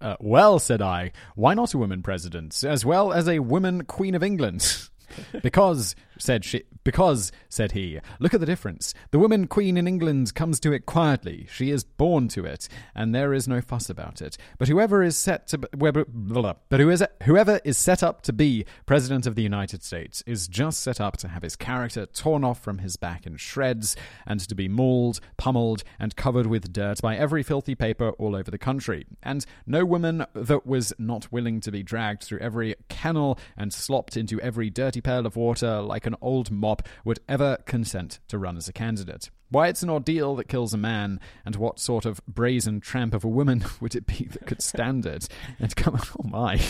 Uh, 0.00 0.16
well, 0.20 0.58
said 0.58 0.80
I, 0.80 1.12
why 1.34 1.54
not 1.54 1.74
a 1.74 1.78
woman 1.78 2.02
president, 2.02 2.62
as 2.64 2.84
well 2.86 3.12
as 3.12 3.28
a 3.28 3.40
woman 3.40 3.84
queen 3.84 4.14
of 4.14 4.22
England? 4.22 4.88
because, 5.42 5.94
said 6.18 6.44
she, 6.44 6.64
Because, 6.84 7.32
said 7.48 7.72
he, 7.72 8.00
look 8.18 8.34
at 8.34 8.40
the 8.40 8.46
difference. 8.46 8.94
The 9.10 9.18
woman 9.18 9.46
queen 9.46 9.76
in 9.76 9.86
England 9.86 10.34
comes 10.34 10.60
to 10.60 10.72
it 10.72 10.86
quietly. 10.86 11.46
She 11.50 11.70
is 11.70 11.84
born 11.84 12.28
to 12.28 12.44
it, 12.44 12.68
and 12.94 13.14
there 13.14 13.32
is 13.34 13.48
no 13.48 13.60
fuss 13.60 13.88
about 13.90 14.20
it. 14.20 14.36
But 14.58 14.68
whoever 14.68 15.02
is 15.02 15.16
set 15.16 15.46
to 15.48 15.60
whoever, 15.78 16.04
but 16.04 16.80
who 16.80 16.90
is 16.90 17.04
whoever 17.24 17.60
is 17.64 17.78
set 17.78 18.02
up 18.02 18.22
to 18.22 18.32
be 18.32 18.64
president 18.86 19.26
of 19.26 19.34
the 19.34 19.42
United 19.42 19.82
States 19.82 20.22
is 20.26 20.48
just 20.48 20.80
set 20.80 21.00
up 21.00 21.16
to 21.18 21.28
have 21.28 21.42
his 21.42 21.56
character 21.56 22.06
torn 22.06 22.44
off 22.44 22.60
from 22.60 22.78
his 22.78 22.96
back 22.96 23.26
in 23.26 23.36
shreds 23.36 23.96
and 24.26 24.40
to 24.40 24.54
be 24.54 24.68
mauled, 24.68 25.20
pummeled, 25.36 25.84
and 25.98 26.16
covered 26.16 26.46
with 26.46 26.72
dirt 26.72 27.00
by 27.00 27.16
every 27.16 27.42
filthy 27.42 27.74
paper 27.74 28.10
all 28.12 28.34
over 28.34 28.50
the 28.50 28.58
country. 28.58 29.06
And 29.22 29.44
no 29.66 29.84
woman 29.84 30.26
that 30.34 30.66
was 30.66 30.92
not 30.98 31.30
willing 31.32 31.60
to 31.60 31.70
be 31.70 31.82
dragged 31.82 32.22
through 32.24 32.40
every 32.40 32.74
kennel 32.88 33.38
and 33.56 33.72
slopped 33.72 34.16
into 34.16 34.40
every 34.40 34.70
dirty 34.70 35.00
pail 35.00 35.26
of 35.26 35.36
water 35.36 35.80
like 35.80 36.06
an 36.08 36.16
old 36.20 36.50
mop 36.50 36.82
would 37.04 37.20
ever 37.28 37.58
consent 37.66 38.18
to 38.26 38.36
run 38.38 38.56
as 38.56 38.68
a 38.68 38.72
candidate. 38.72 39.30
Why 39.50 39.68
it's 39.68 39.82
an 39.84 39.90
ordeal 39.90 40.34
that 40.36 40.48
kills 40.48 40.74
a 40.74 40.78
man, 40.78 41.20
and 41.44 41.54
what 41.56 41.78
sort 41.78 42.04
of 42.04 42.20
brazen 42.26 42.80
tramp 42.80 43.14
of 43.14 43.24
a 43.24 43.28
woman 43.28 43.64
would 43.80 43.94
it 43.94 44.06
be 44.06 44.24
that 44.32 44.46
could 44.46 44.60
stand 44.60 45.06
it 45.06 45.28
and 45.60 45.76
come 45.76 46.00
oh 46.18 46.28
my 46.28 46.60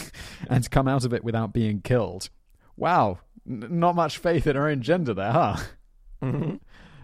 and 0.51 0.71
come 0.71 0.87
out 0.87 1.05
of 1.07 1.15
it 1.15 1.25
without 1.25 1.55
being 1.55 1.81
killed? 1.81 2.29
Wow, 2.77 3.21
N- 3.49 3.67
not 3.71 3.97
much 3.97 4.19
faith 4.19 4.47
in 4.47 4.55
her 4.55 4.69
own 4.69 4.83
gender 4.83 5.15
there, 5.15 5.33
huh? 5.33 5.57
Mm-hmm. 6.23 6.57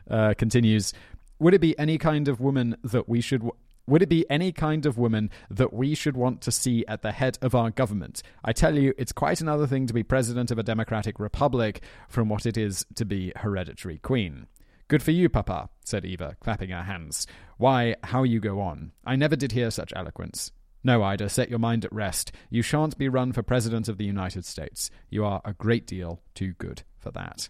Uh, 0.09 0.35
continues. 0.35 0.93
Would 1.39 1.55
it 1.55 1.61
be 1.61 1.79
any 1.79 1.99
kind 1.99 2.29
of 2.29 2.41
woman 2.41 2.77
that 2.85 3.09
we 3.09 3.21
should? 3.21 3.41
W- 3.41 3.57
would 3.87 4.03
it 4.03 4.09
be 4.09 4.29
any 4.31 4.53
kind 4.53 4.87
of 4.87 4.99
woman 4.99 5.31
that 5.51 5.73
we 5.73 5.95
should 5.95 6.17
want 6.17 6.41
to 6.43 6.51
see 6.51 6.85
at 6.87 7.03
the 7.03 7.13
head 7.13 7.39
of 7.43 7.55
our 7.55 7.71
government? 7.71 8.23
I 8.45 8.53
tell 8.53 8.79
you, 8.79 8.95
it's 8.97 9.13
quite 9.13 9.41
another 9.41 9.67
thing 9.67 9.87
to 9.87 9.95
be 9.95 10.03
president 10.03 10.51
of 10.51 10.59
a 10.59 10.63
democratic 10.63 11.21
republic 11.21 11.83
from 12.09 12.29
what 12.29 12.47
it 12.47 12.57
is 12.57 12.87
to 12.95 13.05
be 13.05 13.33
hereditary 13.37 13.99
queen. 13.99 14.47
Good 14.89 15.03
for 15.03 15.11
you, 15.13 15.29
Papa, 15.29 15.71
said 15.85 16.05
Eva, 16.05 16.37
clapping 16.41 16.71
her 16.71 16.83
hands. 16.83 17.27
Why, 17.57 17.97
how 18.03 18.23
you 18.23 18.41
go 18.41 18.61
on. 18.61 18.93
I 19.05 19.17
never 19.17 19.37
did 19.37 19.53
hear 19.53 19.71
such 19.71 19.93
eloquence. 19.97 20.51
No, 20.83 21.03
Ida, 21.03 21.31
set 21.31 21.49
your 21.49 21.59
mind 21.59 21.87
at 21.87 21.93
rest. 21.93 22.33
You 22.51 22.61
shan't 22.61 22.99
be 22.99 23.09
run 23.09 23.33
for 23.33 23.43
President 23.43 23.89
of 23.89 23.97
the 23.97 24.05
United 24.05 24.45
States. 24.45 24.91
You 25.09 25.25
are 25.25 25.41
a 25.45 25.55
great 25.55 25.87
deal 25.87 26.21
too 26.35 26.53
good 26.59 26.83
for 26.99 27.11
that. 27.13 27.49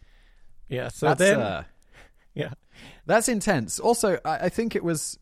Yeah. 0.69 0.89
So 0.89 1.07
That's, 1.07 1.19
then, 1.19 1.41
uh, 1.41 1.65
yeah, 2.35 2.53
that's 3.07 3.29
intense. 3.29 3.81
Also, 3.81 4.19
I, 4.25 4.37
I 4.37 4.49
think 4.49 4.77
it 4.77 4.85
was 4.85 5.19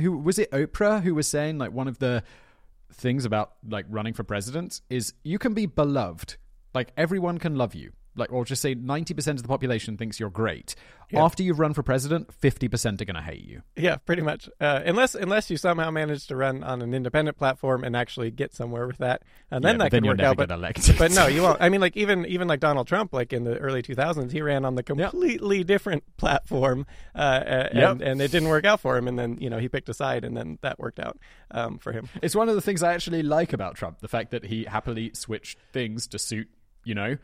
who 0.00 0.16
was 0.16 0.38
it 0.38 0.50
Oprah 0.50 1.02
who 1.02 1.14
was 1.14 1.26
saying 1.28 1.58
like 1.58 1.72
one 1.72 1.88
of 1.88 1.98
the 1.98 2.22
things 2.92 3.24
about 3.24 3.54
like 3.68 3.86
running 3.88 4.12
for 4.12 4.24
president 4.24 4.80
is 4.90 5.14
you 5.22 5.38
can 5.38 5.54
be 5.54 5.66
beloved. 5.66 6.36
Like 6.74 6.92
everyone 6.96 7.38
can 7.38 7.56
love 7.56 7.74
you. 7.74 7.92
Like 8.14 8.30
or 8.30 8.44
just 8.44 8.60
say 8.60 8.74
90% 8.74 9.26
of 9.30 9.42
the 9.42 9.48
population 9.48 9.96
thinks 9.96 10.20
you're 10.20 10.28
great. 10.28 10.74
Yeah. 11.10 11.24
After 11.24 11.42
you've 11.42 11.58
run 11.58 11.72
for 11.74 11.82
president, 11.82 12.28
50% 12.40 13.00
are 13.00 13.04
going 13.06 13.16
to 13.16 13.22
hate 13.22 13.44
you. 13.46 13.62
yeah, 13.76 13.96
pretty 13.96 14.20
much. 14.22 14.48
Uh, 14.60 14.80
unless 14.84 15.14
unless 15.14 15.50
you 15.50 15.56
somehow 15.58 15.90
manage 15.90 16.26
to 16.28 16.36
run 16.36 16.62
on 16.62 16.80
an 16.82 16.92
independent 16.94 17.36
platform 17.38 17.84
and 17.84 17.94
actually 17.96 18.30
get 18.30 18.54
somewhere 18.54 18.86
with 18.86 18.98
that, 18.98 19.22
and 19.50 19.62
then 19.64 19.74
Yeah, 19.76 19.84
that 19.84 19.90
then 19.92 20.04
you'll 20.04 20.12
work 20.12 20.18
never 20.18 20.30
out. 20.30 20.36
But 20.36 20.50
elected. 20.50 20.96
but 20.98 21.12
no, 21.12 21.26
you 21.26 21.42
won't. 21.42 21.60
I 21.60 21.68
mean, 21.70 21.80
like 21.80 21.96
even 21.96 22.24
even 22.26 22.48
like 22.48 22.60
Donald 22.60 22.86
Trump, 22.86 23.12
like 23.14 23.32
in 23.32 23.44
the 23.44 23.56
early 23.58 23.82
2000s, 23.82 24.30
he 24.32 24.40
ran 24.42 24.64
on 24.64 24.74
the 24.74 24.82
completely 24.82 25.64
different 25.64 26.04
platform, 26.16 26.86
uh, 27.14 27.18
uh, 27.18 27.68
Yep. 27.74 27.90
and 27.92 28.02
and 28.02 28.20
it 28.22 28.30
didn't 28.30 28.48
work 28.48 28.64
out 28.64 28.80
for 28.80 28.96
him. 28.96 29.06
And 29.08 29.18
then 29.18 29.36
you 29.40 29.48
know 29.50 29.58
he 29.58 29.68
picked 29.68 29.88
a 29.90 29.94
side, 29.94 30.24
and 30.24 30.36
then 30.36 30.58
that 30.62 30.78
worked 30.78 30.98
out 31.00 31.18
um, 31.50 31.78
for 31.78 31.92
him. 31.92 32.08
It's 32.22 32.34
one 32.34 32.48
of 32.48 32.54
the 32.54 32.62
things 32.62 32.82
I 32.82 32.92
actually 32.94 33.22
like 33.22 33.52
about 33.54 33.74
Trump, 33.74 34.00
the 34.00 34.08
fact 34.08 34.30
that 34.32 34.44
he 34.46 34.64
happily 34.64 35.10
switched 35.14 35.58
things 35.72 36.06
to 36.08 36.18
suit, 36.18 36.48
you 36.84 36.94
know, 36.94 37.16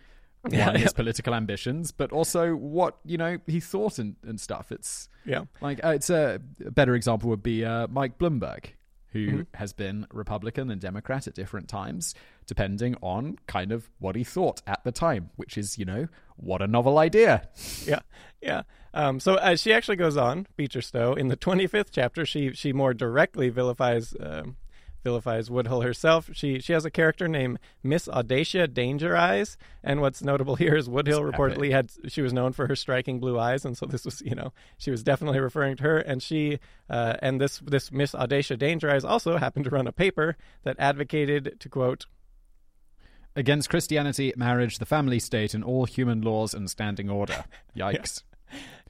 Yeah, 0.51 0.77
his 0.77 0.93
political 0.93 1.35
ambitions, 1.35 1.93
but 1.93 2.13
also 2.13 2.55
what, 2.55 2.99
you 3.05 3.19
know, 3.19 3.39
he 3.47 3.61
thought 3.61 3.99
and, 3.99 4.17
and 4.23 4.41
stuff. 4.41 4.71
It's 4.73 5.09
Yeah, 5.25 5.45
like, 5.61 5.85
uh, 5.85 5.89
it's 5.91 6.11
a, 6.11 6.41
a 6.65 6.71
better 6.71 6.95
example 6.95 7.29
would 7.31 7.43
be 7.43 7.65
uh, 7.65 7.87
Mike 7.89 8.19
Bloomberg, 8.19 8.67
who 9.13 9.27
Mm-hmm. 9.27 9.41
has 9.55 9.73
been 9.73 10.07
Republican 10.13 10.71
and 10.71 10.81
Democrat 10.81 11.27
at 11.27 11.35
different 11.35 11.69
times, 11.69 12.15
depending 12.47 12.95
on 13.03 13.39
kind 13.47 13.73
of 13.73 13.91
what 13.99 14.17
he 14.17 14.25
thought 14.25 14.63
at 14.67 14.85
the 14.85 14.93
time, 14.93 15.31
which 15.37 15.59
is, 15.59 15.77
you 15.79 15.85
know, 15.85 16.09
what 16.37 16.63
a 16.63 16.67
novel 16.67 16.99
idea. 16.99 17.49
yeah, 17.87 18.01
yeah. 18.41 18.63
Um, 18.95 19.19
so 19.21 19.35
uh, 19.35 19.57
she 19.57 19.73
actually 19.73 19.97
goes 19.97 20.17
on, 20.17 20.47
Beecher 20.57 20.81
Stowe, 20.83 21.13
in 21.15 21.29
the 21.29 21.37
25th 21.37 21.89
chapter. 21.91 22.25
She 22.25 22.53
she 22.53 22.73
more 22.73 22.95
directly 22.95 23.49
vilifies 23.51 24.15
um, 24.21 24.57
vilifies 25.03 25.51
Woodhull 25.51 25.83
herself. 25.83 26.31
She 26.33 26.61
she 26.61 26.73
has 26.73 26.85
a 26.85 26.91
character 26.91 27.29
named 27.29 27.59
Miss 27.83 28.09
Audacia 28.09 28.73
Danger 28.73 29.17
Eyes, 29.17 29.57
and 29.83 30.01
what's 30.01 30.23
notable 30.23 30.57
here 30.57 30.77
is 30.77 30.89
Woodhull 30.89 31.25
That's 31.25 31.37
reportedly 31.37 31.71
had 31.71 31.91
she 32.09 32.23
was 32.23 32.33
known 32.33 32.53
for 32.53 32.67
her 32.67 32.77
striking 32.77 33.21
blue 33.21 33.39
eyes, 33.39 33.65
and 33.65 33.77
so 33.77 33.87
this 33.87 34.05
was 34.05 34.21
you 34.23 34.35
know 34.35 34.53
she 34.77 34.91
was 34.91 35.03
definitely 35.03 35.41
referring 35.41 35.77
to 35.77 35.83
her. 35.85 35.99
And 35.99 36.23
she 36.23 36.59
uh, 36.91 37.15
and 37.21 37.41
this 37.41 37.59
this 37.59 37.93
Miss 37.93 38.13
Audacia 38.13 38.59
Danger 38.59 38.91
Eyes 38.91 39.05
also 39.05 39.37
happened 39.37 39.65
to 39.65 39.71
run 39.71 39.87
a 39.87 39.93
paper 39.93 40.37
that 40.65 40.77
advocated 40.79 41.57
to 41.61 41.69
quote 41.69 42.07
Against 43.37 43.71
Christianity, 43.71 44.33
marriage, 44.37 44.79
the 44.79 44.87
family 44.87 45.21
state, 45.21 45.55
and 45.55 45.63
all 45.63 45.85
human 45.85 46.23
laws 46.23 46.55
and 46.55 46.69
standing 46.69 47.09
order. 47.09 47.45
Yikes. 47.77 48.25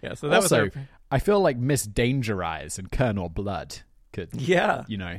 yeah. 0.03 0.15
So 0.15 0.31
that 0.31 0.37
also, 0.37 0.65
was 0.65 0.75
her. 0.75 0.89
I 1.11 1.19
feel 1.19 1.41
like 1.41 1.59
Miss 1.59 1.85
Danger 1.85 2.43
Eyes 2.43 2.79
and 2.79 2.91
Colonel 2.91 3.29
Blood 3.29 3.81
could, 4.13 4.31
Yeah, 4.33 4.85
you 4.89 4.97
know, 4.97 5.19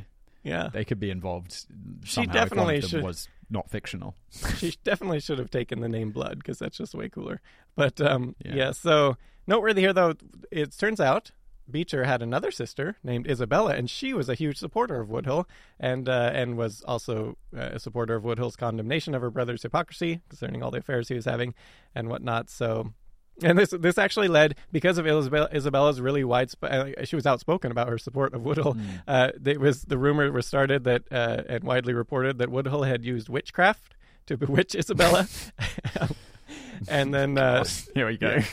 yeah. 0.49 0.69
they 0.73 0.83
could 0.85 0.99
be 0.99 1.09
involved. 1.09 1.65
She 2.03 2.25
definitely 2.25 2.81
should- 2.81 3.03
was 3.03 3.27
not 3.49 3.69
fictional. 3.69 4.15
she 4.57 4.75
definitely 4.83 5.19
should 5.19 5.39
have 5.39 5.49
taken 5.49 5.79
the 5.79 5.89
name 5.89 6.11
Blood 6.11 6.39
because 6.39 6.59
that's 6.59 6.77
just 6.77 6.93
way 6.93 7.09
cooler. 7.09 7.41
But 7.75 7.99
um, 8.01 8.35
Yeah. 8.45 8.55
yeah. 8.55 8.71
so 8.71 9.17
noteworthy 9.47 9.81
here 9.81 9.93
though, 9.93 10.13
it 10.51 10.77
turns 10.77 10.99
out 10.99 11.31
Beecher 11.71 12.03
had 12.03 12.21
another 12.21 12.51
sister 12.51 12.97
named 13.03 13.29
Isabella, 13.29 13.75
and 13.75 13.89
she 13.89 14.13
was 14.13 14.27
a 14.27 14.33
huge 14.33 14.57
supporter 14.57 14.99
of 15.01 15.09
Woodhull, 15.09 15.47
and 15.79 16.09
uh, 16.09 16.31
and 16.33 16.57
was 16.57 16.81
also 16.81 17.37
uh, 17.55 17.69
a 17.73 17.79
supporter 17.79 18.15
of 18.15 18.23
Woodhull's 18.23 18.55
condemnation 18.55 19.13
of 19.13 19.21
her 19.21 19.29
brother's 19.29 19.61
hypocrisy 19.61 20.21
concerning 20.29 20.63
all 20.63 20.71
the 20.71 20.79
affairs 20.79 21.09
he 21.09 21.15
was 21.15 21.25
having 21.25 21.53
and 21.95 22.09
whatnot. 22.09 22.49
So. 22.49 22.93
And 23.41 23.57
this 23.57 23.69
this 23.71 23.97
actually 23.97 24.27
led 24.27 24.55
because 24.71 24.97
of 24.97 25.07
Isabella, 25.07 25.49
Isabella's 25.53 26.01
really 26.01 26.23
wide. 26.23 26.51
Uh, 26.61 26.89
she 27.03 27.15
was 27.15 27.25
outspoken 27.25 27.71
about 27.71 27.89
her 27.89 27.97
support 27.97 28.33
of 28.33 28.43
Woodhull. 28.43 28.73
Hmm. 28.73 28.85
Uh, 29.07 29.29
it 29.45 29.59
was 29.59 29.83
the 29.83 29.97
rumor 29.97 30.31
was 30.31 30.45
started 30.45 30.83
that 30.85 31.03
uh, 31.11 31.43
and 31.47 31.63
widely 31.63 31.93
reported 31.93 32.37
that 32.39 32.49
Woodhull 32.49 32.83
had 32.83 33.03
used 33.03 33.29
witchcraft 33.29 33.95
to 34.27 34.37
bewitch 34.37 34.75
Isabella. 34.75 35.27
and 36.87 37.13
then 37.13 37.37
uh, 37.37 37.63
Here 37.93 38.07
we 38.07 38.17
go. 38.17 38.29
yeah. 38.29 38.45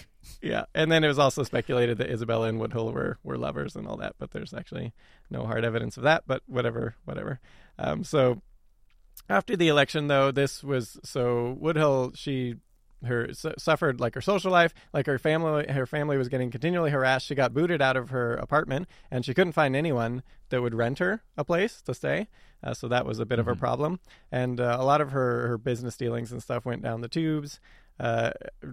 yeah, 0.43 0.65
and 0.75 0.91
then 0.91 1.05
it 1.05 1.09
was 1.09 1.19
also 1.19 1.43
speculated 1.43 1.99
that 1.99 2.11
Isabella 2.11 2.49
and 2.49 2.61
Woodhull 2.61 2.93
were 2.93 3.19
were 3.23 3.39
lovers 3.39 3.77
and 3.77 3.87
all 3.87 3.97
that, 3.99 4.15
but 4.19 4.31
there's 4.31 4.55
actually 4.55 4.93
no 5.31 5.45
hard 5.45 5.65
evidence 5.65 5.97
of 5.97 6.05
that. 6.05 6.25
But 6.27 6.43
whatever, 6.47 6.97
whatever. 7.05 7.41
Um, 7.79 8.05
so 8.05 8.41
after 9.29 9.57
the 9.57 9.69
election, 9.69 10.07
though, 10.07 10.31
this 10.31 10.63
was 10.63 10.99
so 11.03 11.57
Woodhull 11.59 12.13
she 12.15 12.57
her 13.07 13.33
su- 13.33 13.55
suffered 13.59 14.01
like 14.01 14.15
her 14.15 14.21
social 14.21 14.51
life 14.51 14.75
like 14.93 15.07
her 15.07 15.19
family 15.19 15.67
her 15.69 15.87
family 15.87 16.17
was 16.17 16.29
getting 16.29 16.51
continually 16.51 16.91
harassed. 16.91 17.27
She 17.27 17.35
got 17.35 17.55
booted 17.55 17.81
out 17.83 17.97
of 17.97 18.11
her 18.11 18.35
apartment 18.35 18.89
and 19.11 19.25
she 19.25 19.35
couldn't 19.35 19.53
find 19.53 19.75
anyone 19.75 20.23
that 20.51 20.63
would 20.63 20.75
rent 20.75 20.99
her 20.99 21.23
a 21.37 21.45
place 21.45 21.83
to 21.83 21.95
stay. 21.95 22.29
Uh, 22.63 22.75
so 22.75 22.89
that 22.89 23.07
was 23.07 23.19
a 23.19 23.27
bit 23.27 23.39
of 23.39 23.49
a 23.49 23.55
problem. 23.57 24.01
And 24.31 24.61
uh, 24.61 24.77
a 24.79 24.85
lot 24.85 25.01
of 25.01 25.13
her 25.13 25.49
her 25.49 25.59
business 25.59 25.97
dealings 25.97 26.33
and 26.33 26.43
stuff 26.43 26.65
went 26.65 26.83
down 26.83 27.01
the 27.01 27.09
tubes 27.09 27.61
uh, 27.99 28.31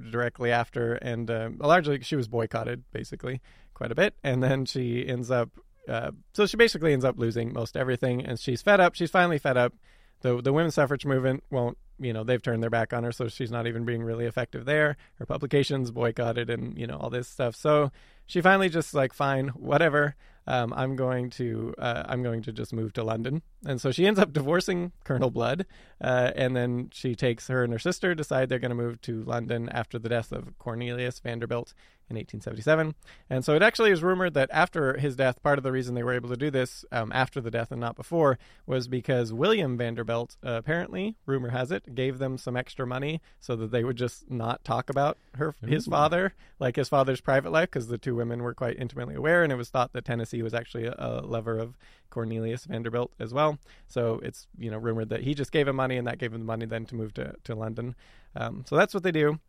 directly 0.09 0.51
after. 0.51 0.93
And 0.95 1.29
um, 1.29 1.57
largely 1.59 2.01
she 2.01 2.15
was 2.15 2.27
boycotted 2.27 2.83
basically 2.91 3.41
quite 3.73 3.91
a 3.91 3.95
bit. 3.95 4.15
And 4.23 4.43
then 4.43 4.65
she 4.65 5.07
ends 5.07 5.31
up 5.31 5.49
uh, 5.87 6.11
so 6.33 6.45
she 6.45 6.55
basically 6.55 6.93
ends 6.93 7.03
up 7.03 7.19
losing 7.19 7.53
most 7.53 7.75
everything. 7.75 8.25
And 8.25 8.39
she's 8.39 8.61
fed 8.61 8.79
up. 8.79 8.95
She's 8.95 9.11
finally 9.11 9.37
fed 9.37 9.57
up. 9.57 9.73
The 10.21 10.41
the 10.41 10.53
women's 10.53 10.75
suffrage 10.75 11.05
movement 11.05 11.43
won't 11.51 11.77
you 11.99 12.13
know 12.13 12.23
they've 12.23 12.41
turned 12.41 12.63
their 12.63 12.69
back 12.69 12.93
on 12.93 13.03
her 13.03 13.11
so 13.11 13.27
she's 13.27 13.51
not 13.51 13.67
even 13.67 13.85
being 13.85 14.03
really 14.03 14.25
effective 14.25 14.65
there. 14.65 14.97
Her 15.15 15.25
publications 15.25 15.91
boycotted 15.91 16.49
and 16.49 16.77
you 16.77 16.87
know 16.87 16.97
all 16.97 17.09
this 17.09 17.27
stuff. 17.27 17.55
So 17.55 17.91
she 18.25 18.41
finally 18.41 18.69
just 18.69 18.93
like 18.93 19.13
fine 19.13 19.49
whatever. 19.49 20.15
Um, 20.45 20.73
i'm 20.73 20.97
going 20.97 21.29
to 21.31 21.73
uh, 21.77 22.03
i'm 22.05 22.21
going 22.21 22.41
to 22.41 22.51
just 22.51 22.73
move 22.73 22.91
to 22.93 23.03
london 23.05 23.43
and 23.65 23.79
so 23.79 23.91
she 23.91 24.05
ends 24.05 24.19
up 24.19 24.33
divorcing 24.33 24.91
colonel 25.03 25.29
blood 25.29 25.65
uh, 26.01 26.31
and 26.35 26.55
then 26.55 26.89
she 26.91 27.15
takes 27.15 27.47
her 27.47 27.63
and 27.63 27.71
her 27.73 27.79
sister 27.79 28.13
decide 28.13 28.49
they're 28.49 28.59
going 28.59 28.69
to 28.69 28.75
move 28.75 29.01
to 29.01 29.23
london 29.23 29.69
after 29.69 29.97
the 29.97 30.09
death 30.09 30.31
of 30.31 30.57
cornelius 30.57 31.19
vanderbilt 31.19 31.73
in 32.09 32.17
1877 32.17 32.95
and 33.29 33.45
so 33.45 33.55
it 33.55 33.63
actually 33.63 33.89
is 33.89 34.03
rumored 34.03 34.33
that 34.33 34.49
after 34.51 34.97
his 34.97 35.15
death 35.15 35.41
part 35.41 35.57
of 35.57 35.63
the 35.63 35.71
reason 35.71 35.95
they 35.95 36.03
were 36.03 36.13
able 36.13 36.29
to 36.29 36.35
do 36.35 36.51
this 36.51 36.83
um, 36.91 37.11
after 37.13 37.39
the 37.39 37.49
death 37.49 37.71
and 37.71 37.79
not 37.79 37.95
before 37.95 38.37
was 38.65 38.87
because 38.87 39.31
william 39.31 39.77
vanderbilt 39.77 40.35
uh, 40.45 40.51
apparently 40.51 41.15
rumor 41.25 41.49
has 41.49 41.71
it 41.71 41.95
gave 41.95 42.19
them 42.19 42.37
some 42.37 42.57
extra 42.57 42.85
money 42.85 43.21
so 43.39 43.55
that 43.55 43.71
they 43.71 43.83
would 43.83 43.95
just 43.95 44.29
not 44.29 44.63
talk 44.63 44.89
about 44.89 45.17
her 45.35 45.55
his 45.65 45.87
Ooh. 45.87 45.91
father 45.91 46.33
like 46.59 46.75
his 46.75 46.89
father's 46.89 47.21
private 47.21 47.51
life 47.51 47.69
because 47.71 47.87
the 47.87 47.97
two 47.97 48.15
women 48.15 48.43
were 48.43 48.53
quite 48.53 48.77
intimately 48.77 49.15
aware 49.15 49.43
and 49.43 49.51
it 49.51 49.55
was 49.55 49.69
thought 49.69 49.93
that 49.93 50.05
tennessee 50.05 50.41
was 50.41 50.53
actually 50.53 50.85
a, 50.85 50.95
a 50.97 51.21
lover 51.21 51.57
of 51.57 51.77
cornelius 52.13 52.65
vanderbilt 52.65 53.11
as 53.19 53.33
well. 53.33 53.57
So 53.87 54.19
it's 54.23 54.47
you 54.57 54.69
know 54.69 54.77
rumored 54.77 55.09
that 55.09 55.21
he 55.21 55.33
just 55.33 55.51
gave 55.51 55.67
him 55.67 55.75
money 55.75 55.97
and 55.97 56.07
that 56.07 56.19
gave 56.19 56.31
him 56.31 56.41
the 56.41 56.45
money 56.45 56.67
then 56.67 56.85
to 56.85 56.95
move 56.95 57.13
to, 57.15 57.33
to 57.43 57.55
london. 57.55 57.95
Um, 58.35 58.63
so 58.67 58.75
that's 58.75 58.93
what 58.93 59.03
they 59.03 59.11
do. 59.11 59.39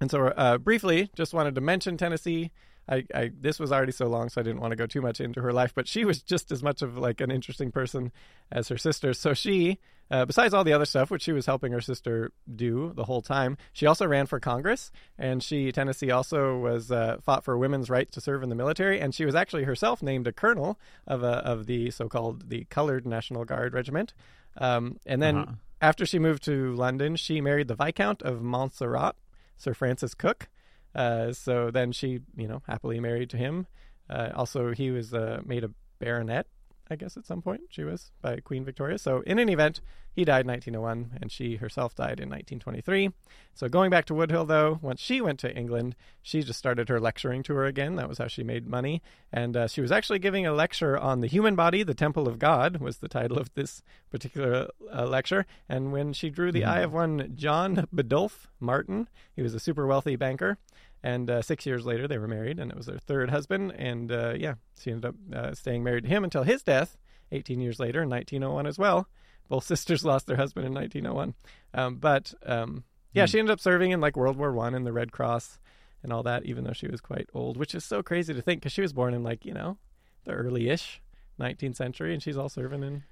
And 0.00 0.10
so, 0.10 0.28
uh, 0.28 0.58
briefly, 0.58 1.10
just 1.16 1.34
wanted 1.34 1.54
to 1.56 1.60
mention 1.60 1.96
Tennessee. 1.96 2.52
I, 2.88 3.04
I 3.14 3.30
this 3.38 3.60
was 3.60 3.70
already 3.70 3.92
so 3.92 4.06
long, 4.06 4.28
so 4.28 4.40
I 4.40 4.44
didn't 4.44 4.60
want 4.60 4.72
to 4.72 4.76
go 4.76 4.86
too 4.86 5.02
much 5.02 5.20
into 5.20 5.40
her 5.42 5.52
life. 5.52 5.74
But 5.74 5.86
she 5.86 6.04
was 6.04 6.22
just 6.22 6.50
as 6.50 6.62
much 6.62 6.82
of 6.82 6.96
like 6.96 7.20
an 7.20 7.30
interesting 7.30 7.70
person 7.70 8.12
as 8.50 8.68
her 8.68 8.78
sister. 8.78 9.12
So 9.12 9.34
she, 9.34 9.78
uh, 10.10 10.24
besides 10.24 10.54
all 10.54 10.64
the 10.64 10.72
other 10.72 10.86
stuff 10.86 11.10
which 11.10 11.22
she 11.22 11.32
was 11.32 11.44
helping 11.46 11.72
her 11.72 11.82
sister 11.82 12.32
do 12.56 12.92
the 12.94 13.04
whole 13.04 13.20
time, 13.20 13.58
she 13.72 13.86
also 13.86 14.06
ran 14.06 14.26
for 14.26 14.40
Congress, 14.40 14.90
and 15.18 15.42
she 15.42 15.70
Tennessee 15.70 16.10
also 16.10 16.56
was 16.58 16.90
uh, 16.90 17.18
fought 17.22 17.44
for 17.44 17.58
women's 17.58 17.90
rights 17.90 18.14
to 18.14 18.20
serve 18.20 18.42
in 18.42 18.48
the 18.48 18.54
military, 18.54 19.00
and 19.00 19.14
she 19.14 19.26
was 19.26 19.34
actually 19.34 19.64
herself 19.64 20.02
named 20.02 20.26
a 20.26 20.32
colonel 20.32 20.78
of 21.06 21.22
a, 21.22 21.44
of 21.44 21.66
the 21.66 21.90
so-called 21.90 22.48
the 22.48 22.64
Colored 22.70 23.06
National 23.06 23.44
Guard 23.44 23.74
Regiment. 23.74 24.14
Um, 24.56 24.98
and 25.04 25.20
then 25.22 25.36
Uh-huh. 25.36 25.52
after 25.82 26.06
she 26.06 26.18
moved 26.18 26.42
to 26.44 26.74
London, 26.74 27.16
she 27.16 27.40
married 27.40 27.68
the 27.68 27.76
Viscount 27.76 28.22
of 28.22 28.40
Montserrat, 28.42 29.14
Sir 29.58 29.74
Francis 29.74 30.14
Cook. 30.14 30.48
Uh, 30.94 31.32
so 31.32 31.70
then 31.70 31.92
she, 31.92 32.20
you 32.36 32.48
know, 32.48 32.62
happily 32.66 33.00
married 33.00 33.30
to 33.30 33.36
him. 33.36 33.66
Uh, 34.10 34.30
also, 34.34 34.72
he 34.72 34.90
was 34.90 35.12
uh, 35.12 35.40
made 35.44 35.64
a 35.64 35.70
baronet, 35.98 36.46
I 36.90 36.96
guess, 36.96 37.16
at 37.16 37.26
some 37.26 37.42
point. 37.42 37.62
She 37.70 37.84
was 37.84 38.10
by 38.22 38.40
Queen 38.40 38.64
Victoria. 38.64 38.98
So 38.98 39.20
in 39.20 39.38
any 39.38 39.52
event, 39.52 39.80
he 40.18 40.24
died 40.24 40.46
in 40.46 40.48
1901, 40.48 41.18
and 41.20 41.30
she 41.30 41.56
herself 41.56 41.94
died 41.94 42.18
in 42.18 42.28
1923. 42.28 43.12
So 43.54 43.68
going 43.68 43.90
back 43.90 44.04
to 44.06 44.14
Woodhull, 44.14 44.46
though, 44.46 44.78
once 44.82 45.00
she 45.00 45.20
went 45.20 45.38
to 45.40 45.56
England, 45.56 45.94
she 46.22 46.42
just 46.42 46.58
started 46.58 46.88
her 46.88 46.98
lecturing 46.98 47.42
tour 47.42 47.66
again. 47.66 47.96
That 47.96 48.08
was 48.08 48.18
how 48.18 48.26
she 48.26 48.42
made 48.42 48.66
money, 48.66 49.00
and 49.32 49.56
uh, 49.56 49.68
she 49.68 49.80
was 49.80 49.92
actually 49.92 50.18
giving 50.18 50.44
a 50.44 50.52
lecture 50.52 50.98
on 50.98 51.20
the 51.20 51.28
human 51.28 51.54
body, 51.54 51.82
the 51.82 51.94
temple 51.94 52.26
of 52.26 52.38
God, 52.38 52.78
was 52.78 52.98
the 52.98 53.08
title 53.08 53.38
of 53.38 53.54
this 53.54 53.82
particular 54.10 54.68
uh, 54.92 55.06
lecture. 55.06 55.46
And 55.68 55.92
when 55.92 56.12
she 56.12 56.30
drew 56.30 56.50
the 56.50 56.64
eye 56.64 56.80
of 56.80 56.92
one 56.92 57.32
John 57.36 57.86
Biddulph 57.94 58.48
Martin, 58.58 59.08
he 59.36 59.42
was 59.42 59.54
a 59.54 59.60
super 59.60 59.86
wealthy 59.86 60.16
banker. 60.16 60.58
And 61.02 61.30
uh, 61.30 61.42
six 61.42 61.64
years 61.64 61.86
later, 61.86 62.08
they 62.08 62.18
were 62.18 62.26
married, 62.28 62.58
and 62.58 62.70
it 62.70 62.76
was 62.76 62.86
their 62.86 62.98
third 62.98 63.30
husband. 63.30 63.72
And 63.76 64.10
uh, 64.10 64.34
yeah, 64.36 64.54
she 64.80 64.90
ended 64.90 65.04
up 65.10 65.14
uh, 65.32 65.54
staying 65.54 65.84
married 65.84 66.04
to 66.04 66.08
him 66.08 66.24
until 66.24 66.42
his 66.42 66.62
death, 66.62 66.96
18 67.30 67.60
years 67.60 67.78
later 67.78 68.02
in 68.02 68.10
1901 68.10 68.66
as 68.66 68.78
well. 68.78 69.08
Both 69.48 69.64
sisters 69.72 70.04
lost 70.04 70.26
their 70.26 70.36
husband 70.36 70.66
in 70.66 70.74
1901. 70.74 71.34
Um, 71.74 71.96
but 71.96 72.34
um, 72.44 72.84
yeah, 73.12 73.26
she 73.26 73.38
ended 73.38 73.52
up 73.52 73.60
serving 73.60 73.92
in 73.92 74.00
like 74.00 74.16
World 74.16 74.36
War 74.36 74.52
One 74.52 74.74
in 74.74 74.84
the 74.84 74.92
Red 74.92 75.12
Cross 75.12 75.60
and 76.02 76.12
all 76.12 76.22
that, 76.24 76.44
even 76.44 76.64
though 76.64 76.72
she 76.72 76.86
was 76.88 77.00
quite 77.00 77.28
old, 77.34 77.56
which 77.56 77.74
is 77.74 77.84
so 77.84 78.02
crazy 78.02 78.34
to 78.34 78.42
think 78.42 78.60
because 78.60 78.72
she 78.72 78.82
was 78.82 78.92
born 78.92 79.14
in 79.14 79.22
like 79.22 79.44
you 79.44 79.52
know 79.54 79.78
the 80.24 80.32
early-ish 80.32 81.00
19th 81.40 81.76
century, 81.76 82.12
and 82.12 82.22
she's 82.22 82.36
all 82.36 82.48
serving 82.48 82.82
in 82.82 83.02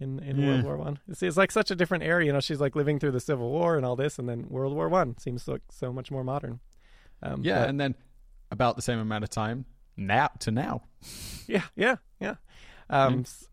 in, 0.00 0.18
in 0.20 0.38
Yeah. 0.38 0.46
World 0.48 0.64
War 0.64 0.76
One. 0.76 0.98
It's, 1.08 1.22
it's 1.22 1.36
like 1.36 1.50
such 1.50 1.70
a 1.70 1.74
different 1.74 2.04
era, 2.04 2.24
you 2.24 2.32
know. 2.32 2.40
She's 2.40 2.60
like 2.60 2.76
living 2.76 2.98
through 2.98 3.10
the 3.12 3.20
Civil 3.20 3.50
War 3.50 3.76
and 3.76 3.84
all 3.84 3.96
this, 3.96 4.18
and 4.18 4.28
then 4.28 4.46
World 4.48 4.74
War 4.74 4.88
One 4.88 5.16
seems 5.18 5.42
so 5.42 5.58
so 5.70 5.92
much 5.92 6.10
more 6.10 6.24
modern. 6.24 6.60
Um, 7.22 7.42
Yeah, 7.42 7.60
but- 7.60 7.68
and 7.70 7.80
then 7.80 7.94
about 8.50 8.76
the 8.76 8.82
same 8.82 8.98
amount 8.98 9.24
of 9.24 9.30
time 9.30 9.64
now 9.96 10.28
to 10.40 10.50
now. 10.50 10.82
yeah, 11.46 11.64
yeah, 11.76 11.96
yeah. 12.20 12.36
Um, 12.90 13.20
s- 13.20 13.48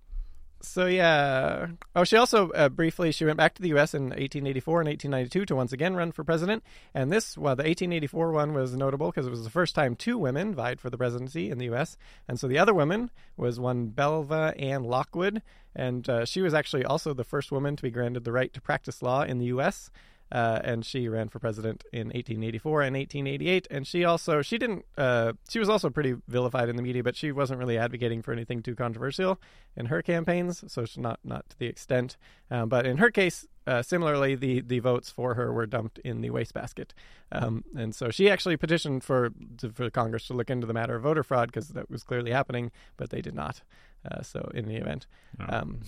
So 0.61 0.85
yeah. 0.87 1.67
Oh, 1.95 2.03
she 2.05 2.17
also 2.17 2.49
uh, 2.51 2.69
briefly 2.69 3.11
she 3.11 3.23
went 3.25 3.37
back 3.37 3.53
to 3.55 3.61
the 3.61 3.67
U.S. 3.69 3.93
in 3.93 4.05
1884 4.05 4.81
and 4.81 4.87
1892 4.87 5.45
to 5.47 5.55
once 5.55 5.71
again 5.73 5.95
run 5.95 6.11
for 6.11 6.23
president. 6.23 6.63
And 6.93 7.11
this, 7.11 7.37
well, 7.37 7.55
the 7.55 7.63
1884 7.63 8.31
one 8.31 8.53
was 8.53 8.75
notable 8.75 9.11
because 9.11 9.27
it 9.27 9.29
was 9.29 9.43
the 9.43 9.49
first 9.51 9.75
time 9.75 9.95
two 9.95 10.17
women 10.17 10.55
vied 10.55 10.79
for 10.81 10.89
the 10.89 10.97
presidency 10.97 11.51
in 11.51 11.57
the 11.59 11.65
U.S. 11.65 11.97
And 12.27 12.39
so 12.39 12.47
the 12.47 12.57
other 12.57 12.73
woman 12.73 13.11
was 13.37 13.59
one 13.59 13.87
Belva 13.87 14.55
Ann 14.57 14.83
Lockwood, 14.85 15.43
and 15.75 16.09
uh, 16.09 16.25
she 16.25 16.41
was 16.41 16.53
actually 16.55 16.83
also 16.85 17.13
the 17.13 17.23
first 17.23 17.51
woman 17.51 17.75
to 17.75 17.83
be 17.83 17.91
granted 17.91 18.23
the 18.23 18.31
right 18.31 18.51
to 18.53 18.61
practice 18.61 19.03
law 19.03 19.21
in 19.21 19.37
the 19.37 19.45
U.S. 19.47 19.91
Uh, 20.31 20.59
and 20.63 20.85
she 20.85 21.07
ran 21.07 21.29
for 21.29 21.37
president 21.37 21.83
in 21.93 22.07
1884 22.07 22.81
and 22.81 22.95
1888 22.95 23.67
and 23.69 23.85
she 23.85 24.03
also 24.03 24.41
she 24.41 24.57
didn't 24.57 24.83
uh, 24.97 25.33
she 25.47 25.59
was 25.59 25.69
also 25.69 25.89
pretty 25.89 26.15
vilified 26.27 26.67
in 26.67 26.75
the 26.75 26.81
media 26.81 27.03
but 27.03 27.15
she 27.15 27.31
wasn't 27.31 27.57
really 27.59 27.77
advocating 27.77 28.23
for 28.23 28.31
anything 28.33 28.63
too 28.63 28.73
controversial 28.73 29.39
in 29.77 29.85
her 29.85 30.01
campaigns 30.01 30.63
so 30.67 30.83
not 30.97 31.19
not 31.23 31.47
to 31.49 31.59
the 31.59 31.67
extent. 31.67 32.17
Um, 32.49 32.69
but 32.69 32.87
in 32.87 32.97
her 32.97 33.11
case 33.11 33.47
uh, 33.67 33.83
similarly 33.83 34.33
the 34.33 34.61
the 34.61 34.79
votes 34.79 35.11
for 35.11 35.35
her 35.35 35.53
were 35.53 35.67
dumped 35.67 35.99
in 35.99 36.21
the 36.21 36.31
wastebasket. 36.31 36.93
Um, 37.31 37.63
and 37.77 37.93
so 37.93 38.09
she 38.09 38.29
actually 38.29 38.57
petitioned 38.57 39.03
for 39.03 39.31
to, 39.59 39.69
for 39.71 39.89
Congress 39.91 40.27
to 40.27 40.33
look 40.33 40.49
into 40.49 40.65
the 40.65 40.73
matter 40.73 40.95
of 40.95 41.03
voter 41.03 41.23
fraud 41.23 41.49
because 41.49 41.69
that 41.69 41.89
was 41.89 42.03
clearly 42.03 42.31
happening 42.31 42.71
but 42.97 43.11
they 43.11 43.21
did 43.21 43.35
not 43.35 43.61
uh, 44.09 44.23
so 44.23 44.51
in 44.55 44.67
the 44.67 44.75
event. 44.75 45.05
Oh. 45.39 45.57
um, 45.57 45.81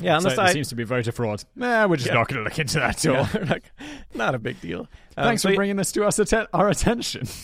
yeah 0.00 0.16
on 0.16 0.22
so 0.22 0.28
the 0.30 0.36
there 0.36 0.46
side 0.46 0.52
seems 0.54 0.68
to 0.68 0.74
be 0.76 0.84
voter 0.84 1.12
fraud. 1.12 1.42
Nah, 1.56 1.86
we're 1.86 1.96
just 1.96 2.08
Yeah. 2.08 2.14
not 2.14 2.28
going 2.28 2.38
to 2.38 2.44
look 2.44 2.58
into 2.58 2.74
that 2.80 3.04
at 3.04 3.14
all. 3.14 3.28
yeah, 3.42 3.48
like, 3.50 3.70
not 4.14 4.34
a 4.34 4.38
big 4.38 4.60
deal. 4.60 4.88
Um, 5.16 5.24
Thanks 5.24 5.42
for 5.42 5.54
bringing 5.54 5.76
this 5.76 5.92
to 5.92 6.04
us 6.04 6.18
atten- 6.18 6.46
our 6.52 6.68
attention. 6.68 7.26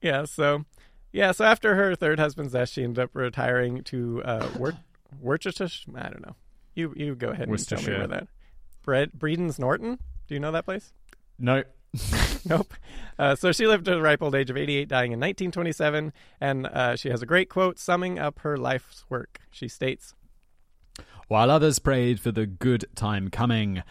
Yeah, 0.00 0.24
so 0.24 0.64
yeah, 1.12 1.30
so 1.30 1.44
after 1.44 1.76
her 1.76 1.94
third 1.94 2.18
husband's 2.18 2.54
death, 2.54 2.70
she 2.70 2.82
ended 2.82 3.04
up 3.04 3.10
retiring 3.14 3.84
to 3.84 4.20
uh, 4.24 4.48
Wor- 4.58 4.72
Worcestershire. 5.20 5.92
I 5.96 6.08
don't 6.08 6.26
know. 6.26 6.34
You 6.74 6.92
you 6.96 7.14
go 7.14 7.28
ahead 7.28 7.48
and 7.48 7.66
tell 7.68 7.80
me 7.80 7.86
where 7.98 8.06
that. 8.08 8.26
Bred 8.82 9.12
Breedens 9.16 9.60
Norton. 9.60 10.00
Do 10.26 10.34
you 10.34 10.40
know 10.40 10.50
that 10.50 10.64
place? 10.64 10.92
No, 11.38 11.62
nope. 12.44 12.74
Uh, 13.16 13.36
so 13.36 13.52
she 13.52 13.66
lived 13.68 13.84
to 13.84 13.92
the 13.92 14.02
ripe 14.02 14.22
old 14.22 14.34
age 14.34 14.50
of 14.50 14.56
88, 14.56 14.88
dying 14.88 15.12
in 15.12 15.20
1927, 15.20 16.12
and 16.40 16.66
uh, 16.66 16.96
she 16.96 17.08
has 17.10 17.22
a 17.22 17.26
great 17.26 17.48
quote 17.48 17.78
summing 17.78 18.18
up 18.18 18.40
her 18.40 18.56
life's 18.56 19.04
work. 19.08 19.40
She 19.52 19.68
states, 19.68 20.14
while 21.28 21.50
others 21.50 21.78
prayed 21.78 22.20
for 22.20 22.32
the 22.32 22.46
good 22.46 22.84
time 22.94 23.30
coming, 23.30 23.82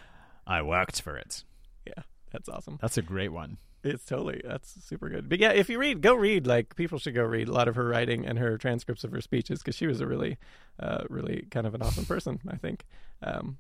I 0.46 0.62
worked 0.62 1.02
for 1.02 1.18
it. 1.18 1.44
"Yeah, 1.86 2.04
that's 2.32 2.50
awesome. 2.50 2.78
That's 2.82 2.98
a 2.98 3.02
great 3.02 3.32
one. 3.32 3.58
It's 3.84 4.06
totally 4.06 4.42
that's 4.44 4.76
super 4.84 5.10
good. 5.10 5.28
But 5.28 5.40
yeah, 5.40 5.52
if 5.52 5.70
you 5.70 5.80
read, 5.80 6.02
go 6.02 6.14
read. 6.14 6.46
Like 6.46 6.76
people 6.76 7.00
should 7.00 7.16
go 7.16 7.24
read 7.24 7.48
a 7.48 7.52
lot 7.52 7.68
of 7.68 7.76
her 7.76 7.88
writing 7.88 8.26
and 8.26 8.38
her 8.38 8.58
transcripts 8.58 9.04
of 9.04 9.12
her 9.12 9.22
speeches 9.22 9.60
because 9.60 9.76
she 9.76 9.88
was 9.88 10.02
a 10.02 10.06
really, 10.06 10.38
uh, 10.80 11.04
really 11.10 11.48
kind 11.50 11.66
of 11.66 11.74
an 11.74 11.82
awesome 11.82 12.06
person. 12.06 12.40
I 12.48 12.58
think. 12.58 12.86
Um, 13.24 13.58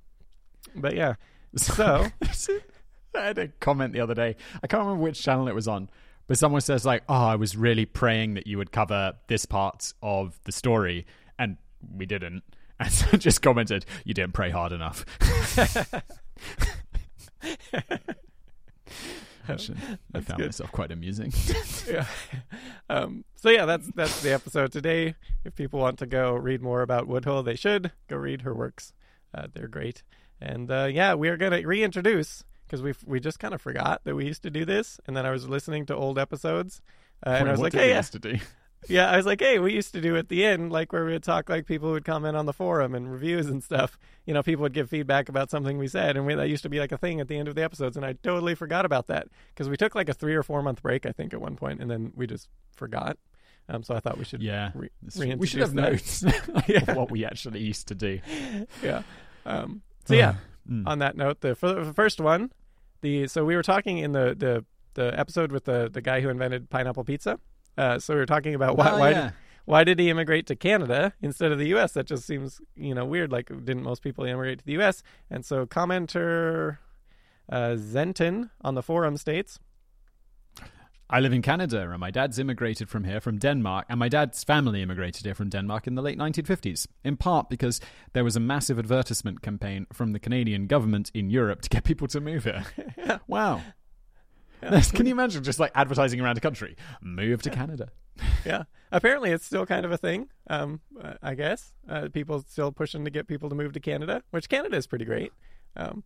but 0.75 0.95
yeah, 0.95 1.15
so 1.55 2.07
I 3.15 3.25
had 3.25 3.37
a 3.39 3.47
comment 3.47 3.93
the 3.93 4.01
other 4.01 4.13
day. 4.13 4.35
I 4.61 4.67
can't 4.67 4.83
remember 4.83 5.01
which 5.01 5.21
channel 5.21 5.47
it 5.47 5.55
was 5.55 5.67
on, 5.67 5.89
but 6.27 6.37
someone 6.37 6.61
says 6.61 6.85
like, 6.85 7.01
"Oh, 7.09 7.25
I 7.25 7.35
was 7.35 7.57
really 7.57 7.85
praying 7.85 8.35
that 8.35 8.45
you 8.45 8.59
would 8.59 8.71
cover 8.71 9.13
this 9.27 9.47
part 9.47 9.91
of 10.03 10.39
the 10.43 10.51
story, 10.51 11.07
and 11.39 11.57
we 11.95 12.05
didn't." 12.05 12.43
And 12.81 12.91
so 12.91 13.15
just 13.17 13.41
commented, 13.43 13.85
"You 14.03 14.15
didn't 14.15 14.33
pray 14.33 14.49
hard 14.49 14.71
enough." 14.71 15.05
Which 19.47 19.71
I 20.13 20.21
found 20.21 20.37
good. 20.39 20.47
myself 20.47 20.71
quite 20.71 20.91
amusing. 20.91 21.33
yeah. 21.87 22.05
Um, 22.89 23.23
so 23.35 23.49
yeah, 23.49 23.65
that's 23.65 23.87
that's 23.95 24.21
the 24.21 24.33
episode 24.33 24.71
today. 24.71 25.15
If 25.43 25.55
people 25.55 25.79
want 25.79 25.99
to 25.99 26.05
go 26.05 26.33
read 26.33 26.61
more 26.61 26.81
about 26.81 27.07
Woodhull, 27.07 27.43
they 27.43 27.55
should 27.55 27.91
go 28.07 28.17
read 28.17 28.41
her 28.41 28.53
works. 28.53 28.93
Uh, 29.33 29.47
they're 29.53 29.67
great. 29.67 30.03
And 30.39 30.71
uh, 30.71 30.87
yeah, 30.91 31.13
we 31.13 31.29
are 31.29 31.37
going 31.37 31.51
to 31.51 31.65
reintroduce 31.65 32.43
because 32.65 32.81
we 32.81 32.93
we 33.05 33.19
just 33.19 33.39
kind 33.39 33.53
of 33.53 33.61
forgot 33.61 34.01
that 34.05 34.15
we 34.15 34.25
used 34.25 34.43
to 34.43 34.49
do 34.49 34.65
this, 34.65 34.99
and 35.05 35.15
then 35.15 35.25
I 35.25 35.31
was 35.31 35.47
listening 35.47 35.85
to 35.87 35.95
old 35.95 36.17
episodes, 36.17 36.81
uh, 37.25 37.29
and 37.29 37.47
I 37.47 37.51
was 37.51 37.61
like, 37.61 37.73
hey, 37.73 37.89
yeah, 37.89 37.97
used 37.97 38.13
to 38.13 38.19
do? 38.19 38.37
Yeah, 38.89 39.09
I 39.09 39.17
was 39.17 39.25
like, 39.25 39.39
hey, 39.41 39.59
we 39.59 39.73
used 39.73 39.93
to 39.93 40.01
do 40.01 40.15
at 40.17 40.27
the 40.29 40.43
end, 40.45 40.71
like 40.71 40.91
where 40.91 41.05
we 41.05 41.11
would 41.13 41.23
talk, 41.23 41.49
like 41.49 41.65
people 41.65 41.91
would 41.91 42.03
comment 42.05 42.35
on 42.35 42.45
the 42.45 42.53
forum 42.53 42.95
and 42.95 43.11
reviews 43.11 43.47
and 43.47 43.63
stuff. 43.63 43.97
You 44.25 44.33
know, 44.33 44.41
people 44.43 44.63
would 44.63 44.73
give 44.73 44.89
feedback 44.89 45.29
about 45.29 45.49
something 45.51 45.77
we 45.77 45.87
said, 45.87 46.17
and 46.17 46.25
we, 46.25 46.33
that 46.35 46.49
used 46.49 46.63
to 46.63 46.69
be 46.69 46.79
like 46.79 46.91
a 46.91 46.97
thing 46.97 47.19
at 47.19 47.27
the 47.27 47.37
end 47.37 47.47
of 47.47 47.55
the 47.55 47.63
episodes. 47.63 47.95
And 47.97 48.05
I 48.05 48.13
totally 48.23 48.55
forgot 48.55 48.85
about 48.85 49.07
that 49.07 49.27
because 49.53 49.69
we 49.69 49.77
took 49.77 49.93
like 49.95 50.09
a 50.09 50.13
three 50.13 50.35
or 50.35 50.43
four 50.43 50.61
month 50.63 50.81
break, 50.81 51.05
I 51.05 51.11
think, 51.11 51.33
at 51.33 51.41
one 51.41 51.55
point, 51.55 51.81
and 51.81 51.89
then 51.91 52.11
we 52.15 52.25
just 52.27 52.49
forgot. 52.75 53.17
Um, 53.69 53.83
so 53.83 53.95
I 53.95 53.99
thought 53.99 54.17
we 54.17 54.25
should, 54.25 54.41
Yeah, 54.41 54.71
re- 54.73 54.89
we 55.39 55.47
should 55.47 55.59
have 55.61 55.73
reintroduce 55.73 56.23
notes 56.23 56.39
Yeah. 56.67 56.83
of 56.91 56.97
what 56.97 57.11
we 57.11 57.23
actually 57.23 57.59
used 57.61 57.87
to 57.89 57.95
do. 57.95 58.19
yeah. 58.83 59.03
Um, 59.45 59.81
so 60.05 60.13
yeah, 60.15 60.35
Mm. 60.69 60.87
on 60.87 60.99
that 60.99 61.17
note, 61.17 61.41
the 61.41 61.55
for 61.55 61.73
the 61.73 61.91
first 61.93 62.19
one, 62.21 62.51
the 63.01 63.27
so 63.27 63.43
we 63.43 63.55
were 63.55 63.63
talking 63.63 63.97
in 63.97 64.11
the 64.11 64.35
the 64.37 64.63
the 64.93 65.17
episode 65.19 65.51
with 65.51 65.65
the 65.65 65.89
the 65.91 66.01
guy 66.01 66.21
who 66.21 66.29
invented 66.29 66.69
pineapple 66.69 67.03
pizza. 67.03 67.39
Uh, 67.77 67.99
so 67.99 68.13
we 68.13 68.19
were 68.19 68.25
talking 68.25 68.53
about 68.55 68.77
why 68.77 68.91
Oh, 68.91 68.99
why 68.99 69.09
yeah. 69.11 69.23
did, 69.23 69.33
why 69.65 69.83
did 69.83 69.99
he 69.99 70.09
immigrate 70.09 70.47
to 70.47 70.55
Canada 70.55 71.13
instead 71.21 71.51
of 71.51 71.57
the 71.59 71.67
U.S. 71.69 71.93
That 71.93 72.05
just 72.07 72.25
seems 72.25 72.59
you 72.75 72.93
know 72.95 73.05
weird. 73.05 73.31
Like 73.31 73.47
didn't 73.47 73.83
most 73.83 74.01
people 74.03 74.25
immigrate 74.25 74.59
to 74.59 74.65
the 74.65 74.73
U.S. 74.73 75.03
And 75.29 75.45
so 75.45 75.65
commenter 75.65 76.77
uh, 77.49 77.75
Zenton 77.77 78.49
on 78.61 78.75
the 78.75 78.83
forum 78.83 79.17
states. 79.17 79.59
I 81.13 81.19
live 81.19 81.33
in 81.33 81.41
Canada, 81.41 81.89
and 81.91 81.99
my 81.99 82.09
dad's 82.09 82.39
immigrated 82.39 82.87
from 82.87 83.03
here, 83.03 83.19
from 83.19 83.37
Denmark, 83.37 83.85
and 83.89 83.99
my 83.99 84.07
dad's 84.07 84.45
family 84.45 84.81
immigrated 84.81 85.25
here 85.25 85.35
from 85.35 85.49
Denmark 85.49 85.85
in 85.85 85.95
the 85.95 86.01
late 86.01 86.17
1950s, 86.17 86.87
in 87.03 87.17
part 87.17 87.49
because 87.49 87.81
there 88.13 88.23
was 88.23 88.37
a 88.37 88.39
massive 88.39 88.79
advertisement 88.79 89.41
campaign 89.41 89.87
from 89.91 90.13
the 90.13 90.19
Canadian 90.19 90.67
government 90.67 91.11
in 91.13 91.29
Europe 91.29 91.61
to 91.63 91.69
get 91.69 91.83
people 91.83 92.07
to 92.07 92.21
move 92.21 92.45
here. 92.45 92.63
Wow. 93.27 93.61
That's- 94.61 94.91
Can 94.97 95.05
you 95.05 95.11
imagine 95.11 95.43
just 95.43 95.59
like 95.59 95.71
advertising 95.75 96.19
around 96.21 96.35
the 96.35 96.41
country? 96.41 96.75
Move 97.01 97.41
to 97.43 97.49
Canada. 97.49 97.89
yeah. 98.45 98.63
Apparently, 98.91 99.31
it's 99.31 99.45
still 99.45 99.65
kind 99.65 99.85
of 99.85 99.91
a 99.91 99.97
thing. 99.97 100.27
Um, 100.49 100.81
uh, 101.01 101.13
I 101.21 101.33
guess 101.35 101.73
uh, 101.89 102.09
people 102.13 102.43
still 102.47 102.71
pushing 102.71 103.05
to 103.05 103.11
get 103.11 103.27
people 103.27 103.49
to 103.49 103.55
move 103.55 103.73
to 103.73 103.79
Canada, 103.79 104.21
which 104.31 104.49
Canada 104.49 104.75
is 104.77 104.85
pretty 104.87 105.05
great. 105.05 105.31
Um, 105.75 106.03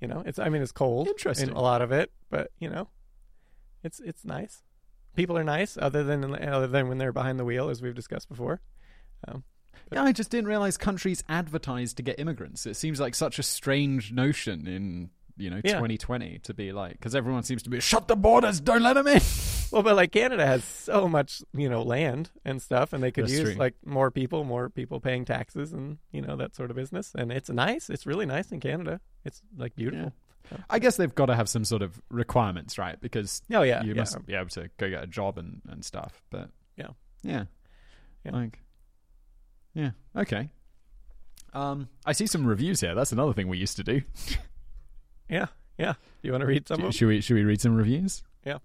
you 0.00 0.08
know, 0.08 0.22
it's 0.26 0.38
I 0.38 0.48
mean 0.48 0.60
it's 0.62 0.72
cold, 0.72 1.08
Interesting. 1.08 1.48
in 1.50 1.54
a 1.54 1.60
lot 1.60 1.80
of 1.82 1.92
it, 1.92 2.10
but 2.30 2.50
you 2.58 2.68
know, 2.68 2.88
It's 3.82 4.00
it's 4.00 4.24
nice. 4.24 4.62
People 5.14 5.38
are 5.38 5.44
nice, 5.44 5.78
other 5.80 6.04
than 6.04 6.24
other 6.44 6.66
than 6.66 6.88
when 6.88 6.98
they're 6.98 7.12
behind 7.12 7.38
the 7.38 7.44
wheel, 7.44 7.70
as 7.70 7.80
we've 7.80 7.94
discussed 7.94 8.28
before. 8.28 8.60
Um, 9.26 9.44
Yeah, 9.92 10.02
I 10.02 10.12
just 10.12 10.30
didn't 10.30 10.48
realize 10.48 10.76
countries 10.76 11.22
advertise 11.28 11.94
to 11.94 12.02
get 12.02 12.18
immigrants. 12.18 12.66
It 12.66 12.74
seems 12.76 13.00
like 13.00 13.14
such 13.14 13.38
a 13.38 13.42
strange 13.42 14.12
notion 14.12 14.66
in 14.66 15.10
you 15.36 15.50
know 15.50 15.60
Yeah. 15.64 15.72
2020 15.74 16.38
to 16.44 16.54
be 16.54 16.72
like 16.72 16.92
because 16.92 17.14
everyone 17.14 17.42
seems 17.42 17.62
to 17.64 17.70
be 17.70 17.80
shut 17.80 18.08
the 18.08 18.16
borders, 18.16 18.60
don't 18.60 18.82
let 18.82 18.94
them 18.94 19.06
in. 19.06 19.20
well, 19.72 19.82
but 19.82 19.96
like 19.96 20.12
Canada 20.12 20.46
has 20.46 20.64
so 20.64 21.08
much, 21.08 21.42
you 21.54 21.68
know, 21.68 21.82
land 21.82 22.30
and 22.44 22.60
stuff, 22.62 22.92
and 22.92 23.02
they 23.02 23.10
could 23.10 23.24
That's 23.24 23.32
use 23.34 23.42
true. 23.50 23.54
like 23.54 23.74
more 23.84 24.10
people, 24.10 24.44
more 24.44 24.68
people 24.70 25.00
paying 25.00 25.24
taxes, 25.24 25.72
and 25.72 25.98
you 26.12 26.22
know 26.22 26.36
that 26.36 26.54
sort 26.54 26.70
of 26.70 26.76
business. 26.76 27.12
And 27.16 27.30
it's 27.32 27.50
nice. 27.50 27.90
It's 27.90 28.06
really 28.06 28.26
nice 28.26 28.50
in 28.52 28.60
Canada. 28.60 29.00
It's 29.24 29.42
like 29.56 29.74
beautiful. 29.76 30.12
I 30.70 30.78
guess 30.78 30.96
they've 30.96 31.12
got 31.12 31.26
to 31.26 31.34
have 31.34 31.48
some 31.48 31.64
sort 31.64 31.82
of 31.82 32.00
requirements, 32.08 32.78
right? 32.78 33.00
Because 33.00 33.42
Oh 33.52 33.62
yeah, 33.62 33.82
you 33.82 33.94
yeah. 33.94 34.00
must 34.00 34.24
be 34.26 34.34
able 34.34 34.48
to 34.50 34.70
go 34.78 34.88
get 34.88 35.02
a 35.02 35.06
job 35.08 35.38
and, 35.38 35.60
and 35.68 35.84
stuff. 35.84 36.22
But 36.30 36.50
Yeah. 36.76 36.90
yeah, 37.24 37.46
Yeah. 38.24 38.30
like 38.30 38.60
yeah, 39.74 39.90
okay. 40.16 40.48
Um, 41.52 41.88
I 42.04 42.12
see 42.12 42.26
some 42.26 42.46
reviews 42.46 42.80
here. 42.80 42.94
That's 42.94 43.10
another 43.12 43.32
thing 43.32 43.48
we 43.48 43.58
used 43.58 43.76
to 43.78 43.82
do. 43.84 44.02
yeah, 45.28 45.46
yeah. 45.78 45.92
Do 45.92 45.98
you 46.22 46.32
want 46.32 46.42
to 46.42 46.46
read 46.46 46.66
some 46.68 46.76
of 46.76 46.82
them? 46.82 46.92
should 46.92 47.08
we 47.08 47.20
should 47.20 47.34
we 47.34 47.44
read 47.44 47.60
some 47.60 47.74
reviews? 47.76 48.22
Yeah. 48.44 48.58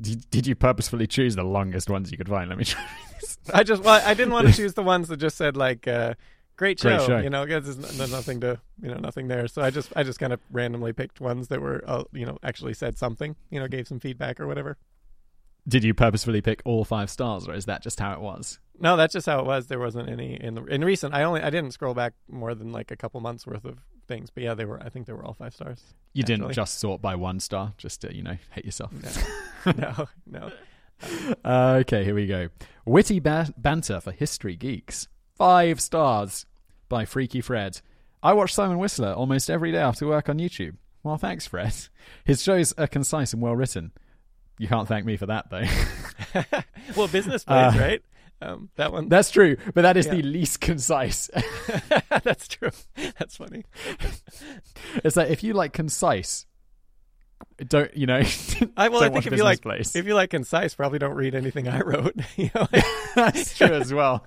Did, 0.00 0.28
did 0.30 0.46
you 0.46 0.54
purposefully 0.54 1.06
choose 1.06 1.36
the 1.36 1.44
longest 1.44 1.90
ones 1.90 2.10
you 2.10 2.18
could 2.18 2.28
find? 2.28 2.48
Let 2.48 2.58
me 2.58 2.64
try. 2.64 2.84
I 3.54 3.62
just 3.62 3.82
well, 3.82 4.00
I 4.04 4.14
didn't 4.14 4.32
want 4.32 4.48
to 4.48 4.52
choose 4.52 4.74
the 4.74 4.82
ones 4.82 5.08
that 5.08 5.18
just 5.18 5.36
said 5.36 5.56
like 5.56 5.86
uh, 5.86 6.14
great 6.56 6.80
show, 6.80 6.96
Great 6.96 7.06
show. 7.06 7.18
you 7.18 7.30
know, 7.30 7.44
because 7.44 7.76
there's, 7.76 7.98
there's 7.98 8.12
nothing 8.12 8.40
to 8.40 8.60
you 8.82 8.88
know 8.88 8.98
nothing 8.98 9.28
there. 9.28 9.48
So 9.48 9.62
I 9.62 9.70
just 9.70 9.92
I 9.96 10.02
just 10.02 10.18
kind 10.18 10.32
of 10.32 10.40
randomly 10.50 10.92
picked 10.92 11.20
ones 11.20 11.48
that 11.48 11.60
were 11.60 11.82
uh, 11.86 12.04
you 12.12 12.26
know 12.26 12.38
actually 12.42 12.74
said 12.74 12.98
something, 12.98 13.36
you 13.50 13.60
know, 13.60 13.68
gave 13.68 13.86
some 13.86 14.00
feedback 14.00 14.40
or 14.40 14.46
whatever. 14.46 14.76
Did 15.68 15.84
you 15.84 15.94
purposefully 15.94 16.40
pick 16.40 16.60
all 16.64 16.84
five 16.84 17.08
stars, 17.08 17.46
or 17.46 17.54
is 17.54 17.66
that 17.66 17.82
just 17.82 18.00
how 18.00 18.12
it 18.14 18.20
was? 18.20 18.58
No, 18.80 18.96
that's 18.96 19.12
just 19.12 19.26
how 19.26 19.38
it 19.38 19.46
was. 19.46 19.68
There 19.68 19.78
wasn't 19.78 20.08
any 20.08 20.34
in 20.34 20.54
the 20.54 20.64
in 20.64 20.84
recent. 20.84 21.14
I 21.14 21.22
only 21.22 21.40
I 21.40 21.50
didn't 21.50 21.72
scroll 21.72 21.94
back 21.94 22.14
more 22.28 22.54
than 22.54 22.72
like 22.72 22.90
a 22.90 22.96
couple 22.96 23.20
months 23.20 23.46
worth 23.46 23.64
of 23.64 23.78
things, 24.12 24.30
but 24.30 24.42
yeah, 24.42 24.54
they 24.54 24.64
were. 24.64 24.80
I 24.82 24.88
think 24.88 25.06
they 25.06 25.12
were 25.12 25.24
all 25.24 25.34
five 25.34 25.54
stars. 25.54 25.82
You 26.12 26.22
didn't 26.22 26.52
just 26.52 26.78
sort 26.78 27.00
by 27.00 27.14
one 27.14 27.40
star, 27.40 27.72
just 27.78 28.02
to 28.02 28.14
you 28.14 28.22
know 28.22 28.36
hate 28.50 28.64
yourself. 28.64 28.92
no, 29.76 30.06
no. 30.26 30.52
Uh, 31.44 31.78
okay, 31.80 32.04
here 32.04 32.14
we 32.14 32.26
go. 32.26 32.48
Witty 32.84 33.18
ba- 33.20 33.52
banter 33.56 34.00
for 34.00 34.12
history 34.12 34.54
geeks. 34.56 35.08
Five 35.36 35.80
stars 35.80 36.46
by 36.88 37.04
Freaky 37.04 37.40
Fred. 37.40 37.80
I 38.22 38.34
watch 38.34 38.54
Simon 38.54 38.78
Whistler 38.78 39.12
almost 39.12 39.50
every 39.50 39.72
day 39.72 39.78
after 39.78 40.06
work 40.06 40.28
on 40.28 40.38
YouTube. 40.38 40.76
Well, 41.02 41.16
thanks, 41.16 41.46
Fred. 41.46 41.74
His 42.24 42.42
shows 42.42 42.72
are 42.74 42.86
concise 42.86 43.32
and 43.32 43.42
well 43.42 43.56
written. 43.56 43.92
You 44.58 44.68
can't 44.68 44.86
thank 44.86 45.04
me 45.04 45.16
for 45.16 45.26
that, 45.26 45.50
though. 45.50 45.64
well, 46.96 47.08
Business 47.08 47.44
Blaze, 47.44 47.74
Uh, 47.74 47.78
right? 47.80 48.02
Um, 48.42 48.70
that 48.76 48.92
one. 48.92 49.08
That's 49.08 49.30
true, 49.30 49.56
but 49.74 49.82
that 49.82 49.96
is 49.96 50.06
Yeah. 50.06 50.14
the 50.16 50.22
least 50.22 50.60
concise. 50.60 51.30
that's 52.24 52.48
true. 52.48 52.70
That's 53.18 53.36
funny. 53.36 53.64
it's 55.04 55.16
like 55.16 55.30
if 55.30 55.42
you 55.44 55.54
like 55.54 55.72
concise, 55.72 56.46
don't 57.68 57.96
you 57.96 58.06
know? 58.06 58.22
I 58.76 58.88
well, 58.88 59.02
I 59.04 59.10
think 59.10 59.26
if 59.26 59.32
you 59.36 59.44
like 59.44 59.62
Place. 59.62 59.94
if 59.94 60.06
you 60.06 60.14
like 60.14 60.30
concise, 60.30 60.74
probably 60.74 60.98
don't 60.98 61.14
read 61.14 61.34
anything 61.34 61.68
I 61.68 61.80
wrote. 61.80 62.16
you 62.36 62.50
know, 62.54 62.66
like- 62.72 62.84
That's 63.14 63.56
true 63.56 63.68
as 63.74 63.92
well. 63.92 64.26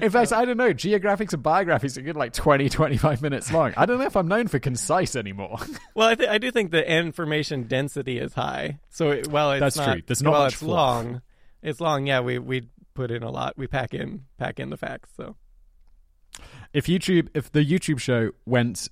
In 0.00 0.08
fact, 0.10 0.32
I 0.32 0.46
don't 0.46 0.56
know. 0.56 0.72
Geographics 0.72 1.34
and 1.34 1.42
biographies 1.42 1.98
are 1.98 2.02
good 2.02 2.16
like 2.16 2.32
20, 2.32 2.70
25 2.70 3.20
minutes 3.20 3.52
long. 3.52 3.74
I 3.76 3.84
don't 3.84 3.98
know 3.98 4.06
if 4.06 4.16
I'm 4.16 4.26
known 4.26 4.48
for 4.48 4.58
concise 4.58 5.14
anymore. 5.14 5.58
well, 5.94 6.08
I, 6.08 6.14
th- 6.14 6.28
I 6.30 6.38
do 6.38 6.50
think 6.50 6.70
the 6.70 6.90
information 6.90 7.64
density 7.64 8.18
is 8.18 8.32
high. 8.32 8.78
So 8.88 9.10
it, 9.10 9.28
while 9.28 9.52
it's 9.52 9.60
That's 9.60 9.76
not, 9.76 9.92
true. 9.92 10.02
There's 10.06 10.22
not 10.22 10.32
while 10.32 10.42
much 10.44 10.52
it's 10.54 10.62
fluff. 10.62 10.70
long, 11.04 11.22
it's 11.66 11.80
long. 11.80 12.06
Yeah, 12.06 12.20
we 12.20 12.38
we 12.38 12.68
put 12.94 13.10
in 13.10 13.22
a 13.22 13.30
lot. 13.30 13.54
We 13.58 13.66
pack 13.66 13.92
in 13.92 14.24
pack 14.38 14.58
in 14.58 14.70
the 14.70 14.76
facts. 14.76 15.10
So 15.16 15.36
if 16.72 16.86
YouTube, 16.86 17.28
if 17.34 17.50
the 17.52 17.64
YouTube 17.64 17.98
show 17.98 18.30
went, 18.46 18.88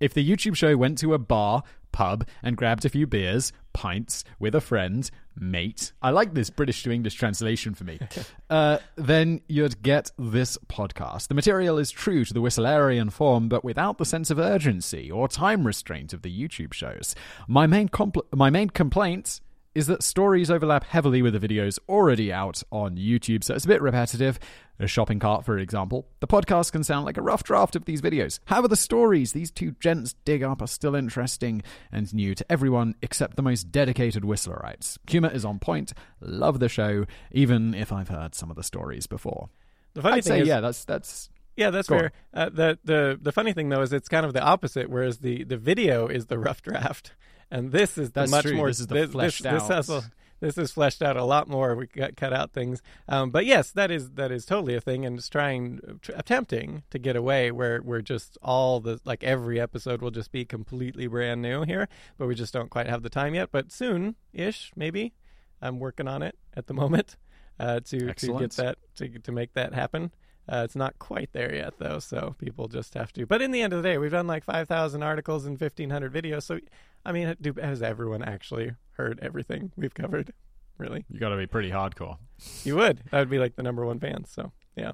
if 0.00 0.12
the 0.12 0.28
YouTube 0.28 0.56
show 0.56 0.76
went 0.76 0.98
to 0.98 1.14
a 1.14 1.18
bar, 1.18 1.62
pub, 1.92 2.26
and 2.42 2.56
grabbed 2.56 2.84
a 2.84 2.88
few 2.88 3.06
beers, 3.06 3.52
pints 3.72 4.24
with 4.38 4.54
a 4.54 4.60
friend, 4.60 5.10
mate. 5.38 5.92
I 6.02 6.10
like 6.10 6.34
this 6.34 6.50
British 6.50 6.82
to 6.82 6.90
English 6.90 7.14
translation 7.14 7.74
for 7.74 7.84
me. 7.84 8.00
uh, 8.50 8.78
then 8.96 9.40
you'd 9.48 9.82
get 9.82 10.10
this 10.18 10.58
podcast. 10.66 11.28
The 11.28 11.34
material 11.34 11.78
is 11.78 11.90
true 11.90 12.24
to 12.24 12.34
the 12.34 12.40
Whistlerian 12.40 13.12
form, 13.12 13.48
but 13.48 13.62
without 13.62 13.98
the 13.98 14.04
sense 14.04 14.30
of 14.30 14.38
urgency 14.38 15.10
or 15.10 15.28
time 15.28 15.66
restraint 15.66 16.12
of 16.12 16.22
the 16.22 16.36
YouTube 16.36 16.72
shows. 16.72 17.14
My 17.46 17.66
main 17.66 17.88
compl- 17.88 18.26
my 18.34 18.50
main 18.50 18.70
complaint 18.70 19.40
is 19.76 19.88
that 19.88 20.02
stories 20.02 20.50
overlap 20.50 20.84
heavily 20.84 21.20
with 21.20 21.38
the 21.38 21.48
videos 21.48 21.78
already 21.86 22.32
out 22.32 22.62
on 22.72 22.96
YouTube, 22.96 23.44
so 23.44 23.54
it's 23.54 23.66
a 23.66 23.68
bit 23.68 23.82
repetitive. 23.82 24.38
A 24.78 24.86
shopping 24.86 25.18
cart, 25.18 25.44
for 25.44 25.58
example. 25.58 26.08
The 26.20 26.26
podcast 26.26 26.72
can 26.72 26.82
sound 26.82 27.04
like 27.04 27.18
a 27.18 27.22
rough 27.22 27.44
draft 27.44 27.76
of 27.76 27.84
these 27.84 28.00
videos. 28.00 28.40
However, 28.46 28.68
the 28.68 28.76
stories 28.76 29.32
these 29.32 29.50
two 29.50 29.72
gents 29.72 30.14
dig 30.24 30.42
up 30.42 30.62
are 30.62 30.66
still 30.66 30.94
interesting 30.94 31.62
and 31.92 32.12
new 32.14 32.34
to 32.34 32.44
everyone 32.50 32.94
except 33.02 33.36
the 33.36 33.42
most 33.42 33.70
dedicated 33.70 34.22
Whistlerites. 34.22 34.96
Humor 35.10 35.30
is 35.30 35.44
on 35.44 35.58
point. 35.58 35.92
Love 36.22 36.58
the 36.58 36.70
show, 36.70 37.04
even 37.30 37.74
if 37.74 37.92
I've 37.92 38.08
heard 38.08 38.34
some 38.34 38.48
of 38.48 38.56
the 38.56 38.62
stories 38.62 39.06
before. 39.06 39.50
the 39.92 40.00
funny 40.00 40.16
I'd 40.16 40.24
thing 40.24 40.30
say, 40.30 40.40
is, 40.40 40.48
yeah, 40.48 40.60
that's 40.60 40.86
that's 40.86 41.28
yeah, 41.56 41.70
that's 41.70 41.88
Go 41.88 41.98
fair. 41.98 42.12
Uh, 42.32 42.48
the 42.50 42.78
the 42.84 43.18
the 43.20 43.32
funny 43.32 43.52
thing 43.52 43.68
though 43.68 43.82
is 43.82 43.92
it's 43.92 44.08
kind 44.08 44.26
of 44.26 44.32
the 44.32 44.42
opposite. 44.42 44.88
Whereas 44.90 45.18
the 45.18 45.44
the 45.44 45.56
video 45.56 46.06
is 46.06 46.26
the 46.26 46.38
rough 46.38 46.62
draft, 46.62 47.12
and 47.50 47.72
this 47.72 47.98
is 47.98 48.10
the 48.10 48.20
That's 48.20 48.30
much 48.30 48.44
true. 48.44 48.56
more. 48.56 48.68
This 48.68 48.80
is 48.80 48.86
the 48.86 48.94
this, 48.94 49.10
fleshed 49.10 49.42
this, 49.42 49.52
out. 49.52 49.58
This 49.58 49.68
has 49.68 49.88
a, 49.88 50.10
this 50.38 50.58
is 50.58 50.72
fleshed 50.72 51.02
out 51.02 51.16
a 51.16 51.24
lot 51.24 51.48
more. 51.48 51.74
We 51.74 51.86
got 51.86 52.14
cut 52.16 52.32
out 52.32 52.52
things, 52.52 52.82
um, 53.08 53.30
but 53.30 53.46
yes, 53.46 53.70
that 53.72 53.90
is 53.90 54.10
that 54.12 54.30
is 54.30 54.44
totally 54.44 54.74
a 54.74 54.80
thing, 54.80 55.06
and 55.06 55.18
it's 55.18 55.30
trying, 55.30 55.80
tr- 56.02 56.12
attempting 56.14 56.82
to 56.90 56.98
get 56.98 57.16
away 57.16 57.50
where 57.50 57.80
we're 57.82 58.02
just 58.02 58.36
all 58.42 58.80
the 58.80 59.00
like 59.04 59.24
every 59.24 59.58
episode 59.58 60.02
will 60.02 60.10
just 60.10 60.30
be 60.30 60.44
completely 60.44 61.06
brand 61.06 61.40
new 61.40 61.62
here, 61.62 61.88
but 62.18 62.28
we 62.28 62.34
just 62.34 62.52
don't 62.52 62.68
quite 62.70 62.86
have 62.86 63.02
the 63.02 63.10
time 63.10 63.34
yet. 63.34 63.48
But 63.50 63.72
soon, 63.72 64.16
ish, 64.32 64.72
maybe. 64.76 65.14
I'm 65.62 65.78
working 65.78 66.06
on 66.06 66.22
it 66.22 66.36
at 66.54 66.66
the 66.66 66.74
moment 66.82 67.16
uh, 67.58 67.80
to 67.80 68.12
to 68.12 68.38
get 68.38 68.52
that 68.52 68.78
to 68.96 69.08
to 69.08 69.32
make 69.32 69.54
that 69.54 69.72
happen. 69.72 70.12
Uh, 70.48 70.62
it's 70.64 70.76
not 70.76 70.98
quite 70.98 71.30
there 71.32 71.52
yet, 71.54 71.74
though, 71.78 71.98
so 71.98 72.36
people 72.38 72.68
just 72.68 72.94
have 72.94 73.12
to. 73.14 73.26
But 73.26 73.42
in 73.42 73.50
the 73.50 73.62
end 73.62 73.72
of 73.72 73.82
the 73.82 73.88
day, 73.88 73.98
we've 73.98 74.12
done 74.12 74.26
like 74.28 74.44
5,000 74.44 75.02
articles 75.02 75.44
and 75.44 75.60
1,500 75.60 76.12
videos. 76.12 76.44
So, 76.44 76.60
I 77.04 77.12
mean, 77.12 77.34
do, 77.40 77.52
has 77.60 77.82
everyone 77.82 78.22
actually 78.22 78.72
heard 78.92 79.18
everything 79.22 79.72
we've 79.76 79.94
covered? 79.94 80.32
Really? 80.78 81.04
you 81.10 81.18
got 81.18 81.30
to 81.30 81.36
be 81.36 81.46
pretty 81.46 81.70
hardcore. 81.70 82.18
You 82.64 82.76
would. 82.76 83.02
That 83.10 83.20
would 83.20 83.30
be 83.30 83.38
like 83.38 83.56
the 83.56 83.62
number 83.62 83.84
one 83.84 83.98
fan. 83.98 84.24
So, 84.26 84.52
yeah. 84.76 84.92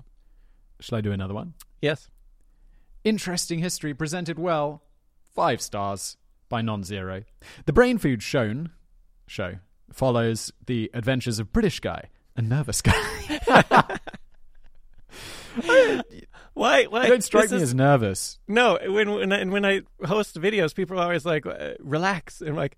Shall 0.81 0.99
I 0.99 1.01
do 1.01 1.13
another 1.13 1.35
one? 1.35 1.55
Yes. 1.81 2.09
Interesting 3.05 3.59
history 3.59 3.93
presented 3.93 4.39
well. 4.39 4.83
Five 5.35 5.61
stars 5.61 6.17
by 6.49 6.63
non-zero. 6.63 7.25
The 7.67 7.73
brain 7.73 7.99
food 7.99 8.23
shown 8.23 8.71
show 9.27 9.57
follows 9.93 10.53
the 10.67 10.91
adventures 10.95 11.39
of 11.39 11.53
British 11.53 11.81
guy 11.81 12.11
and 12.37 12.49
nervous 12.49 12.81
guy. 12.81 13.99
Why? 16.55 16.85
Why? 16.85 17.05
You 17.05 17.09
don't 17.11 17.25
strike 17.25 17.45
this 17.45 17.53
me 17.53 17.57
is- 17.59 17.63
as 17.71 17.75
nervous. 17.75 18.39
No, 18.49 18.79
when 18.87 19.11
when 19.11 19.33
I, 19.33 19.45
when 19.45 19.65
I 19.65 19.81
host 20.05 20.41
videos, 20.41 20.75
people 20.75 20.99
are 20.99 21.03
always 21.05 21.25
like, 21.25 21.47
uh, 21.47 21.75
"Relax," 21.81 22.41
and 22.41 22.51
I'm 22.51 22.57
like, 22.57 22.77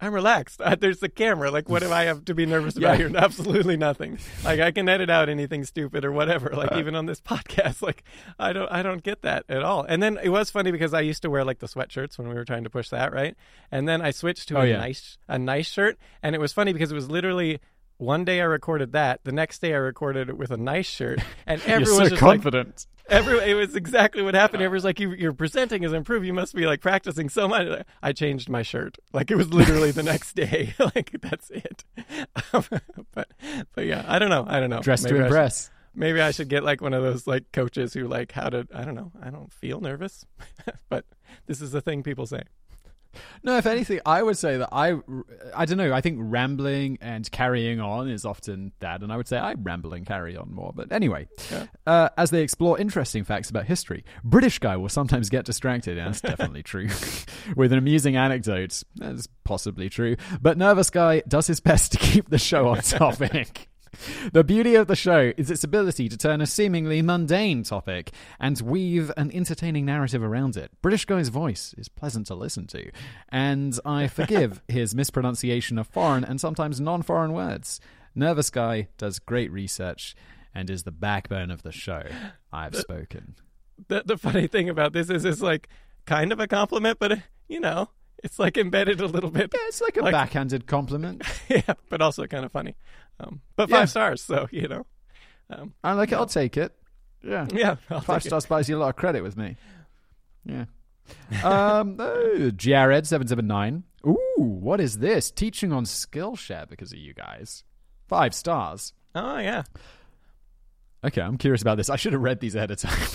"I'm 0.00 0.12
relaxed." 0.12 0.60
Uh, 0.60 0.74
there's 0.80 1.00
the 1.00 1.08
camera. 1.08 1.50
Like, 1.50 1.68
what 1.70 1.80
do 1.82 1.90
I 1.90 2.04
have 2.04 2.24
to 2.26 2.34
be 2.34 2.44
nervous 2.44 2.76
about 2.76 2.98
Yeah. 3.00 3.08
here? 3.08 3.16
Absolutely 3.16 3.76
nothing. 3.78 4.18
Like, 4.44 4.60
I 4.60 4.70
can 4.72 4.88
edit 4.88 5.08
out 5.08 5.28
anything 5.30 5.64
stupid 5.64 6.04
or 6.04 6.12
whatever. 6.12 6.50
Like, 6.54 6.72
even 6.76 6.94
on 6.94 7.06
this 7.06 7.20
podcast, 7.20 7.80
like, 7.82 8.04
I 8.38 8.52
don't, 8.52 8.70
I 8.70 8.82
don't 8.82 9.02
get 9.02 9.22
that 9.22 9.44
at 9.48 9.62
all. 9.62 9.84
And 9.84 10.02
then 10.02 10.18
it 10.22 10.28
was 10.28 10.50
funny 10.50 10.70
because 10.70 10.92
I 10.92 11.00
used 11.00 11.22
to 11.22 11.30
wear 11.30 11.44
like 11.44 11.60
the 11.60 11.66
sweatshirts 11.68 12.18
when 12.18 12.28
we 12.28 12.34
were 12.34 12.44
trying 12.44 12.64
to 12.64 12.70
push 12.70 12.90
that, 12.90 13.12
right? 13.12 13.34
And 13.70 13.88
then 13.88 14.02
I 14.02 14.10
switched 14.10 14.48
to 14.48 14.58
Oh, 14.58 14.62
a 14.62 14.66
yeah. 14.66 14.76
nice, 14.76 15.16
a 15.28 15.38
nice 15.38 15.68
shirt, 15.70 15.98
and 16.22 16.34
it 16.34 16.40
was 16.40 16.52
funny 16.52 16.72
because 16.72 16.92
it 16.92 16.94
was 16.94 17.08
literally. 17.10 17.60
One 18.02 18.24
day 18.24 18.40
I 18.40 18.44
recorded 18.44 18.92
that. 18.92 19.20
The 19.22 19.30
next 19.30 19.60
day 19.60 19.74
I 19.74 19.76
recorded 19.76 20.28
it 20.28 20.36
with 20.36 20.50
a 20.50 20.56
nice 20.56 20.86
shirt, 20.86 21.20
and 21.46 21.60
everyone 21.66 21.80
You're 21.84 21.88
was 21.88 21.96
so 21.98 22.02
just 22.16 22.22
like, 22.22 22.42
confident. 22.42 22.86
Every 23.08 23.38
it 23.50 23.54
was 23.54 23.76
exactly 23.76 24.22
what 24.22 24.34
happened. 24.34 24.60
Everyone's 24.62 24.84
like, 24.84 24.98
you, 24.98 25.12
"Your 25.12 25.32
presenting 25.32 25.84
is 25.84 25.92
improved. 25.92 26.26
You 26.26 26.32
must 26.32 26.52
be 26.54 26.66
like 26.66 26.80
practicing 26.80 27.28
so 27.28 27.46
much." 27.46 27.84
I 28.02 28.12
changed 28.12 28.48
my 28.48 28.62
shirt. 28.62 28.98
Like 29.12 29.30
it 29.30 29.36
was 29.36 29.52
literally 29.54 29.92
the 29.92 30.02
next 30.02 30.32
day. 30.36 30.74
like 30.96 31.14
that's 31.20 31.48
it. 31.50 31.84
but 33.14 33.28
but 33.74 33.86
yeah, 33.86 34.04
I 34.08 34.18
don't 34.18 34.30
know. 34.30 34.44
I 34.48 34.58
don't 34.58 34.70
know. 34.70 34.80
Dressed 34.80 35.04
Maybe 35.04 35.18
to 35.18 35.20
I 35.20 35.22
should- 35.22 35.26
impress. 35.34 35.70
maybe 35.94 36.20
I 36.20 36.30
should 36.32 36.48
get 36.48 36.64
like 36.64 36.80
one 36.80 36.94
of 36.94 37.04
those 37.04 37.26
like 37.28 37.52
coaches 37.52 37.94
who 37.94 38.08
like 38.08 38.32
how 38.32 38.48
to. 38.48 38.66
I 38.74 38.84
don't 38.84 38.96
know. 38.96 39.12
I 39.22 39.30
don't 39.30 39.52
feel 39.52 39.80
nervous, 39.80 40.24
but 40.88 41.04
this 41.46 41.60
is 41.60 41.70
the 41.70 41.80
thing 41.80 42.02
people 42.02 42.26
say. 42.26 42.42
No, 43.42 43.56
if 43.58 43.66
anything, 43.66 44.00
I 44.06 44.22
would 44.22 44.36
say 44.38 44.56
that 44.56 44.68
I, 44.72 44.94
I 45.54 45.64
don't 45.64 45.78
know. 45.78 45.92
I 45.92 46.00
think 46.00 46.18
rambling 46.20 46.98
and 47.00 47.30
carrying 47.30 47.80
on 47.80 48.08
is 48.08 48.24
often 48.24 48.72
that, 48.80 49.02
and 49.02 49.12
I 49.12 49.16
would 49.16 49.28
say 49.28 49.38
I 49.38 49.54
ramble 49.54 49.92
and 49.94 50.06
carry 50.06 50.36
on 50.36 50.52
more. 50.52 50.72
But 50.74 50.92
anyway, 50.92 51.28
Yeah. 51.50 51.66
uh, 51.86 52.08
as 52.16 52.30
they 52.30 52.42
explore 52.42 52.78
interesting 52.78 53.24
facts 53.24 53.50
about 53.50 53.66
history, 53.66 54.04
British 54.24 54.58
guy 54.58 54.76
will 54.76 54.88
sometimes 54.88 55.28
get 55.30 55.44
distracted. 55.44 55.98
And 55.98 56.08
that's 56.08 56.20
definitely 56.20 56.62
true. 56.62 56.88
With 57.56 57.72
an 57.72 57.78
amusing 57.78 58.16
anecdote, 58.16 58.82
that's 58.96 59.26
possibly 59.44 59.88
true. 59.88 60.16
But 60.40 60.56
nervous 60.58 60.90
guy 60.90 61.22
does 61.28 61.46
his 61.46 61.60
best 61.60 61.92
to 61.92 61.98
keep 61.98 62.28
the 62.30 62.38
show 62.38 62.68
on 62.68 62.78
topic. 62.82 63.68
The 64.32 64.44
beauty 64.44 64.74
of 64.74 64.86
the 64.86 64.96
show 64.96 65.32
is 65.36 65.50
its 65.50 65.64
ability 65.64 66.08
to 66.08 66.16
turn 66.16 66.40
a 66.40 66.46
seemingly 66.46 67.02
mundane 67.02 67.62
topic 67.62 68.10
and 68.40 68.60
weave 68.60 69.12
an 69.16 69.30
entertaining 69.32 69.84
narrative 69.84 70.22
around 70.22 70.56
it. 70.56 70.70
British 70.80 71.04
Guy's 71.04 71.28
voice 71.28 71.74
is 71.76 71.88
pleasant 71.88 72.26
to 72.28 72.34
listen 72.34 72.66
to, 72.68 72.90
and 73.28 73.78
I 73.84 74.06
forgive 74.08 74.62
his 74.68 74.94
mispronunciation 74.94 75.78
of 75.78 75.86
foreign 75.86 76.24
and 76.24 76.40
sometimes 76.40 76.80
non 76.80 77.02
foreign 77.02 77.32
words. 77.32 77.80
Nervous 78.14 78.50
Guy 78.50 78.88
does 78.98 79.18
great 79.18 79.50
research 79.50 80.14
and 80.54 80.68
is 80.68 80.82
the 80.82 80.92
backbone 80.92 81.50
of 81.50 81.62
the 81.62 81.72
show. 81.72 82.02
I've 82.52 82.76
spoken. 82.76 83.36
The 83.88 84.02
the 84.04 84.18
funny 84.18 84.46
thing 84.46 84.68
about 84.68 84.92
this 84.92 85.10
is 85.10 85.24
it's 85.24 85.40
like 85.40 85.68
kind 86.06 86.32
of 86.32 86.40
a 86.40 86.46
compliment, 86.46 86.98
but 86.98 87.12
uh, 87.12 87.16
you 87.48 87.60
know, 87.60 87.90
it's 88.24 88.38
like 88.38 88.56
embedded 88.58 89.00
a 89.00 89.06
little 89.06 89.30
bit. 89.30 89.50
Yeah, 89.52 89.60
it's 89.68 89.80
like 89.80 89.96
a 89.96 90.02
Like- 90.02 90.12
backhanded 90.12 90.66
compliment. 90.66 91.22
yeah, 91.48 91.74
but 91.88 92.00
also 92.00 92.26
kind 92.26 92.44
of 92.44 92.52
funny. 92.52 92.74
Um, 93.20 93.40
but 93.56 93.68
five 93.70 93.80
Yeah. 93.80 93.84
stars, 93.86 94.22
so 94.22 94.48
you 94.50 94.68
know. 94.68 94.86
Um, 95.50 95.74
I 95.84 95.92
like 95.92 96.12
it. 96.12 96.14
I'll 96.16 96.26
take 96.26 96.56
it. 96.56 96.72
Yeah. 97.22 97.46
yeah, 97.52 97.76
I'll 97.90 98.00
Five 98.00 98.22
stars 98.24 98.46
buys 98.46 98.68
you 98.68 98.76
a 98.76 98.80
lot 98.80 98.88
of 98.88 98.96
credit 98.96 99.22
with 99.22 99.36
me. 99.36 99.56
Yeah. 100.44 100.64
um, 101.44 101.96
oh, 101.98 102.50
Jared 102.50 103.06
seven 103.06 103.28
seven 103.28 103.46
nine. 103.46 103.84
Ooh, 104.06 104.18
what 104.38 104.80
is 104.80 104.98
this? 104.98 105.30
Teaching 105.30 105.72
on 105.72 105.84
Skillshare 105.84 106.68
because 106.68 106.92
of 106.92 106.98
you 106.98 107.14
guys. 107.14 107.64
Five 108.08 108.34
stars. 108.34 108.92
Oh 109.14 109.38
yeah. 109.38 109.62
Okay, 111.04 111.20
I'm 111.20 111.36
curious 111.38 111.62
about 111.62 111.76
this. 111.76 111.90
I 111.90 111.96
should 111.96 112.12
have 112.12 112.22
read 112.22 112.40
these 112.40 112.54
ahead 112.54 112.70
of 112.70 112.78
time. 112.78 113.08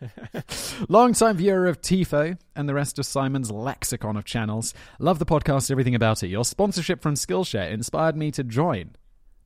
Long-time 0.88 1.36
viewer 1.36 1.66
of 1.66 1.80
TIFO 1.80 2.38
and 2.56 2.68
the 2.68 2.74
rest 2.74 2.98
of 2.98 3.06
Simon's 3.06 3.50
lexicon 3.50 4.16
of 4.16 4.24
channels. 4.24 4.72
Love 4.98 5.18
the 5.18 5.26
podcast, 5.26 5.70
everything 5.70 5.94
about 5.94 6.22
it. 6.22 6.28
Your 6.28 6.44
sponsorship 6.44 7.02
from 7.02 7.14
Skillshare 7.14 7.70
inspired 7.70 8.16
me 8.16 8.30
to 8.32 8.42
join. 8.44 8.92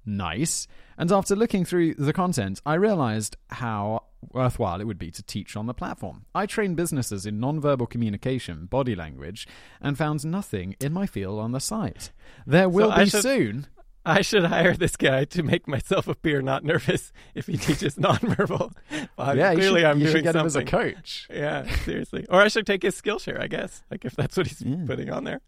Nice. 0.07 0.67
And 0.97 1.11
after 1.13 1.35
looking 1.37 1.65
through 1.65 1.95
the 1.95 2.13
content, 2.13 2.61
I 2.65 2.75
realized 2.75 3.37
how 3.51 4.05
worthwhile 4.33 4.81
it 4.81 4.85
would 4.87 4.99
be 4.99 5.11
to 5.13 5.23
teach 5.23 5.57
on 5.57 5.67
the 5.67 5.75
platform. 5.75 6.25
I 6.35 6.47
train 6.47 6.75
businesses 6.75 7.27
in 7.27 7.39
nonverbal 7.41 7.91
communication, 7.91 8.67
body 8.67 8.95
language, 8.95 9.47
and 9.81 9.99
found 9.99 10.25
nothing 10.25 10.77
in 10.81 10.93
my 10.93 11.07
field 11.07 11.39
on 11.41 11.53
the 11.53 11.61
site. 11.61 12.11
There 12.47 12.69
will 12.69 12.91
I 12.93 13.05
be 13.05 13.11
should- 13.11 13.23
soon. 13.23 13.67
I 14.09 14.23
should 14.23 14.45
hire 14.45 14.75
this 14.75 14.97
guy 14.97 15.25
to 15.27 15.43
make 15.43 15.69
myself 15.69 16.09
appear 16.09 16.41
not 16.43 16.65
nervous 16.65 17.13
if 17.35 17.47
he 17.47 17.57
teaches 17.57 17.95
nonverbal. 17.97 18.73
Well, 19.17 19.37
yeah, 19.37 19.55
clearly 19.55 19.81
should, 19.83 19.87
I'm 19.91 19.99
doing 19.99 20.25
him 20.25 20.37
as 20.37 20.57
a 20.57 20.61
something. 20.61 20.67
coach. 20.67 21.29
Yeah, 21.31 21.69
seriously. 21.85 22.27
Or 22.29 22.41
I 22.41 22.49
should 22.49 22.67
take 22.67 22.83
his 22.83 23.01
Skillshare, 23.01 23.41
I 23.41 23.47
guess. 23.47 23.83
Like 23.91 24.05
if 24.05 24.17
that's 24.17 24.37
what 24.37 24.47
he's 24.47 24.63
Yeah. 24.63 24.77
putting 24.87 25.11
on 25.11 25.25
there. 25.25 25.41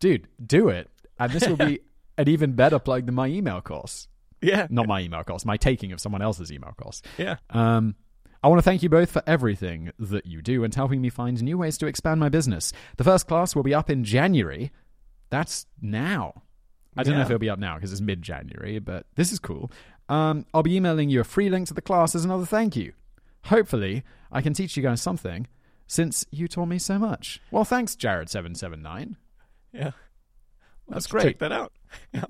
Dude, 0.00 0.26
do 0.44 0.68
it. 0.68 0.90
And 1.18 1.30
this 1.32 1.46
will 1.46 1.56
be 1.56 1.80
an 2.18 2.28
even 2.28 2.52
better 2.52 2.78
plug 2.78 3.06
than 3.06 3.14
my 3.14 3.26
email 3.28 3.60
course. 3.60 4.08
Yeah, 4.40 4.66
Not 4.70 4.88
my 4.88 5.00
email 5.00 5.22
course, 5.22 5.44
my 5.44 5.56
taking 5.56 5.92
of 5.92 6.00
someone 6.00 6.20
else's 6.22 6.50
email 6.50 6.72
course. 6.76 7.00
yeah. 7.18 7.36
Um, 7.50 7.94
I 8.42 8.48
want 8.48 8.58
to 8.58 8.62
thank 8.64 8.82
you 8.82 8.88
both 8.88 9.08
for 9.12 9.22
everything 9.24 9.92
that 10.00 10.26
you 10.26 10.42
do 10.42 10.64
and 10.64 10.74
helping 10.74 11.00
me 11.00 11.10
find 11.10 11.40
new 11.40 11.56
ways 11.58 11.78
to 11.78 11.86
expand 11.86 12.18
my 12.18 12.28
business. 12.28 12.72
The 12.96 13.04
first 13.04 13.28
class 13.28 13.54
will 13.54 13.62
be 13.62 13.72
up 13.72 13.88
in 13.88 14.02
January. 14.02 14.72
That's 15.30 15.66
now. 15.80 16.42
I 16.96 17.02
don't 17.02 17.14
know 17.14 17.20
if 17.22 17.26
it'll 17.28 17.38
be 17.38 17.48
up 17.50 17.58
now 17.58 17.76
because 17.76 17.92
it's 17.92 18.00
mid 18.00 18.22
January, 18.22 18.78
but 18.78 19.06
this 19.14 19.32
is 19.32 19.38
cool. 19.38 19.70
Um, 20.08 20.44
I'll 20.52 20.62
be 20.62 20.76
emailing 20.76 21.08
you 21.08 21.20
a 21.20 21.24
free 21.24 21.48
link 21.48 21.68
to 21.68 21.74
the 21.74 21.80
class 21.82 22.14
as 22.14 22.24
another 22.24 22.44
thank 22.46 22.76
you. 22.76 22.92
Hopefully, 23.46 24.02
I 24.30 24.42
can 24.42 24.52
teach 24.52 24.76
you 24.76 24.82
guys 24.82 25.00
something 25.00 25.46
since 25.86 26.24
you 26.30 26.48
taught 26.48 26.66
me 26.66 26.78
so 26.78 26.98
much. 26.98 27.40
Well, 27.50 27.64
thanks, 27.64 27.94
Jared779. 27.96 29.16
Yeah. 29.72 29.92
That's 30.88 31.06
great. 31.06 31.22
Check 31.24 31.38
that 31.38 31.52
out. 31.52 31.72
Yeah. 32.12 32.24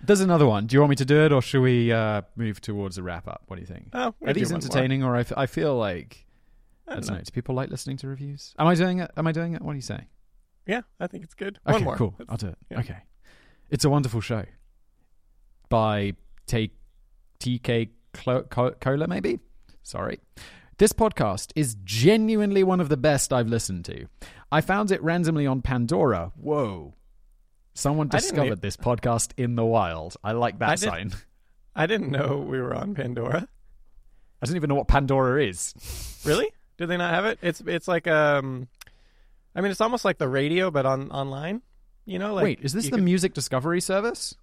There's 0.00 0.20
another 0.20 0.46
one. 0.46 0.66
Do 0.68 0.74
you 0.74 0.80
want 0.80 0.90
me 0.90 0.96
to 0.96 1.04
do 1.04 1.24
it, 1.24 1.32
or 1.32 1.42
should 1.42 1.60
we 1.60 1.90
uh, 1.92 2.22
move 2.36 2.60
towards 2.60 2.98
a 2.98 3.02
wrap 3.02 3.26
up? 3.26 3.42
What 3.48 3.56
do 3.56 3.60
you 3.62 3.66
think? 3.66 3.88
Oh, 3.92 4.14
Are 4.24 4.32
these 4.32 4.52
entertaining, 4.52 5.02
or 5.02 5.16
I, 5.16 5.20
f- 5.20 5.32
I 5.36 5.46
feel 5.46 5.76
like 5.76 6.24
I 6.86 6.92
I 6.92 6.94
don't 6.94 7.02
don't 7.02 7.10
know. 7.10 7.18
know. 7.18 7.24
Do 7.24 7.30
people 7.32 7.56
like 7.56 7.68
listening 7.70 7.96
to 7.98 8.06
reviews? 8.08 8.54
Am 8.60 8.68
I 8.68 8.76
doing 8.76 9.00
it? 9.00 9.10
Am 9.16 9.26
I 9.26 9.32
doing 9.32 9.54
it? 9.54 9.62
What 9.62 9.72
do 9.72 9.76
you 9.76 9.82
say? 9.82 10.06
Yeah, 10.68 10.82
I 11.00 11.08
think 11.08 11.24
it's 11.24 11.34
good. 11.34 11.58
Okay, 11.66 11.74
one 11.74 11.82
more. 11.84 11.96
cool. 11.96 12.14
I'll 12.28 12.36
do 12.36 12.46
it. 12.46 12.58
yeah. 12.70 12.78
Okay. 12.80 12.98
It's 13.70 13.84
a 13.84 13.90
wonderful 13.90 14.20
show 14.20 14.44
by 15.68 16.14
TK 16.46 17.90
Cola, 18.14 19.06
maybe. 19.06 19.40
Sorry. 19.82 20.20
This 20.78 20.92
podcast 20.92 21.52
is 21.56 21.76
genuinely 21.84 22.62
one 22.62 22.80
of 22.80 22.88
the 22.88 22.96
best 22.96 23.32
I've 23.32 23.48
listened 23.48 23.84
to. 23.86 24.06
I 24.50 24.60
found 24.60 24.90
it 24.90 25.02
randomly 25.02 25.46
on 25.46 25.60
Pandora. 25.60 26.32
Whoa. 26.36 26.94
Someone 27.74 28.08
discovered 28.08 28.62
this 28.62 28.76
podcast 28.76 29.32
in 29.36 29.54
the 29.56 29.64
wild. 29.64 30.16
I 30.24 30.32
like 30.32 30.58
that 30.60 30.68
I 30.68 30.74
did- 30.76 30.80
sign. 30.80 31.12
I 31.76 31.86
didn't 31.86 32.10
know 32.10 32.38
we 32.38 32.60
were 32.60 32.74
on 32.74 32.94
Pandora. 32.94 33.46
I 34.42 34.46
don't 34.46 34.56
even 34.56 34.68
know 34.68 34.74
what 34.74 34.88
Pandora 34.88 35.44
is. 35.44 35.74
Really? 36.24 36.50
Do 36.76 36.86
they 36.86 36.96
not 36.96 37.12
have 37.12 37.24
it? 37.26 37.38
It's 37.42 37.60
it's 37.66 37.86
like 37.86 38.06
um, 38.08 38.66
I 39.54 39.60
mean, 39.60 39.70
it's 39.70 39.80
almost 39.80 40.04
like 40.04 40.18
the 40.18 40.28
radio, 40.28 40.70
but 40.70 40.86
on 40.86 41.10
online. 41.10 41.62
You 42.08 42.18
know, 42.18 42.34
like 42.34 42.44
Wait, 42.44 42.58
is 42.62 42.72
this 42.72 42.84
the 42.86 42.92
can- 42.96 43.04
music 43.04 43.34
discovery 43.34 43.80
service? 43.80 44.34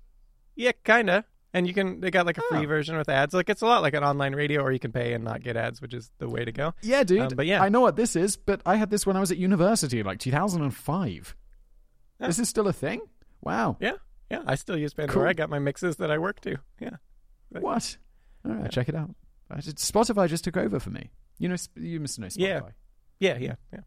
yeah, 0.55 0.71
kinda. 0.83 1.25
And 1.53 1.65
you 1.65 1.73
can 1.73 2.01
they 2.01 2.11
got 2.11 2.25
like 2.25 2.37
a 2.37 2.41
free 2.49 2.65
Oh. 2.65 2.67
version 2.67 2.97
with 2.97 3.07
ads. 3.07 3.33
Like 3.33 3.49
it's 3.49 3.61
a 3.61 3.65
lot 3.65 3.81
like 3.81 3.93
an 3.93 4.03
online 4.03 4.35
radio, 4.35 4.61
or 4.61 4.71
you 4.73 4.79
can 4.79 4.91
pay 4.91 5.13
and 5.13 5.23
not 5.23 5.41
get 5.41 5.55
ads, 5.55 5.81
which 5.81 5.93
is 5.93 6.11
the 6.17 6.27
way 6.29 6.43
to 6.45 6.51
go. 6.51 6.73
Yeah, 6.81 7.03
dude. 7.05 7.19
Um, 7.21 7.29
but 7.35 7.45
yeah. 7.45 7.63
I 7.63 7.69
know 7.69 7.79
what 7.79 7.95
this 7.95 8.15
is, 8.17 8.35
but 8.35 8.61
I 8.65 8.75
had 8.75 8.89
this 8.89 9.05
when 9.07 9.15
I 9.15 9.21
was 9.21 9.31
at 9.31 9.37
university, 9.37 10.03
like 10.03 10.19
2005. 10.19 11.35
Yeah. 12.19 12.27
This 12.27 12.39
is 12.39 12.49
still 12.49 12.67
a 12.67 12.73
thing? 12.73 13.01
Wow. 13.41 13.77
Yeah, 13.79 13.93
yeah. 14.29 14.41
I 14.45 14.55
still 14.55 14.77
use 14.77 14.93
Pandora. 14.93 15.13
Cool. 15.13 15.29
I 15.29 15.33
got 15.33 15.49
my 15.49 15.59
mixes 15.59 15.95
that 15.97 16.11
I 16.11 16.17
work 16.17 16.41
to. 16.41 16.57
Yeah. 16.79 16.97
What? 17.49 17.97
All 18.45 18.51
right, 18.51 18.63
Yeah. 18.63 18.67
check 18.67 18.89
it 18.89 18.95
out. 18.95 19.15
Spotify 19.51 20.27
just 20.27 20.43
took 20.43 20.57
over 20.57 20.79
for 20.79 20.89
me. 20.89 21.09
You 21.39 21.49
know, 21.49 21.55
you 21.75 21.99
must 22.01 22.19
know 22.19 22.27
Spotify. 22.27 22.37
Yeah. 22.39 22.61
Yeah, 23.19 23.37
yeah, 23.37 23.55
yeah. 23.73 23.79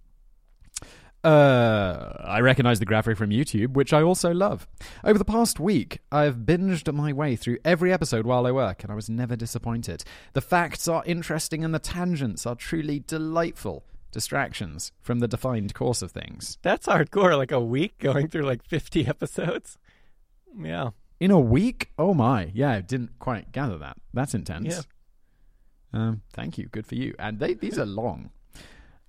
Uh, 1.24 2.12
I 2.20 2.40
recognize 2.40 2.78
the 2.78 2.86
graphic 2.86 3.18
from 3.18 3.30
YouTube, 3.30 3.74
which 3.74 3.92
I 3.92 4.02
also 4.02 4.32
love. 4.32 4.68
Over 5.02 5.18
the 5.18 5.24
past 5.24 5.58
week, 5.58 5.98
I've 6.12 6.36
binged 6.36 6.92
my 6.94 7.12
way 7.12 7.34
through 7.34 7.58
every 7.64 7.92
episode 7.92 8.24
while 8.24 8.46
I 8.46 8.52
work, 8.52 8.82
and 8.82 8.92
I 8.92 8.94
was 8.94 9.10
never 9.10 9.34
disappointed. 9.34 10.04
The 10.32 10.40
facts 10.40 10.86
are 10.86 11.02
interesting, 11.06 11.64
and 11.64 11.74
the 11.74 11.80
tangents 11.80 12.46
are 12.46 12.54
truly 12.54 13.00
delightful 13.00 13.84
distractions 14.12 14.92
from 15.00 15.18
the 15.18 15.28
defined 15.28 15.74
course 15.74 16.02
of 16.02 16.12
things. 16.12 16.56
That's 16.62 16.86
hardcore. 16.86 17.36
Like 17.36 17.52
a 17.52 17.60
week 17.60 17.98
going 17.98 18.28
through 18.28 18.42
like 18.42 18.64
fifty 18.64 19.06
episodes. 19.06 19.76
Yeah. 20.56 20.90
In 21.20 21.30
a 21.30 21.40
week? 21.40 21.90
Oh 21.98 22.14
my. 22.14 22.50
Yeah, 22.54 22.72
I 22.72 22.80
didn't 22.80 23.18
quite 23.18 23.52
gather 23.52 23.76
that. 23.78 23.96
That's 24.14 24.34
intense. 24.34 24.86
Yeah. 25.92 26.00
Um, 26.00 26.22
thank 26.32 26.58
you. 26.58 26.68
Good 26.68 26.86
for 26.86 26.94
you. 26.94 27.14
And 27.18 27.40
they 27.40 27.54
these 27.54 27.78
are 27.78 27.86
long. 27.86 28.30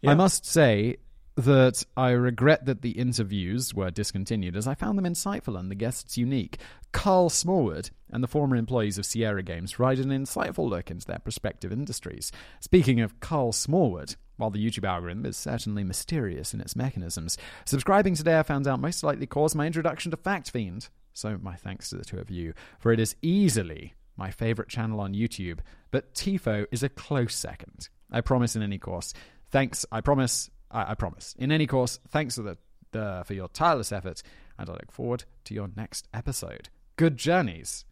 Yeah. 0.02 0.12
I 0.12 0.16
must 0.16 0.46
say 0.46 0.98
that 1.40 1.86
I 1.96 2.12
regret 2.12 2.66
that 2.66 2.82
the 2.82 2.92
interviews 2.92 3.74
were 3.74 3.92
discontinued 3.92 4.58
as 4.58 4.68
I 4.68 4.76
found 4.76 4.98
them 4.98 5.06
insightful 5.06 5.58
and 5.58 5.72
the 5.72 5.76
guests 5.76 6.18
unique. 6.18 6.60
Carl 6.92 7.30
Smallwood 7.30 7.92
and 8.10 8.22
the 8.24 8.28
former 8.28 8.56
employees 8.56 8.98
of 8.98 9.06
Sierra 9.06 9.42
Games 9.42 9.74
provide 9.74 10.00
an 10.00 10.10
insightful 10.10 10.70
look 10.70 10.92
into 10.92 11.08
their 11.08 11.20
prospective 11.20 11.72
industries. 11.72 12.32
Speaking 12.60 13.00
of 13.00 13.20
Carl 13.22 13.54
Smallwood, 13.54 14.16
while 14.38 14.50
the 14.50 14.64
YouTube 14.66 14.88
algorithm 14.88 15.26
is 15.26 15.38
certainly 15.38 15.84
mysterious 15.84 16.54
in 16.54 16.62
its 16.62 16.76
mechanisms, 16.76 17.38
subscribing 17.66 18.16
today 18.16 18.38
I 18.38 18.44
found 18.44 18.68
out 18.68 18.82
most 18.82 19.04
likely 19.04 19.26
caused 19.26 19.56
my 19.56 19.66
introduction 19.66 20.12
to 20.12 20.18
Fact 20.18 20.52
Fiend. 20.52 20.90
So 21.14 21.38
my 21.42 21.56
thanks 21.56 21.90
to 21.90 21.98
the 21.98 22.06
two 22.06 22.20
of 22.20 22.30
you, 22.30 22.54
for 22.80 22.92
it 22.92 23.00
is 23.00 23.16
easily 23.22 23.94
my 24.18 24.32
favorite 24.32 24.70
channel 24.70 25.00
on 25.00 25.14
YouTube, 25.14 25.60
but 25.92 26.14
TIFO 26.14 26.66
is 26.72 26.84
a 26.84 26.90
close 26.90 27.34
second. 27.34 27.88
I 28.12 28.22
promise 28.22 28.56
in 28.56 28.62
any 28.62 28.78
course. 28.78 29.14
Thanks, 29.52 29.86
I 29.92 30.02
promise, 30.02 30.50
I, 30.72 30.92
I 30.92 30.96
promise. 30.96 31.36
In 31.38 31.52
any 31.52 31.68
course, 31.68 32.00
thanks 32.10 32.36
for 32.36 32.44
the, 32.44 32.58
the 32.92 33.24
for 33.26 33.34
your 33.34 33.48
tireless 33.50 33.92
efforts, 33.92 34.24
and 34.58 34.70
I 34.70 34.74
look 34.74 34.92
forward 34.92 35.24
to 35.46 35.54
your 35.54 35.70
next 35.76 36.08
episode. 36.14 36.70
Good 36.96 37.18
journeys. 37.18 37.86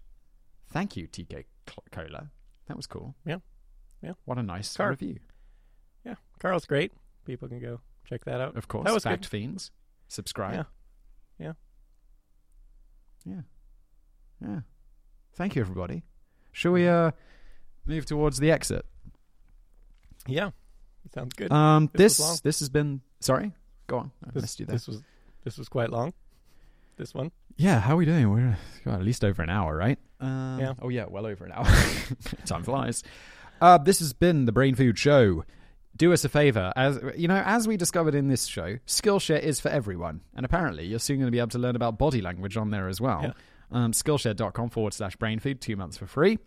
Thank 0.70 0.98
you, 0.98 1.08
TK 1.08 1.46
Cola. 1.92 2.30
That 2.68 2.76
was 2.78 2.88
cool. 2.88 3.16
Yeah. 3.26 3.38
Yeah. 4.02 4.14
What 4.26 4.38
a 4.38 4.44
nice 4.44 4.76
Car- 4.76 4.90
review. 4.92 5.20
Yeah. 6.06 6.16
Carl's 6.40 6.66
great. 6.66 6.92
People 7.26 7.48
can 7.48 7.60
go 7.60 7.80
check 8.06 8.26
that 8.26 8.42
out. 8.42 8.56
Of 8.58 8.68
course. 8.68 8.86
That 8.86 8.94
was 8.94 9.04
Fact 9.04 9.24
good. 9.24 9.30
Fiends. 9.30 9.72
Subscribe. 10.08 10.66
Yeah. 11.40 11.54
Yeah. 13.26 13.42
Yeah. 14.42 14.60
Thank 15.34 15.56
you, 15.56 15.62
everybody. 15.62 16.04
Shall 16.52 16.72
we 16.72 16.88
uh, 16.88 17.12
move 17.86 18.06
towards 18.06 18.40
the 18.40 18.52
exit? 18.52 18.86
Yeah. 20.28 20.52
Sounds 21.14 21.34
good. 21.36 21.52
Um, 21.52 21.90
This 21.94 22.18
this 22.18 22.42
this 22.42 22.60
has 22.60 22.70
been. 22.70 23.02
Sorry, 23.20 23.52
go 23.88 23.98
on. 23.98 24.12
I 24.26 24.32
this, 24.34 24.44
missed 24.44 24.60
you 24.60 24.66
there. 24.66 24.76
this 24.76 24.88
was 24.88 25.02
This 25.44 25.58
was 25.58 25.70
quite 25.70 25.90
long. 25.90 26.14
This 26.98 27.14
one. 27.14 27.32
Yeah, 27.58 27.80
how 27.80 27.94
are 27.94 27.98
we 27.98 28.06
doing? 28.06 28.30
We're 28.30 28.58
at 28.92 29.02
least 29.04 29.24
over 29.24 29.42
an 29.42 29.50
hour, 29.50 29.76
right? 29.76 29.98
Um, 30.20 30.58
Yeah. 30.60 30.74
Oh 30.82 30.90
yeah, 30.90 31.06
well 31.10 31.26
over 31.26 31.46
an 31.46 31.52
hour. 31.52 31.66
Time 32.46 32.64
flies. 32.64 33.04
Uh, 33.62 33.78
this 33.78 34.00
has 34.00 34.14
been 34.14 34.46
the 34.46 34.52
Brain 34.52 34.76
Food 34.76 34.98
Show. 35.00 35.44
Do 35.96 36.14
us 36.14 36.24
a 36.24 36.30
favor, 36.30 36.72
as 36.76 37.00
you 37.16 37.28
know, 37.28 37.42
as 37.44 37.68
we 37.68 37.76
discovered 37.76 38.14
in 38.14 38.28
this 38.28 38.46
show, 38.46 38.78
Skillshare 38.86 39.40
is 39.42 39.60
for 39.60 39.70
everyone, 39.70 40.22
and 40.36 40.46
apparently 40.46 40.86
you're 40.86 41.00
soon 41.00 41.18
going 41.18 41.26
to 41.28 41.32
be 41.32 41.40
able 41.40 41.48
to 41.50 41.58
learn 41.58 41.76
about 41.76 41.98
body 41.98 42.22
language 42.22 42.56
on 42.56 42.70
there 42.70 42.88
as 42.88 43.02
well. 43.02 43.22
Yeah. 43.24 43.32
Um, 43.72 43.94
Skillshare.com 43.94 44.70
forward 44.70 44.94
slash 44.94 45.16
brain 45.16 45.40
food, 45.40 45.60
two 45.60 45.76
months 45.76 45.98
for 45.98 46.06
free. 46.06 46.38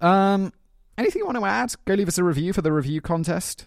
Um, 0.00 0.52
anything 0.96 1.18
you 1.18 1.26
want 1.26 1.36
to 1.38 1.44
add? 1.44 1.74
Go 1.84 1.94
leave 1.94 2.06
us 2.06 2.18
a 2.18 2.22
review 2.24 2.52
for 2.52 2.62
the 2.62 2.70
review 2.72 3.00
contest. 3.00 3.66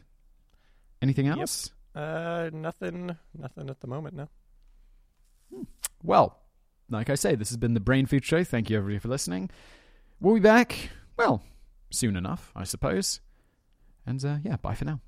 Anything 1.01 1.26
Yep. 1.27 1.38
else? 1.38 1.72
Uh, 1.93 2.49
nothing. 2.53 3.15
Nothing 3.38 3.69
at 3.69 3.80
the 3.80 3.88
moment. 3.88 4.15
No. 4.15 4.30
Well, 6.03 6.39
like 6.89 7.09
I 7.09 7.15
say, 7.15 7.35
this 7.35 7.49
has 7.49 7.57
been 7.57 7.73
the 7.73 7.80
Brain 7.80 8.05
Food 8.05 8.23
Show. 8.26 8.43
Thank 8.43 8.69
you, 8.69 8.77
everybody, 8.77 8.99
for 8.99 9.07
listening. 9.07 9.49
We'll 10.19 10.35
be 10.35 10.39
back, 10.39 10.89
well, 11.17 11.43
soon 11.91 12.15
enough, 12.15 12.51
I 12.55 12.63
suppose. 12.63 13.19
And 14.05 14.23
uh, 14.23 14.38
yeah, 14.43 14.57
bye 14.57 14.76
for 14.76 14.85
now. 14.85 14.99